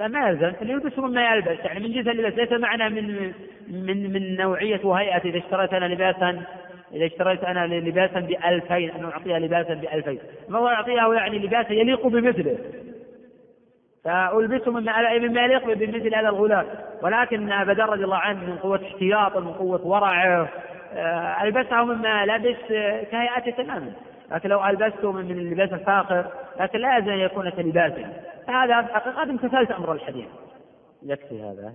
لا 0.00 0.08
ما 0.08 0.28
يلزم. 0.28 0.52
اللي 0.62 0.72
يلبس 0.72 0.98
مما 0.98 1.34
يلبس. 1.34 1.64
يعني 1.64 1.80
من 1.80 1.92
جنس 1.92 2.08
اللباس 2.08 2.34
ليس 2.34 2.52
معنى 2.52 2.88
من 2.88 3.32
من 3.68 4.12
من 4.12 4.36
نوعية 4.36 4.80
وهيئة. 4.84 5.24
إذا 5.24 5.38
اشتريت 5.38 5.74
أنا 5.74 5.84
لباسا 5.84 6.42
إذا 6.92 7.06
اشتريت 7.06 7.44
أنا 7.44 7.66
لباسا 7.66 8.20
بألفين 8.20 8.90
أن 8.90 9.04
أعطيها 9.04 9.38
لباسا 9.38 9.74
بألفين. 9.74 10.18
ما 10.48 10.58
هو 10.58 10.68
أعطيها 10.68 11.14
يعني 11.14 11.38
لباسا 11.38 11.72
يليق 11.72 12.06
بمثله. 12.06 12.58
فألبسه 14.04 14.70
مما 14.70 15.18
مما 15.18 15.44
يليق 15.44 15.72
بمثل 15.72 16.14
هذا 16.14 16.28
الغلام. 16.28 16.66
ولكن 17.02 17.52
أبا 17.52 17.84
رضي 17.84 18.04
الله 18.04 18.16
عنه 18.16 18.44
من 18.44 18.56
قوة 18.56 18.80
احتياطه 18.82 19.40
من 19.40 19.52
قوة 19.52 19.86
ورعه 19.86 20.48
آه، 20.94 21.42
ألبسه 21.42 21.84
مما 21.84 22.26
لبس 22.26 22.68
كهيئته 23.10 23.62
تماما. 23.62 23.92
لكن 24.30 24.48
لو 24.48 24.66
ألبسته 24.66 25.12
من 25.12 25.30
اللباس 25.30 25.72
الفاخر 25.72 26.26
لكن 26.60 26.78
لا 26.78 26.98
أن 26.98 27.08
يكون 27.08 27.50
كلباسه 27.50 28.06
فهذا 28.50 28.82
في 28.82 28.88
الحقيقة 28.88 29.22
امتثلت 29.22 29.70
أمر 29.70 29.92
الحديث. 29.92 30.28
يكفي 31.02 31.42
هذا. 31.42 31.74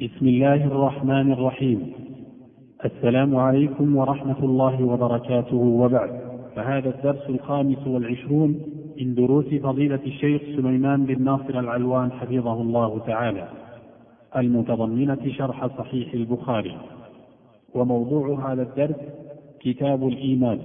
بسم 0.00 0.28
الله 0.28 0.64
الرحمن 0.64 1.32
الرحيم. 1.32 1.92
السلام 2.84 3.36
عليكم 3.36 3.96
ورحمة 3.96 4.38
الله 4.38 4.84
وبركاته 4.84 5.56
وبعد. 5.56 6.40
فهذا 6.56 6.88
الدرس 6.88 7.28
الخامس 7.28 7.86
والعشرون 7.86 8.60
من 8.96 9.14
دروس 9.14 9.44
فضيلة 9.44 10.00
الشيخ 10.06 10.42
سليمان 10.42 11.04
بن 11.04 11.24
ناصر 11.24 11.58
العلوان 11.58 12.12
حفظه 12.12 12.60
الله 12.60 12.98
تعالى. 13.06 13.48
المتضمنة 14.36 15.32
شرح 15.32 15.66
صحيح 15.66 16.14
البخاري. 16.14 16.78
وموضوع 17.74 18.52
هذا 18.52 18.62
الدرس 18.62 19.00
كتاب 19.60 20.08
الإيمان. 20.08 20.60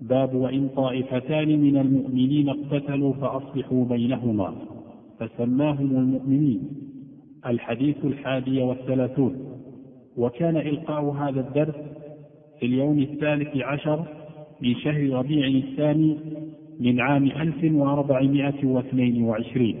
باب 0.00 0.34
وإن 0.34 0.68
طائفتان 0.76 1.60
من 1.60 1.76
المؤمنين 1.76 2.48
اقتتلوا 2.48 3.12
فأصلحوا 3.12 3.84
بينهما. 3.84 4.54
فسماهم 5.20 5.96
المؤمنين 5.96 6.68
الحديث 7.46 7.96
الحادي 8.04 8.62
والثلاثون. 8.62 9.36
وكان 10.16 10.56
إلقاء 10.56 11.04
هذا 11.04 11.40
الدرس 11.40 11.74
في 12.60 12.66
اليوم 12.66 12.98
الثالث 12.98 13.56
عشر 13.56 14.04
من 14.60 14.74
شهر 14.74 15.10
ربيع 15.10 15.46
الثاني 15.68 16.16
من 16.80 17.00
عام 17.00 17.24
1422 17.24 19.74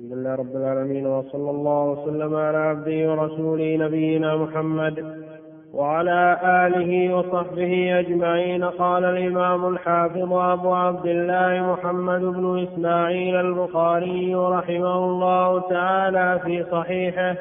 الحمد 0.00 0.12
لله 0.12 0.34
رب 0.34 0.56
العالمين 0.56 1.06
وصلى 1.06 1.50
الله 1.50 1.90
وسلم 1.90 2.34
على 2.34 2.58
عبده 2.58 3.10
ورسوله 3.12 3.76
نبينا 3.76 4.36
محمد 4.36 5.27
وعلى 5.74 6.38
آله 6.44 7.14
وصحبه 7.14 7.98
أجمعين 7.98 8.64
قال 8.64 9.04
الإمام 9.04 9.68
الحافظ 9.68 10.32
أبو 10.32 10.74
عبد 10.74 11.06
الله 11.06 11.72
محمد 11.72 12.20
بن 12.20 12.66
إسماعيل 12.68 13.36
البخاري 13.36 14.34
رحمه 14.34 15.04
الله 15.04 15.60
تعالى 15.60 16.40
في 16.44 16.64
صحيحه. 16.70 17.34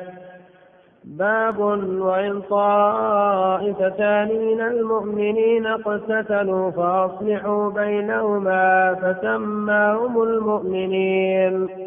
باب 1.04 1.60
وإن 2.00 2.42
طائفتان 2.50 4.28
من 4.28 4.62
المؤمنين 4.62 5.66
اقتتلوا 5.66 6.72
فأصلحوا 6.72 7.70
بينهما 7.70 8.96
فسماهم 8.96 10.24
المؤمنين. 10.24 11.87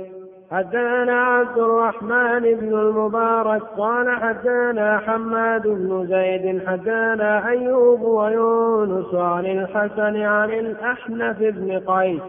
حدثنا 0.51 1.12
عبد 1.12 1.59
الرحمن 1.59 2.40
بن 2.40 2.78
المبارك 2.78 3.62
قال 3.78 4.10
حدثنا 4.10 4.98
حماد 4.98 5.62
بن 5.62 6.06
زيد 6.06 6.66
حدثنا 6.66 7.48
أيوب 7.48 8.02
ويونس 8.02 9.14
عن 9.14 9.47
الحسن 9.47 10.16
عن 10.22 10.51
الأحنف 10.51 11.39
بن 11.39 11.78
قيس 11.86 12.20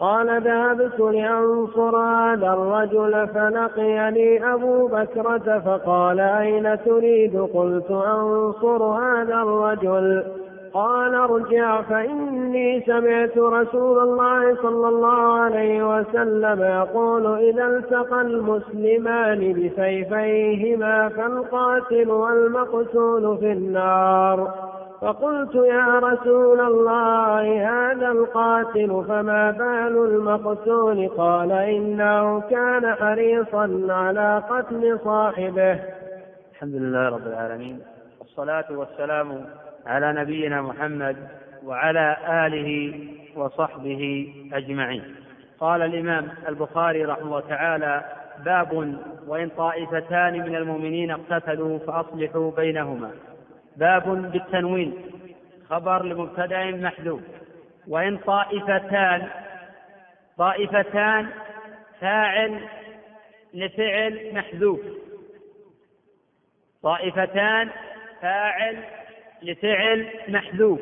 قال 0.00 0.42
ذهبت 0.42 1.00
لأنصر 1.00 1.96
هذا 1.96 2.52
الرجل 2.52 3.28
فلقيني 3.28 4.54
أبو 4.54 4.86
بكرة 4.86 5.62
فقال 5.66 6.20
أين 6.20 6.78
تريد؟ 6.84 7.36
قلت 7.36 7.90
أنصر 7.90 8.82
هذا 8.82 9.34
الرجل. 9.34 10.24
قال 10.74 11.14
ارجع 11.14 11.82
فإني 11.82 12.80
سمعت 12.86 13.38
رسول 13.38 13.98
الله 13.98 14.56
صلى 14.62 14.88
الله 14.88 15.32
عليه 15.32 15.98
وسلم 15.98 16.62
يقول 16.62 17.26
إذا 17.26 17.66
التقى 17.66 18.20
المسلمان 18.20 19.52
بسيفيهما 19.52 21.08
فالقاتل 21.08 22.10
والمقتول 22.10 23.38
في 23.38 23.52
النار. 23.52 24.54
فقلت 25.00 25.54
يا 25.54 25.98
رسول 25.98 26.60
الله 26.60 27.42
هذا 27.70 28.08
القاتل 28.08 29.04
فما 29.08 29.50
بال 29.50 29.96
المقتول؟ 29.96 31.08
قال 31.08 31.52
إنه 31.52 32.40
كان 32.40 32.94
حريصا 32.94 33.86
على 33.88 34.42
قتل 34.50 34.98
صاحبه. 35.04 35.80
الحمد 36.52 36.74
لله 36.74 37.08
رب 37.08 37.26
العالمين 37.26 37.80
والصلاة 38.20 38.64
والسلام 38.70 39.44
على 39.86 40.12
نبينا 40.12 40.62
محمد 40.62 41.28
وعلى 41.64 42.16
آله 42.46 43.00
وصحبه 43.36 44.32
أجمعين. 44.52 45.14
قال 45.60 45.82
الإمام 45.82 46.28
البخاري 46.48 47.04
رحمه 47.04 47.24
الله 47.24 47.40
تعالى 47.40 48.04
باب 48.44 48.98
وإن 49.26 49.48
طائفتان 49.48 50.32
من 50.32 50.56
المؤمنين 50.56 51.10
اقتتلوا 51.10 51.78
فأصلحوا 51.78 52.50
بينهما. 52.50 53.10
باب 53.76 54.32
بالتنوين 54.32 54.94
خبر 55.68 56.02
لمبتدأ 56.02 56.70
محذوف. 56.70 57.20
وإن 57.88 58.16
طائفتان 58.18 59.28
طائفتان 60.38 61.26
فاعل 62.00 62.60
لفعل 63.54 64.30
محذوف. 64.34 64.80
طائفتان 66.82 67.68
فاعل 68.22 68.76
لفعل 69.44 70.08
محذوف. 70.28 70.80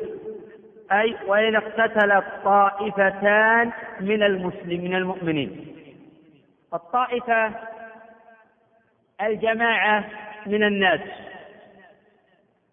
أي 0.91 1.15
وإن 1.27 1.55
اقتتلت 1.55 2.23
طائفتان 2.43 3.71
من 3.99 4.23
المسلم 4.23 4.83
من 4.83 4.95
المؤمنين. 4.95 5.75
الطائفة 6.73 7.51
الجماعة 9.21 10.09
من 10.45 10.63
الناس 10.63 10.99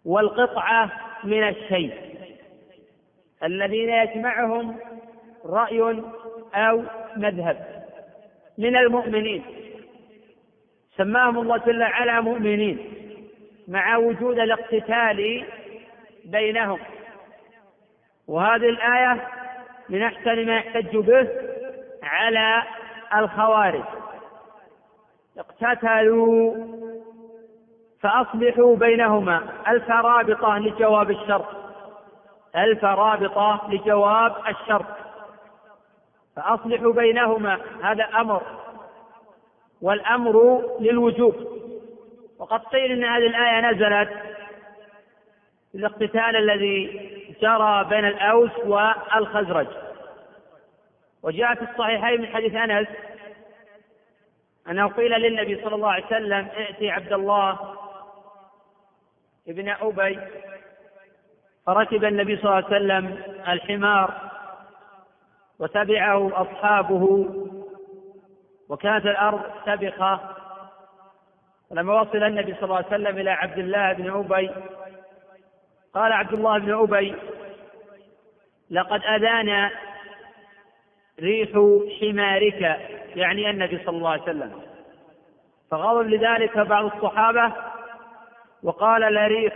والقطعة 0.05 0.91
من 1.23 1.47
الشيء. 1.47 1.93
الذين 3.43 3.89
يجمعهم 3.89 4.75
رأي 5.45 6.01
أو 6.55 6.83
مذهب. 7.17 7.85
من 8.57 8.75
المؤمنين. 8.75 9.43
سماهم 10.97 11.39
الله 11.39 11.57
جل 11.57 11.81
وعلا 11.81 12.21
مؤمنين. 12.21 12.79
مع 13.67 13.97
وجود 13.97 14.39
الاقتتال 14.39 15.45
بينهم. 16.25 16.79
وهذه 18.27 18.69
الآية 18.69 19.27
من 19.89 20.03
أحسن 20.03 20.45
ما 20.45 20.57
يحتج 20.57 20.97
به 20.97 21.27
على 22.03 22.63
الخوارج. 23.15 23.83
اقتتلوا 25.37 26.55
فأصلحوا 28.01 28.75
بينهما. 28.75 29.43
ألف 29.67 29.89
رابطة 29.89 30.57
لجواب 30.57 31.11
الشرط. 31.11 31.47
ألف 32.55 32.83
رابطة 32.83 33.61
لجواب 33.69 34.35
الشرط. 34.49 34.85
فأصلحوا 36.35 36.93
بينهما. 36.93 37.59
هذا 37.83 38.03
أمر. 38.03 38.41
والأمر 39.81 40.61
للوجوب. 40.79 41.35
وقد 42.39 42.59
قيل 42.59 42.91
إن 42.91 43.03
هذه 43.03 43.27
الآية 43.27 43.71
نزلت 43.71 44.30
الاقتتال 45.75 46.35
الذي 46.35 46.87
جرى 47.41 47.83
بين 47.89 48.05
الأوس 48.05 48.51
والخزرج. 48.65 49.67
وجاء 51.23 51.55
في 51.55 51.71
الصحيحين 51.71 52.21
من 52.21 52.27
حديث 52.27 52.55
أنس 52.55 52.87
أنه 54.69 54.87
قيل 54.87 55.11
للنبي 55.11 55.61
صلى 55.63 55.75
الله 55.75 55.91
عليه 55.91 56.05
وسلم 56.05 56.47
ائتي 56.57 56.89
عبد 56.89 57.13
الله 57.13 57.59
ابن 59.47 59.69
أبي. 59.69 60.19
فركب 61.65 62.05
النبي 62.05 62.37
صلى 62.37 62.43
الله 62.43 62.55
عليه 62.55 62.65
وسلم 62.67 63.23
الحمار 63.47 64.31
وتبعه 65.59 66.41
أصحابه 66.41 67.25
وكانت 68.69 69.05
الأرض 69.05 69.41
سبخة. 69.65 70.19
فلما 71.69 72.01
وصل 72.01 72.23
النبي 72.23 72.53
صلى 72.53 72.63
الله 72.63 72.75
عليه 72.75 72.87
وسلم 72.87 73.17
إلى 73.17 73.31
عبد 73.31 73.57
الله 73.57 73.93
بن 73.93 74.09
أبي 74.09 74.51
قال 75.93 76.11
عبد 76.11 76.33
الله 76.33 76.57
بن 76.57 76.73
أبي 76.73 77.15
لقد 78.71 79.01
أذانا 79.03 79.71
ريح 81.19 81.49
حمارك 82.01 82.79
يعني 83.15 83.49
النبي 83.49 83.79
صلى 83.85 83.97
الله 83.97 84.09
عليه 84.09 84.21
وسلم. 84.21 84.51
فغضب 85.71 86.07
لذلك 86.07 86.57
بعض 86.57 86.85
الصحابة 86.85 87.53
وقال 88.63 89.01
لريح 89.01 89.53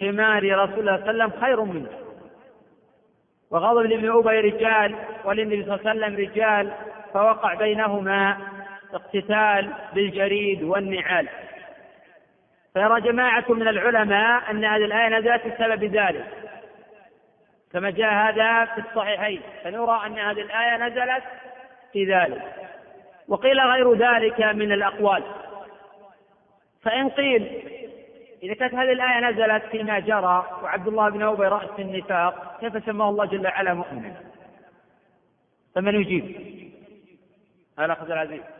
حمار 0.00 0.58
رسول 0.58 0.78
الله 0.78 0.96
صلى 0.96 1.10
الله 1.10 1.24
عليه 1.24 1.24
وسلم 1.24 1.40
خير 1.40 1.62
منه. 1.62 1.90
وغضب 3.50 3.86
لابن 3.86 4.18
أبي 4.18 4.40
رجال 4.40 4.94
وللنبي 5.24 5.64
صلى 5.64 5.74
الله 5.74 5.90
عليه 5.90 6.00
وسلم 6.00 6.16
رجال 6.16 6.72
فوقع 7.12 7.54
بينهما 7.54 8.38
اقتتال 8.94 9.72
بالجريد 9.94 10.62
والنعال. 10.62 11.28
فيرى 12.78 13.00
جماعة 13.00 13.44
من 13.48 13.68
العلماء 13.68 14.50
أن 14.50 14.64
هذه 14.64 14.84
الآية 14.84 15.18
نزلت 15.18 15.46
بسبب 15.46 15.84
ذلك. 15.84 16.26
كما 17.72 17.90
جاء 17.90 18.12
هذا 18.12 18.64
في 18.64 18.80
الصحيحين. 18.80 19.42
فنرى 19.64 20.06
أن 20.06 20.18
هذه 20.18 20.40
الآية 20.40 20.76
نزلت 20.76 21.24
في 21.92 22.04
ذلك. 22.04 22.42
وقيل 23.28 23.60
غير 23.60 23.94
ذلك 23.94 24.40
من 24.40 24.72
الأقوال. 24.72 25.22
فإن 26.82 27.08
قيل 27.08 27.62
إذا 28.42 28.54
كانت 28.54 28.74
هذه 28.74 28.92
الآية 28.92 29.30
نزلت 29.30 29.64
فيما 29.70 29.98
جرى 29.98 30.60
وعبد 30.62 30.88
الله 30.88 31.08
بن 31.08 31.22
أبي 31.22 31.46
رأس 31.46 31.70
النفاق 31.78 32.60
كيف 32.60 32.84
سماه 32.84 33.10
الله 33.10 33.24
جل 33.24 33.46
وعلا 33.46 33.74
مؤمنا؟ 33.74 34.14
فمن 35.74 35.94
يجيب؟ 35.94 36.36
هذا 37.78 37.92
أخذ 37.92 38.10
العزيز؟ 38.10 38.57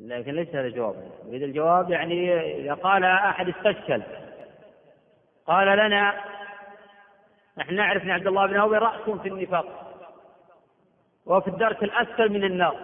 لكن 0.00 0.32
ليس 0.34 0.48
هذا 0.48 0.66
الجواب. 0.66 1.10
يريد 1.26 1.42
الجواب 1.42 1.90
يعني 1.90 2.34
إذا 2.56 2.74
قال 2.74 3.04
أحد 3.04 3.48
استشكل. 3.48 4.02
قال 5.46 5.78
لنا 5.78 6.14
نحن 7.58 7.74
نعرف 7.74 8.02
أن 8.02 8.10
عبد 8.10 8.26
الله 8.26 8.46
بن 8.46 8.60
أبي 8.60 8.76
رأس 8.76 9.10
في 9.10 9.28
النفاق 9.28 9.92
وهو 11.26 11.40
في 11.40 11.48
الدرك 11.48 11.82
الأسفل 11.82 12.32
من 12.32 12.44
النار. 12.44 12.76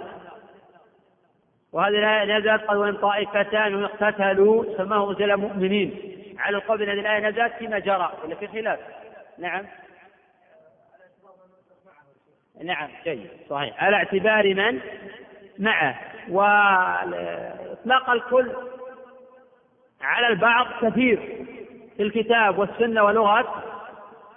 وهذه 1.72 1.98
الآية 1.98 2.38
نزلت 2.38 2.62
قال 2.62 2.76
وإن 2.76 2.96
طائفتان 2.96 3.84
اقتتلوا 3.84 4.76
سماهم 4.76 5.08
رجال 5.08 5.36
مؤمنين. 5.36 5.94
على 6.38 6.56
القول 6.56 6.82
هذه 6.82 7.00
الآية 7.00 7.28
نزلت 7.28 7.52
فيما 7.58 7.78
جرى. 7.78 8.12
ولا 8.24 8.34
في 8.34 8.46
خلاف. 8.46 8.80
نعم. 9.38 9.66
نعم 12.62 12.88
جيد 13.04 13.30
صحيح. 13.50 13.84
على 13.84 13.96
اعتبار 13.96 14.54
من؟ 14.54 14.80
معه 15.58 15.94
وإطلاق 16.30 18.10
الكل 18.10 18.50
على 20.02 20.28
البعض 20.28 20.66
كثير 20.82 21.46
في 21.96 22.02
الكتاب 22.02 22.58
والسنة 22.58 23.04
ولغة 23.04 23.62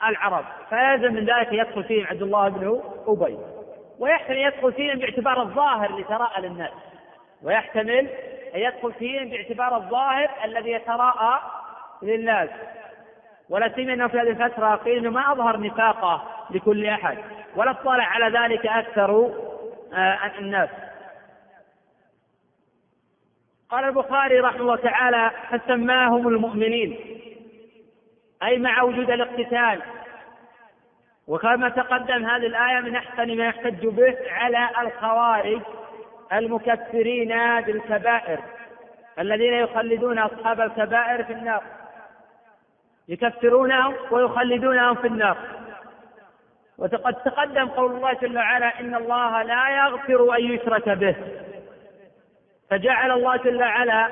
العرب. 0.04 0.46
فيلزم 0.70 1.14
من 1.14 1.26
ذلك 1.26 1.48
يدخل 1.52 1.84
فيهم 1.84 2.08
عبد 2.08 2.22
الله 2.22 2.50
بن 2.50 2.82
أبي. 3.08 3.38
ويحتمل 4.00 4.38
يدخل 4.38 4.74
فيهم 4.74 5.00
باعتبار 5.00 5.42
الظاهر 5.42 5.90
اللي 5.90 6.04
تراءى 6.04 6.42
للناس. 6.42 6.72
ويحتمل 7.44 8.08
أن 8.56 8.60
يدخل 8.60 8.94
فيهم 8.94 9.30
باعتبار 9.30 9.76
الظاهر 9.76 10.30
الذي 10.46 10.72
يتراءى 10.72 11.40
للناس. 12.02 12.50
ولا 13.50 13.72
سيما 13.76 13.94
أنه 13.94 14.08
في 14.08 14.20
هذه 14.20 14.30
الفترة 14.30 14.76
قيل 14.76 14.98
إنه 14.98 15.10
ما 15.10 15.32
أظهر 15.32 15.60
نفاقه 15.60 16.24
لكل 16.50 16.86
أحد. 16.86 17.18
ولا 17.56 17.72
اطلع 17.72 18.04
على 18.04 18.40
ذلك 18.40 18.66
أكثر 18.66 19.32
آه، 19.94 20.32
الناس. 20.40 20.70
قال 23.70 23.84
البخاري 23.84 24.40
رحمه 24.40 24.62
الله 24.62 24.76
تعالى 24.76 25.32
فسماهم 25.52 26.28
المؤمنين. 26.28 26.98
أي 28.44 28.58
مع 28.58 28.84
وجود 28.84 29.12
الاقتتال. 29.12 29.82
وكما 31.28 31.70
تقدم 31.70 32.26
هذه 32.26 32.46
الآية 32.46 32.80
من 32.80 32.96
أحسن 32.96 33.38
ما 33.38 33.46
يحتج 33.46 33.88
به 33.88 34.16
على 34.32 34.70
الخوارج 34.82 35.62
المكفرين 36.34 37.30
بالكبائر 37.62 38.40
الذين 39.20 39.54
يخلدون 39.54 40.20
أصحاب 40.20 40.62
الكبائر 40.62 41.24
في 41.24 41.34
النار. 41.34 41.64
يكفرونهم 43.08 43.96
ويخلدونهم 44.12 44.96
في 44.96 45.08
النار. 45.08 45.38
وقد 46.78 47.14
تقدم 47.14 47.68
قول 47.68 47.92
الله 47.92 48.14
جل 48.14 48.38
وعلا 48.38 48.80
إن 48.80 48.96
الله 48.96 49.44
لا 49.44 49.70
يغفر 49.70 50.36
أن 50.38 50.44
يشرك 50.44 50.90
به. 50.90 51.16
فجعل 52.70 53.12
الله 53.12 53.38
جل 53.38 53.62
وعلا 53.62 54.10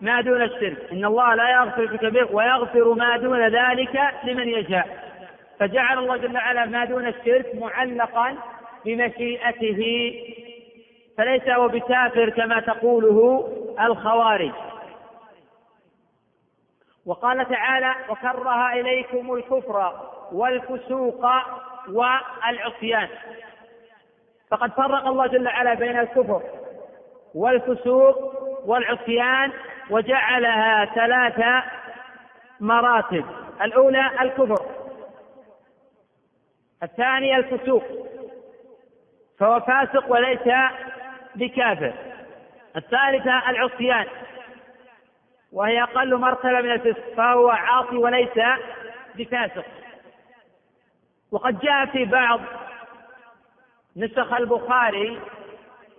ما 0.00 0.20
دون 0.20 0.42
الشرك. 0.42 0.92
إن 0.92 1.04
الله 1.04 1.34
لا 1.34 1.50
يغفر 1.50 2.10
به 2.10 2.36
ويغفر 2.36 2.94
ما 2.94 3.16
دون 3.16 3.48
ذلك 3.48 4.00
لمن 4.24 4.48
يشاء. 4.48 5.12
فجعل 5.60 5.98
الله 5.98 6.16
جل 6.16 6.36
وعلا 6.36 6.64
ما 6.64 6.84
دون 6.84 7.06
الشرك 7.06 7.54
معلقا 7.54 8.36
بمشيئته. 8.84 10.12
فليس 11.18 11.48
هو 11.48 11.68
بكافر 11.68 12.30
كما 12.30 12.60
تقوله 12.60 13.48
الخوارج. 13.80 14.52
وقال 17.06 17.48
تعالى 17.48 17.94
وكره 18.08 18.72
إليكم 18.72 19.34
الكفر 19.34 19.92
والفسوق 20.32 21.26
والعصيان. 21.88 23.08
فقد 24.50 24.72
فرق 24.72 25.06
الله 25.06 25.26
جل 25.26 25.46
وعلا 25.46 25.74
بين 25.74 25.98
الكفر 25.98 26.42
والفسوق 27.34 28.42
والعصيان 28.64 29.52
وجعلها 29.90 30.84
ثلاث 30.84 31.64
مراتب. 32.60 33.24
الأولى 33.62 34.10
الكفر 34.20 34.66
الثانية 36.82 37.36
الفسوق. 37.36 37.84
فهو 39.38 39.60
فاسق 39.60 40.12
وليس 40.12 40.54
بكافر. 41.34 41.92
الثالثة 42.76 43.50
العصيان 43.50 44.06
وهي 45.52 45.82
أقل 45.82 46.16
مرتبة 46.16 46.60
من 46.60 46.70
الفسق 46.70 47.14
فهو 47.16 47.48
عاصي 47.48 47.96
وليس 47.96 48.38
بفاسق. 49.14 49.64
وقد 51.32 51.60
جاء 51.60 51.86
في 51.86 52.04
بعض 52.04 52.40
نسخ 53.96 54.32
البخاري 54.32 55.20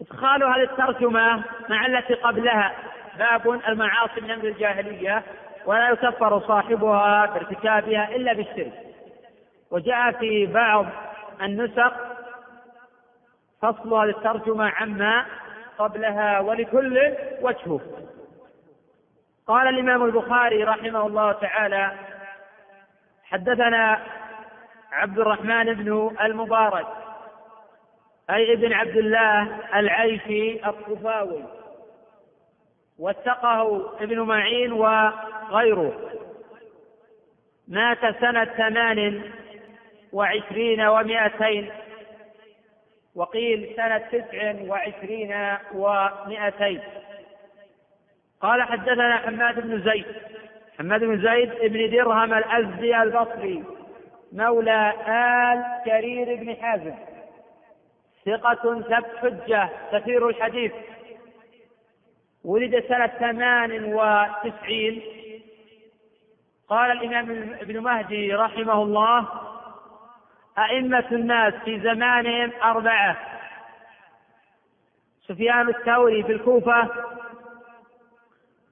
إدخال 0.02 0.44
هذه 0.44 0.64
الترجمة 0.64 1.44
مع 1.70 1.86
التي 1.86 2.14
قبلها. 2.14 2.74
باب 3.18 3.50
المعاصي 3.68 4.22
من 4.22 4.32
أمر 4.32 4.44
الجاهلية 4.44 5.24
ولا 5.66 5.90
يكفر 5.90 6.40
صاحبها 6.40 7.26
بارتكابها 7.26 8.16
إلا 8.16 8.34
بالشرك. 8.34 8.74
وجاء 9.72 10.12
في 10.12 10.46
بعض 10.46 10.86
النسخ 11.42 11.94
فصل 13.62 13.94
هذه 13.94 14.10
الترجمة 14.10 14.70
عما 14.70 15.26
قبلها 15.78 16.40
ولكل 16.40 17.14
وجهه 17.42 17.82
قال 19.48 19.68
الإمام 19.68 20.06
البخاري 20.06 20.64
رحمه 20.64 21.08
الله 21.08 21.32
تعالى 21.32 21.92
حدثنا 23.24 24.00
عبد 24.92 25.20
الرحمن 25.20 25.74
بن 25.74 26.16
المبارك 26.22 26.88
أي 28.30 28.54
ابن 28.54 28.74
عبد 28.74 28.98
الله 28.98 29.60
العيشي 29.80 30.66
الطفاوي. 30.66 31.44
وثقه 33.00 33.92
ابن 34.04 34.20
معين 34.20 34.72
وغيره. 34.72 36.12
مات 37.68 38.20
سنة 38.22 38.46
ثمان 38.46 39.22
وعشرين 40.14 40.82
ومائتين 40.82 41.72
وقيل 43.16 43.74
سنة 43.76 43.98
تسع 43.98 44.56
وعشرين 44.68 45.58
ومائتين. 45.74 46.82
قال 48.42 48.64
حدثنا 48.64 49.18
حماد 49.18 49.60
بن 49.60 49.82
زيد. 49.82 50.06
حماد 50.80 51.00
بن 51.04 51.22
زيد 51.22 51.72
بن 51.72 51.90
درهم 51.90 52.34
الأزدي 52.34 53.02
البصري 53.02 53.64
مولى 54.32 54.94
آل 55.08 55.84
كرير 55.86 56.36
بن 56.36 56.56
حازم. 56.62 57.13
ثقة 58.26 58.82
ثبت 58.82 59.18
حجة 59.18 59.70
كثير 59.92 60.30
الحديث. 60.30 60.72
ولد 62.44 62.84
سنة 62.88 63.08
ثمان 63.08 63.94
وتسعين. 63.94 65.02
قال 66.68 66.92
الإمام 66.92 67.54
ابن 67.62 67.80
مهدي 67.80 68.34
رحمه 68.34 68.84
الله 68.84 69.28
أئمة 70.58 71.06
الناس 71.12 71.54
في 71.54 71.80
زمانهم 71.80 72.52
أربعة. 72.64 73.18
سفيان 75.28 75.70
الثوري 75.70 76.24
في 76.24 76.32
الكوفة 76.32 76.90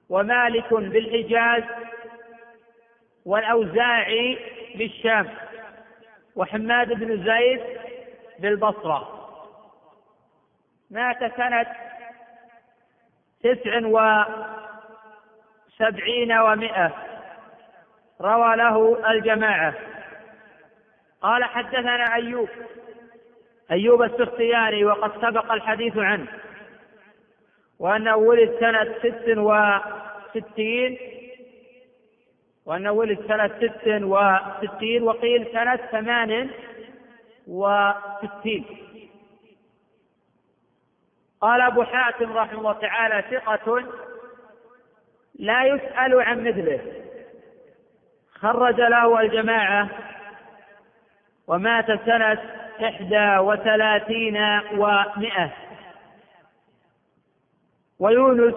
ومالك 0.08 0.74
بالحجاز 0.74 1.62
والأوزاعي 3.26 4.38
بالشام 4.74 5.28
وحماد 6.36 6.92
بن 6.92 7.24
زيد 7.24 7.60
بالبصرة 8.38 9.11
مات 10.92 11.36
سنة 11.36 11.66
تسع 13.42 13.80
وسبعين 15.80 16.32
ومائة 16.32 16.92
روى 18.20 18.56
له 18.56 19.10
الجماعة. 19.10 19.74
قال 21.22 21.44
حدثنا 21.44 22.14
أيوب 22.14 22.48
أيوب 23.70 24.02
السختياني 24.02 24.84
وقد 24.84 25.12
سبق 25.22 25.52
الحديث 25.52 25.96
عنه 25.96 26.26
وأنه 27.78 28.16
ولد 28.16 28.56
سنة 28.60 28.94
ست 28.98 29.28
وستين 29.38 30.98
وأنه 32.66 32.92
ولد 32.92 33.18
سنة 33.28 33.48
ست 33.48 33.86
وستين 33.86 35.02
وقيل 35.02 35.46
سنة 35.52 35.76
ثمان 35.76 36.50
وستين. 37.46 38.64
قال 41.42 41.60
أبو 41.60 41.82
حاتم 41.82 42.32
رحمه 42.32 42.58
الله 42.58 42.72
تعالى 42.72 43.24
ثقة 43.30 43.84
لا 45.38 45.64
يسأل 45.64 46.22
عن 46.22 46.44
مثله. 46.44 46.80
خرج 48.40 48.80
له 48.80 49.20
الجماعة 49.20 49.88
ومات 51.46 51.86
سنة 51.86 52.38
إحدى 52.84 53.38
وثلاثين 53.38 54.36
ومائة 54.76 55.50
ويونس 57.98 58.54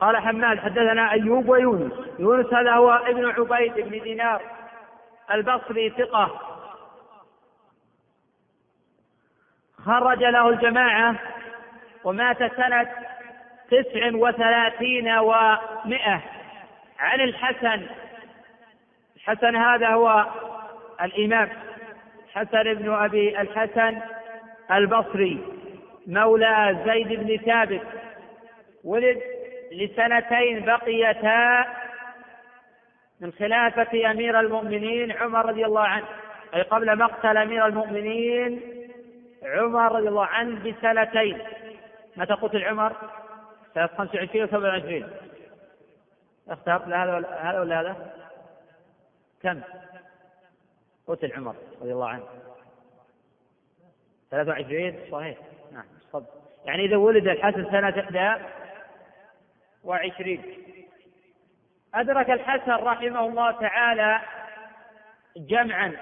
قال 0.00 0.16
حماد 0.16 0.58
حدثنا 0.58 1.12
أيوب 1.12 1.48
ويونس. 1.48 1.92
يونس 2.18 2.46
هذا 2.46 2.72
هو 2.72 2.90
ابن 2.90 3.26
عبيد 3.26 3.74
بن 3.74 4.02
دينار 4.02 4.42
البصري 5.32 5.90
ثقة. 5.90 6.40
خرج 9.84 10.18
له 10.18 10.48
الجماعة 10.48 11.35
ومات 12.06 12.38
سنة 12.38 12.88
تسع 13.70 14.10
وثلاثين 14.14 15.08
ومائة 15.08 16.22
عن 16.98 17.20
الحسن. 17.20 17.86
الحسن 19.16 19.56
هذا 19.56 19.88
هو 19.88 20.26
الإمام. 21.02 21.48
حسن 22.34 22.74
بن 22.74 22.94
أبي 22.94 23.40
الحسن 23.40 23.98
البصري. 24.72 25.38
مولى 26.06 26.78
زيد 26.86 27.20
بن 27.20 27.36
ثابت. 27.36 27.82
ولد 28.84 29.22
لسنتين 29.72 30.64
بقيتا 30.64 31.66
من 33.20 33.32
خلافة 33.32 34.10
أمير 34.10 34.40
المؤمنين 34.40 35.12
عمر 35.12 35.46
رضي 35.46 35.64
الله 35.66 35.84
عنه. 35.84 36.06
أي 36.54 36.62
قبل 36.62 36.98
مقتل 36.98 37.36
أمير 37.36 37.66
المؤمنين 37.66 38.60
عمر 39.44 39.92
رضي 39.92 40.08
الله 40.08 40.26
عنه 40.26 40.60
بسنتين. 40.64 41.38
متى 42.16 42.32
قتل 42.32 42.64
عمر؟ 42.64 42.96
سنة 43.74 43.86
25 43.86 44.44
و 44.44 44.46
27 44.46 45.10
اختار 46.48 46.82
هذا 46.84 47.14
ولا 47.14 47.50
هذا 47.50 47.60
ولا 47.60 47.80
هذا؟ 47.80 48.12
كم؟ 49.42 49.60
قتل 51.06 51.32
عمر 51.32 51.54
رضي 51.80 51.92
الله 51.92 52.08
عنه. 52.08 52.24
23 54.30 54.94
صحيح. 55.10 55.38
نعم 55.72 55.84
صدق 56.12 56.30
يعني 56.64 56.84
إذا 56.84 56.96
ولد 56.96 57.28
الحسن 57.28 57.70
سنة 57.70 58.40
21 59.84 60.38
أدرك 61.94 62.30
الحسن 62.30 62.70
رحمه 62.72 63.26
الله 63.26 63.50
تعالى 63.50 64.20
جمعا 65.36 65.96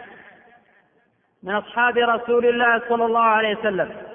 من 1.43 1.55
أصحاب 1.55 1.99
رسول 1.99 2.47
الله 2.47 2.89
صلى 2.89 3.05
الله 3.07 3.23
عليه 3.23 3.59
وسلم. 3.59 4.14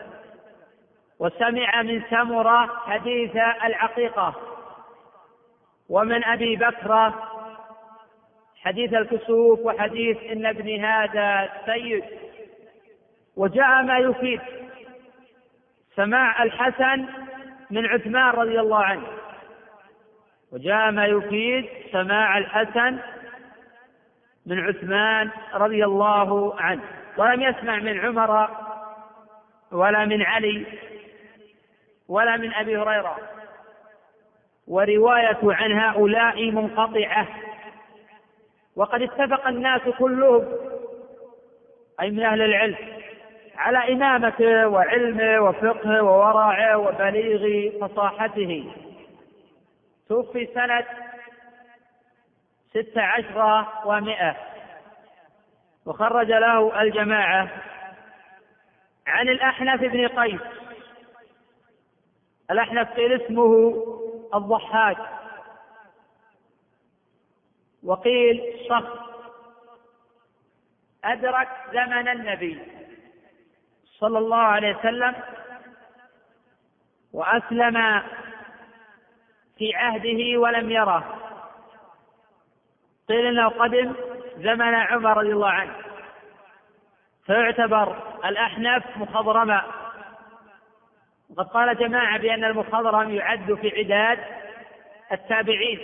وسمع 1.20 1.82
من 1.82 2.02
سمرة 2.10 2.68
حديث 2.86 3.36
العقيقة. 3.64 4.34
ومن 5.90 6.24
أبي 6.24 6.56
بكر 6.56 7.14
حديث 8.62 8.94
الكسوف 8.94 9.60
وحديث 9.60 10.18
إن 10.32 10.46
ابني 10.46 10.86
هذا 10.86 11.50
سيد. 11.66 12.04
وجاء 13.38 13.84
ما 13.84 13.98
يفيد. 13.98 14.42
سماع 15.96 16.44
الحسن 16.44 17.06
من 17.72 17.86
عثمان 17.86 18.30
رضي 18.30 18.60
الله 18.60 18.84
عنه. 18.84 19.08
وجاء 20.52 20.92
ما 20.92 21.06
يفيد 21.06 21.70
سماع 21.92 22.38
الحسن 22.38 23.00
من 24.46 24.60
عثمان 24.60 25.30
رضي 25.54 25.86
الله 25.86 26.62
عنه. 26.62 26.82
ولم 27.18 27.42
يسمع 27.42 27.76
من 27.80 28.00
عمر 28.00 28.50
ولا 29.72 30.06
من 30.06 30.22
علي. 30.22 30.89
ولا 32.10 32.38
من 32.38 32.54
أبي 32.54 32.78
هريرة. 32.78 33.18
ورواية 34.68 35.40
عن 35.44 35.72
هؤلاء 35.80 36.52
منقطعة. 36.52 37.28
وقد 38.76 39.02
اتفق 39.02 39.48
الناس 39.48 39.82
كلهم 39.82 40.46
أي 42.02 42.12
من 42.12 42.26
أهل 42.26 42.42
العلم 42.42 42.78
على 43.58 43.94
امامته 43.94 44.68
وعلمه 44.68 45.40
وفقهه 45.40 46.04
وورعه 46.04 46.78
وبليغ 46.78 47.72
فصاحته 47.82 48.72
توفي 50.10 50.46
سنة 50.54 50.86
ست 52.70 52.98
عشر 52.98 53.66
ومائة 53.86 54.36
وخرج 55.86 56.28
له 56.28 56.82
الجماعة. 56.82 57.50
عن 59.08 59.30
الأحنف 59.30 59.82
بن 59.82 60.08
قيس. 60.08 60.59
الأحنف 62.52 62.90
قيل 62.90 63.22
اسمه 63.22 63.74
الضحاك؟ 64.36 64.98
وقيل 67.84 68.66
شخص 68.70 69.00
أدرك 71.04 71.50
زمن 71.74 72.08
النبي 72.08 72.62
صلى 73.86 74.18
الله 74.18 74.38
عليه 74.38 74.78
وسلم 74.78 75.16
وأسلم 77.14 78.02
في 79.58 79.76
عهده 79.76 80.40
ولم 80.40 80.72
يره. 80.72 81.16
قيل 83.10 83.26
إنه 83.26 83.50
قدم 83.50 83.94
زمن 84.38 84.74
عمر 84.74 85.18
رضي 85.18 85.34
الله 85.34 85.50
عنه. 85.50 85.76
فيعتبر 87.26 88.18
الأحنف 88.26 88.98
مخضرما 88.98 89.79
وقد 91.30 91.48
قال 91.48 91.78
جماعة 91.78 92.20
بأن 92.20 92.44
المخضرم 92.44 93.16
يعد 93.16 93.54
في 93.54 93.72
عداد 93.78 94.20
التابعين. 95.12 95.80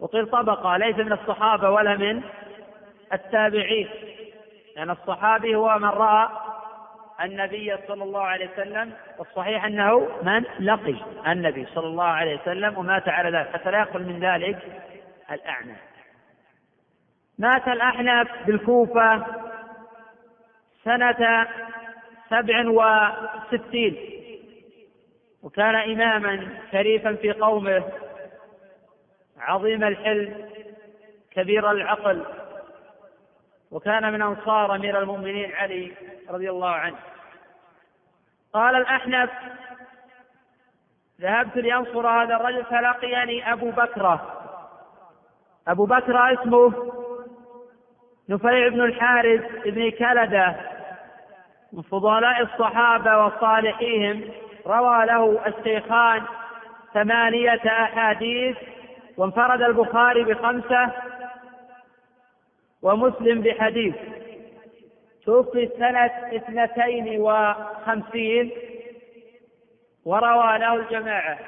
وقيل 0.00 0.26
طبقة 0.26 0.76
ليس 0.76 0.96
من 0.96 1.12
الصحابة 1.12 1.70
ولا 1.70 1.96
من 1.96 2.22
التابعين. 3.12 3.88
لأن 4.76 4.90
الصحابي 4.90 5.54
هو 5.54 5.78
من 5.78 5.88
رأى 5.88 6.28
النبي 7.20 7.76
صلى 7.88 8.04
الله 8.04 8.22
عليه 8.22 8.50
وسلم 8.52 8.92
والصحيح 9.18 9.64
أنه 9.64 10.08
من 10.22 10.44
لقي 10.60 10.96
النبي 11.26 11.66
صلى 11.66 11.86
الله 11.86 12.04
عليه 12.04 12.40
وسلم 12.40 12.78
ومات 12.78 13.08
على 13.08 13.38
ذلك. 13.38 13.52
حتى 13.52 13.70
لا 13.70 13.78
يخل 13.78 14.02
من 14.02 14.20
ذلك 14.20 14.58
الاعنف 15.30 15.78
مات 17.38 17.68
الأحنف 17.68 18.28
بالكوفة 18.46 19.26
سنة 20.84 21.46
سبع 22.30 22.64
وستين. 22.68 24.19
وكان 25.42 25.74
إماما 25.74 26.48
شريفا 26.72 27.14
في 27.14 27.32
قومه 27.32 27.84
عظيم 29.38 29.84
الحلم 29.84 30.50
كبير 31.30 31.70
العقل 31.70 32.24
وكان 33.70 34.12
من 34.12 34.22
أنصار 34.22 34.74
أمير 34.74 34.98
المؤمنين 34.98 35.52
علي 35.52 35.92
رضي 36.28 36.50
الله 36.50 36.70
عنه. 36.70 36.96
قال 38.52 38.74
الأحنف 38.74 39.30
ذهبت 41.20 41.56
لأنصر 41.56 42.08
هذا 42.08 42.36
الرجل 42.36 42.64
فلقيني 42.64 43.52
أبو 43.52 43.70
بكرة 43.70 44.40
أبو 45.68 45.86
بكرة 45.86 46.32
اسمه 46.32 46.92
نفيع 48.28 48.68
بن 48.68 48.80
الحارث 48.80 49.42
بن 49.64 49.90
كلدة 49.90 50.56
من 51.72 51.82
فضلاء 51.82 52.42
الصحابة 52.42 53.26
وصالحيهم. 53.26 54.30
روى 54.66 55.06
له 55.06 55.46
الشيخان 55.46 56.22
ثمانية 56.94 57.60
أحاديث 57.66 58.56
وانفرد 59.16 59.62
البخاري 59.62 60.24
بخمسة 60.24 60.90
ومسلم 62.82 63.40
بحديث. 63.42 63.94
توفي 65.26 65.70
سنة 65.78 66.10
اثنتين 66.36 67.20
وخمسين 67.20 68.50
وروى 70.04 70.58
له 70.58 70.74
الجماعة. 70.74 71.38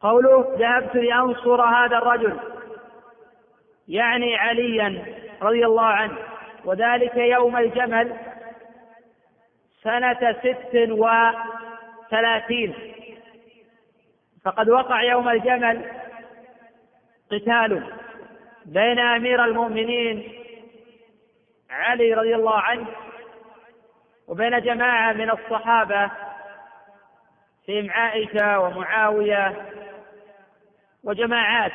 قوله 0.00 0.54
ذهبت 0.58 0.94
لأنصر 0.94 1.62
هذا 1.62 1.98
الرجل 1.98 2.38
يعني 3.88 4.36
عليا 4.36 5.04
رضي 5.42 5.66
الله 5.66 5.84
عنه 5.84 6.16
وذلك 6.64 7.16
يوم 7.16 7.56
الجمل 7.56 8.16
سنة 9.84 10.32
ست 10.32 10.74
وثلاثين. 12.10 12.74
فقد 14.44 14.68
وقع 14.68 15.02
يوم 15.02 15.28
الجمل 15.28 15.90
قتال 17.32 17.92
بين 18.64 18.98
أمير 18.98 19.44
المؤمنين 19.44 20.32
علي 21.70 22.14
رضي 22.14 22.34
الله 22.34 22.58
عنه 22.58 22.86
وبين 24.28 24.60
جماعة 24.60 25.12
من 25.12 25.30
الصحابة 25.30 26.10
فيهم 27.66 27.90
عائشة 27.90 28.60
ومعاوية 28.60 29.66
وجماعات. 31.04 31.72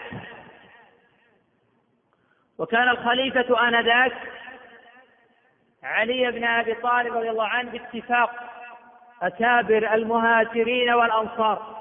وكان 2.57 2.89
الخليفة 2.89 3.67
آنذاك 3.67 4.38
علي 5.83 6.31
بن 6.31 6.43
أبي 6.43 6.73
طالب 6.73 7.17
رضي 7.17 7.29
الله 7.29 7.47
عنه 7.47 7.71
باتفاق 7.71 8.31
أكابر 9.21 9.93
المهاجرين 9.93 10.93
والأنصار. 10.93 11.79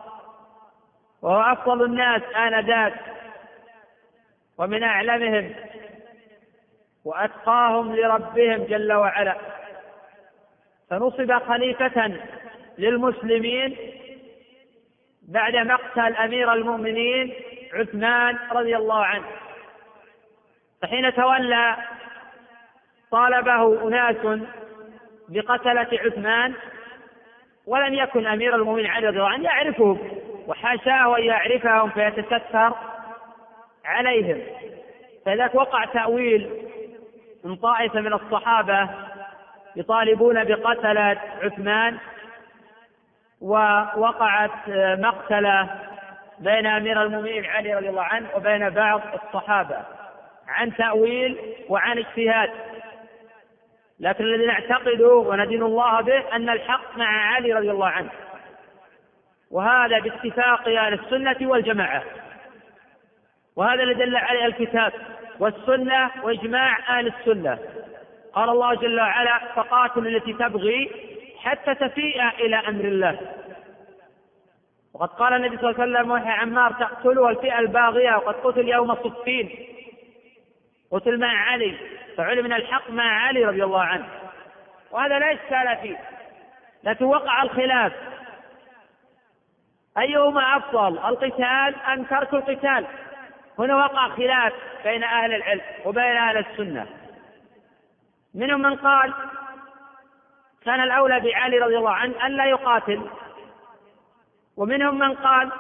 وهو 1.23 1.41
أفضل 1.41 1.85
الناس 1.85 2.23
آنذاك 2.37 2.95
ومن 4.59 4.83
أعلمهم 4.83 5.55
وأتقاهم 7.05 7.97
لربهم 7.97 8.65
جل 8.65 8.93
وعلا. 8.93 9.37
فنصب 10.91 11.39
خليفة 11.39 12.19
للمسلمين 12.79 13.77
بعد 15.29 15.57
مقتل 15.57 15.89
قتل 15.89 16.17
أمير 16.17 16.53
المؤمنين 16.53 17.35
عثمان 17.75 18.39
رضي 18.51 18.77
الله 18.77 19.05
عنه. 19.05 19.27
فحين 20.83 21.15
تولى 21.15 21.77
طالبه 23.11 23.89
أناس 23.89 24.17
بقتلة 25.29 25.89
عثمان 25.93 26.55
ولم 27.67 27.95
يكن 27.95 28.27
أمير 28.27 28.55
المؤمنين 28.55 28.87
علي 28.87 29.07
رضي 29.07 29.17
الله 29.17 29.29
عنه 29.29 29.45
يعرفهم 29.45 29.99
وحاشاه 30.47 31.19
أن 31.19 31.23
يعرفهم 31.23 31.91
فيتستر 31.91 32.73
عليهم. 33.85 34.43
فذاك 35.27 35.55
وقع 35.55 35.85
تأويل 35.85 36.51
من 37.45 37.57
طائفة 37.57 38.01
من 38.01 38.13
الصحابة 38.13 38.89
يطالبون 39.77 40.45
بقتلة 40.45 41.19
عثمان 41.43 41.99
ووقعت 43.41 44.69
مقتلة 44.99 45.69
بين 46.39 46.67
أمير 46.67 47.03
المؤمنين 47.03 47.45
علي 47.45 47.75
رضي 47.75 47.89
الله 47.89 48.03
عنه 48.03 48.29
وبين 48.37 48.71
بعض 48.71 49.01
الصحابة 49.15 49.77
عن 50.49 50.77
تأويل 50.77 51.39
وعن 51.69 51.99
اجتهاد. 51.99 52.51
لكن 54.01 54.25
الذي 54.25 54.47
نعتقده 54.47 55.15
وندين 55.15 55.63
الله 55.63 56.01
به 56.01 56.37
أن 56.37 56.49
الحق 56.51 56.97
مع 56.97 57.35
علي 57.35 57.53
رضي 57.53 57.71
الله 57.71 57.89
عنه. 57.89 58.11
وهذا 59.51 59.99
باتفاق 59.99 60.69
أهل 60.69 60.93
السنة 60.93 61.49
والجماعة. 61.49 62.03
وهذا 63.57 63.83
الذي 63.83 64.05
دل 64.05 64.17
عليه 64.17 64.47
الكتاب 64.47 64.93
والسنة 65.39 66.11
وإجماع 66.23 66.99
أهل 66.99 67.07
السنة. 67.07 67.59
قال 68.33 68.49
الله 68.49 68.75
جل 68.75 69.01
وعلا 69.01 69.39
فقاتل 69.57 70.07
التي 70.07 70.33
تبغي 70.33 70.91
حتى 71.39 71.75
تفيء 71.75 72.29
إلى 72.29 72.57
أمر 72.57 72.85
الله. 72.85 73.19
وقد 74.95 75.09
قال 75.09 75.33
النبي 75.33 75.57
صلى 75.57 75.71
الله 75.71 75.83
عليه 75.83 75.93
وسلم 75.93 76.11
وحي 76.11 76.31
عمار 76.31 76.73
تقتله 76.73 77.29
الفئة 77.29 77.59
الباغية 77.59 78.17
وقد 78.17 78.35
قتل 78.35 78.69
يوم 78.69 78.95
صفين. 78.95 79.51
قتل 80.93 81.19
مع 81.19 81.51
علي 81.51 81.77
فعلم 82.17 82.45
من 82.45 82.53
الحق 82.53 82.91
مع 82.91 83.27
علي 83.27 83.45
رضي 83.45 83.65
الله 83.65 83.83
عنه. 83.83 84.09
وهذا 84.91 85.19
لا 85.19 85.33
إشكال 85.33 85.77
فيه. 85.83 85.99
لكن 86.85 87.05
وقع 87.05 87.43
الخلاف. 87.43 87.93
أيهما 89.99 90.57
أفضل 90.57 90.99
القتال 90.99 91.75
أم 91.93 92.05
ترك 92.05 92.35
القتال؟ 92.35 92.87
هنا 93.59 93.77
وقع 93.77 94.09
خلاف 94.09 94.53
بين 94.85 95.05
أهل 95.05 95.35
العلم 95.35 95.63
وبين 95.85 96.17
أهل 96.17 96.37
السنة. 96.39 96.87
منهم 98.35 98.63
من 98.63 98.77
قال 98.77 99.15
كان 100.65 100.81
الأولى 100.81 101.21
بعلي 101.21 101.59
رضي 101.59 101.79
الله 101.79 101.95
عنه 101.95 102.27
أن 102.27 102.37
لا 102.37 102.45
يقاتل. 102.45 103.11
ومنهم 104.57 104.99
من 104.99 105.15
قال 105.15 105.53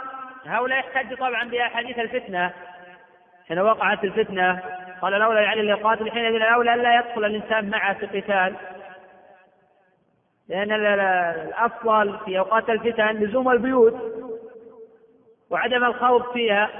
هؤلاء 0.46 0.78
يحتج 0.78 1.16
طبعا 1.16 1.44
بأحاديث 1.44 1.98
الفتنة. 1.98 2.52
حين 3.48 3.58
وقعت 3.58 4.04
الفتنة. 4.04 4.62
قال 5.02 5.14
الأولى 5.14 5.40
لعلي 5.40 5.60
أن 5.60 5.68
يقاتل 5.78 6.10
حينئذ 6.10 6.34
الأولى 6.34 6.74
ألا 6.74 6.94
يدخل 6.94 7.24
الإنسان 7.24 7.70
معه 7.70 7.94
في 7.98 8.20
قتال 8.20 8.54
لأن 10.48 10.72
الأفضل 10.72 12.18
في 12.24 12.38
أوقات 12.38 12.70
الفتن 12.70 13.16
لزوم 13.16 13.50
البيوت 13.50 13.94
وعدم 15.50 15.84
الخوض 15.84 16.32
فيها. 16.32 16.70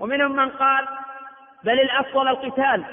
ومنهم 0.00 0.36
من 0.36 0.48
قال 0.48 0.86
بل 1.64 1.80
الأفضل 1.80 2.28
القتال. 2.28 2.84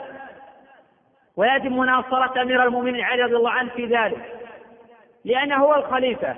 ويجب 1.35 1.71
مناصرة 1.71 2.41
أمير 2.41 2.63
المؤمنين 2.63 3.01
علي 3.01 3.23
رضي 3.23 3.35
الله 3.35 3.51
عنه 3.51 3.69
في 3.69 3.85
ذلك. 3.85 4.39
لأنه 5.25 5.55
هو 5.55 5.75
الخليفة. 5.75 6.35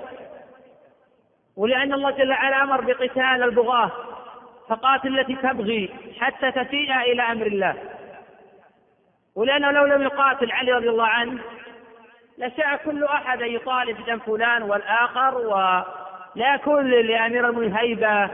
ولأن 1.56 1.92
الله 1.92 2.10
جل 2.10 2.30
وعلا 2.30 2.62
أمر 2.62 2.80
بقتال 2.80 3.42
البغاة 3.42 3.90
فقاتل 4.68 5.18
التي 5.18 5.36
تبغي 5.36 5.90
حتى 6.20 6.52
تفيء 6.52 7.00
إلى 7.00 7.22
أمر 7.22 7.46
الله. 7.46 7.93
ولأنه 9.36 9.70
لو 9.70 9.84
لم 9.86 10.02
يقاتل 10.02 10.52
علي 10.52 10.72
رضي 10.72 10.88
الله 10.88 11.06
عنه 11.06 11.42
لشاء 12.38 12.76
كل 12.76 13.04
أحد 13.04 13.42
أن 13.42 13.48
يطالب 13.48 14.00
بدم 14.02 14.18
فلان 14.18 14.62
والآخر 14.62 15.38
ولا 15.38 16.54
يكون 16.54 16.90
لأمير 16.90 17.48
المؤمنين 17.48 17.76
هيبة 17.76 18.30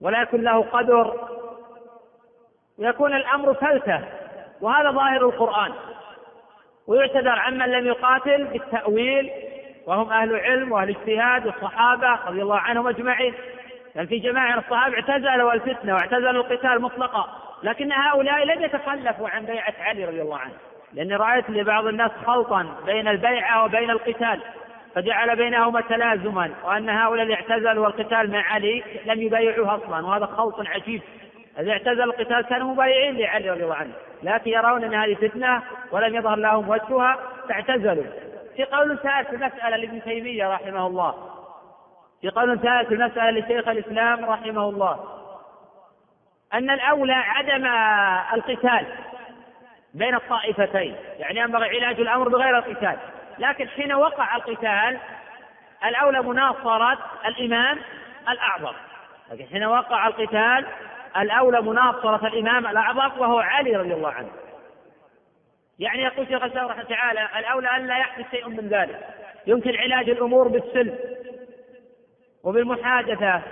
ولا 0.00 0.22
يكون 0.22 0.42
له 0.42 0.62
قدر. 0.62 1.28
ويكون 2.78 3.14
الأمر 3.14 3.54
فلتة 3.54 4.00
وهذا 4.60 4.90
ظاهر 4.90 5.26
القرآن. 5.26 5.72
ويعتذر 6.86 7.38
عمن 7.38 7.66
لم 7.66 7.86
يقاتل 7.86 8.44
بالتأويل 8.44 9.30
وهم 9.86 10.12
أهل 10.12 10.36
علم 10.36 10.72
وأهل 10.72 10.88
اجتهاد 10.88 11.46
والصحابة 11.46 12.18
رضي 12.26 12.42
الله 12.42 12.58
عنهم 12.58 12.88
أجمعين. 12.88 13.34
لأن 13.94 14.06
في 14.06 14.18
جماعة 14.18 14.58
الصحابة 14.58 14.94
اعتزلوا 14.94 15.52
الفتنة 15.52 15.94
واعتزلوا 15.94 16.42
القتال 16.42 16.82
مطلقا. 16.82 17.43
لكن 17.62 17.92
هؤلاء 17.92 18.44
لم 18.44 18.62
يتخلفوا 18.62 19.28
عن 19.28 19.44
بيعة 19.44 19.74
علي 19.80 20.04
رضي 20.04 20.22
الله 20.22 20.38
عنه. 20.38 20.54
لأني 20.92 21.16
رأيت 21.16 21.50
لبعض 21.50 21.86
الناس 21.86 22.10
خلطا 22.26 22.66
بين 22.86 23.08
البيعة 23.08 23.64
وبين 23.64 23.90
القتال 23.90 24.40
فجعل 24.94 25.36
بينهما 25.36 25.80
تلازما 25.80 26.50
وأن 26.64 26.88
هؤلاء 26.88 27.22
اللي 27.22 27.34
اعتزلوا 27.34 27.86
القتال 27.86 28.30
مع 28.30 28.42
علي 28.42 28.84
لم 29.06 29.22
يبايعوه 29.22 29.74
أصلا 29.74 30.06
وهذا 30.06 30.26
خلط 30.26 30.54
عجيب. 30.66 31.02
الذي 31.58 31.72
اعتزل 31.72 32.02
القتال 32.02 32.42
كانوا 32.42 32.72
مبايعين 32.72 33.16
لعلي 33.16 33.50
رضي 33.50 33.64
الله 33.64 33.74
عنه. 33.74 33.92
لكن 34.22 34.50
يرون 34.50 34.84
أن 34.84 34.94
هذه 34.94 35.14
فتنة 35.14 35.62
ولم 35.92 36.14
يظهر 36.14 36.36
لهم 36.36 36.68
وجهها 36.68 37.18
فاعتزلوا. 37.48 38.04
في 38.56 38.64
قول 38.64 38.98
ثالث 38.98 39.28
في 39.28 39.36
المسألة 39.36 39.76
لابن 39.76 40.02
تيمية 40.02 40.48
رحمه 40.52 40.86
الله. 40.86 41.14
في 42.20 42.28
قول 42.28 42.60
ثالث 42.60 42.88
في 42.88 42.94
المسألة 42.94 43.30
لشيخ 43.30 43.68
الإسلام 43.68 44.24
رحمه 44.24 44.68
الله. 44.68 45.23
أن 46.54 46.70
الأولى 46.70 47.12
عدم 47.12 47.66
القتال 48.34 48.86
بين 49.94 50.14
الطائفتين 50.14 50.96
يعني 51.18 51.40
ينبغي 51.40 51.68
علاج 51.68 52.00
الأمر 52.00 52.28
بغير 52.28 52.58
القتال. 52.58 52.96
لكن 53.38 53.68
حين 53.68 53.92
وقع 53.92 54.36
القتال 54.36 54.98
الأولى 55.84 56.22
مناصرة 56.22 56.98
الإمام 57.26 57.78
الأعظم. 58.28 58.74
لكن 59.32 59.46
حين 59.46 59.64
وقع 59.64 60.06
القتال 60.06 60.66
الأولى 61.16 61.60
مناصرة 61.60 62.26
الإمام 62.26 62.66
الأعظم 62.66 63.20
وهو 63.20 63.38
علي 63.38 63.76
رضي 63.76 63.94
الله 63.94 64.10
عنه. 64.10 64.30
يعني 65.78 66.02
يقول 66.02 66.26
شيخ 66.26 66.42
الإسلام 66.42 66.66
رحمه 66.66 66.82
تعالى 66.82 67.28
الأولى 67.38 67.76
أن 67.76 67.86
لا 67.86 67.98
يحدث 67.98 68.30
شيء 68.30 68.48
من 68.48 68.68
ذلك. 68.68 69.08
يمكن 69.46 69.76
علاج 69.76 70.10
الأمور 70.10 70.48
بالسلم 70.48 70.98
وبالمحادثة 72.42 73.42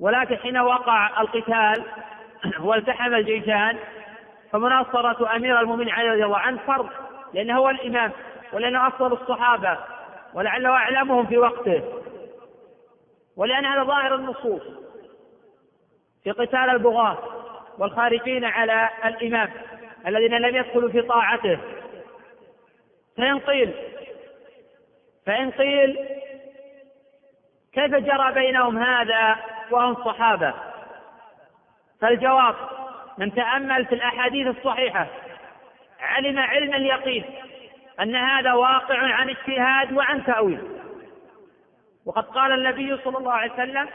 ولكن 0.00 0.36
حين 0.36 0.58
وقع 0.58 1.20
القتال 1.20 1.84
والتحم 2.66 3.14
الجيشان 3.14 3.78
فمناصرة 4.52 5.36
أمير 5.36 5.60
المؤمنين 5.60 5.90
علي 5.90 6.08
رضي 6.08 6.24
الله 6.24 6.38
عنه 6.38 6.60
فرض 6.66 6.88
لأنه 7.34 7.58
هو 7.58 7.70
الإمام 7.70 8.12
ولأنه 8.52 8.86
أفضل 8.86 9.12
الصحابة 9.12 9.78
ولعله 10.34 10.70
أعلمهم 10.70 11.26
في 11.26 11.38
وقته. 11.38 11.82
ولأن 13.36 13.64
هذا 13.64 13.82
ظاهر 13.84 14.14
النصوص 14.14 14.62
في 16.24 16.30
قتال 16.30 16.70
البغاة 16.70 17.18
والخارجين 17.78 18.44
على 18.44 18.88
الإمام 19.04 19.50
الذين 20.06 20.34
لم 20.34 20.56
يدخلوا 20.56 20.90
في 20.90 21.02
طاعته. 21.02 21.58
فإن 23.16 23.38
قيل 23.38 23.74
فإن 25.26 25.50
قيل 25.50 25.98
كيف 27.72 27.94
جرى 27.94 28.32
بينهم 28.32 28.78
هذا 28.78 29.36
وهم 29.72 29.94
صحابة 29.94 30.54
فالجواب 32.00 32.54
من 33.18 33.34
تأمل 33.34 33.86
في 33.86 33.94
الأحاديث 33.94 34.46
الصحيحة 34.46 35.06
علم 36.00 36.38
علم 36.38 36.74
اليقين 36.74 37.24
أن 38.00 38.16
هذا 38.16 38.52
واقع 38.52 38.98
عن 38.98 39.30
اجتهاد 39.30 39.92
وعن 39.92 40.24
تأويل. 40.24 40.60
وقد 42.06 42.24
قال 42.24 42.52
النبي 42.52 42.96
صلى 43.04 43.18
الله 43.18 43.32
عليه 43.32 43.52
وسلم 43.52 43.88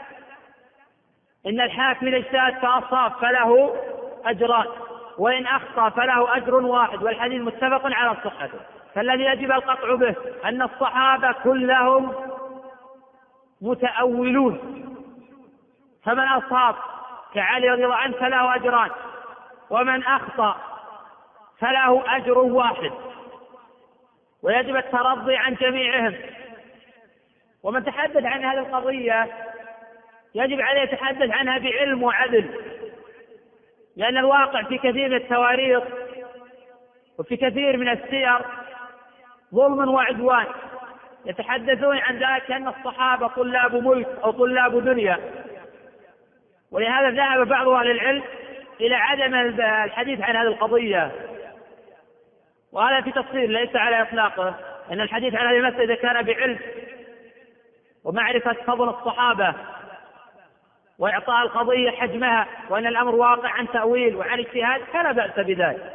إن 1.46 1.60
الحاكم 1.60 2.06
إذا 2.06 2.16
اجتهد 2.16 2.54
فأصاب 2.58 3.12
فله 3.12 3.76
أجران 4.24 4.66
وإن 5.18 5.46
أخطأ 5.46 5.88
فله 5.88 6.36
أجر 6.36 6.54
واحد 6.54 7.02
والحديث 7.02 7.42
متفق 7.42 7.80
على 7.84 8.16
صحته. 8.24 8.58
فالذي 8.94 9.24
يجب 9.24 9.52
القطع 9.52 9.94
به 9.94 10.14
أن 10.44 10.62
الصحابة 10.62 11.32
كلهم 11.32 12.12
متأولون. 13.60 14.82
فمن 16.06 16.28
أصاب 16.28 16.74
كعلي 17.34 17.68
رضي 17.68 17.84
الله 17.84 17.96
عنه 17.96 18.16
فله 18.16 18.54
أجران 18.54 18.90
ومن 19.70 20.02
أخطأ 20.02 20.56
فله 21.58 22.16
أجر 22.16 22.38
واحد. 22.38 22.92
ويجب 24.42 24.76
الترضي 24.76 25.36
عن 25.36 25.54
جميعهم. 25.54 26.14
ومن 27.62 27.84
تحدث 27.84 28.24
عن 28.24 28.44
هذه 28.44 28.58
القضية 28.58 29.28
يجب 30.34 30.60
عليه 30.60 30.80
يتحدث 30.80 31.30
عنها 31.30 31.58
بعلم 31.58 32.02
وعدل 32.02 32.60
لأن 33.96 34.16
الواقع 34.16 34.62
في 34.62 34.78
كثير 34.78 35.08
من 35.08 35.16
التواريخ 35.16 35.82
وفي 37.18 37.36
كثير 37.36 37.76
من 37.76 37.88
السير 37.88 38.38
ظلم 39.54 39.88
وعدوان. 39.94 40.46
يتحدثون 41.26 41.98
عن 41.98 42.18
ذلك 42.18 42.50
أن 42.50 42.68
الصحابة 42.68 43.28
طلاب 43.28 43.74
ملك 43.74 44.08
أو 44.24 44.30
طلاب 44.30 44.84
دنيا. 44.84 45.45
ولهذا 46.72 47.10
ذهب 47.10 47.48
بعض 47.48 47.68
أهل 47.68 47.90
العلم 47.90 48.22
إلى 48.80 48.94
عدم 48.94 49.34
الحديث 49.84 50.20
عن 50.20 50.36
هذه 50.36 50.46
القضية. 50.46 51.12
وهذا 52.72 53.00
في 53.00 53.12
تفصيل 53.12 53.50
ليس 53.50 53.76
على 53.76 54.02
إطلاقه. 54.02 54.54
أن 54.92 55.00
الحديث 55.00 55.34
عن 55.34 55.46
هذه 55.46 55.56
المسألة 55.56 55.84
إذا 55.84 55.94
كان 55.94 56.22
بعلم 56.22 56.58
ومعرفة 58.04 58.52
فضل 58.52 58.88
الصحابة 58.88 59.54
وإعطاء 60.98 61.42
القضية 61.42 61.90
حجمها 61.90 62.46
وأن 62.70 62.86
الأمر 62.86 63.14
واقع 63.14 63.48
عن 63.48 63.68
تأويل 63.68 64.16
وعن 64.16 64.38
اجتهاد 64.38 64.80
فلا 64.92 65.12
بأس 65.12 65.46
بذلك. 65.46 65.92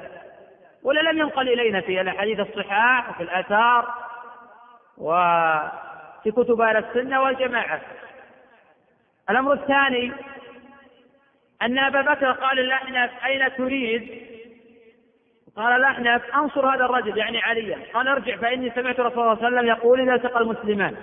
ولا 0.83 0.99
لم 1.11 1.17
ينقل 1.17 1.49
إلينا 1.49 1.81
في 1.81 2.01
الأحاديث 2.01 2.39
الصحاح 2.39 3.09
وفي 3.09 3.23
الآثار 3.23 3.93
وفي 4.97 6.31
كتب 6.31 6.61
أهل 6.61 6.77
السنة 6.77 7.21
والجماعة. 7.21 7.81
الأمر 9.29 9.53
الثاني 9.53 10.11
أن 11.61 11.79
أبا 11.79 12.01
بكر 12.01 12.31
قال 12.31 12.59
الأحنف 12.59 13.11
أين 13.25 13.55
تريد؟ 13.55 14.21
قال 15.55 15.75
الأحنف 15.75 16.35
أنصر 16.35 16.75
هذا 16.75 16.85
الرجل 16.85 17.17
يعني 17.17 17.41
عليا. 17.41 17.77
قال 17.93 18.07
ارجع 18.07 18.37
فإني 18.37 18.71
سمعت 18.75 18.99
رسول 18.99 19.23
الله 19.23 19.35
صلى 19.35 19.47
الله 19.47 19.59
عليه 19.59 19.71
وسلم 19.71 19.77
يقول 19.77 20.01
إذا 20.01 20.15
التقى 20.15 20.41
المسلمان. 20.41 20.95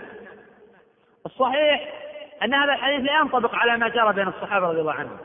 الصحيح 1.26 1.94
أن 2.44 2.54
هذا 2.54 2.72
الحديث 2.72 3.00
لا 3.00 3.18
ينطبق 3.18 3.54
على 3.54 3.76
ما 3.76 3.88
جرى 3.88 4.12
بين 4.12 4.28
الصحابة 4.28 4.66
رضي 4.66 4.80
الله 4.80 4.92
عنهم. 4.92 5.18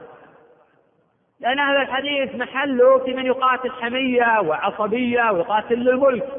لأن 1.40 1.60
هذا 1.60 1.82
الحديث 1.82 2.36
محله 2.36 2.98
في 2.98 3.14
من 3.14 3.26
يقاتل 3.26 3.72
حمية 3.72 4.40
وعصبية 4.42 5.32
ويقاتل 5.32 5.76
للملك. 5.76 6.30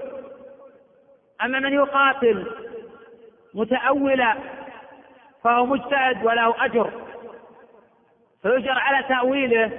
أما 1.44 1.58
من 1.58 1.72
يقاتل 1.72 2.46
متأولا 3.54 4.36
فهو 5.44 5.66
مجتهد 5.66 6.24
وله 6.24 6.64
أجر. 6.64 7.03
فيجر 8.44 8.78
على 8.78 9.02
تأويله. 9.02 9.70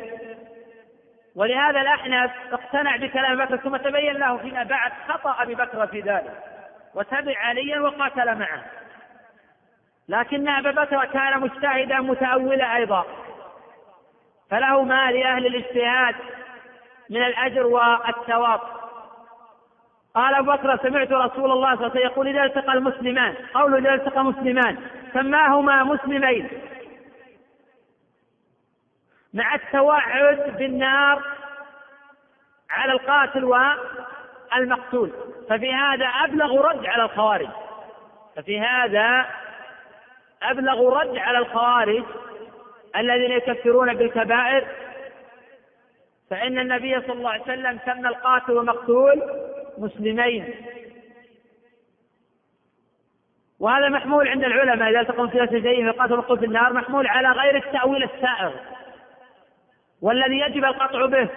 ولهذا 1.35 1.81
الأحنف 1.81 2.31
اقتنع 2.51 2.95
بكلام 2.97 3.45
بكر 3.45 3.57
ثم 3.57 3.77
تبين 3.77 4.13
له 4.13 4.37
فيما 4.37 4.63
بعد 4.63 4.91
خطأ 5.07 5.35
أبي 5.43 5.55
بكر 5.55 5.87
في 5.87 5.99
ذلك 5.99 6.43
وتبع 6.95 7.37
عليا 7.37 7.79
وقاتل 7.79 8.35
معه. 8.35 8.63
لكن 10.09 10.49
أبا 10.49 10.71
بكر 10.71 11.05
كان 11.05 11.39
مجتهدا 11.39 11.99
متأولا 11.99 12.75
أيضا. 12.75 13.05
فله 14.51 14.83
ما 14.83 15.11
لأهل 15.11 15.45
الاجتهاد 15.45 16.15
من 17.09 17.23
الأجر 17.23 17.65
والثواب. 17.65 18.59
قال 20.15 20.35
أبو 20.35 20.51
بكر 20.51 20.77
سمعت 20.77 21.11
رسول 21.11 21.51
الله 21.51 21.75
صلى 21.75 21.85
الله 21.85 21.91
عليه 21.91 21.91
وسلم 21.91 22.05
يقول 22.05 22.27
إذا 22.27 22.43
التقى 22.43 22.73
المسلمان 22.73 23.35
قول 23.53 23.87
إذا 23.87 23.93
التقى 23.93 24.23
مسلمان 24.23 24.77
سماهما 25.13 25.83
مسلمين. 25.83 26.49
مع 29.35 29.55
التوعد 29.55 30.57
بالنار 30.57 31.23
على 32.69 32.91
القاتل 32.91 33.43
والمقتول. 33.43 35.11
ففي 35.49 35.73
هذا 35.73 36.05
أبلغ 36.05 36.61
رد 36.61 36.85
على 36.85 37.03
الخوارج. 37.03 37.49
ففي 38.35 38.59
هذا 38.59 39.25
أبلغ 40.43 40.99
رد 40.99 41.17
على 41.17 41.37
الخوارج 41.37 42.03
الذين 42.95 43.31
يكفرون 43.31 43.93
بالكبائر. 43.93 44.67
فإن 46.29 46.59
النبي 46.59 47.01
صلى 47.01 47.13
الله 47.13 47.29
عليه 47.29 47.43
وسلم 47.43 47.79
سمى 47.85 48.07
القاتل 48.07 48.51
والمقتول 48.51 49.23
مسلمين. 49.77 50.55
وهذا 53.59 53.89
محمول 53.89 54.27
عند 54.27 54.43
العلماء. 54.43 54.89
إذا 54.89 54.99
التقوا 54.99 55.27
في 55.27 55.61
شيء 55.61 55.89
القاتل 55.89 56.11
والمقتول 56.11 56.39
في 56.39 56.45
النار 56.45 56.73
محمول 56.73 57.07
على 57.07 57.31
غير 57.31 57.55
التأويل 57.55 58.03
السائغ. 58.03 58.51
والذي 60.05 60.39
يجب 60.39 60.65
القطع 60.65 61.05
به 61.05 61.29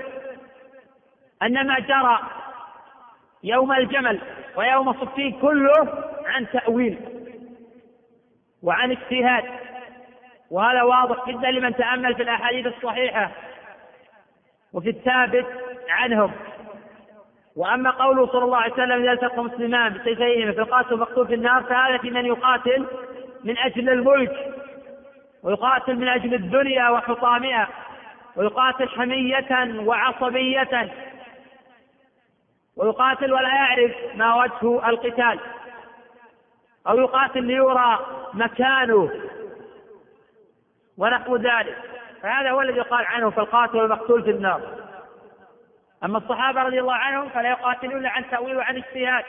أن 1.42 1.66
ما 1.66 1.78
جرى 1.78 2.18
يوم 3.44 3.72
الجمل 3.72 4.20
ويوم 4.56 4.88
الصفين 4.88 5.40
كله 5.40 6.04
عن 6.26 6.46
تأويل 6.52 6.98
وعن 8.62 8.90
اجتهاد 8.90 9.44
وهذا 10.50 10.82
واضح 10.82 11.28
جدا 11.28 11.50
لمن 11.50 11.76
تأمل 11.76 12.14
في 12.14 12.22
الأحاديث 12.22 12.66
الصحيحة 12.66 13.30
وفي 14.72 14.90
الثابت 14.90 15.46
عنهم. 15.90 16.32
وأما 17.56 17.90
قوله 17.90 18.26
صلى 18.26 18.44
الله 18.44 18.56
عليه 18.56 18.72
وسلم 18.72 19.02
إذا 19.02 19.12
التقى 19.12 19.44
مسلمان 19.44 19.92
بسيفيهما 19.92 20.52
في 20.52 20.60
القاتل 20.60 20.96
مقتول 20.96 21.26
في 21.26 21.34
النار 21.34 21.62
فهذا 21.62 21.98
في 21.98 22.10
من 22.10 22.26
يقاتل 22.26 22.86
من 23.44 23.58
أجل 23.58 23.90
الملك 23.90 24.54
ويقاتل 25.42 25.96
من 25.96 26.08
أجل 26.08 26.34
الدنيا 26.34 26.88
وحطامها. 26.88 27.68
ويقاتل 28.38 28.88
حمية 28.88 29.80
وعصبية. 29.86 30.92
ويقاتل 32.76 33.32
ولا 33.32 33.48
يعرف 33.48 33.92
ما 34.14 34.34
وجه 34.34 34.88
القتال. 34.88 35.40
أو 36.88 36.98
يقاتل 36.98 37.44
ليرى 37.44 38.06
مكانه. 38.34 39.10
ونحو 40.98 41.36
ذلك. 41.36 41.76
فهذا 42.22 42.50
هو 42.50 42.60
الذي 42.60 42.80
قال 42.80 43.06
عنه 43.06 43.30
فالقاتل 43.30 43.76
والمقتول 43.76 44.22
في 44.22 44.30
النار. 44.30 44.60
أما 46.04 46.18
الصحابة 46.18 46.62
رضي 46.62 46.80
الله 46.80 46.94
عنهم 46.94 47.28
فلا 47.28 47.50
يقاتلون 47.50 48.06
عن 48.06 48.30
تأويل 48.30 48.56
وعن 48.56 48.76
اجتهاد. 48.76 49.24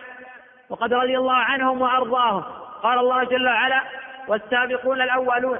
وقد 0.69 0.93
رضي 0.93 1.17
الله 1.17 1.35
عنهم 1.35 1.81
وأرضاهم. 1.81 2.43
قال 2.83 2.99
الله 2.99 3.23
جل 3.23 3.47
وعلا 3.47 3.81
والسابقون 4.27 5.01
الأولون 5.01 5.59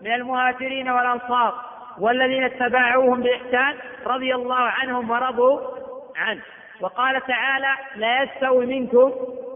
من 0.00 0.12
المهاجرين 0.12 0.90
والأنصار. 0.90 1.69
والذين 2.00 2.44
اتبعوهم 2.44 3.22
بإحسان 3.22 3.74
رضي 4.06 4.34
الله 4.34 4.60
عنهم 4.60 5.10
ورضوا 5.10 5.60
عنه. 6.16 6.40
وقال 6.80 7.26
تعالى 7.26 7.74
لا 7.96 8.22
يستوي 8.22 8.66
منكم 8.66 9.12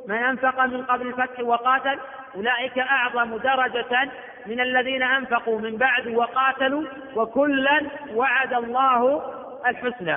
من 0.09 0.15
أنفق 0.15 0.65
من 0.65 0.85
قبل 0.85 1.07
الفتح 1.07 1.41
وقاتل 1.41 1.99
أولئك 2.37 2.79
أعظم 2.79 3.37
درجة 3.37 4.09
من 4.47 4.61
الذين 4.61 5.03
أنفقوا 5.03 5.59
من 5.61 5.77
بعد 5.77 6.07
وقاتلوا 6.07 6.85
وكلا 7.17 7.81
وعد 8.15 8.53
الله 8.53 9.23
الحسنى. 9.67 10.17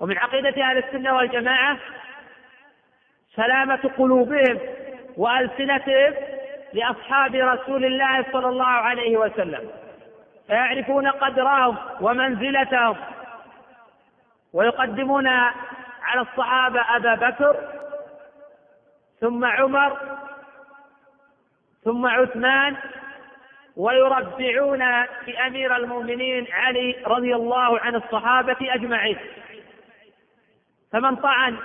ومن 0.00 0.18
عقيدة 0.18 0.62
أهل 0.62 0.78
السنة 0.78 1.16
والجماعة 1.16 1.76
سلامة 3.36 3.90
قلوبهم 3.98 4.58
وألسنتهم 5.16 6.14
لأصحاب 6.72 7.34
رسول 7.34 7.84
الله 7.84 8.24
صلى 8.32 8.48
الله 8.48 8.66
عليه 8.66 9.16
وسلم. 9.16 9.70
فيعرفون 10.46 11.08
قدرهم 11.08 11.76
ومنزلتهم. 12.00 12.96
ويقدمون 14.52 15.26
على 16.02 16.20
الصحابة 16.20 16.80
أبا 16.96 17.14
بكر 17.14 17.56
ثم 19.20 19.44
عمر 19.44 19.98
ثم 21.84 22.06
عثمان 22.06 22.76
ويربعون 23.76 25.04
في 25.24 25.46
أمير 25.46 25.76
المؤمنين 25.76 26.46
علي 26.52 26.96
رضي 27.06 27.34
الله 27.34 27.80
عن 27.80 27.94
الصحابة 27.94 28.56
أجمعين. 28.60 29.18
فمن 30.92 31.16
طعن 31.16 31.56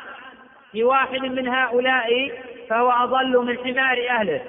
في 0.71 0.83
واحد 0.83 1.19
من 1.21 1.47
هؤلاء 1.47 2.31
فهو 2.69 2.91
أضل 2.91 3.37
من 3.37 3.57
حمار 3.57 4.09
أهله. 4.09 4.41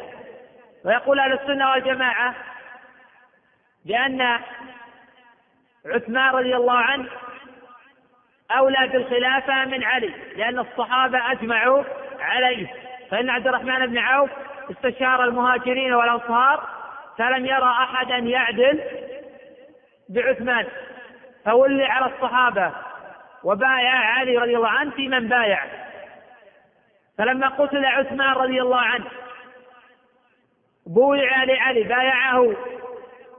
ويقول 0.85 1.21
أهل 1.21 1.33
السنة 1.33 1.71
والجماعة 1.71 2.35
بأن 3.85 4.39
عثمان 5.87 6.35
رضي 6.35 6.57
الله 6.57 6.79
عنه 6.79 7.09
أولى 8.51 8.89
بالخلافة 8.93 9.65
من 9.65 9.85
علي 9.85 10.15
لأن 10.37 10.59
الصحابة 10.59 11.33
أجمعوا 11.33 11.85
عليه. 12.21 12.67
فإن 13.11 13.31
عبد 13.31 13.47
الرحمن 13.47 13.87
بن 13.87 13.99
عوف 13.99 14.31
استشار 14.71 15.25
المهاجرين 15.25 15.95
والأنصار 15.95 16.69
فلم 17.19 17.47
يرى 17.47 17.71
أحدا 17.83 18.17
يعدل 18.17 18.81
بعثمان. 20.09 20.67
فولي 21.45 21.85
على 21.85 22.07
الصحابة 22.07 22.73
وبايع 23.45 23.95
علي 23.95 24.39
رضي 24.39 24.57
الله 24.57 24.69
عنه 24.69 24.91
في 24.91 25.09
من 25.09 25.29
بايع. 25.29 25.65
فلما 27.19 27.49
قتل 27.49 27.85
عثمان 27.85 28.33
رضي 28.33 28.63
الله 28.63 28.81
عنه 28.81 29.05
بويع 30.87 31.45
لعلي 31.45 31.83
بايعه. 31.83 32.55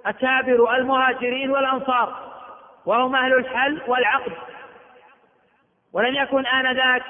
أكابر 0.05 0.75
المهاجرين 0.75 1.51
والأنصار 1.51 2.33
وهم 2.85 3.15
أهل 3.15 3.33
الحل 3.33 3.81
والعقد. 3.87 4.33
ولم 5.93 6.15
يكن 6.15 6.45
آنذاك 6.45 7.03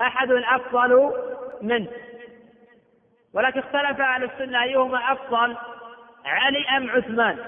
أحد 0.00 0.30
أفضل 0.30 1.12
منه. 1.62 1.88
ولكن 3.34 3.60
اختلف 3.60 4.00
أهل 4.00 4.24
السنة 4.24 4.62
أيهما 4.62 5.12
أفضل 5.12 5.56
علي 6.24 6.64
أم 6.76 6.90
عثمان. 6.90 7.38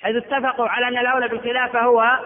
حيث 0.00 0.16
اتفقوا 0.16 0.68
على 0.68 0.88
أن 0.88 0.98
الأولى 0.98 1.28
بالخلافة 1.28 1.80
هو 1.80 2.18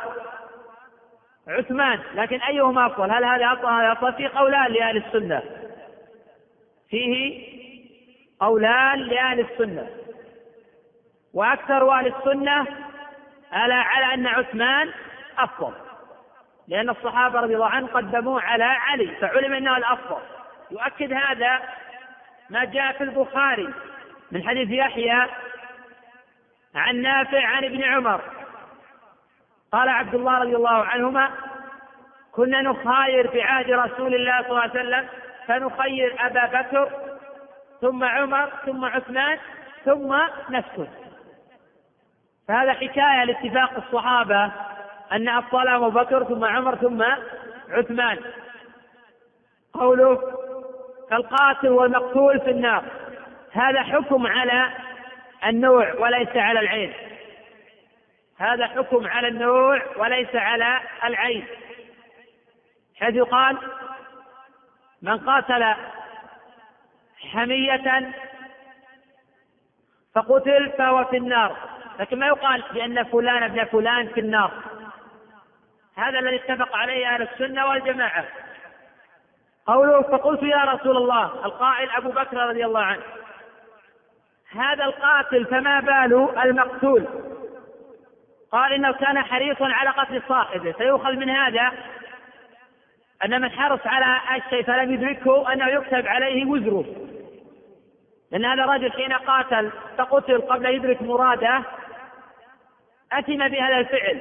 عثمان 1.49 2.01
لكن 2.15 2.41
أيهما 2.41 2.87
أفضل؟ 2.87 3.11
هل 3.11 3.25
هذا 3.25 3.53
أفضل 3.53 3.69
هذا 3.69 3.93
أفضل 3.93 4.13
في 4.13 4.29
قولان 4.29 4.73
لأهل 4.73 4.97
السنة؟ 4.97 5.43
فيه 6.91 7.43
قولان 8.41 8.99
لأهل 8.99 9.41
السنة. 9.41 10.02
وأكثر 11.35 11.91
أهل 11.93 12.07
السنة 12.07 12.67
على 13.53 13.75
على 13.75 14.15
أن 14.15 14.27
عثمان 14.27 14.91
أفضل. 15.39 15.73
لأن 16.69 16.91
الصحابة 16.91 17.41
رضي 17.41 17.55
الله 17.55 17.67
عنهم 17.67 17.89
قدموه 17.89 18.43
على 18.43 18.65
علي 18.65 19.07
فعلم 19.21 19.53
أنه 19.53 19.77
الأفضل. 19.77 20.21
يؤكد 20.71 21.13
هذا 21.13 21.63
ما 22.51 22.65
جاء 22.65 22.93
في 22.93 23.05
البخاري 23.05 23.75
من 24.33 24.49
حديث 24.49 24.71
يحيى 24.71 25.27
عن 26.75 27.03
نافع 27.03 27.47
عن 27.47 27.65
ابن 27.65 27.83
عمر. 27.85 28.21
قال 29.73 29.89
عبد 29.89 30.15
الله 30.15 30.39
رضي 30.39 30.57
الله 30.57 30.85
عنهما 30.85 31.31
كنا 32.33 32.63
نخاير 32.63 33.29
في 33.29 33.43
عهد 33.43 33.71
رسول 33.71 34.15
الله 34.15 34.43
صلى 34.43 34.51
الله 34.51 34.61
عليه 34.61 34.71
وسلم 34.73 35.09
فنخير 35.47 36.17
أبا 36.27 36.47
بكر 36.47 36.93
ثم 37.81 38.05
عمر 38.05 38.53
ثم 38.67 38.85
عثمان 38.85 39.39
ثم 39.85 40.17
نسكت 40.51 41.02
فهذا 42.49 42.73
حكاية 42.73 43.25
لاتفاق 43.25 43.77
الصحابة 43.77 44.53
أن 45.13 45.29
أفضلهم 45.29 45.85
أبو 45.85 46.01
بكر 46.01 46.25
ثم 46.25 46.45
عمر 46.45 46.77
ثم 46.77 47.03
عثمان. 47.71 48.19
قوله 49.75 50.21
فالقاتل 51.11 51.69
والمقتول 51.69 52.41
في 52.41 52.51
النار. 52.51 52.85
هذا 53.53 53.83
حكم 53.83 54.27
على 54.27 54.73
النوع 55.47 55.95
وليس 55.95 56.37
على 56.37 56.61
العين. 56.61 56.93
هذا 58.39 58.67
حكم 58.67 59.07
على 59.07 59.29
النوع 59.29 59.83
وليس 59.97 60.35
على 60.35 60.81
العين. 61.05 61.47
حيث 63.01 63.15
يقال 63.15 63.59
من 65.03 65.19
قاتل 65.19 65.75
حمية 67.33 68.13
فقتل 70.15 70.73
فهو 70.79 71.05
في 71.05 71.17
النار. 71.17 71.57
لكن 72.03 72.19
ما 72.19 72.27
يقال 72.27 72.63
بأن 72.75 73.05
فلان 73.05 73.43
ابن 73.43 73.65
فلان 73.65 74.09
في 74.09 74.21
النار. 74.21 74.53
هذا 75.97 76.19
الذي 76.19 76.37
اتفق 76.37 76.77
عليه 76.77 77.15
أهل 77.15 77.23
السنة 77.23 77.67
والجماعة. 77.67 78.25
قوله 79.67 80.03
فقلت 80.03 80.43
يا 80.43 80.65
رسول 80.65 80.97
الله 80.97 81.25
القائل 81.45 81.91
أبو 81.91 82.11
بكر 82.11 82.37
رضي 82.37 82.65
الله 82.67 82.81
عنه. 82.81 83.03
هذا 84.53 84.85
القاتل 84.85 85.47
فما 85.47 85.81
بال 85.81 86.39
المقتول. 86.45 87.07
قال 88.53 88.73
إنه 88.73 88.93
كان 88.93 89.23
حريصا 89.23 89.67
على 89.67 89.91
قتل 89.91 90.23
صاحبه. 90.29 90.73
فيؤخذ 90.73 91.13
من 91.13 91.31
هذا 91.31 91.73
أن 93.25 93.41
من 93.41 93.51
حرص 93.51 93.81
على 93.87 94.37
الشيء 94.37 94.63
فلم 94.63 94.93
يدركه 94.93 95.53
أنه 95.53 95.67
يكتب 95.67 96.07
عليه 96.07 96.47
وزره. 96.47 96.85
لأن 98.33 98.45
هذا 98.45 98.65
الرجل 98.65 98.93
حين 98.93 99.13
قاتل 99.13 99.71
فقتل 99.99 100.41
قبل 100.41 100.67
يدرك 100.67 101.03
مراده 101.03 101.63
أتم 103.13 103.49
بهذا 103.49 103.79
الفعل. 103.79 104.21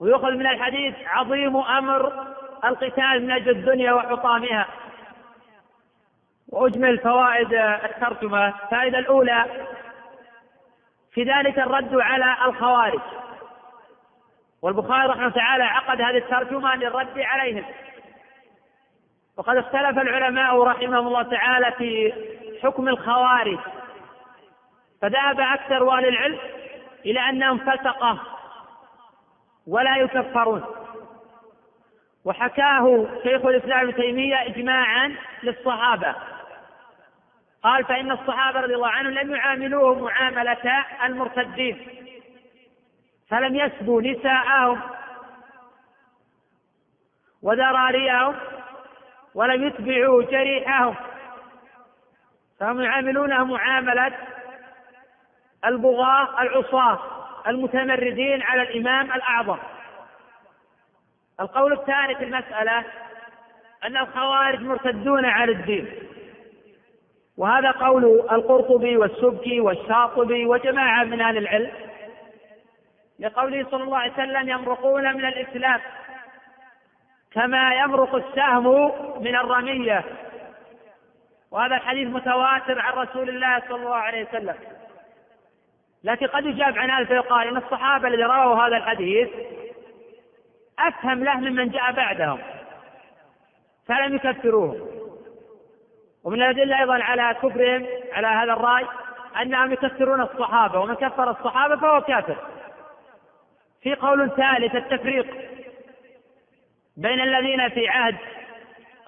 ويؤخذ 0.00 0.30
من 0.30 0.46
الحديث 0.46 0.94
عظيم 1.06 1.56
أمر 1.56 2.26
القتال 2.64 3.22
من 3.22 3.30
أجل 3.30 3.50
الدنيا 3.50 3.92
وحطامها. 3.92 4.66
وأجمل 6.48 6.98
فوائد 6.98 7.54
الترجمة 7.84 8.48
الفائدة 8.48 8.98
الأولى 8.98 9.66
في 11.12 11.22
ذلك 11.22 11.58
الرد 11.58 11.94
على 11.94 12.36
الخوارج. 12.46 13.00
والبخاري 14.62 15.06
رحمه 15.06 15.28
تعالى 15.28 15.64
عقد 15.64 16.00
هذه 16.00 16.16
الترجمة 16.16 16.76
للرد 16.76 17.18
عليهم. 17.18 17.64
وقد 19.36 19.56
اختلف 19.56 19.98
العلماء 19.98 20.62
رحمهم 20.62 21.06
الله 21.06 21.22
تعالى 21.22 21.72
في 21.72 22.12
حكم 22.62 22.88
الخوارج. 22.88 23.58
فذهب 25.02 25.40
أكثر 25.40 25.90
أهل 25.92 26.08
العلم 26.08 26.38
إلى 27.10 27.20
أنهم 27.28 27.58
فسقة 27.58 28.20
ولا 29.66 29.96
يكفرون. 29.96 30.64
وحكاه 32.24 33.06
شيخ 33.22 33.46
الإسلام 33.46 33.88
ابن 33.88 33.94
تيمية 33.94 34.46
إجماعا 34.46 35.16
للصحابة. 35.42 36.14
قال 37.62 37.84
فإن 37.84 38.10
الصحابة 38.10 38.60
رضي 38.60 38.74
الله 38.74 38.88
عنهم 38.88 39.12
لم 39.12 39.34
يعاملوه 39.34 39.98
معاملة 39.98 40.84
المرتدين 41.04 41.88
فلم 43.28 43.56
يسبوا 43.56 44.02
نساءهم 44.02 44.80
وذراريهم 47.42 48.36
ولم 49.34 49.66
يتبعوا 49.66 50.22
جريحهم 50.22 50.94
فهم 52.60 52.80
يعاملونه 52.80 53.44
معاملة 53.44 54.12
البغاة 55.64 56.42
العصاة 56.42 56.98
المتمردين 57.46 58.42
على 58.42 58.62
الإمام 58.62 59.12
الأعظم. 59.12 59.58
القول 61.40 61.72
الثاني 61.72 62.14
في 62.14 62.24
المسألة 62.24 62.84
أن 63.84 63.96
الخوارج 63.96 64.60
مرتدون 64.60 65.24
على 65.24 65.52
الدين. 65.52 65.88
وهذا 67.36 67.70
قول 67.70 68.04
القرطبي 68.04 68.96
والسبكي 68.96 69.60
والشاطبي 69.60 70.46
وجماعة 70.46 71.04
من 71.04 71.20
أهل 71.20 71.38
العلم. 71.38 71.72
لقوله 73.20 73.66
صلى 73.70 73.82
الله 73.82 73.98
عليه 73.98 74.12
وسلم 74.12 74.48
يمرقون 74.48 75.14
من 75.14 75.24
الإسلام 75.24 75.80
كما 77.32 77.74
يمرق 77.74 78.14
السهم 78.14 78.92
من 79.22 79.36
الرمية. 79.36 80.04
وهذا 81.50 81.76
الحديث 81.76 82.08
متواتر 82.08 82.80
عن 82.80 82.92
رسول 82.92 83.28
الله 83.28 83.62
صلى 83.68 83.76
الله 83.76 83.96
عليه 83.96 84.28
وسلم. 84.28 84.54
لكن 86.04 86.26
قد 86.26 86.46
يجاب 86.46 86.78
عن 86.78 86.90
هذا 86.90 87.04
فيقال 87.04 87.48
إن 87.48 87.56
الصحابة 87.56 88.08
الذين 88.08 88.26
رووا 88.26 88.66
هذا 88.66 88.76
الحديث 88.76 89.28
أفهم 90.78 91.24
له 91.24 91.36
ممن 91.36 91.68
جاء 91.70 91.92
بعدهم 91.92 92.38
فلم 93.88 94.14
يكفروه. 94.14 94.88
ومن 96.24 96.42
الأدلة 96.42 96.80
أيضا 96.80 96.94
على 96.94 97.34
كفرهم 97.34 97.86
على 98.12 98.26
هذا 98.26 98.52
الرأي 98.52 98.86
أنهم 99.42 99.72
يكفرون 99.72 100.20
الصحابة 100.20 100.78
ومن 100.80 100.94
كفر 100.94 101.30
الصحابة 101.30 101.76
فهو 101.76 102.00
كافر. 102.00 102.36
في 103.82 103.94
قول 103.94 104.30
ثالث 104.36 104.74
التفريق 104.74 105.26
بين 106.96 107.20
الذين 107.20 107.68
في 107.68 107.88
عهد 107.88 108.16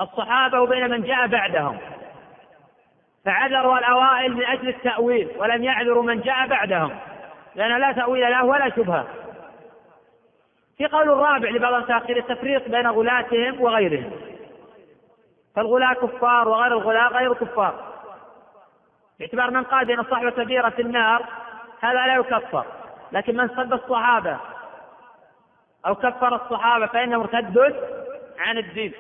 الصحابة 0.01 0.61
وبين 0.61 0.91
من 0.91 1.03
جاء 1.03 1.27
بعدهم. 1.27 1.79
فعذروا 3.25 3.79
الأوائل 3.79 4.35
من 4.35 4.45
أجل 4.45 4.69
التأويل 4.69 5.29
ولم 5.37 5.65
يعذروا 5.65 6.03
من 6.03 6.21
جاء 6.21 6.47
بعدهم 6.47 6.99
لأن 7.55 7.81
لا 7.81 7.93
تأويل 7.93 8.31
له 8.31 8.45
ولا 8.45 8.71
شبهة. 8.71 9.07
في 10.79 10.87
قول 10.87 11.11
الرابع 11.11 11.51
لبعض 11.51 11.75
المتأخرين 11.75 12.17
التفريق 12.17 12.69
بين 12.69 12.87
غلاتهم 12.87 13.61
وغيرهم. 13.61 14.11
فالغلاة 15.57 15.95
كفار 15.95 16.49
وغير 16.49 16.73
الغلاة 16.73 17.09
غير 17.09 17.35
كفار. 17.35 17.75
باعتبار 19.19 19.51
من 19.51 19.63
قال 19.63 19.87
بأن 19.87 20.05
صاحب 20.05 20.29
كبيرة 20.29 20.69
في 20.69 20.83
النار 20.83 21.27
هذا 21.81 22.07
لا 22.07 22.15
يكفر. 22.15 22.65
لكن 23.13 23.37
من 23.37 23.49
صد 23.49 23.73
الصحابة 23.73 24.37
أو 25.87 25.95
كفر 25.95 26.35
الصحابة 26.35 26.87
فإنه 26.87 27.19
مرتد 27.19 27.75
عن 28.39 28.59
الدين. 28.59 28.93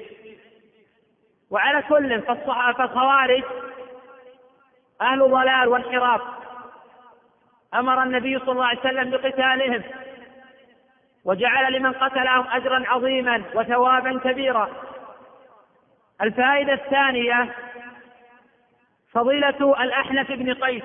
وعلى 1.50 1.82
كل 1.82 2.22
فالخوارج 2.22 3.42
أهل 5.02 5.30
ضلال 5.30 5.68
وانحراف 5.68 6.20
أمر 7.74 8.02
النبي 8.02 8.38
صلى 8.38 8.52
الله 8.52 8.66
عليه 8.66 8.80
وسلم 8.80 9.10
بقتالهم 9.10 9.82
وجعل 11.24 11.72
لمن 11.72 11.92
قتلهم 11.92 12.46
أجرا 12.52 12.84
عظيما 12.88 13.42
وثوابا 13.54 14.18
كبيرا. 14.18 14.68
الفائدة 16.22 16.72
الثانية 16.72 17.54
فضيلة 19.12 19.82
الأحنف 19.82 20.32
بن 20.32 20.54
قيس. 20.54 20.82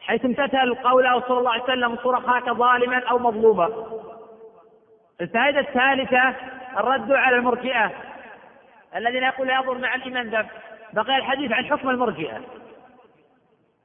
حيث 0.00 0.24
امتثل 0.24 0.74
قوله 0.74 1.20
صلى 1.20 1.38
الله 1.38 1.52
عليه 1.52 1.62
وسلم 1.62 1.96
صور 1.96 2.18
أخاك 2.18 2.44
ظالما 2.44 2.98
أو 2.98 3.18
مظلوما. 3.18 3.68
الفائدة 5.20 5.60
الثالثة 5.60 6.34
الرد 6.78 7.12
على 7.12 7.36
المرجئة 7.36 7.90
الذين 8.96 9.22
يقول 9.22 9.46
لا 9.48 9.54
يضر 9.54 9.78
مع 9.78 9.94
الإيمان 9.94 10.30
ذنب. 10.30 10.48
بقي 10.94 11.16
الحديث 11.16 11.52
عن 11.52 11.66
حكم 11.66 11.90
المرجئة. 11.90 12.40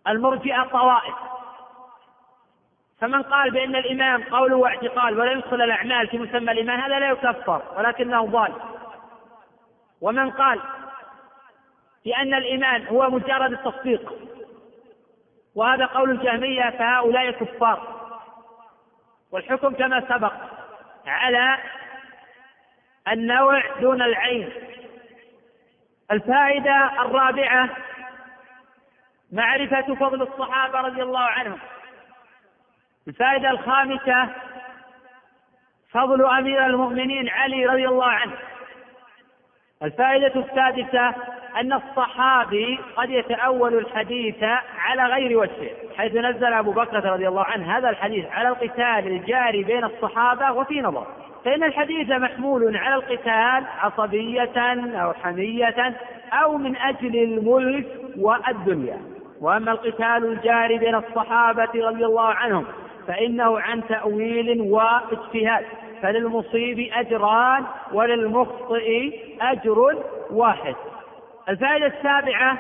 المرجئة 0.07 0.63
طوائف. 0.63 1.15
فمن 3.01 3.21
قال 3.21 3.51
بأن 3.51 3.75
الإمام 3.75 4.23
قوله 4.23 4.55
واعتقاد 4.55 5.13
ولا 5.13 5.31
يدخل 5.31 5.61
الأعمال 5.61 6.07
في 6.07 6.17
مسمى 6.17 6.51
الإيمان 6.51 6.79
هذا 6.79 6.99
لا 6.99 7.09
يكفر 7.09 7.61
ولكنه 7.77 8.25
ضال. 8.25 8.53
ومن 10.01 10.31
قال 10.31 10.59
بأن 12.05 12.33
الإيمان 12.33 12.87
هو 12.87 13.09
مجرد 13.09 13.51
التصديق 13.51 14.13
وهذا 15.55 15.85
قول 15.85 16.11
الجهمية 16.11 16.69
فهؤلاء 16.69 17.31
كفار. 17.31 17.99
والحكم 19.31 19.73
كما 19.73 20.01
سبق 20.09 20.33
على 21.07 21.57
النوع 23.07 23.79
دون 23.81 24.01
العين. 24.01 24.68
الفائدة 26.11 27.01
الرابعة 27.01 27.69
معرفة 29.31 29.95
فضل 29.95 30.21
الصحابة 30.21 30.81
رضي 30.81 31.03
الله 31.03 31.19
عنهم. 31.19 31.59
الفائدة 33.07 33.49
الخامسة 33.49 34.29
فضل 35.91 36.25
أمير 36.25 36.65
المؤمنين 36.65 37.29
علي 37.29 37.65
رضي 37.65 37.87
الله 37.87 38.07
عنه. 38.07 38.37
الفائدة 39.83 40.33
السادسة 40.35 41.13
أن 41.59 41.73
الصحابي 41.73 42.79
قد 42.95 43.09
يتأول 43.09 43.77
الحديث 43.77 44.43
على 44.77 45.03
غير 45.05 45.37
وجهه 45.37 45.69
حيث 45.97 46.15
نزل 46.15 46.53
أبو 46.53 46.71
بكر 46.71 47.11
رضي 47.13 47.27
الله 47.27 47.43
عنه 47.43 47.77
هذا 47.77 47.89
الحديث 47.89 48.25
على 48.25 48.49
القتال 48.49 49.07
الجاري 49.07 49.63
بين 49.63 49.83
الصحابة 49.83 50.51
وفي 50.51 50.81
نظر. 50.81 51.07
فإن 51.45 51.63
الحديث 51.63 52.09
محمول 52.09 52.77
على 52.77 52.95
القتال 52.95 53.65
عصبية 53.79 54.59
أو 55.01 55.13
حمية 55.13 55.95
أو 56.33 56.57
من 56.57 56.75
أجل 56.77 57.23
الملك 57.23 57.87
والدنيا. 58.17 58.97
وأما 59.41 59.71
القتال 59.71 60.31
الجاري 60.31 60.77
بين 60.77 60.95
الصحابة 60.95 61.69
رضي 61.75 62.05
الله 62.05 62.27
عنهم 62.27 62.65
فإنه 63.07 63.59
عن 63.59 63.87
تأويل 63.87 64.61
واجتهاد. 64.61 65.65
فللمصيب 66.01 66.89
أجران 66.93 67.65
وللمخطئ 67.91 69.19
أجر 69.41 70.03
واحد. 70.31 70.75
الفائدة 71.49 71.85
السابعة 71.85 72.57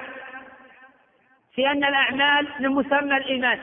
في 1.55 1.67
أن 1.71 1.83
الأعمال 1.83 2.47
من 2.59 2.69
مسمى 2.69 3.17
الإيمان. 3.17 3.59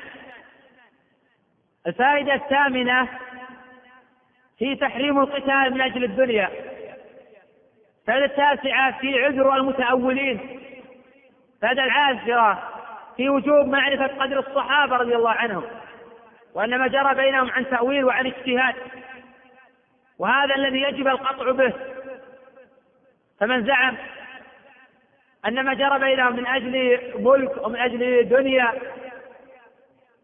الفائدة 1.87 2.35
الثامنة 2.35 3.09
في 4.59 4.77
تحريم 4.77 5.19
القتال 5.19 5.75
من 5.75 5.81
أجل 5.81 6.05
الدنيا. 6.05 6.51
الفائدة 8.01 8.25
التاسعة 8.25 8.99
في 9.01 9.25
عذر 9.25 9.57
المتأولين. 9.57 10.61
الفائدة 11.55 11.85
العاشرة 11.85 12.63
في 13.17 13.29
وجوب 13.29 13.67
معرفة 13.67 14.07
قدر 14.07 14.39
الصحابة 14.39 14.97
رضي 14.97 15.17
الله 15.17 15.31
عنهم 15.31 15.65
وأن 16.55 16.79
ما 16.79 16.87
جرى 16.87 17.15
بينهم 17.15 17.51
عن 17.51 17.71
تأويل 17.71 18.05
وعن 18.05 18.27
اجتهاد. 18.27 18.75
وهذا 20.19 20.55
الذي 20.55 20.81
يجب 20.81 21.09
القطع 21.09 21.51
به. 21.51 21.73
فمن 23.41 23.67
زعم 23.67 23.97
أن 25.47 25.65
ما 25.65 25.75
جرى 25.75 25.99
بينهم 25.99 26.37
من 26.37 26.47
أجل 26.47 27.01
ملك 27.19 27.67
ومن 27.67 27.77
أجل 27.77 28.29
دنيا 28.29 28.73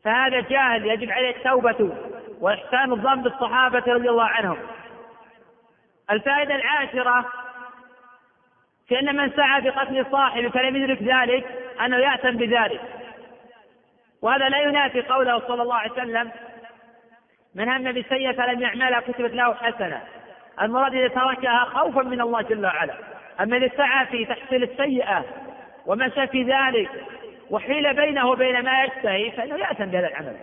فهذا 0.05 0.41
جاهل 0.41 0.87
يجب 0.87 1.11
عليه 1.11 1.37
التوبة 1.37 1.97
وإحسان 2.41 2.93
الظن 2.93 3.23
بالصحابة 3.23 3.93
رضي 3.93 4.09
الله 4.11 4.25
عنهم. 4.25 4.59
الفائدة 6.11 6.55
العاشرة 6.55 7.25
في 8.89 9.01
أن 9.01 9.17
من 9.17 9.31
سعى 9.31 9.61
بقتل 9.61 10.07
صاحبه 10.13 10.49
فلم 10.49 10.77
يدرك 10.77 11.03
ذلك 11.03 11.47
أنه 11.85 11.97
يأتم 11.97 12.37
بذلك. 12.37 12.81
وهذا 14.23 14.49
لا 14.49 14.59
ينافي 14.59 15.03
قوله 15.03 15.41
صلى 15.49 15.63
الله 15.63 15.75
عليه 15.75 15.93
وسلم 15.93 16.31
من 17.55 17.69
هم 17.69 17.93
بسيئة 17.93 18.33
فلم 18.33 18.63
يعملها 18.63 19.01
كتبت 19.01 19.33
له 19.33 19.55
حسنة. 19.55 20.01
المراد 20.63 20.95
إذا 20.95 21.09
تركها 21.09 21.65
خوفا 21.65 22.03
من 22.03 22.21
الله 22.21 22.43
جل 22.43 22.67
وعلا. 22.67 22.95
أما 23.41 23.57
إذا 23.57 23.71
سعى 23.77 24.07
في 24.07 24.25
تحصيل 24.25 24.63
السيئة 24.63 25.25
ومشى 25.87 26.27
في 26.27 26.43
ذلك 26.43 26.91
وحيل 27.51 27.95
بينه 27.95 28.27
وبين 28.27 28.65
ما 28.65 28.85
يشتهي 28.85 29.31
فإنه 29.31 29.57
يأثم 29.57 29.85
بهذا 29.85 30.09
العمل. 30.09 30.37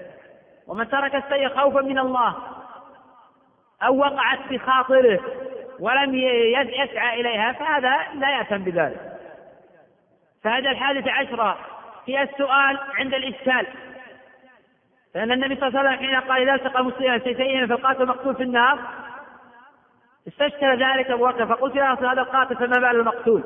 ومن 0.68 0.90
ترك 0.90 1.16
السيئة 1.16 1.48
خوفا 1.48 1.82
من 1.82 2.00
الله 2.00 2.36
أو 3.84 3.98
وقعت 3.98 4.40
في 4.50 4.60
خاطره 4.60 5.20
ولم 5.80 6.16
يسعى 6.16 7.22
إليها 7.22 7.52
فهذا 7.52 7.98
لا 8.16 8.30
يأثم 8.30 8.58
بذلك. 8.58 9.00
فهذا 10.44 10.70
الحادثة 10.70 11.12
عشرة. 11.12 11.58
في 12.06 12.22
السؤال 12.22 12.80
عند 12.98 13.14
الإشكال. 13.14 13.68
لأن 15.16 15.32
النبي 15.32 15.56
صلى 15.56 15.68
الله 15.68 15.80
عليه 15.80 15.90
وسلم 15.90 16.08
حين 16.08 16.30
قال 16.30 16.42
إذا 16.42 16.56
التقى 16.56 16.80
المسلمان 16.80 17.20
سيفيهما 17.20 17.68
فالقاتل 17.68 18.06
مقتول 18.06 18.36
في 18.36 18.44
النار 18.44 18.80
استشكل 20.28 20.84
ذلك 20.84 21.10
أبو 21.10 21.28
بكر 21.28 21.46
فقلت 21.46 21.76
يا 21.76 21.92
رسول 21.92 22.06
هذا 22.06 22.22
القاتل 22.22 22.56
فما 22.56 22.80
بال 22.80 23.00
المقتول؟ 23.00 23.44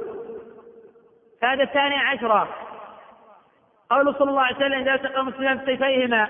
فهذا 1.41 1.64
الثاني 1.64 1.95
عشرة. 1.95 2.49
قول 3.90 4.15
صلى 4.15 4.30
الله 4.30 4.41
عليه 4.41 4.56
وسلم 4.56 4.81
إذا 4.81 4.94
التقى 4.94 5.19
المسلمان 5.22 5.57
بسيفيهما 5.57 6.27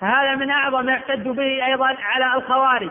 فهذا 0.00 0.34
من 0.34 0.50
أعظم 0.50 0.84
ما 0.84 1.02
به 1.16 1.66
أيضا 1.66 1.96
على 2.00 2.34
الخوارج. 2.34 2.90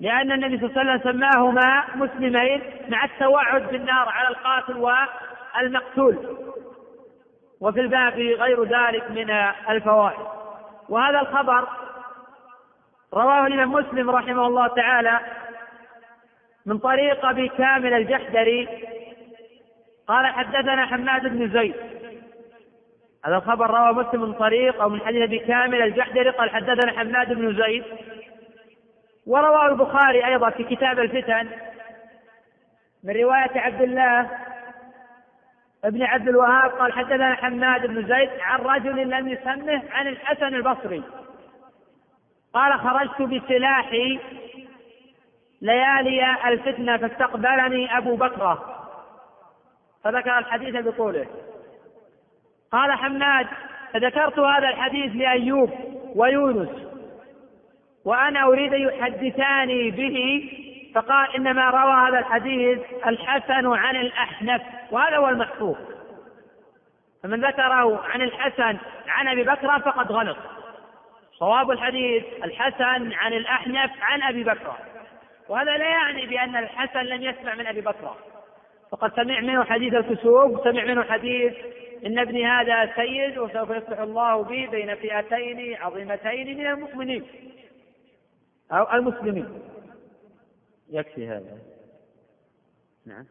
لأن 0.00 0.32
النبي 0.32 0.58
صلى 0.58 0.66
الله 0.66 0.80
عليه 0.80 1.00
وسلم 1.00 1.12
سماهما 1.12 1.84
مسلمين 1.94 2.62
مع 2.88 3.04
التوعد 3.04 3.62
بالنار 3.62 4.08
على 4.08 4.28
القاتل 4.28 4.76
والمقتول. 4.76 6.36
وفي 7.60 7.80
الباب 7.80 8.12
غير 8.14 8.64
ذلك 8.64 9.10
من 9.10 9.30
الفوائد. 9.70 10.26
وهذا 10.88 11.20
الخبر 11.20 11.68
رواه 13.14 13.46
الإمام 13.46 13.72
مسلم 13.72 14.10
رحمه 14.10 14.46
الله 14.46 14.66
تعالى 14.66 15.20
من 16.66 16.78
طريق 16.78 17.26
أبي 17.26 17.48
كامل 17.48 17.94
الجحدري. 17.94 18.68
قال 20.08 20.26
حدثنا 20.26 20.86
حماد 20.86 21.22
بن 21.22 21.50
زيد. 21.50 21.74
هذا 23.24 23.36
الخبر 23.36 23.70
رواه 23.70 23.92
مسلم 23.92 24.22
من 24.22 24.32
طريق 24.32 24.82
أو 24.82 24.88
من 24.88 25.00
حديث 25.00 25.22
أبي 25.22 25.38
كامل 25.38 25.82
الجحدري. 25.82 26.30
قال 26.30 26.50
حدثنا 26.50 26.92
حماد 26.92 27.32
بن 27.32 27.62
زيد. 27.62 27.84
ورواه 29.26 29.66
البخاري 29.66 30.26
أيضا 30.26 30.50
في 30.50 30.64
كتاب 30.64 30.98
الفتن 30.98 31.48
من 33.04 33.14
رواية 33.14 33.60
عبد 33.60 33.82
الله 33.82 34.30
ابن 35.86 36.02
عبد 36.02 36.28
الوهاب 36.28 36.70
قال 36.70 36.92
حدثنا 36.92 37.34
حماد 37.34 37.86
بن 37.86 38.06
زيد 38.06 38.30
عن 38.40 38.60
رجل 38.60 39.10
لم 39.10 39.28
يسمه 39.28 39.82
عن 39.90 40.06
الحسن 40.06 40.54
البصري. 40.54 41.02
قال 42.54 42.80
خرجت 42.80 43.22
بسلاحي 43.22 44.18
ليالي 45.62 46.36
الفتنة 46.48 46.96
فاستقبلني 46.96 47.98
أبو 47.98 48.16
بكر. 48.16 48.58
فذكر 50.04 50.38
الحديث 50.38 50.86
بطوله 50.86 51.26
قال 52.72 52.92
حماد 52.92 53.46
فذكرت 53.92 54.38
هذا 54.38 54.68
الحديث 54.68 55.12
لأيوب 55.16 55.70
ويونس 56.14 56.70
وأنا 58.04 58.42
أريد 58.42 58.74
أن 58.74 58.80
يحدثاني 58.80 59.90
به. 59.90 60.50
فقال 60.94 61.36
إنما 61.36 61.70
روى 61.70 62.08
هذا 62.08 62.18
الحديث 62.18 62.78
الحسن 63.06 63.72
عن 63.72 63.96
الأحنف. 63.96 64.62
وهذا 64.90 65.16
هو 65.16 65.28
المحفوظ. 65.28 65.76
فمن 67.22 67.44
ذكره 67.44 68.00
عن 68.00 68.22
الحسن 68.22 68.78
عن 69.06 69.28
أبي 69.28 69.42
بكر 69.42 69.78
فقد 69.78 70.12
غلط. 70.12 70.36
صواب 71.38 71.70
الحديث 71.70 72.24
الحسن 72.44 73.12
عن 73.12 73.32
الأحنف 73.32 73.90
عن 74.00 74.22
أبي 74.22 74.44
بكر. 74.44 74.76
وهذا 75.48 75.76
لا 75.76 75.88
يعني 75.88 76.26
بأن 76.26 76.56
الحسن 76.56 77.00
لم 77.00 77.22
يسمع 77.22 77.54
من 77.54 77.66
أبي 77.66 77.80
بكر. 77.80 78.16
فقد 78.90 79.16
سمع 79.16 79.40
منه 79.40 79.64
حديث 79.64 79.94
الكسوف 79.94 80.64
سمع 80.64 80.84
منه 80.84 81.02
حديث 81.02 81.54
إن 82.06 82.18
ابني 82.18 82.46
هذا 82.46 82.92
سيد 82.96 83.38
وسوف 83.38 83.70
يصلح 83.70 83.98
الله 83.98 84.42
به 84.42 84.68
بين 84.70 84.94
فئتين 84.94 85.76
عظيمتين 85.76 86.58
من 86.58 86.66
المؤمنين 86.66 87.24
أو 88.72 88.92
المسلمين. 88.92 89.62
يكفي 90.90 91.28
هذا. 91.28 91.58
نعم. 93.06 93.24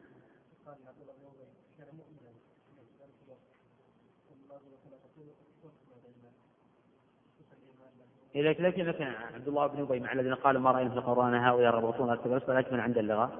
إذا 8.35 8.49
لكن 8.49 8.87
مثلا 8.87 9.11
عبد 9.35 9.47
الله 9.47 9.67
بن 9.67 9.81
أبي 9.81 9.99
مع 9.99 10.13
الذين 10.13 10.33
قالوا 10.35 10.61
ما 10.61 10.71
رأينا 10.71 10.89
في 10.89 10.95
القرآن 10.95 11.35
هؤلاء 11.35 11.73
يربطون 11.73 12.09
أكثر 12.09 12.53
لكن 12.53 12.79
عند 12.79 12.97
اللغة. 12.97 13.31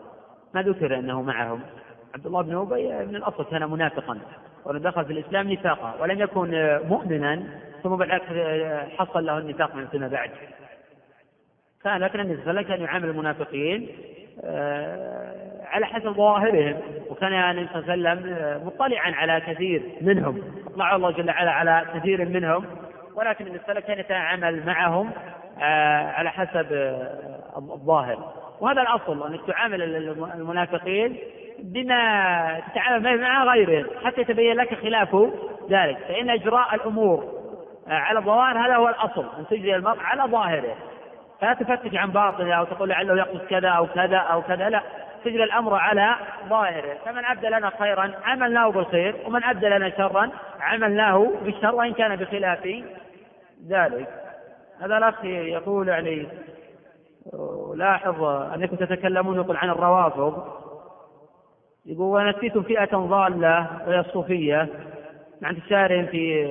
ما 0.54 0.62
ذكر 0.62 1.00
أنه 1.00 1.22
معهم. 1.22 1.60
عبد 2.14 2.26
الله 2.26 2.42
بن 2.42 2.56
أبي 2.56 3.06
من 3.06 3.16
الأصل 3.16 3.46
كان 3.46 3.72
منافقا 3.72 4.20
ودخل 4.66 5.06
في 5.06 5.14
الإسلام 5.14 5.52
نفاقا 5.52 6.02
ولم 6.02 6.20
يكن 6.20 6.80
مؤمنا 6.90 7.44
ثم 7.84 7.96
بالعكس 7.96 8.26
حصل 8.98 9.26
له 9.26 9.38
النفاق 9.38 9.76
من 9.76 9.88
فيما 9.88 10.08
بعد. 10.08 10.32
كان 11.84 11.98
لكن 11.98 12.20
النبي 12.20 12.42
صلى 12.42 12.52
الله 12.52 12.62
عليه 12.62 12.68
وسلم 12.68 12.78
كان 12.78 12.86
يعامل 12.86 13.10
المنافقين 13.10 13.90
آه، 14.44 15.66
على 15.66 15.86
حسب 15.86 16.12
ظواهرهم 16.12 16.78
وكان 17.10 17.34
النبي 17.34 17.68
صلى 17.74 17.94
الله 17.94 18.10
عليه 18.10 18.22
وسلم 18.22 18.34
آه، 18.34 18.64
مطلعا 18.64 19.12
على 19.12 19.42
كثير 19.42 19.84
منهم. 20.02 20.42
أطلع 20.68 20.96
الله 20.96 21.12
جل 21.12 21.30
وعلا 21.30 21.52
على 21.52 21.86
كثير 21.96 22.30
منهم. 22.30 22.66
ولكن 23.16 23.46
عليه 23.46 23.62
وسلم 23.64 23.80
كان 23.80 24.00
يتعامل 24.00 24.66
معهم 24.66 25.12
آه، 25.62 26.12
على 26.12 26.32
حسب 26.32 26.68
الظاهر. 27.58 28.34
وهذا 28.60 28.82
الأصل 28.82 29.28
انك 29.28 29.40
تعامل 29.48 29.82
المنافقين 30.36 31.18
بما 31.60 32.62
تتعامل 32.72 33.22
مع 33.22 33.44
غيرهم 33.44 33.86
حتى 34.06 34.22
يتبين 34.22 34.56
لك 34.56 34.74
خلاف 34.82 35.16
ذلك. 35.70 35.98
فإن 35.98 36.30
إجراء 36.30 36.76
الأمور 36.76 37.36
على 37.88 38.20
الظواهر 38.20 38.66
هذا 38.66 38.76
هو 38.76 38.90
الأصل. 38.90 39.26
أن 39.40 39.48
تجري 39.48 39.76
المرء 39.76 40.00
على 40.00 40.32
ظاهره. 40.32 40.76
فلا 41.42 41.54
تفتش 41.54 41.96
عن 41.96 42.12
باطنه 42.12 42.54
أو 42.54 42.66
تقول 42.66 42.90
لعله 42.90 43.18
يقصد 43.18 43.46
كذا 43.46 43.70
أو 43.70 43.88
كذا 43.88 44.18
أو 44.18 44.42
كذا. 44.42 44.70
لا 44.70 44.82
تجري 45.26 45.44
الأمر 45.44 45.76
على 45.76 46.16
ظاهره. 46.50 46.98
فمن 47.06 47.26
أبدى 47.26 47.48
لنا 47.48 47.72
خيرا 47.80 48.12
عملناه 48.26 48.72
بالخير 48.72 49.16
ومن 49.26 49.44
أبدى 49.44 49.66
لنا 49.66 49.90
شرا 49.98 50.30
عملناه 50.62 51.32
بالشر 51.42 51.76
وإن 51.76 51.94
كان 51.94 52.16
بخلاف 52.16 52.68
ذلك. 53.68 54.08
هذا 54.80 54.98
الأخ 54.98 55.26
يقول 55.26 55.88
يعني 55.88 56.28
لاحظ 57.76 58.24
أنكم 58.24 58.76
تتكلمون 58.76 59.36
يقول 59.36 59.58
عن 59.58 59.70
الروافض. 59.70 60.44
يقول 61.86 62.26
ونسيتم 62.26 62.64
فئة 62.64 62.98
ضالة 62.98 63.70
وهي 63.88 64.00
الصوفية 64.00 64.70
مع 65.42 65.50
انتشارهم 65.50 66.06
في 66.06 66.46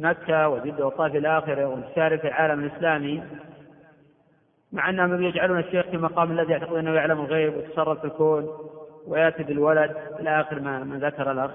مكة 0.00 0.48
وجدة 0.48 0.84
والطائف 0.84 1.14
الآخرة 1.14 1.64
وانتشارهم 1.64 2.18
في 2.18 2.28
العالم 2.28 2.64
الإسلامي 2.64 3.22
مع 4.72 4.90
أنهم 4.90 5.22
يجعلون 5.22 5.58
الشيخ 5.58 5.86
في 5.86 5.96
مقام 5.96 6.30
الذي 6.30 6.52
يعتقد 6.52 6.76
أنه 6.76 6.90
يعلم 6.90 7.20
الغيب 7.20 7.56
ويتصرف 7.56 7.98
في 7.98 8.04
الكون 8.04 8.48
ويأتي 9.06 9.42
بالولد 9.42 9.96
إلى 10.20 10.40
آخر 10.40 10.60
ما, 10.60 10.84
ما 10.84 10.98
ذكر 10.98 11.30
الأخ. 11.30 11.50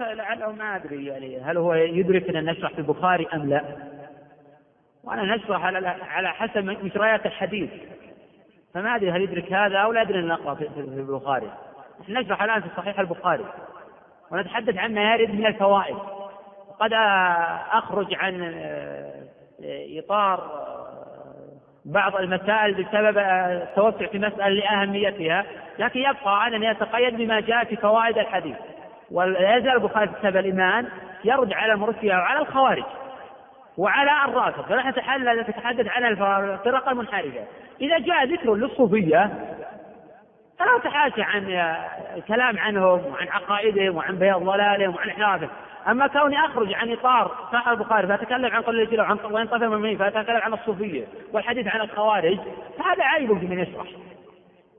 لعله 0.00 0.52
ما 0.52 0.76
أدري 0.76 1.06
يعني 1.06 1.40
هل 1.40 1.56
هو 1.56 1.74
يدرك 1.74 2.28
أن 2.28 2.44
نشرح 2.44 2.72
في 2.72 2.78
البخاري 2.78 3.26
أم 3.34 3.48
لا. 3.48 3.64
وأنا 5.04 5.36
نشرح 5.36 5.64
على 6.02 6.28
حسب 6.28 6.64
مجريات 6.64 7.26
الحديث. 7.26 7.70
فما 8.74 8.96
أدري 8.96 9.10
هل 9.10 9.22
يدرك 9.22 9.52
هذا 9.52 9.78
أو 9.78 9.92
لا 9.92 10.02
أدري 10.02 10.18
أن 10.18 10.26
نقرأ 10.26 10.54
في 10.54 10.68
البخاري. 10.76 11.50
نحن 12.00 12.12
نشرح 12.12 12.42
الآن 12.42 12.60
في 12.60 12.68
صحيح 12.76 13.00
البخاري. 13.00 13.44
ونتحدث 14.30 14.76
عن 14.76 14.94
ما 14.94 15.14
يرد 15.14 15.30
من 15.30 15.46
الفوائد. 15.46 15.96
قد 16.80 16.92
أخرج 17.72 18.14
عن 18.14 18.52
آه، 18.54 19.24
إطار 19.98 20.38
آه، 20.38 20.84
بعض 21.84 22.16
المسائل 22.16 22.74
بسبب 22.74 23.18
التوسع 23.18 24.06
في 24.06 24.18
مسألة 24.18 24.48
لأهميتها. 24.48 25.44
لكن 25.78 26.00
يبقى 26.00 26.46
أنني 26.46 26.70
أتقيد 26.70 27.16
بما 27.16 27.40
جاء 27.40 27.64
في 27.64 27.76
فوائد 27.76 28.18
الحديث. 28.18 28.56
ولا 29.14 29.56
يزال 29.56 29.72
البخاري 29.72 30.08
في 30.08 30.14
كتاب 30.14 30.36
الإيمان 30.36 30.88
يرد 31.24 31.52
على 31.52 31.72
المرسية 31.72 32.14
وعلى 32.14 32.40
الخوارج 32.40 32.84
وعلى 33.78 34.10
الرافض 34.24 34.62
فنحن 34.62 34.88
نتحدث 35.40 35.88
عن 35.88 36.04
الفرق 36.04 36.88
المنحرفة. 36.88 37.44
إذا 37.80 37.98
جاء 37.98 38.24
ذكر 38.24 38.54
للصوفية 38.54 39.30
فلا 40.58 40.78
تحاشى 40.84 41.22
عن 41.22 41.50
الكلام 42.16 42.58
عنهم 42.58 43.06
وعن 43.06 43.28
عقائدهم 43.28 43.96
وعن 43.96 44.18
بياض 44.18 44.42
ضلالهم 44.42 44.94
وعن 44.94 45.08
انحرافهم 45.08 45.50
أما 45.88 46.06
كوني 46.06 46.38
أخرج 46.38 46.74
عن 46.74 46.92
إطار 46.92 47.30
صحيح 47.52 47.68
البخاري 47.68 48.06
فأتكلم 48.06 48.54
عن 48.54 48.62
قول 48.62 48.80
الجيل 48.80 49.00
وعن 49.00 49.46
طفل 49.46 49.68
من 49.68 49.96
فأتكلم 49.96 50.36
عن 50.36 50.52
الصوفية 50.52 51.04
والحديث 51.32 51.66
عن 51.66 51.80
الخوارج 51.80 52.38
فهذا 52.78 53.04
عيب 53.04 53.30
من 53.30 53.58
يشرح. 53.58 53.86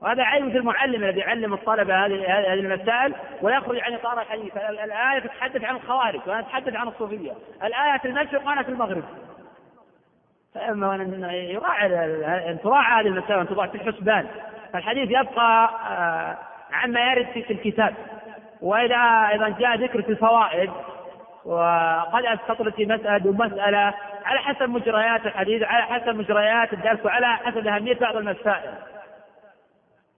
وهذا 0.02 0.22
عيب 0.22 0.50
في 0.50 0.58
المعلم 0.58 1.04
الذي 1.04 1.20
يعلم 1.20 1.54
الطلبة 1.54 2.06
هذه 2.06 2.14
هذه 2.38 2.60
المسائل 2.60 3.14
ويخرج 3.42 3.80
عن 3.80 3.94
إطار 3.94 4.20
الحديث. 4.20 4.56
الآية 4.56 5.18
تتحدث 5.18 5.64
عن 5.64 5.76
الخوارج 5.76 6.20
وأنا 6.26 6.40
أتحدث 6.40 6.76
عن 6.76 6.88
الصوفية. 6.88 7.32
الآية 7.64 7.98
في 7.98 8.08
المشرق 8.08 8.46
وأنا 8.46 8.62
في 8.62 8.68
المغرب. 8.68 9.04
فأما 10.54 10.94
ان 10.94 11.24
يراعي 11.30 11.86
أن 12.50 12.58
تراعى 12.62 13.02
هذه 13.02 13.08
المسائل 13.08 13.38
وأن 13.38 13.48
توضع 13.48 13.66
في 13.66 13.74
الحسبان 13.74 14.26
فالحديث 14.72 15.10
يبقى 15.10 15.70
آه، 15.90 16.36
عما 16.72 17.00
يرد 17.12 17.26
في 17.26 17.52
الكتاب. 17.52 17.94
وإذا 18.60 19.28
أيضا 19.32 19.48
جاء 19.48 19.76
ذكر 19.76 20.02
في 20.02 20.08
الفوائد 20.08 20.70
وقد 21.44 22.24
استطرد 22.24 22.72
في 22.72 22.86
مسألة 22.86 23.26
ومسألة 23.26 23.94
على 24.24 24.38
حسب 24.38 24.68
مجريات 24.70 25.26
الحديث 25.26 25.62
على 25.62 25.82
حسب 25.82 26.16
مجريات 26.16 26.72
الدرس 26.72 26.98
وعلى 27.04 27.26
حسب 27.36 27.66
أهمية 27.66 27.98
بعض 27.98 28.16
المسائل. 28.16 28.74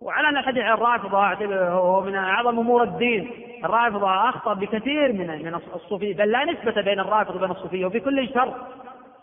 وعلى 0.00 0.28
أن 0.28 0.36
الحديث 0.36 0.64
عن 0.64 0.74
الرافضة 0.74 1.46
هو 1.68 2.00
من 2.00 2.14
أعظم 2.14 2.58
أمور 2.58 2.82
الدين. 2.82 3.30
الرافضة 3.64 4.28
أخطر 4.28 4.54
بكثير 4.54 5.12
من 5.12 5.44
من 5.44 5.54
الصوفية 5.74 6.16
بل 6.16 6.30
لا 6.30 6.44
نسبة 6.44 6.82
بين 6.82 7.00
الرافضة 7.00 7.36
وبين 7.36 7.50
الصوفية 7.50 7.86
وفي 7.86 8.00
كل 8.00 8.28
شر 8.34 8.54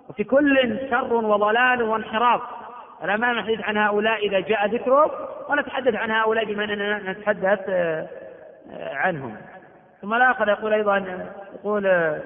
وفي 0.10 0.24
كل 0.24 0.80
شر 0.90 1.14
وضلال 1.14 1.84
وانحراف. 1.84 2.42
الأمام 3.04 3.38
الحديث 3.38 3.62
عن 3.62 3.78
هؤلاء 3.78 4.28
إذا 4.28 4.40
جاء 4.40 4.68
ذكرهم 4.68 5.12
ونتحدث 5.50 5.96
عن 5.96 6.12
هؤلاء 6.12 6.46
بما 6.46 6.64
أننا 6.64 7.12
نتحدث 7.12 7.60
آه، 7.70 8.08
آه، 8.72 8.96
عنهم. 8.96 9.36
ثم 10.02 10.14
الآخر 10.14 10.50
يقول 10.50 10.74
أيضا 10.74 11.28
يقول 11.56 11.88
آه، 11.88 12.22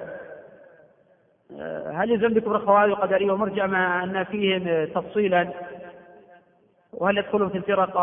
هل 1.94 2.10
يلزم 2.10 2.34
بكبر 2.34 2.56
الخوارج 2.56 2.90
القدرية 2.90 3.32
ومرجع 3.32 3.66
مع 3.66 4.04
أن 4.04 4.24
فيهم 4.24 4.84
تفصيلا؟ 4.84 5.48
وهل 6.92 7.18
يدخلون 7.18 7.48
في 7.48 7.58
الفرق 7.58 7.96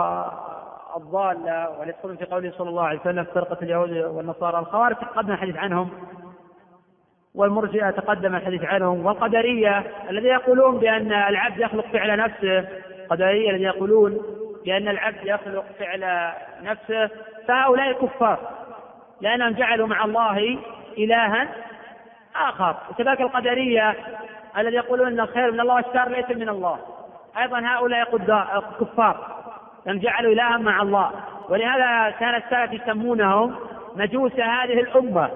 الضالة 0.97 1.69
وهل 1.69 1.89
يدخلون 1.89 2.17
في 2.17 2.25
قوله 2.25 2.51
صلى 2.57 2.69
الله 2.69 2.83
عليه 2.83 2.99
وسلم 2.99 3.23
فرقة 3.23 3.57
اليهود 3.61 3.91
والنصارى؟ 3.91 4.59
الخوارج 4.59 4.95
تقدم 4.95 5.31
الحديث 5.31 5.57
عنهم 5.57 5.89
والمرجئة 7.35 7.89
تقدم 7.89 8.35
الحديث 8.35 8.63
عنهم 8.63 9.05
والقدرية 9.05 9.83
الذين 10.09 10.31
يقولون 10.31 10.77
بأن 10.77 11.13
العبد 11.13 11.59
يخلق 11.59 11.85
فعل 11.85 12.17
نفسه 12.17 12.67
القدرية 13.03 13.49
الذين 13.49 13.65
يقولون 13.65 14.21
بأن 14.65 14.87
العبد 14.87 15.17
يخلق 15.23 15.65
فعل 15.79 16.33
نفسه 16.61 17.09
فهؤلاء 17.47 18.05
كفار 18.05 18.39
لأنهم 19.21 19.53
جعلوا 19.53 19.87
مع 19.87 20.05
الله 20.05 20.59
إلها 20.97 21.47
آخر. 22.35 22.75
وكذلك 22.89 23.21
القدرية 23.21 23.95
الذين 24.57 24.73
يقولون 24.73 25.07
أن 25.07 25.19
الخير 25.19 25.51
من 25.51 25.59
الله 25.59 25.75
والشر 25.75 26.09
ليس 26.09 26.29
من 26.29 26.49
الله. 26.49 26.79
أيضا 27.41 27.59
هؤلاء 27.59 28.17
كفار 28.79 29.37
لأنهم 29.85 30.01
جعلوا 30.01 30.33
إلها 30.33 30.57
مع 30.57 30.81
الله. 30.81 31.11
ولهذا 31.49 32.09
كان 32.19 32.35
السلف 32.35 32.81
يسمونهم 32.81 33.55
مجوس 33.95 34.31
هذه 34.31 34.79
الأمة. 34.79 35.29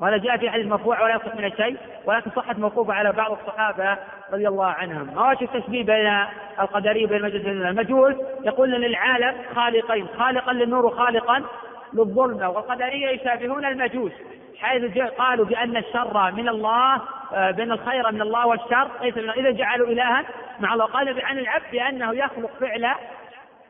وهذا 0.00 0.16
جاء 0.16 0.36
في 0.36 0.50
حديث 0.50 0.66
مرفوع 0.66 1.02
ولا 1.02 1.14
يصح 1.14 1.34
من 1.34 1.44
الشيء. 1.44 1.76
ولكن 2.04 2.30
صحت 2.30 2.58
موقوفة 2.58 2.92
على 2.92 3.12
بعض 3.12 3.32
الصحابة 3.32 3.96
رضي 4.32 4.48
الله 4.48 4.66
عنهم. 4.66 5.14
ما 5.14 5.30
وجه 5.30 5.44
التشبيه 5.44 5.84
بين 5.84 6.24
القدرية 6.60 7.04
وبين 7.04 7.24
المجوس؟ 7.24 7.46
المجوس 7.46 8.14
يقول 8.44 8.70
للعالم 8.70 9.34
خالقين. 9.54 10.06
خالقا 10.18 10.52
للنور 10.52 10.86
وخالقا 10.86 11.42
للظلمة 11.94 12.48
والقدرية 12.48 13.08
يشابهون 13.08 13.64
المجوس 13.64 14.12
حيث 14.58 14.98
قالوا 14.98 15.46
بأن 15.46 15.76
الشر 15.76 16.32
من 16.32 16.48
الله 16.48 17.00
آه، 17.32 17.50
بأن 17.50 17.72
الخير 17.72 18.12
من 18.12 18.22
الله 18.22 18.46
والشر 18.46 18.88
إذا 19.36 19.50
جعلوا 19.50 19.86
إلها 19.86 20.24
مع 20.60 20.74
الله 20.74 20.84
قالوا 20.84 21.24
عن 21.24 21.38
العبد 21.38 21.64
بأنه 21.72 22.14
يخلق 22.14 22.50
فعل 22.60 22.94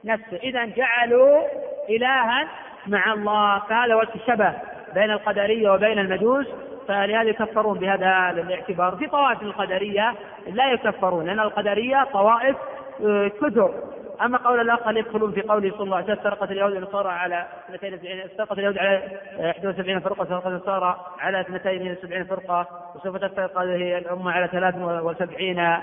نفسه 0.05 0.37
إذا 0.37 0.65
جعلوا 0.65 1.43
إلها 1.89 2.49
مع 2.87 3.13
الله 3.13 3.59
فهذا 3.59 3.95
وجه 3.95 4.15
الشبه 4.15 4.55
بين 4.95 5.11
القدرية 5.11 5.71
وبين 5.71 5.99
المجوس 5.99 6.47
فلهذا 6.89 7.23
يكفرون 7.23 7.79
بهذا 7.79 8.31
الاعتبار. 8.31 8.97
في 8.97 9.07
طوائف 9.07 9.43
القدرية 9.43 10.15
لا 10.47 10.73
يكفرون 10.73 11.27
لأن 11.27 11.41
القدرية 11.41 12.05
طوائف 12.13 12.57
آه، 13.05 13.29
كثر. 13.29 13.75
أما 14.23 14.39
قول 14.39 14.61
الآخر 14.61 14.97
يدخلون 14.97 15.33
في 15.33 15.43
قوله 15.43 15.71
صلى 15.71 15.83
الله 15.83 15.97
عليه 15.97 16.05
وسلم 16.07 16.23
سرقت 16.23 16.51
اليهود 16.51 16.73
والنصارى 16.73 17.09
على 17.09 17.47
72 17.75 18.29
سرقت 18.37 18.59
اليهود 18.59 18.79
على 18.79 19.03
71 19.39 20.01
فرقة 20.01 20.25
سرقت 20.25 20.47
النصارى 20.47 20.97
على 21.19 21.41
72 21.41 22.25
فرقة 22.25 22.67
وسوف 22.95 23.17
تفترق 23.17 23.59
هذه 23.59 23.99
الأمة 23.99 24.33
على 24.33 24.49
73 24.49 25.79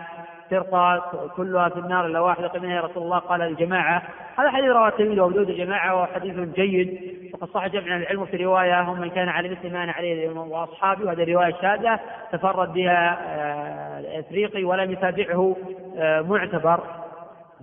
فرقة 0.52 1.04
كلها 1.36 1.70
في 1.70 1.80
النار 1.80 2.06
إلا 2.06 2.20
واحدة. 2.20 2.52
منها 2.60 2.76
يا 2.76 2.82
رسول 2.82 3.04
الله؟ 3.04 3.18
قال 3.20 3.42
الجماعة. 3.42 4.04
هذا 4.38 4.50
حديث 4.50 4.70
رواه 4.70 4.88
الترمذي 4.88 5.20
ووجود 5.20 5.50
الجماعة 5.50 5.96
وهو 5.96 6.06
حديث 6.06 6.36
جيد 6.36 7.00
وقد 7.34 7.48
صح 7.48 7.68
جمع 7.68 7.98
العلم 7.98 8.26
في 8.26 8.38
رواية 8.38 8.82
هم 8.82 9.02
من 9.02 9.10
كان 9.10 9.30
على 9.30 9.50
مثل 9.50 9.74
ما 9.74 9.84
أنا 9.84 9.92
عليه 9.92 10.30
وأصحابي 10.30 11.04
وهذه 11.04 11.34
رواية 11.34 11.56
شاذة 11.62 12.00
تفرد 12.32 12.74
بها 12.74 13.18
آه، 13.28 14.00
الإفريقي 14.00 14.64
ولم 14.64 14.92
يتابعه 14.92 15.56
آه، 15.98 16.22
معتبر. 16.22 17.01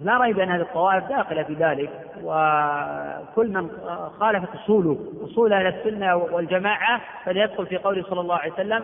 لا 0.02 0.18
ريب 0.18 0.40
أن 0.40 0.50
هذه 0.50 0.60
الطوائف 0.60 1.04
داخلة 1.04 1.42
في 1.42 1.54
ذلك 1.54 1.90
وكل 2.22 3.48
من 3.48 3.70
خالفت 4.20 4.48
أصوله 4.54 4.98
أصول 5.24 5.52
أهل 5.52 5.66
السنة 5.66 6.16
والجماعة 6.16 7.00
فليدخل 7.24 7.66
في 7.66 7.76
قوله 7.76 8.02
صلى 8.02 8.20
الله 8.20 8.36
عليه 8.36 8.52
وسلم 8.52 8.82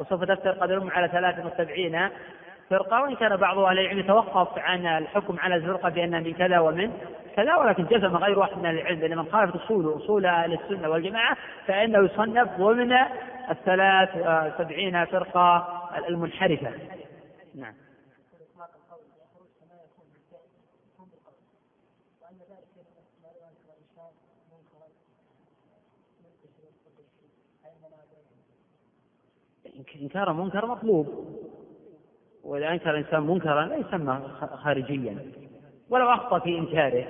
وسوف 0.00 0.24
تفترق 0.24 0.62
الأمة 0.62 0.92
على 0.92 1.08
73 1.08 2.08
فرقة 2.70 3.02
وإن 3.02 3.14
كان 3.14 3.36
بعض 3.36 3.58
أهل 3.58 3.78
العلم 3.78 3.98
يتوقف 3.98 4.58
عن 4.58 4.86
الحكم 4.86 5.38
على 5.38 5.54
الفرقة 5.54 5.88
بأنها 5.88 6.20
من 6.20 6.32
كذا 6.32 6.58
ومن 6.58 6.92
كذا 7.36 7.56
ولكن 7.56 7.84
جزم 7.84 8.16
غير 8.16 8.38
واحد 8.38 8.58
من 8.58 8.70
العلم 8.70 9.00
بأن 9.00 9.18
من 9.18 9.24
خالف 9.32 9.56
أصول 9.56 9.96
أصول 9.96 10.26
أهل 10.26 10.52
السنة 10.52 10.88
والجماعة 10.88 11.36
فإنه 11.66 11.98
يصنف 11.98 12.48
ضمن 12.58 12.92
الثلاث 13.50 14.08
سبعين 14.58 15.04
فرقة 15.04 15.68
المنحرفة. 16.08 16.70
نعم. 17.54 17.81
إنكار 30.02 30.32
منكر 30.32 30.66
مطلوب. 30.66 31.36
وإذا 32.44 32.68
أنكر 32.68 32.90
الإنسان 32.90 33.22
منكرا 33.22 33.66
لا 33.66 33.76
يسمى 33.76 34.20
خارجيا. 34.64 35.32
ولو 35.90 36.10
أخطأ 36.10 36.38
في 36.38 36.58
إنكاره. 36.58 37.06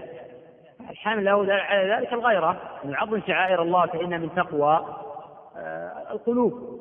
الحمل 0.91 1.29
على 1.29 1.95
ذلك 1.95 2.13
الغيرة. 2.13 2.81
من 2.85 2.95
عظم 2.95 3.21
شعائر 3.27 3.63
الله 3.63 3.87
فإن 3.87 4.21
من 4.21 4.35
تقوى 4.35 4.97
آه، 5.57 6.13
القلوب. 6.13 6.72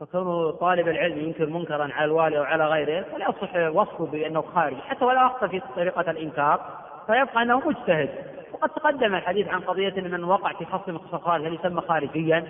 فكونه 0.00 0.50
طالب 0.50 0.88
العلم 0.88 1.18
ينكر 1.18 1.46
منكرا 1.46 1.88
على 1.92 2.04
الوالي 2.04 2.38
أو 2.38 2.42
على 2.42 2.66
غيره 2.66 3.04
فلا 3.12 3.28
يصح 3.28 3.76
وصفه 3.76 4.06
بأنه 4.06 4.42
خارج. 4.42 4.76
حتى 4.76 5.04
ولو 5.04 5.26
أخطأ 5.26 5.46
في 5.46 5.62
طريقة 5.76 6.10
الإنكار 6.10 6.60
فيبقى 7.06 7.42
أنه 7.42 7.68
مجتهد. 7.68 8.08
وقد 8.52 8.68
تقدم 8.68 9.14
الحديث 9.14 9.48
عن 9.48 9.60
قضية 9.60 9.94
إن 9.98 10.10
من 10.10 10.24
وقع 10.24 10.52
في 10.52 10.64
خصم 10.64 10.92
من 10.92 10.96
الخوارج 10.96 11.46
هل 11.46 11.54
يسمى 11.54 11.80
خارجيا؟ 11.80 12.44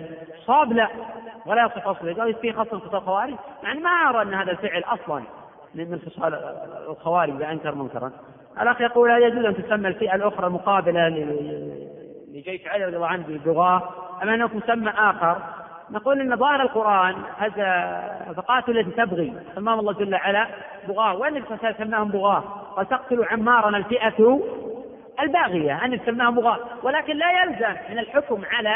صاب 0.45 0.73
لا. 0.73 0.87
ولا 1.45 1.65
يصح 1.65 1.87
وصفه. 1.87 2.13
قال 2.13 2.33
في 2.33 2.53
خصم 2.53 2.75
من 2.75 2.81
الخوارج 2.93 3.35
يعني 3.63 3.79
ما 3.79 3.89
أرى 3.89 4.21
أن 4.21 4.33
هذا 4.33 4.51
الفعل 4.51 4.83
أصلا 4.83 5.23
من 5.75 5.99
خصال 5.99 6.33
الخوارج 6.89 7.35
اذا 7.35 7.51
انكر 7.51 7.75
منكرا. 7.75 8.11
الأخ 8.61 8.81
يقول 8.81 9.11
هل 9.11 9.21
يجوز 9.23 9.45
أن 9.45 9.63
تسمى 9.63 9.87
الفئة 9.87 10.15
الأخرى 10.15 10.47
المقابله 10.47 11.09
لجيش 12.33 12.67
علي 12.67 12.85
رضي 12.85 12.95
الله 12.95 13.07
عنه 13.07 13.27
بالبغاه 13.27 13.89
أم 14.23 14.29
انه 14.29 14.49
مسمى 14.53 14.89
آخر؟ 14.89 15.37
نقول 15.91 16.21
إن 16.21 16.35
ظاهر 16.35 16.61
القرآن 16.61 17.15
هذا 17.37 18.33
فقاتل 18.37 18.79
التي 18.79 18.91
تبغي. 18.91 19.33
سماهم 19.55 19.79
الله 19.79 19.93
جل 19.93 20.13
وعلا؟ 20.13 20.47
بغاة. 20.87 21.15
وين 21.15 21.43
سماهم 21.77 22.09
بغاة؟ 22.09 22.39
قال 22.75 22.89
تقتل 22.89 23.25
عمارا 23.31 23.77
الفئة 23.77 24.41
الباغية. 25.19 25.85
أن 25.85 25.99
سماهم 26.05 26.35
بغاة. 26.35 26.59
ولكن 26.83 27.17
لا 27.17 27.43
يلزم 27.43 27.75
من 27.89 27.99
الحكم 27.99 28.41
على 28.51 28.75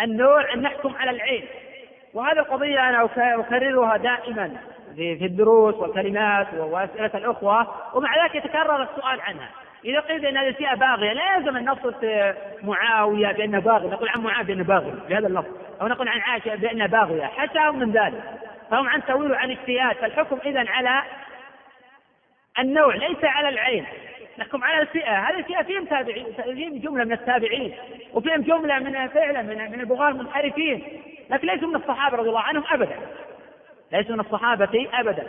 النوع 0.00 0.52
أن 0.54 0.62
نحكم 0.62 0.94
على 1.00 1.10
العين. 1.10 1.44
وهذه 2.14 2.38
القضية 2.38 2.88
أنا 2.88 3.08
أكررها 3.16 3.96
دائما 3.96 4.56
في 4.96 5.26
الدروس 5.26 5.74
والكلمات 5.74 6.54
وأسئلة 6.54 7.10
الأخوة 7.14 7.66
ومع 7.94 8.24
ذلك 8.24 8.34
يتكرر 8.34 8.82
السؤال 8.82 9.20
عنها. 9.20 9.48
إذا 9.84 10.00
قيل 10.00 10.20
بأن 10.20 10.36
هذه 10.36 10.48
الفئة 10.48 10.74
باغية 10.74 11.12
لا 11.12 11.36
يلزم 11.36 11.56
أن 11.56 11.64
نصف 11.64 11.94
معاوية 12.62 13.32
بأنه 13.32 13.60
باغي 13.60 13.88
نقول 13.88 14.08
عن 14.08 14.20
معاوية 14.20 14.44
بأنه 14.44 14.64
باغي 14.64 14.94
بهذا 15.08 15.26
اللفظ. 15.26 15.48
أو 15.80 15.88
نقول 15.88 16.08
عن 16.08 16.20
عائشة 16.20 16.54
بأنها 16.54 16.86
باغية 16.86 17.24
حتى 17.24 17.70
من 17.70 17.92
ذلك. 17.92 18.22
فهم 18.70 18.88
عن 18.88 19.04
تأويل 19.04 19.34
عن 19.34 19.50
اجتهاد. 19.50 19.96
فالحكم 19.96 20.38
إذا 20.44 20.64
على 20.70 21.02
النوع 22.58 22.94
ليس 22.94 23.24
على 23.24 23.48
العين. 23.48 23.86
نحكم 24.38 24.64
على 24.64 24.82
الفئة. 24.82 25.18
هذه 25.18 25.38
الفئة 25.38 25.62
فيهم 25.62 25.84
تابعين 25.84 26.26
فيهم 26.54 26.78
جملة 26.78 27.04
من 27.04 27.12
التابعين 27.12 27.74
وفيهم 28.14 28.42
جملة 28.42 28.78
من 28.78 29.08
فعلا 29.08 29.42
من 29.42 29.72
من 29.72 29.80
البغاة 29.80 30.08
المنحرفين. 30.08 31.02
لكن 31.30 31.46
ليسوا 31.46 31.68
من 31.68 31.76
الصحابة 31.76 32.16
رضي 32.16 32.28
الله 32.28 32.40
عنهم 32.40 32.64
أبدا. 32.70 32.96
ليسوا 33.92 34.14
من 34.14 34.20
الصحابة 34.20 34.88
أبدا. 34.92 35.26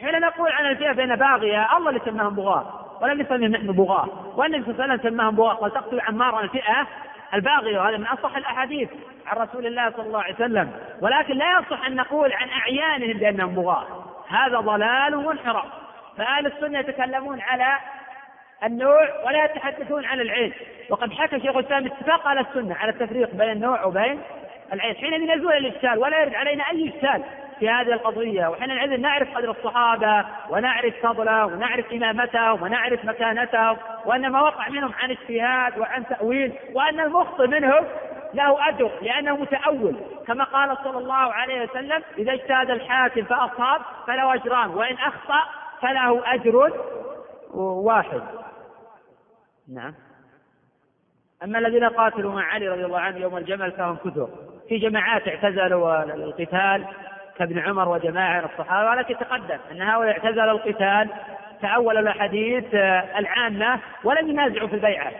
حين 0.00 0.20
نقول 0.20 0.52
عن 0.52 0.66
الفئة 0.66 0.92
بأن 0.92 1.16
باغية. 1.16 1.76
الله 1.76 1.88
اللي 1.88 2.00
سماهم 2.04 2.34
بغاة. 2.34 2.83
ولم 3.00 3.22
نسميهم 3.22 3.50
نحن 3.50 3.72
بغاة. 3.72 4.08
والنبي 4.36 4.64
صلى 4.64 4.72
الله 4.72 4.82
عليه 4.82 4.94
وسلم 4.94 5.10
سماهم 5.10 5.34
بغاة. 5.36 5.54
قال 5.54 5.72
تقتل 5.72 6.00
عمارا 6.00 6.40
الفئة 6.40 6.86
الباغية. 7.34 7.78
وهذا 7.78 7.96
من 7.96 8.06
أصح 8.06 8.36
الأحاديث 8.36 8.88
عن 9.26 9.36
رسول 9.36 9.66
الله 9.66 9.90
صلى 9.90 10.06
الله 10.06 10.22
عليه 10.22 10.34
وسلم. 10.34 10.72
ولكن 11.00 11.34
لا 11.34 11.58
يصح 11.58 11.86
أن 11.86 11.94
نقول 11.96 12.32
عن 12.32 12.48
أعيانهم 12.48 13.18
بأنهم 13.18 13.54
بغاة. 13.54 13.86
هذا 14.28 14.60
ضلال 14.60 15.14
وانحراف 15.14 15.66
فأهل 16.18 16.46
السنة 16.46 16.78
يتكلمون 16.78 17.40
على 17.40 17.78
النوع 18.64 19.24
ولا 19.26 19.44
يتحدثون 19.44 20.04
عن 20.04 20.20
العين. 20.20 20.52
وقد 20.90 21.12
حكى 21.12 21.40
شيخ 21.40 21.56
الإسلام 21.56 21.86
اتفاق 21.86 22.26
أهل 22.26 22.38
السنة 22.38 22.74
على 22.74 22.90
التفريق 22.90 23.34
بين 23.34 23.50
النوع 23.50 23.84
وبين 23.84 24.20
العين. 24.72 24.96
حينئذ 24.96 25.38
يزول 25.38 25.52
الاشكال 25.52 25.98
ولا 25.98 26.22
يرد 26.22 26.34
علينا 26.34 26.64
أي 26.70 26.88
اشكال 26.88 27.22
في 27.58 27.70
هذه 27.70 27.92
القضية. 27.92 28.46
وحينئذ 28.46 29.00
نعرف 29.00 29.36
قدر 29.36 29.50
الصحابة 29.50 30.24
ونعرف 30.50 30.94
فضله 31.02 31.46
ونعرف 31.46 31.92
إمامته 31.92 32.52
ونعرف 32.52 33.04
مكانته 33.04 33.76
وأن 34.04 34.30
ما 34.30 34.42
وقع 34.42 34.68
منهم 34.68 34.92
عن 34.92 35.10
اجتهاد 35.10 35.78
وعن 35.78 36.06
تأويل 36.06 36.52
وأن 36.74 37.00
المخطئ 37.00 37.46
منهم 37.46 37.84
له 38.34 38.68
أجر 38.68 38.90
لأنه 39.02 39.36
متأول. 39.36 39.96
كما 40.26 40.44
قال 40.44 40.76
صلى 40.84 40.98
الله 40.98 41.14
عليه 41.14 41.62
وسلم 41.62 42.02
إذا 42.18 42.32
اجتهد 42.32 42.70
الحاكم 42.70 43.24
فأصاب 43.24 43.80
فله 44.06 44.34
أجران 44.34 44.70
وإن 44.70 44.94
أخطأ 44.94 45.40
فله 45.80 46.34
أجر 46.34 46.72
واحد. 47.54 48.22
نعم. 49.74 49.94
أما 51.44 51.58
الذين 51.58 51.84
قاتلوا 51.84 52.34
مع 52.34 52.42
علي 52.42 52.68
رضي 52.68 52.84
الله 52.84 52.98
عنه 52.98 53.16
يوم 53.18 53.36
الجمل 53.36 53.72
فهم 53.72 53.96
كثر. 53.96 54.28
في 54.68 54.78
جماعات 54.78 55.28
اعتزلوا 55.28 56.02
القتال 56.02 56.86
كابن 57.38 57.58
عمر 57.58 57.88
وجماعة 57.88 58.38
من 58.40 58.44
الصحابة 58.44 58.90
ولكن 58.90 59.16
تقدم 59.16 59.58
أن 59.72 59.82
هؤلاء 59.82 60.12
اعتزلوا 60.12 60.52
القتال 60.52 61.08
تأولوا 61.62 62.00
الأحاديث 62.00 62.64
آه، 62.74 63.18
العامة 63.18 63.80
ولم 64.04 64.28
ينازعوا 64.28 64.68
في 64.68 64.74
البيعة. 64.74 65.12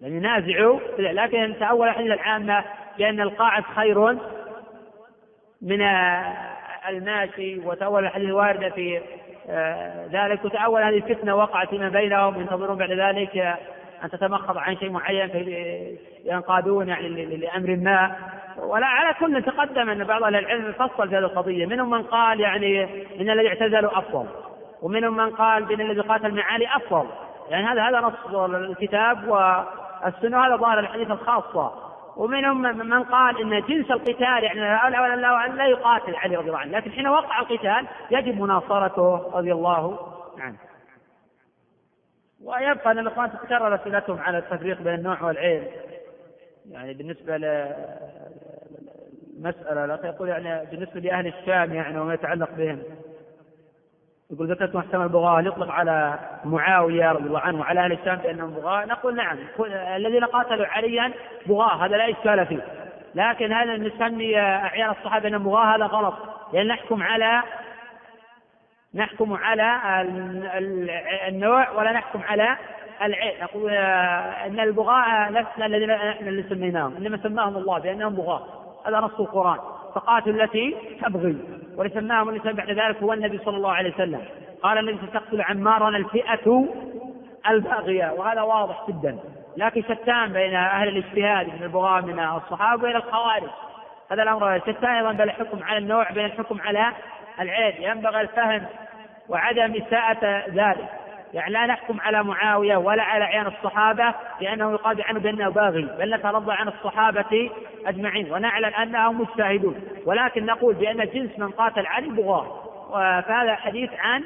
لم 0.00 0.16
ينازعوا 0.16 0.80
لكن 0.98 1.54
تأول 1.60 1.88
الأحاديث 1.88 2.12
العامة 2.12 2.64
بأن 2.98 3.20
القاعد 3.20 3.62
خير 3.62 4.18
من 5.62 5.82
آه، 5.82 6.34
الماشي 6.88 7.58
وتأول 7.58 8.02
الأحاديث 8.02 8.28
الواردة 8.28 8.70
في 8.70 9.00
آه، 9.50 10.06
ذلك. 10.12 10.44
وتأول 10.44 10.82
هذه 10.82 10.96
الفتنة 10.96 11.34
وقعت 11.34 11.68
فيما 11.68 11.88
بينهم 11.88 12.40
ينتظرون 12.40 12.78
بعد 12.78 12.92
ذلك 12.92 13.36
أن 14.04 14.10
تتمخض 14.10 14.58
عن 14.58 14.76
شيء 14.76 14.90
معين 14.90 15.28
فينقادون 16.22 16.88
يعني 16.88 17.08
لأمر 17.36 17.76
ما. 17.76 18.16
ولا 18.58 18.86
على 18.86 19.14
كل 19.14 19.42
تقدم 19.42 19.90
أن 19.90 20.04
بعض 20.04 20.22
أهل 20.22 20.36
العلم 20.36 20.72
فصل 20.72 21.08
في 21.08 21.16
هذه 21.16 21.18
القضية. 21.18 21.66
منهم 21.66 21.90
من 21.90 22.02
قال 22.02 22.40
يعني 22.40 22.84
إن 23.20 23.30
الذي 23.30 23.48
اعتزلوا 23.48 23.98
أفضل. 23.98 24.26
ومنهم 24.82 25.16
من 25.16 25.30
قال 25.30 25.64
بأن 25.64 25.80
الذي 25.80 26.00
قاتل 26.00 26.34
معالي 26.34 26.66
أفضل. 26.76 27.08
يعني 27.48 27.66
هذا 27.66 27.82
هذا 27.82 28.00
نص 28.00 28.34
الكتاب 28.54 29.28
والسنة. 29.28 30.46
هذا 30.46 30.56
ظاهر 30.56 30.78
الحديث 30.78 31.10
الخاصة. 31.10 31.90
ومنهم 32.16 32.62
من 32.62 33.02
قال 33.02 33.40
إن 33.40 33.66
جنس 33.66 33.90
القتال 33.90 34.44
يعني 34.44 34.60
لا, 34.60 35.46
لا 35.48 35.66
يقاتل 35.66 36.16
علي 36.16 36.36
رضي 36.36 36.48
الله 36.48 36.58
عنه. 36.58 36.78
لكن 36.78 36.90
حين 36.90 37.08
وقع 37.08 37.40
القتال 37.40 37.86
يجب 38.10 38.40
مناصرته 38.40 39.30
رضي 39.34 39.52
الله 39.52 39.98
عنه. 40.38 40.56
ويبقى 42.44 42.90
أن 42.90 42.98
الإخوان 42.98 43.30
تتكرر 43.32 43.74
أسئلتهم 43.74 44.18
على 44.18 44.38
التفريق 44.38 44.82
بين 44.82 44.94
النوع 44.94 45.22
والعين. 45.22 45.64
يعني 46.70 46.94
بالنسبة 46.94 47.36
للمساله 49.36 49.86
لا 49.86 49.98
يقول 50.04 50.28
يعني 50.28 50.66
بالنسبة 50.70 51.00
لأهل 51.00 51.26
الشام 51.26 51.74
يعني 51.74 52.00
وما 52.00 52.14
يتعلق 52.14 52.50
بهم. 52.50 52.82
يقول 54.30 54.50
ذكرت 54.50 54.74
محكمة 54.74 55.04
البغاة 55.04 55.40
يطلق 55.40 55.70
على 55.70 56.18
معاوية 56.44 57.12
رضي 57.12 57.26
الله 57.26 57.40
عنه 57.40 57.60
وعلى 57.60 57.80
أهل 57.80 57.92
الشام 57.92 58.16
بأنهم 58.16 58.50
بغاة. 58.50 58.84
نقول 58.84 59.16
نعم 59.16 59.38
الذين 59.96 60.24
قاتلوا 60.24 60.66
عليا 60.66 61.12
بغاة 61.46 61.84
هذا 61.84 61.96
لا 61.96 62.10
إشكال 62.10 62.46
فيه. 62.46 62.62
لكن 63.14 63.52
هل 63.52 63.82
نسمي 63.82 64.38
أعيان 64.40 64.90
الصحابة 64.90 65.28
أنهم 65.28 65.44
بغاة 65.44 65.76
هذا 65.76 65.84
غلط. 65.84 66.14
لأن 66.52 66.66
نحكم 66.66 67.02
على 67.02 67.42
نحكم 68.94 69.34
على 69.34 69.80
النوع 71.28 71.70
ولا 71.70 71.92
نحكم 71.92 72.22
على 72.22 72.56
العين 73.02 73.40
نقول 73.42 73.70
إن 73.70 74.60
البغاة 74.60 75.30
لسنا 75.30 75.66
الذين 75.66 75.90
إحنا 75.90 76.28
اللي 76.28 76.42
سميناهم 76.42 76.96
إنما 76.96 77.16
سماهم 77.16 77.56
الله 77.56 77.78
بأنهم 77.78 78.14
بغاة 78.14 78.42
هذا 78.86 79.00
نص 79.00 79.20
القرآن. 79.20 79.58
فقاتل 79.94 80.40
التي 80.40 80.76
تبغي 81.02 81.36
ولسماهم 81.76 82.28
اللي 82.28 82.52
بعد 82.52 82.70
ذلك 82.70 83.02
هو 83.02 83.12
النبي 83.12 83.38
صلى 83.38 83.56
الله 83.56 83.72
عليه 83.72 83.94
وسلم. 83.94 84.20
قال 84.62 84.78
الذي 84.78 84.98
ستقتل 85.08 85.42
عمارا 85.42 85.88
الفئة 85.88 86.68
الباغية. 87.50 88.12
وهذا 88.12 88.42
واضح 88.42 88.84
جدا. 88.88 89.18
لكن 89.56 89.82
شتان 89.82 90.32
بين 90.32 90.54
أهل 90.54 90.88
الاجتهاد 90.88 91.46
من 91.46 91.62
البغاة 91.62 92.00
من 92.00 92.20
الصحابة 92.20 92.82
وبين 92.82 92.96
الخوارج. 92.96 93.50
هذا 94.12 94.22
الأمر 94.22 94.58
شتان 94.58 94.90
أيضا 94.90 95.12
بين 95.12 95.22
الحكم 95.22 95.62
على 95.62 95.78
النوع 95.78 96.10
بين 96.10 96.24
الحكم 96.24 96.60
على 96.60 96.92
العين. 97.40 97.82
ينبغي 97.82 98.20
الفهم 98.20 98.66
وعدم 99.28 99.74
إساءة 99.74 100.44
ذلك. 100.48 100.88
يعني 101.34 101.52
لا 101.52 101.66
نحكم 101.66 102.00
على 102.00 102.24
معاوية 102.24 102.76
ولا 102.76 103.02
على 103.02 103.24
عين 103.24 103.46
الصحابة 103.46 104.14
لأنه 104.40 104.72
يقال 104.72 105.02
عنه 105.02 105.20
بأنه 105.20 105.48
باغي 105.48 105.82
بل 105.82 106.14
نترضى 106.14 106.52
عن 106.52 106.68
الصحابة 106.68 107.50
أجمعين 107.86 108.32
ونعلم 108.32 108.74
أنهم 108.74 109.20
مجتهدون. 109.20 109.80
ولكن 110.06 110.46
نقول 110.46 110.74
بأن 110.74 110.96
جنس 110.96 111.38
من 111.38 111.50
قاتل 111.50 111.86
علي 111.86 112.08
بغاة 112.08 112.70
فهذا 113.20 113.54
حديث 113.54 113.90
عن 113.98 114.24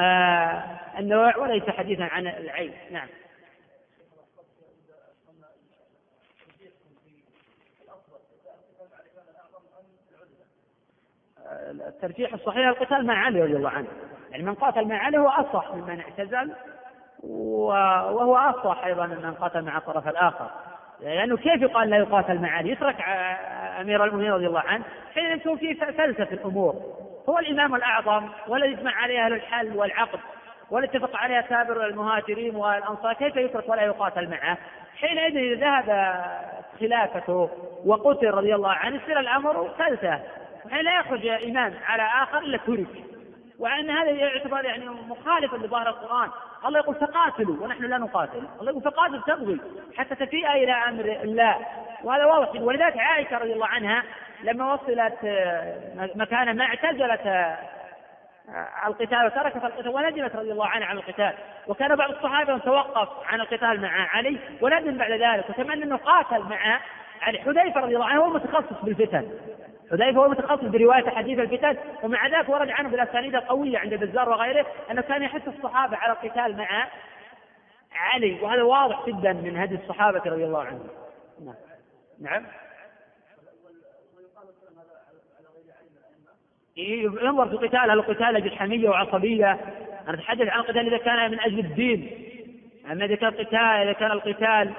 آه، 0.00 0.62
النوع 0.98 1.36
وليس 1.36 1.70
حديثا 1.70 2.02
عن 2.02 2.26
العين. 2.26 2.72
نعم. 2.90 3.08
الترجيح 11.88 12.34
الصحيح 12.34 12.66
القتال 12.66 13.06
مع 13.06 13.24
علي 13.24 13.42
رضي 13.42 13.56
الله 13.56 13.70
عنه. 13.70 13.88
يعني 14.36 14.48
من 14.48 14.54
قاتل 14.54 14.88
مع 14.88 14.96
علي 14.96 15.18
هو 15.18 15.28
أصح 15.28 15.74
ممن 15.74 16.00
اعتزل 16.00 16.52
وهو 17.22 18.36
أصح 18.36 18.84
أيضا 18.84 19.06
من 19.06 19.34
قاتل 19.34 19.62
مع 19.62 19.78
الطرف 19.78 20.08
الآخر. 20.08 20.50
لأنه 21.00 21.36
كيف 21.36 21.62
يقال 21.62 21.90
لا 21.90 21.96
يقاتل 21.96 22.38
مع 22.38 22.50
علي؟ 22.50 22.70
يترك 22.70 22.96
أمير 23.80 24.04
المؤمنين 24.04 24.32
رضي 24.32 24.46
الله 24.46 24.60
عنه. 24.60 24.84
حين 25.14 25.24
يكون 25.24 25.56
في 25.56 25.74
فلسفة 25.74 26.32
الأمور 26.32 26.74
هو 27.28 27.38
الإمام 27.38 27.74
الأعظم 27.74 28.28
والذي 28.48 28.72
يجمع 28.72 28.94
عليه 28.94 29.24
أهل 29.26 29.32
الحل 29.32 29.76
والعقد 29.76 30.18
والاتفق 30.70 31.16
عليها 31.16 31.44
سابر 31.48 31.86
المهاجرين 31.86 32.56
والأنصار 32.56 33.12
كيف 33.12 33.36
يترك 33.36 33.68
ولا 33.68 33.82
يقاتل 33.82 34.30
معه؟ 34.30 34.58
حينئذ 34.96 35.36
إذا 35.36 35.54
ذهب 35.54 36.16
خلافته 36.80 37.50
وقتل 37.86 38.30
رضي 38.30 38.54
الله 38.54 38.72
عنه 38.72 38.96
يصير 38.96 39.20
الأمر 39.20 39.70
ثالثة 39.78 40.20
حين 40.70 40.84
لا 40.84 41.00
يخرج 41.00 41.26
إمام 41.26 41.72
على 41.86 42.02
آخر 42.02 42.38
إلا 42.38 42.58
ترك 42.58 43.15
وأن 43.58 43.90
هذا 43.90 44.10
يعتبر 44.10 44.64
يعني 44.64 44.86
مخالفا 44.86 45.56
لظاهر 45.56 45.88
القرآن. 45.88 46.30
الله 46.66 46.78
يقول 46.78 46.94
فقاتلوا 46.94 47.64
ونحن 47.64 47.84
لا 47.84 47.98
نقاتل. 47.98 48.42
الله 48.60 48.70
يقول 48.70 48.82
فقاتل 48.82 49.22
تبغي 49.22 49.60
حتى 49.96 50.14
تفيء 50.14 50.52
إلى 50.52 50.72
أمر 50.72 51.04
الله. 51.04 51.66
وهذا 52.04 52.24
واضح. 52.24 52.60
ولذلك 52.60 52.96
عائشة 52.96 53.38
رضي 53.38 53.52
الله 53.52 53.66
عنها 53.66 54.02
لما 54.42 54.72
وصلت 54.72 55.16
آه، 55.24 56.10
مكانا 56.14 56.52
ما 56.52 56.64
اعتزلت 56.64 57.26
آه، 57.26 57.58
القتال 58.86 59.26
وتركت 59.26 59.64
القتال 59.64 59.88
وندمت 59.88 60.36
رضي 60.36 60.52
الله 60.52 60.66
عنها 60.66 60.86
عن 60.86 60.96
القتال. 60.96 61.32
وكان 61.66 61.96
بعض 61.96 62.10
الصحابة 62.10 62.58
توقف 62.58 63.08
عن 63.26 63.40
القتال 63.40 63.80
مع 63.80 64.08
علي 64.08 64.38
وندم 64.60 64.98
بعد 64.98 65.12
ذلك. 65.12 65.50
وتمنى 65.50 65.84
انه 65.84 65.96
قاتل 65.96 66.42
مع 66.42 66.80
علي. 67.22 67.38
حذيفة 67.38 67.80
رضي 67.80 67.94
الله 67.94 68.06
عنه 68.06 68.20
هو 68.20 68.30
متخصص 68.30 68.82
بالفتن. 68.82 69.30
حذيفه 69.90 70.18
هو 70.18 70.28
متخصص 70.28 70.64
برواية 70.64 71.10
حديث 71.10 71.38
الفتن 71.38 71.76
ومع 72.02 72.26
ذلك 72.26 72.48
ورد 72.48 72.70
عنه 72.70 72.88
بالاسانيد 72.88 73.34
القوية 73.34 73.78
عند 73.78 73.92
البزار 73.92 74.28
وغيره 74.28 74.66
أنه 74.90 75.02
كان 75.02 75.22
يحث 75.22 75.48
الصحابة 75.48 75.96
على 75.96 76.12
القتال 76.12 76.56
مع 76.56 76.88
علي 77.92 78.40
وهذا 78.42 78.62
واضح 78.62 79.06
جدا 79.06 79.32
من 79.32 79.56
هدي 79.56 79.74
الصحابة 79.74 80.22
رضي 80.26 80.44
الله 80.44 80.62
عنهم. 80.62 80.88
نعم. 81.44 81.54
نعم. 82.20 82.46
ينظر 86.76 87.48
في 87.48 87.52
القتال 87.52 87.90
هل 87.90 87.90
القتال 87.90 88.36
أجل 88.36 88.56
حميه 88.56 88.88
وعصبية؟ 88.88 89.52
أنا 90.08 90.14
أتحدث 90.14 90.48
عن 90.48 90.60
القتال 90.60 90.94
إذا 90.94 90.98
كان 90.98 91.30
من 91.30 91.40
أجل 91.40 91.58
الدين. 91.58 92.26
أما 92.90 93.04
إذا 93.04 93.14
كان 93.14 93.28
القتال 93.28 93.58
إذا 93.58 93.92
كان 93.92 94.10
القتال 94.10 94.72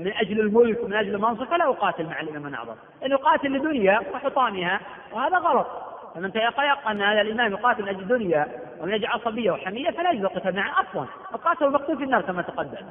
من 0.00 0.12
أجل 0.12 0.40
الملك 0.40 0.84
ومن 0.84 0.94
أجل 0.94 1.14
المنصب 1.14 1.44
فلا 1.44 1.70
أقاتل 1.70 2.06
مع 2.06 2.20
الإمام 2.20 2.46
الاعظم 2.46 2.74
انه 3.04 3.14
يقاتل 3.14 3.52
لدنيا 3.52 4.00
وحطامها 4.12 4.80
وهذا 5.12 5.38
غلط. 5.38 5.66
فمن 6.14 6.32
تيقن 6.32 6.64
أن 6.90 7.02
هذا 7.02 7.20
الإمام 7.20 7.52
يقاتل 7.52 7.82
من 7.82 7.88
أجل 7.88 8.08
دنيا 8.08 8.48
ومن 8.80 8.94
أجل 8.94 9.06
عصبيه 9.06 9.50
وحمية 9.50 9.90
فلا 9.90 10.10
يجوز 10.10 10.24
القتال 10.24 10.56
معه. 10.56 10.80
أصلا 10.82 11.06
القاتل 11.34 11.64
المقتول 11.64 11.96
في 11.98 12.04
النار 12.04 12.22
كما 12.22 12.42
تقدم. 12.42 12.86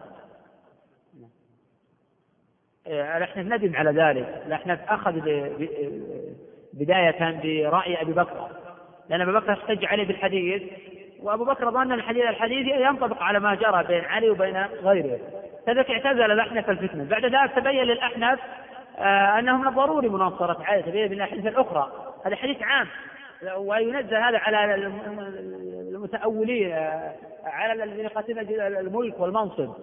الاحناف 2.88 3.45
ندم 3.45 3.75
على 3.75 3.91
ذلك. 3.91 4.43
الاحناف 4.45 4.79
اخذ 4.89 5.11
بداية 6.73 7.41
برأي 7.41 8.01
أبي 8.01 8.13
بكر. 8.13 8.49
لأن 9.09 9.21
أبي 9.21 9.31
بكر 9.31 9.53
احتج 9.53 9.85
عليه 9.85 10.07
بالحديث 10.07 10.63
وأبو 11.21 11.45
بكر 11.45 11.71
ظن 11.71 11.91
الحديث 11.91 12.23
الحديث 12.23 12.67
ينطبق 12.67 13.21
على 13.21 13.39
ما 13.39 13.55
جرى 13.55 13.83
بين 13.83 14.05
علي 14.05 14.29
وبين 14.29 14.57
غيره. 14.83 15.19
فذلك 15.69 15.91
اعتزل 15.91 16.31
الأحنف 16.31 16.69
الفتنة؟ 16.69 17.03
بعد 17.03 17.25
ذلك 17.25 17.51
تبين 17.56 17.83
للأحنف 17.83 18.39
آه 18.99 19.39
أنه 19.39 19.57
من 19.57 19.67
الضروري 19.67 20.09
مناصرة 20.09 20.64
علي 20.64 20.81
تبين 20.81 21.14
الأحاديث 21.14 21.45
الأخرى. 21.45 21.91
هذا 22.25 22.35
حديث 22.35 22.57
عام. 22.61 22.88
وينزل 23.57 24.15
هذا 24.15 24.38
على 24.38 24.75
المتأولين 25.95 26.72
آه، 26.72 27.14
على 27.45 27.83
الذين 27.83 28.06
يقاتلون 28.06 28.39
الملك 28.59 29.19
والمنصب. 29.19 29.73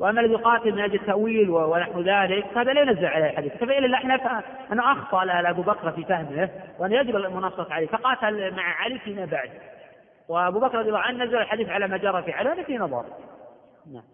وأما 0.00 0.20
الذي 0.20 0.32
يقاتل 0.32 0.72
من 0.72 0.80
أجل 0.80 0.94
التأويل 0.94 1.50
ونحو 1.50 2.00
ذلك 2.00 2.46
فهذا 2.54 2.72
لا 2.72 2.80
ينزل 2.80 3.06
عليه 3.06 3.30
الحديث. 3.30 3.52
فبين 3.52 3.84
الاحناف 3.84 4.44
انه 4.72 4.92
أخطأ 4.92 5.24
لابو 5.24 5.62
بكر 5.62 5.92
في 5.92 6.04
فهمه 6.04 6.50
وأن 6.78 6.92
يجب 6.92 7.16
المناصرة 7.16 7.72
عليه. 7.72 7.86
فقاتل 7.86 8.54
مع 8.54 8.62
علي 8.62 8.98
فيما 8.98 9.24
بعد. 9.24 9.50
وأبو 10.28 10.60
بكر 10.60 10.78
رضي 10.78 10.88
الله 10.88 11.00
عنه 11.00 11.24
نزل 11.24 11.36
الحديث 11.36 11.68
على 11.68 11.88
ما 11.88 11.96
جرى 11.96 12.22
في 12.22 12.32
علي 12.32 12.64
في 12.64 12.78
نظر. 12.78 13.04
نعم. 13.92 14.13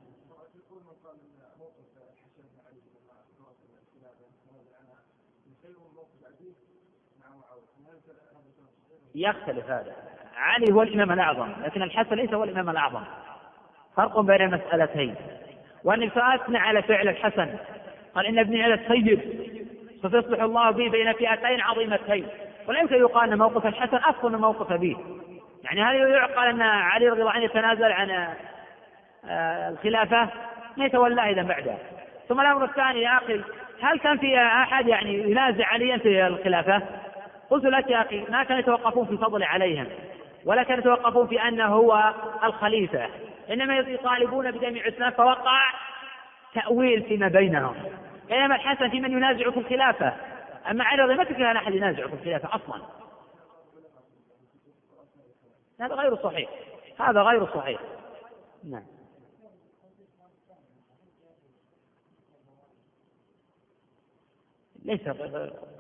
يختلف 9.15 9.71
هذا. 9.71 9.93
علي 10.37 10.73
هو 10.73 10.83
الإمام 10.83 11.13
الأعظم 11.13 11.49
لكن 11.65 11.83
الحسن 11.83 12.17
ليس 12.17 12.35
هو 12.35 12.45
الإمام 12.45 12.71
الأعظم. 12.71 13.03
فرق 13.97 14.21
بين 14.21 14.43
المسالتين 14.43 15.15
وأن 15.85 16.11
أثنى 16.17 16.59
على 16.59 16.83
فعل 16.83 17.09
الحسن. 17.09 17.49
قال 18.15 18.27
إن 18.27 18.39
ابني 18.39 18.63
على 18.63 18.75
السيد 18.75 19.21
ستصلح 20.03 20.43
الله 20.43 20.71
به 20.71 20.89
بين 20.89 21.13
فئتين 21.13 21.61
عظيمتين. 21.61 22.27
ولا 22.69 22.81
يمكن 22.81 22.95
يقال 22.95 23.33
أن 23.33 23.39
موقف 23.39 23.67
الحسن 23.67 23.97
أفضل 23.97 24.33
من 24.33 24.39
موقف 24.39 24.73
أبيه. 24.73 24.97
يعني 25.65 25.83
هل 25.83 26.11
يعقل 26.11 26.47
أن 26.47 26.63
علي 26.63 27.09
رضي 27.09 27.21
الله 27.21 27.33
عنه 27.33 27.45
يتنازل 27.45 27.93
عن 27.93 28.11
آه، 29.29 29.69
الخلافة؟ 29.69 30.29
ما 30.77 30.85
يتولى 30.85 31.31
إذا 31.31 31.43
بعده. 31.43 31.75
ثم 32.29 32.41
الأمر 32.41 32.65
الثاني 32.65 33.03
يا 33.03 33.17
أخي 33.17 33.41
هل 33.83 33.99
كان 33.99 34.19
في 34.19 34.39
أحد 34.39 34.89
يعني 34.89 35.31
ينازع 35.31 35.67
عليا 35.67 35.99
في 35.99 36.27
الخلافة؟ 36.27 36.83
قلت 37.51 37.65
لك 37.65 37.91
يا 37.91 38.03
أخي 38.03 38.21
ما 38.21 38.45
كانوا 38.45 38.61
يتوقفون 38.61 39.07
في 39.07 39.17
فضل 39.17 39.43
عليهم 39.43 39.87
ولا 40.45 40.63
كانوا 40.63 40.81
يتوقفون 40.81 41.27
في 41.27 41.43
أنه 41.43 41.67
هو 41.67 42.15
الخليفة. 42.45 43.09
إنما 43.51 43.79
يطالبون 43.79 44.51
بدم 44.51 44.79
عثمان 44.79 45.11
فوقع 45.11 45.73
تأويل 46.55 47.03
فيما 47.03 47.29
بينهم. 47.29 47.75
بينما 48.29 48.55
الحسن 48.55 48.91
في 48.91 49.01
من 49.01 49.13
ينازع 49.13 49.51
في 49.51 49.59
الخلافة. 49.61 50.17
أما 50.71 50.85
علي 50.85 51.17
ما 51.17 51.25
كان 51.25 51.57
أحد 51.57 51.75
ينازع 51.75 52.07
في 52.07 52.15
الخلافة 52.15 52.49
أصلا. 52.55 52.83
هذا 55.81 55.95
غير 55.95 56.17
صحيح. 56.17 56.51
هذا 56.99 57.23
غير 57.23 57.47
صحيح. 57.47 57.81
نعم. 58.71 58.83
ليس 64.85 65.09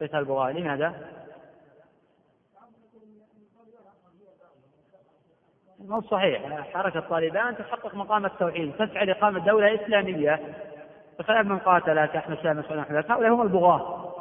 قتال 0.00 0.24
بغاء 0.24 0.52
لماذا؟ 0.52 1.20
مو 5.89 6.00
صحيح. 6.00 6.42
حركة 6.75 7.00
طالبان 7.00 7.57
تحقق 7.57 7.94
مقام 7.94 8.26
التوحيد 8.26 8.73
تسعى 8.73 9.07
لإقامة 9.07 9.39
دولة 9.39 9.75
إسلامية. 9.75 10.41
بخلاف 11.18 11.47
من 11.47 11.59
قاتل 11.59 12.07
كأحمد 12.07 12.39
شاه 12.42 12.52
مسعود 12.52 12.78
هؤلاء 13.10 13.33
هم 13.33 13.42
البغاة. 13.42 14.15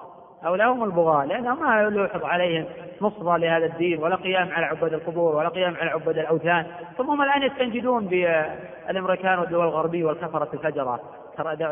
هؤلاء 0.44 0.72
هم 0.72 0.84
البغاة 0.84 1.26
لأنهم 1.26 1.60
ما 1.60 1.82
يلوحظ 1.82 2.24
عليهم 2.24 2.66
نصرة 3.02 3.38
لهذا 3.38 3.66
الدين 3.66 4.04
ولا 4.04 4.16
قيام 4.16 4.52
على 4.52 4.66
عباد 4.66 4.94
القبور 4.94 5.36
ولا 5.36 5.50
قيام 5.50 5.76
على 5.76 5.90
عباد 5.90 6.18
الأوثان. 6.18 6.66
ثم 6.98 7.10
هم 7.10 7.22
الآن 7.22 7.44
يستنجدون 7.44 8.08
بالأمريكان 8.08 9.40
والدول 9.40 9.66
الغربية 9.66 10.06
والكفرة 10.06 10.50
الفجرة. 10.54 11.00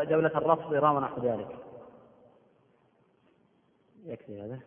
دولة 0.04 0.32
الرفض 0.34 0.72
إيران 0.74 0.96
ونحو 0.96 1.20
ذلك 1.22 1.48
يكفي 4.06 4.42
هذا. 4.42 4.58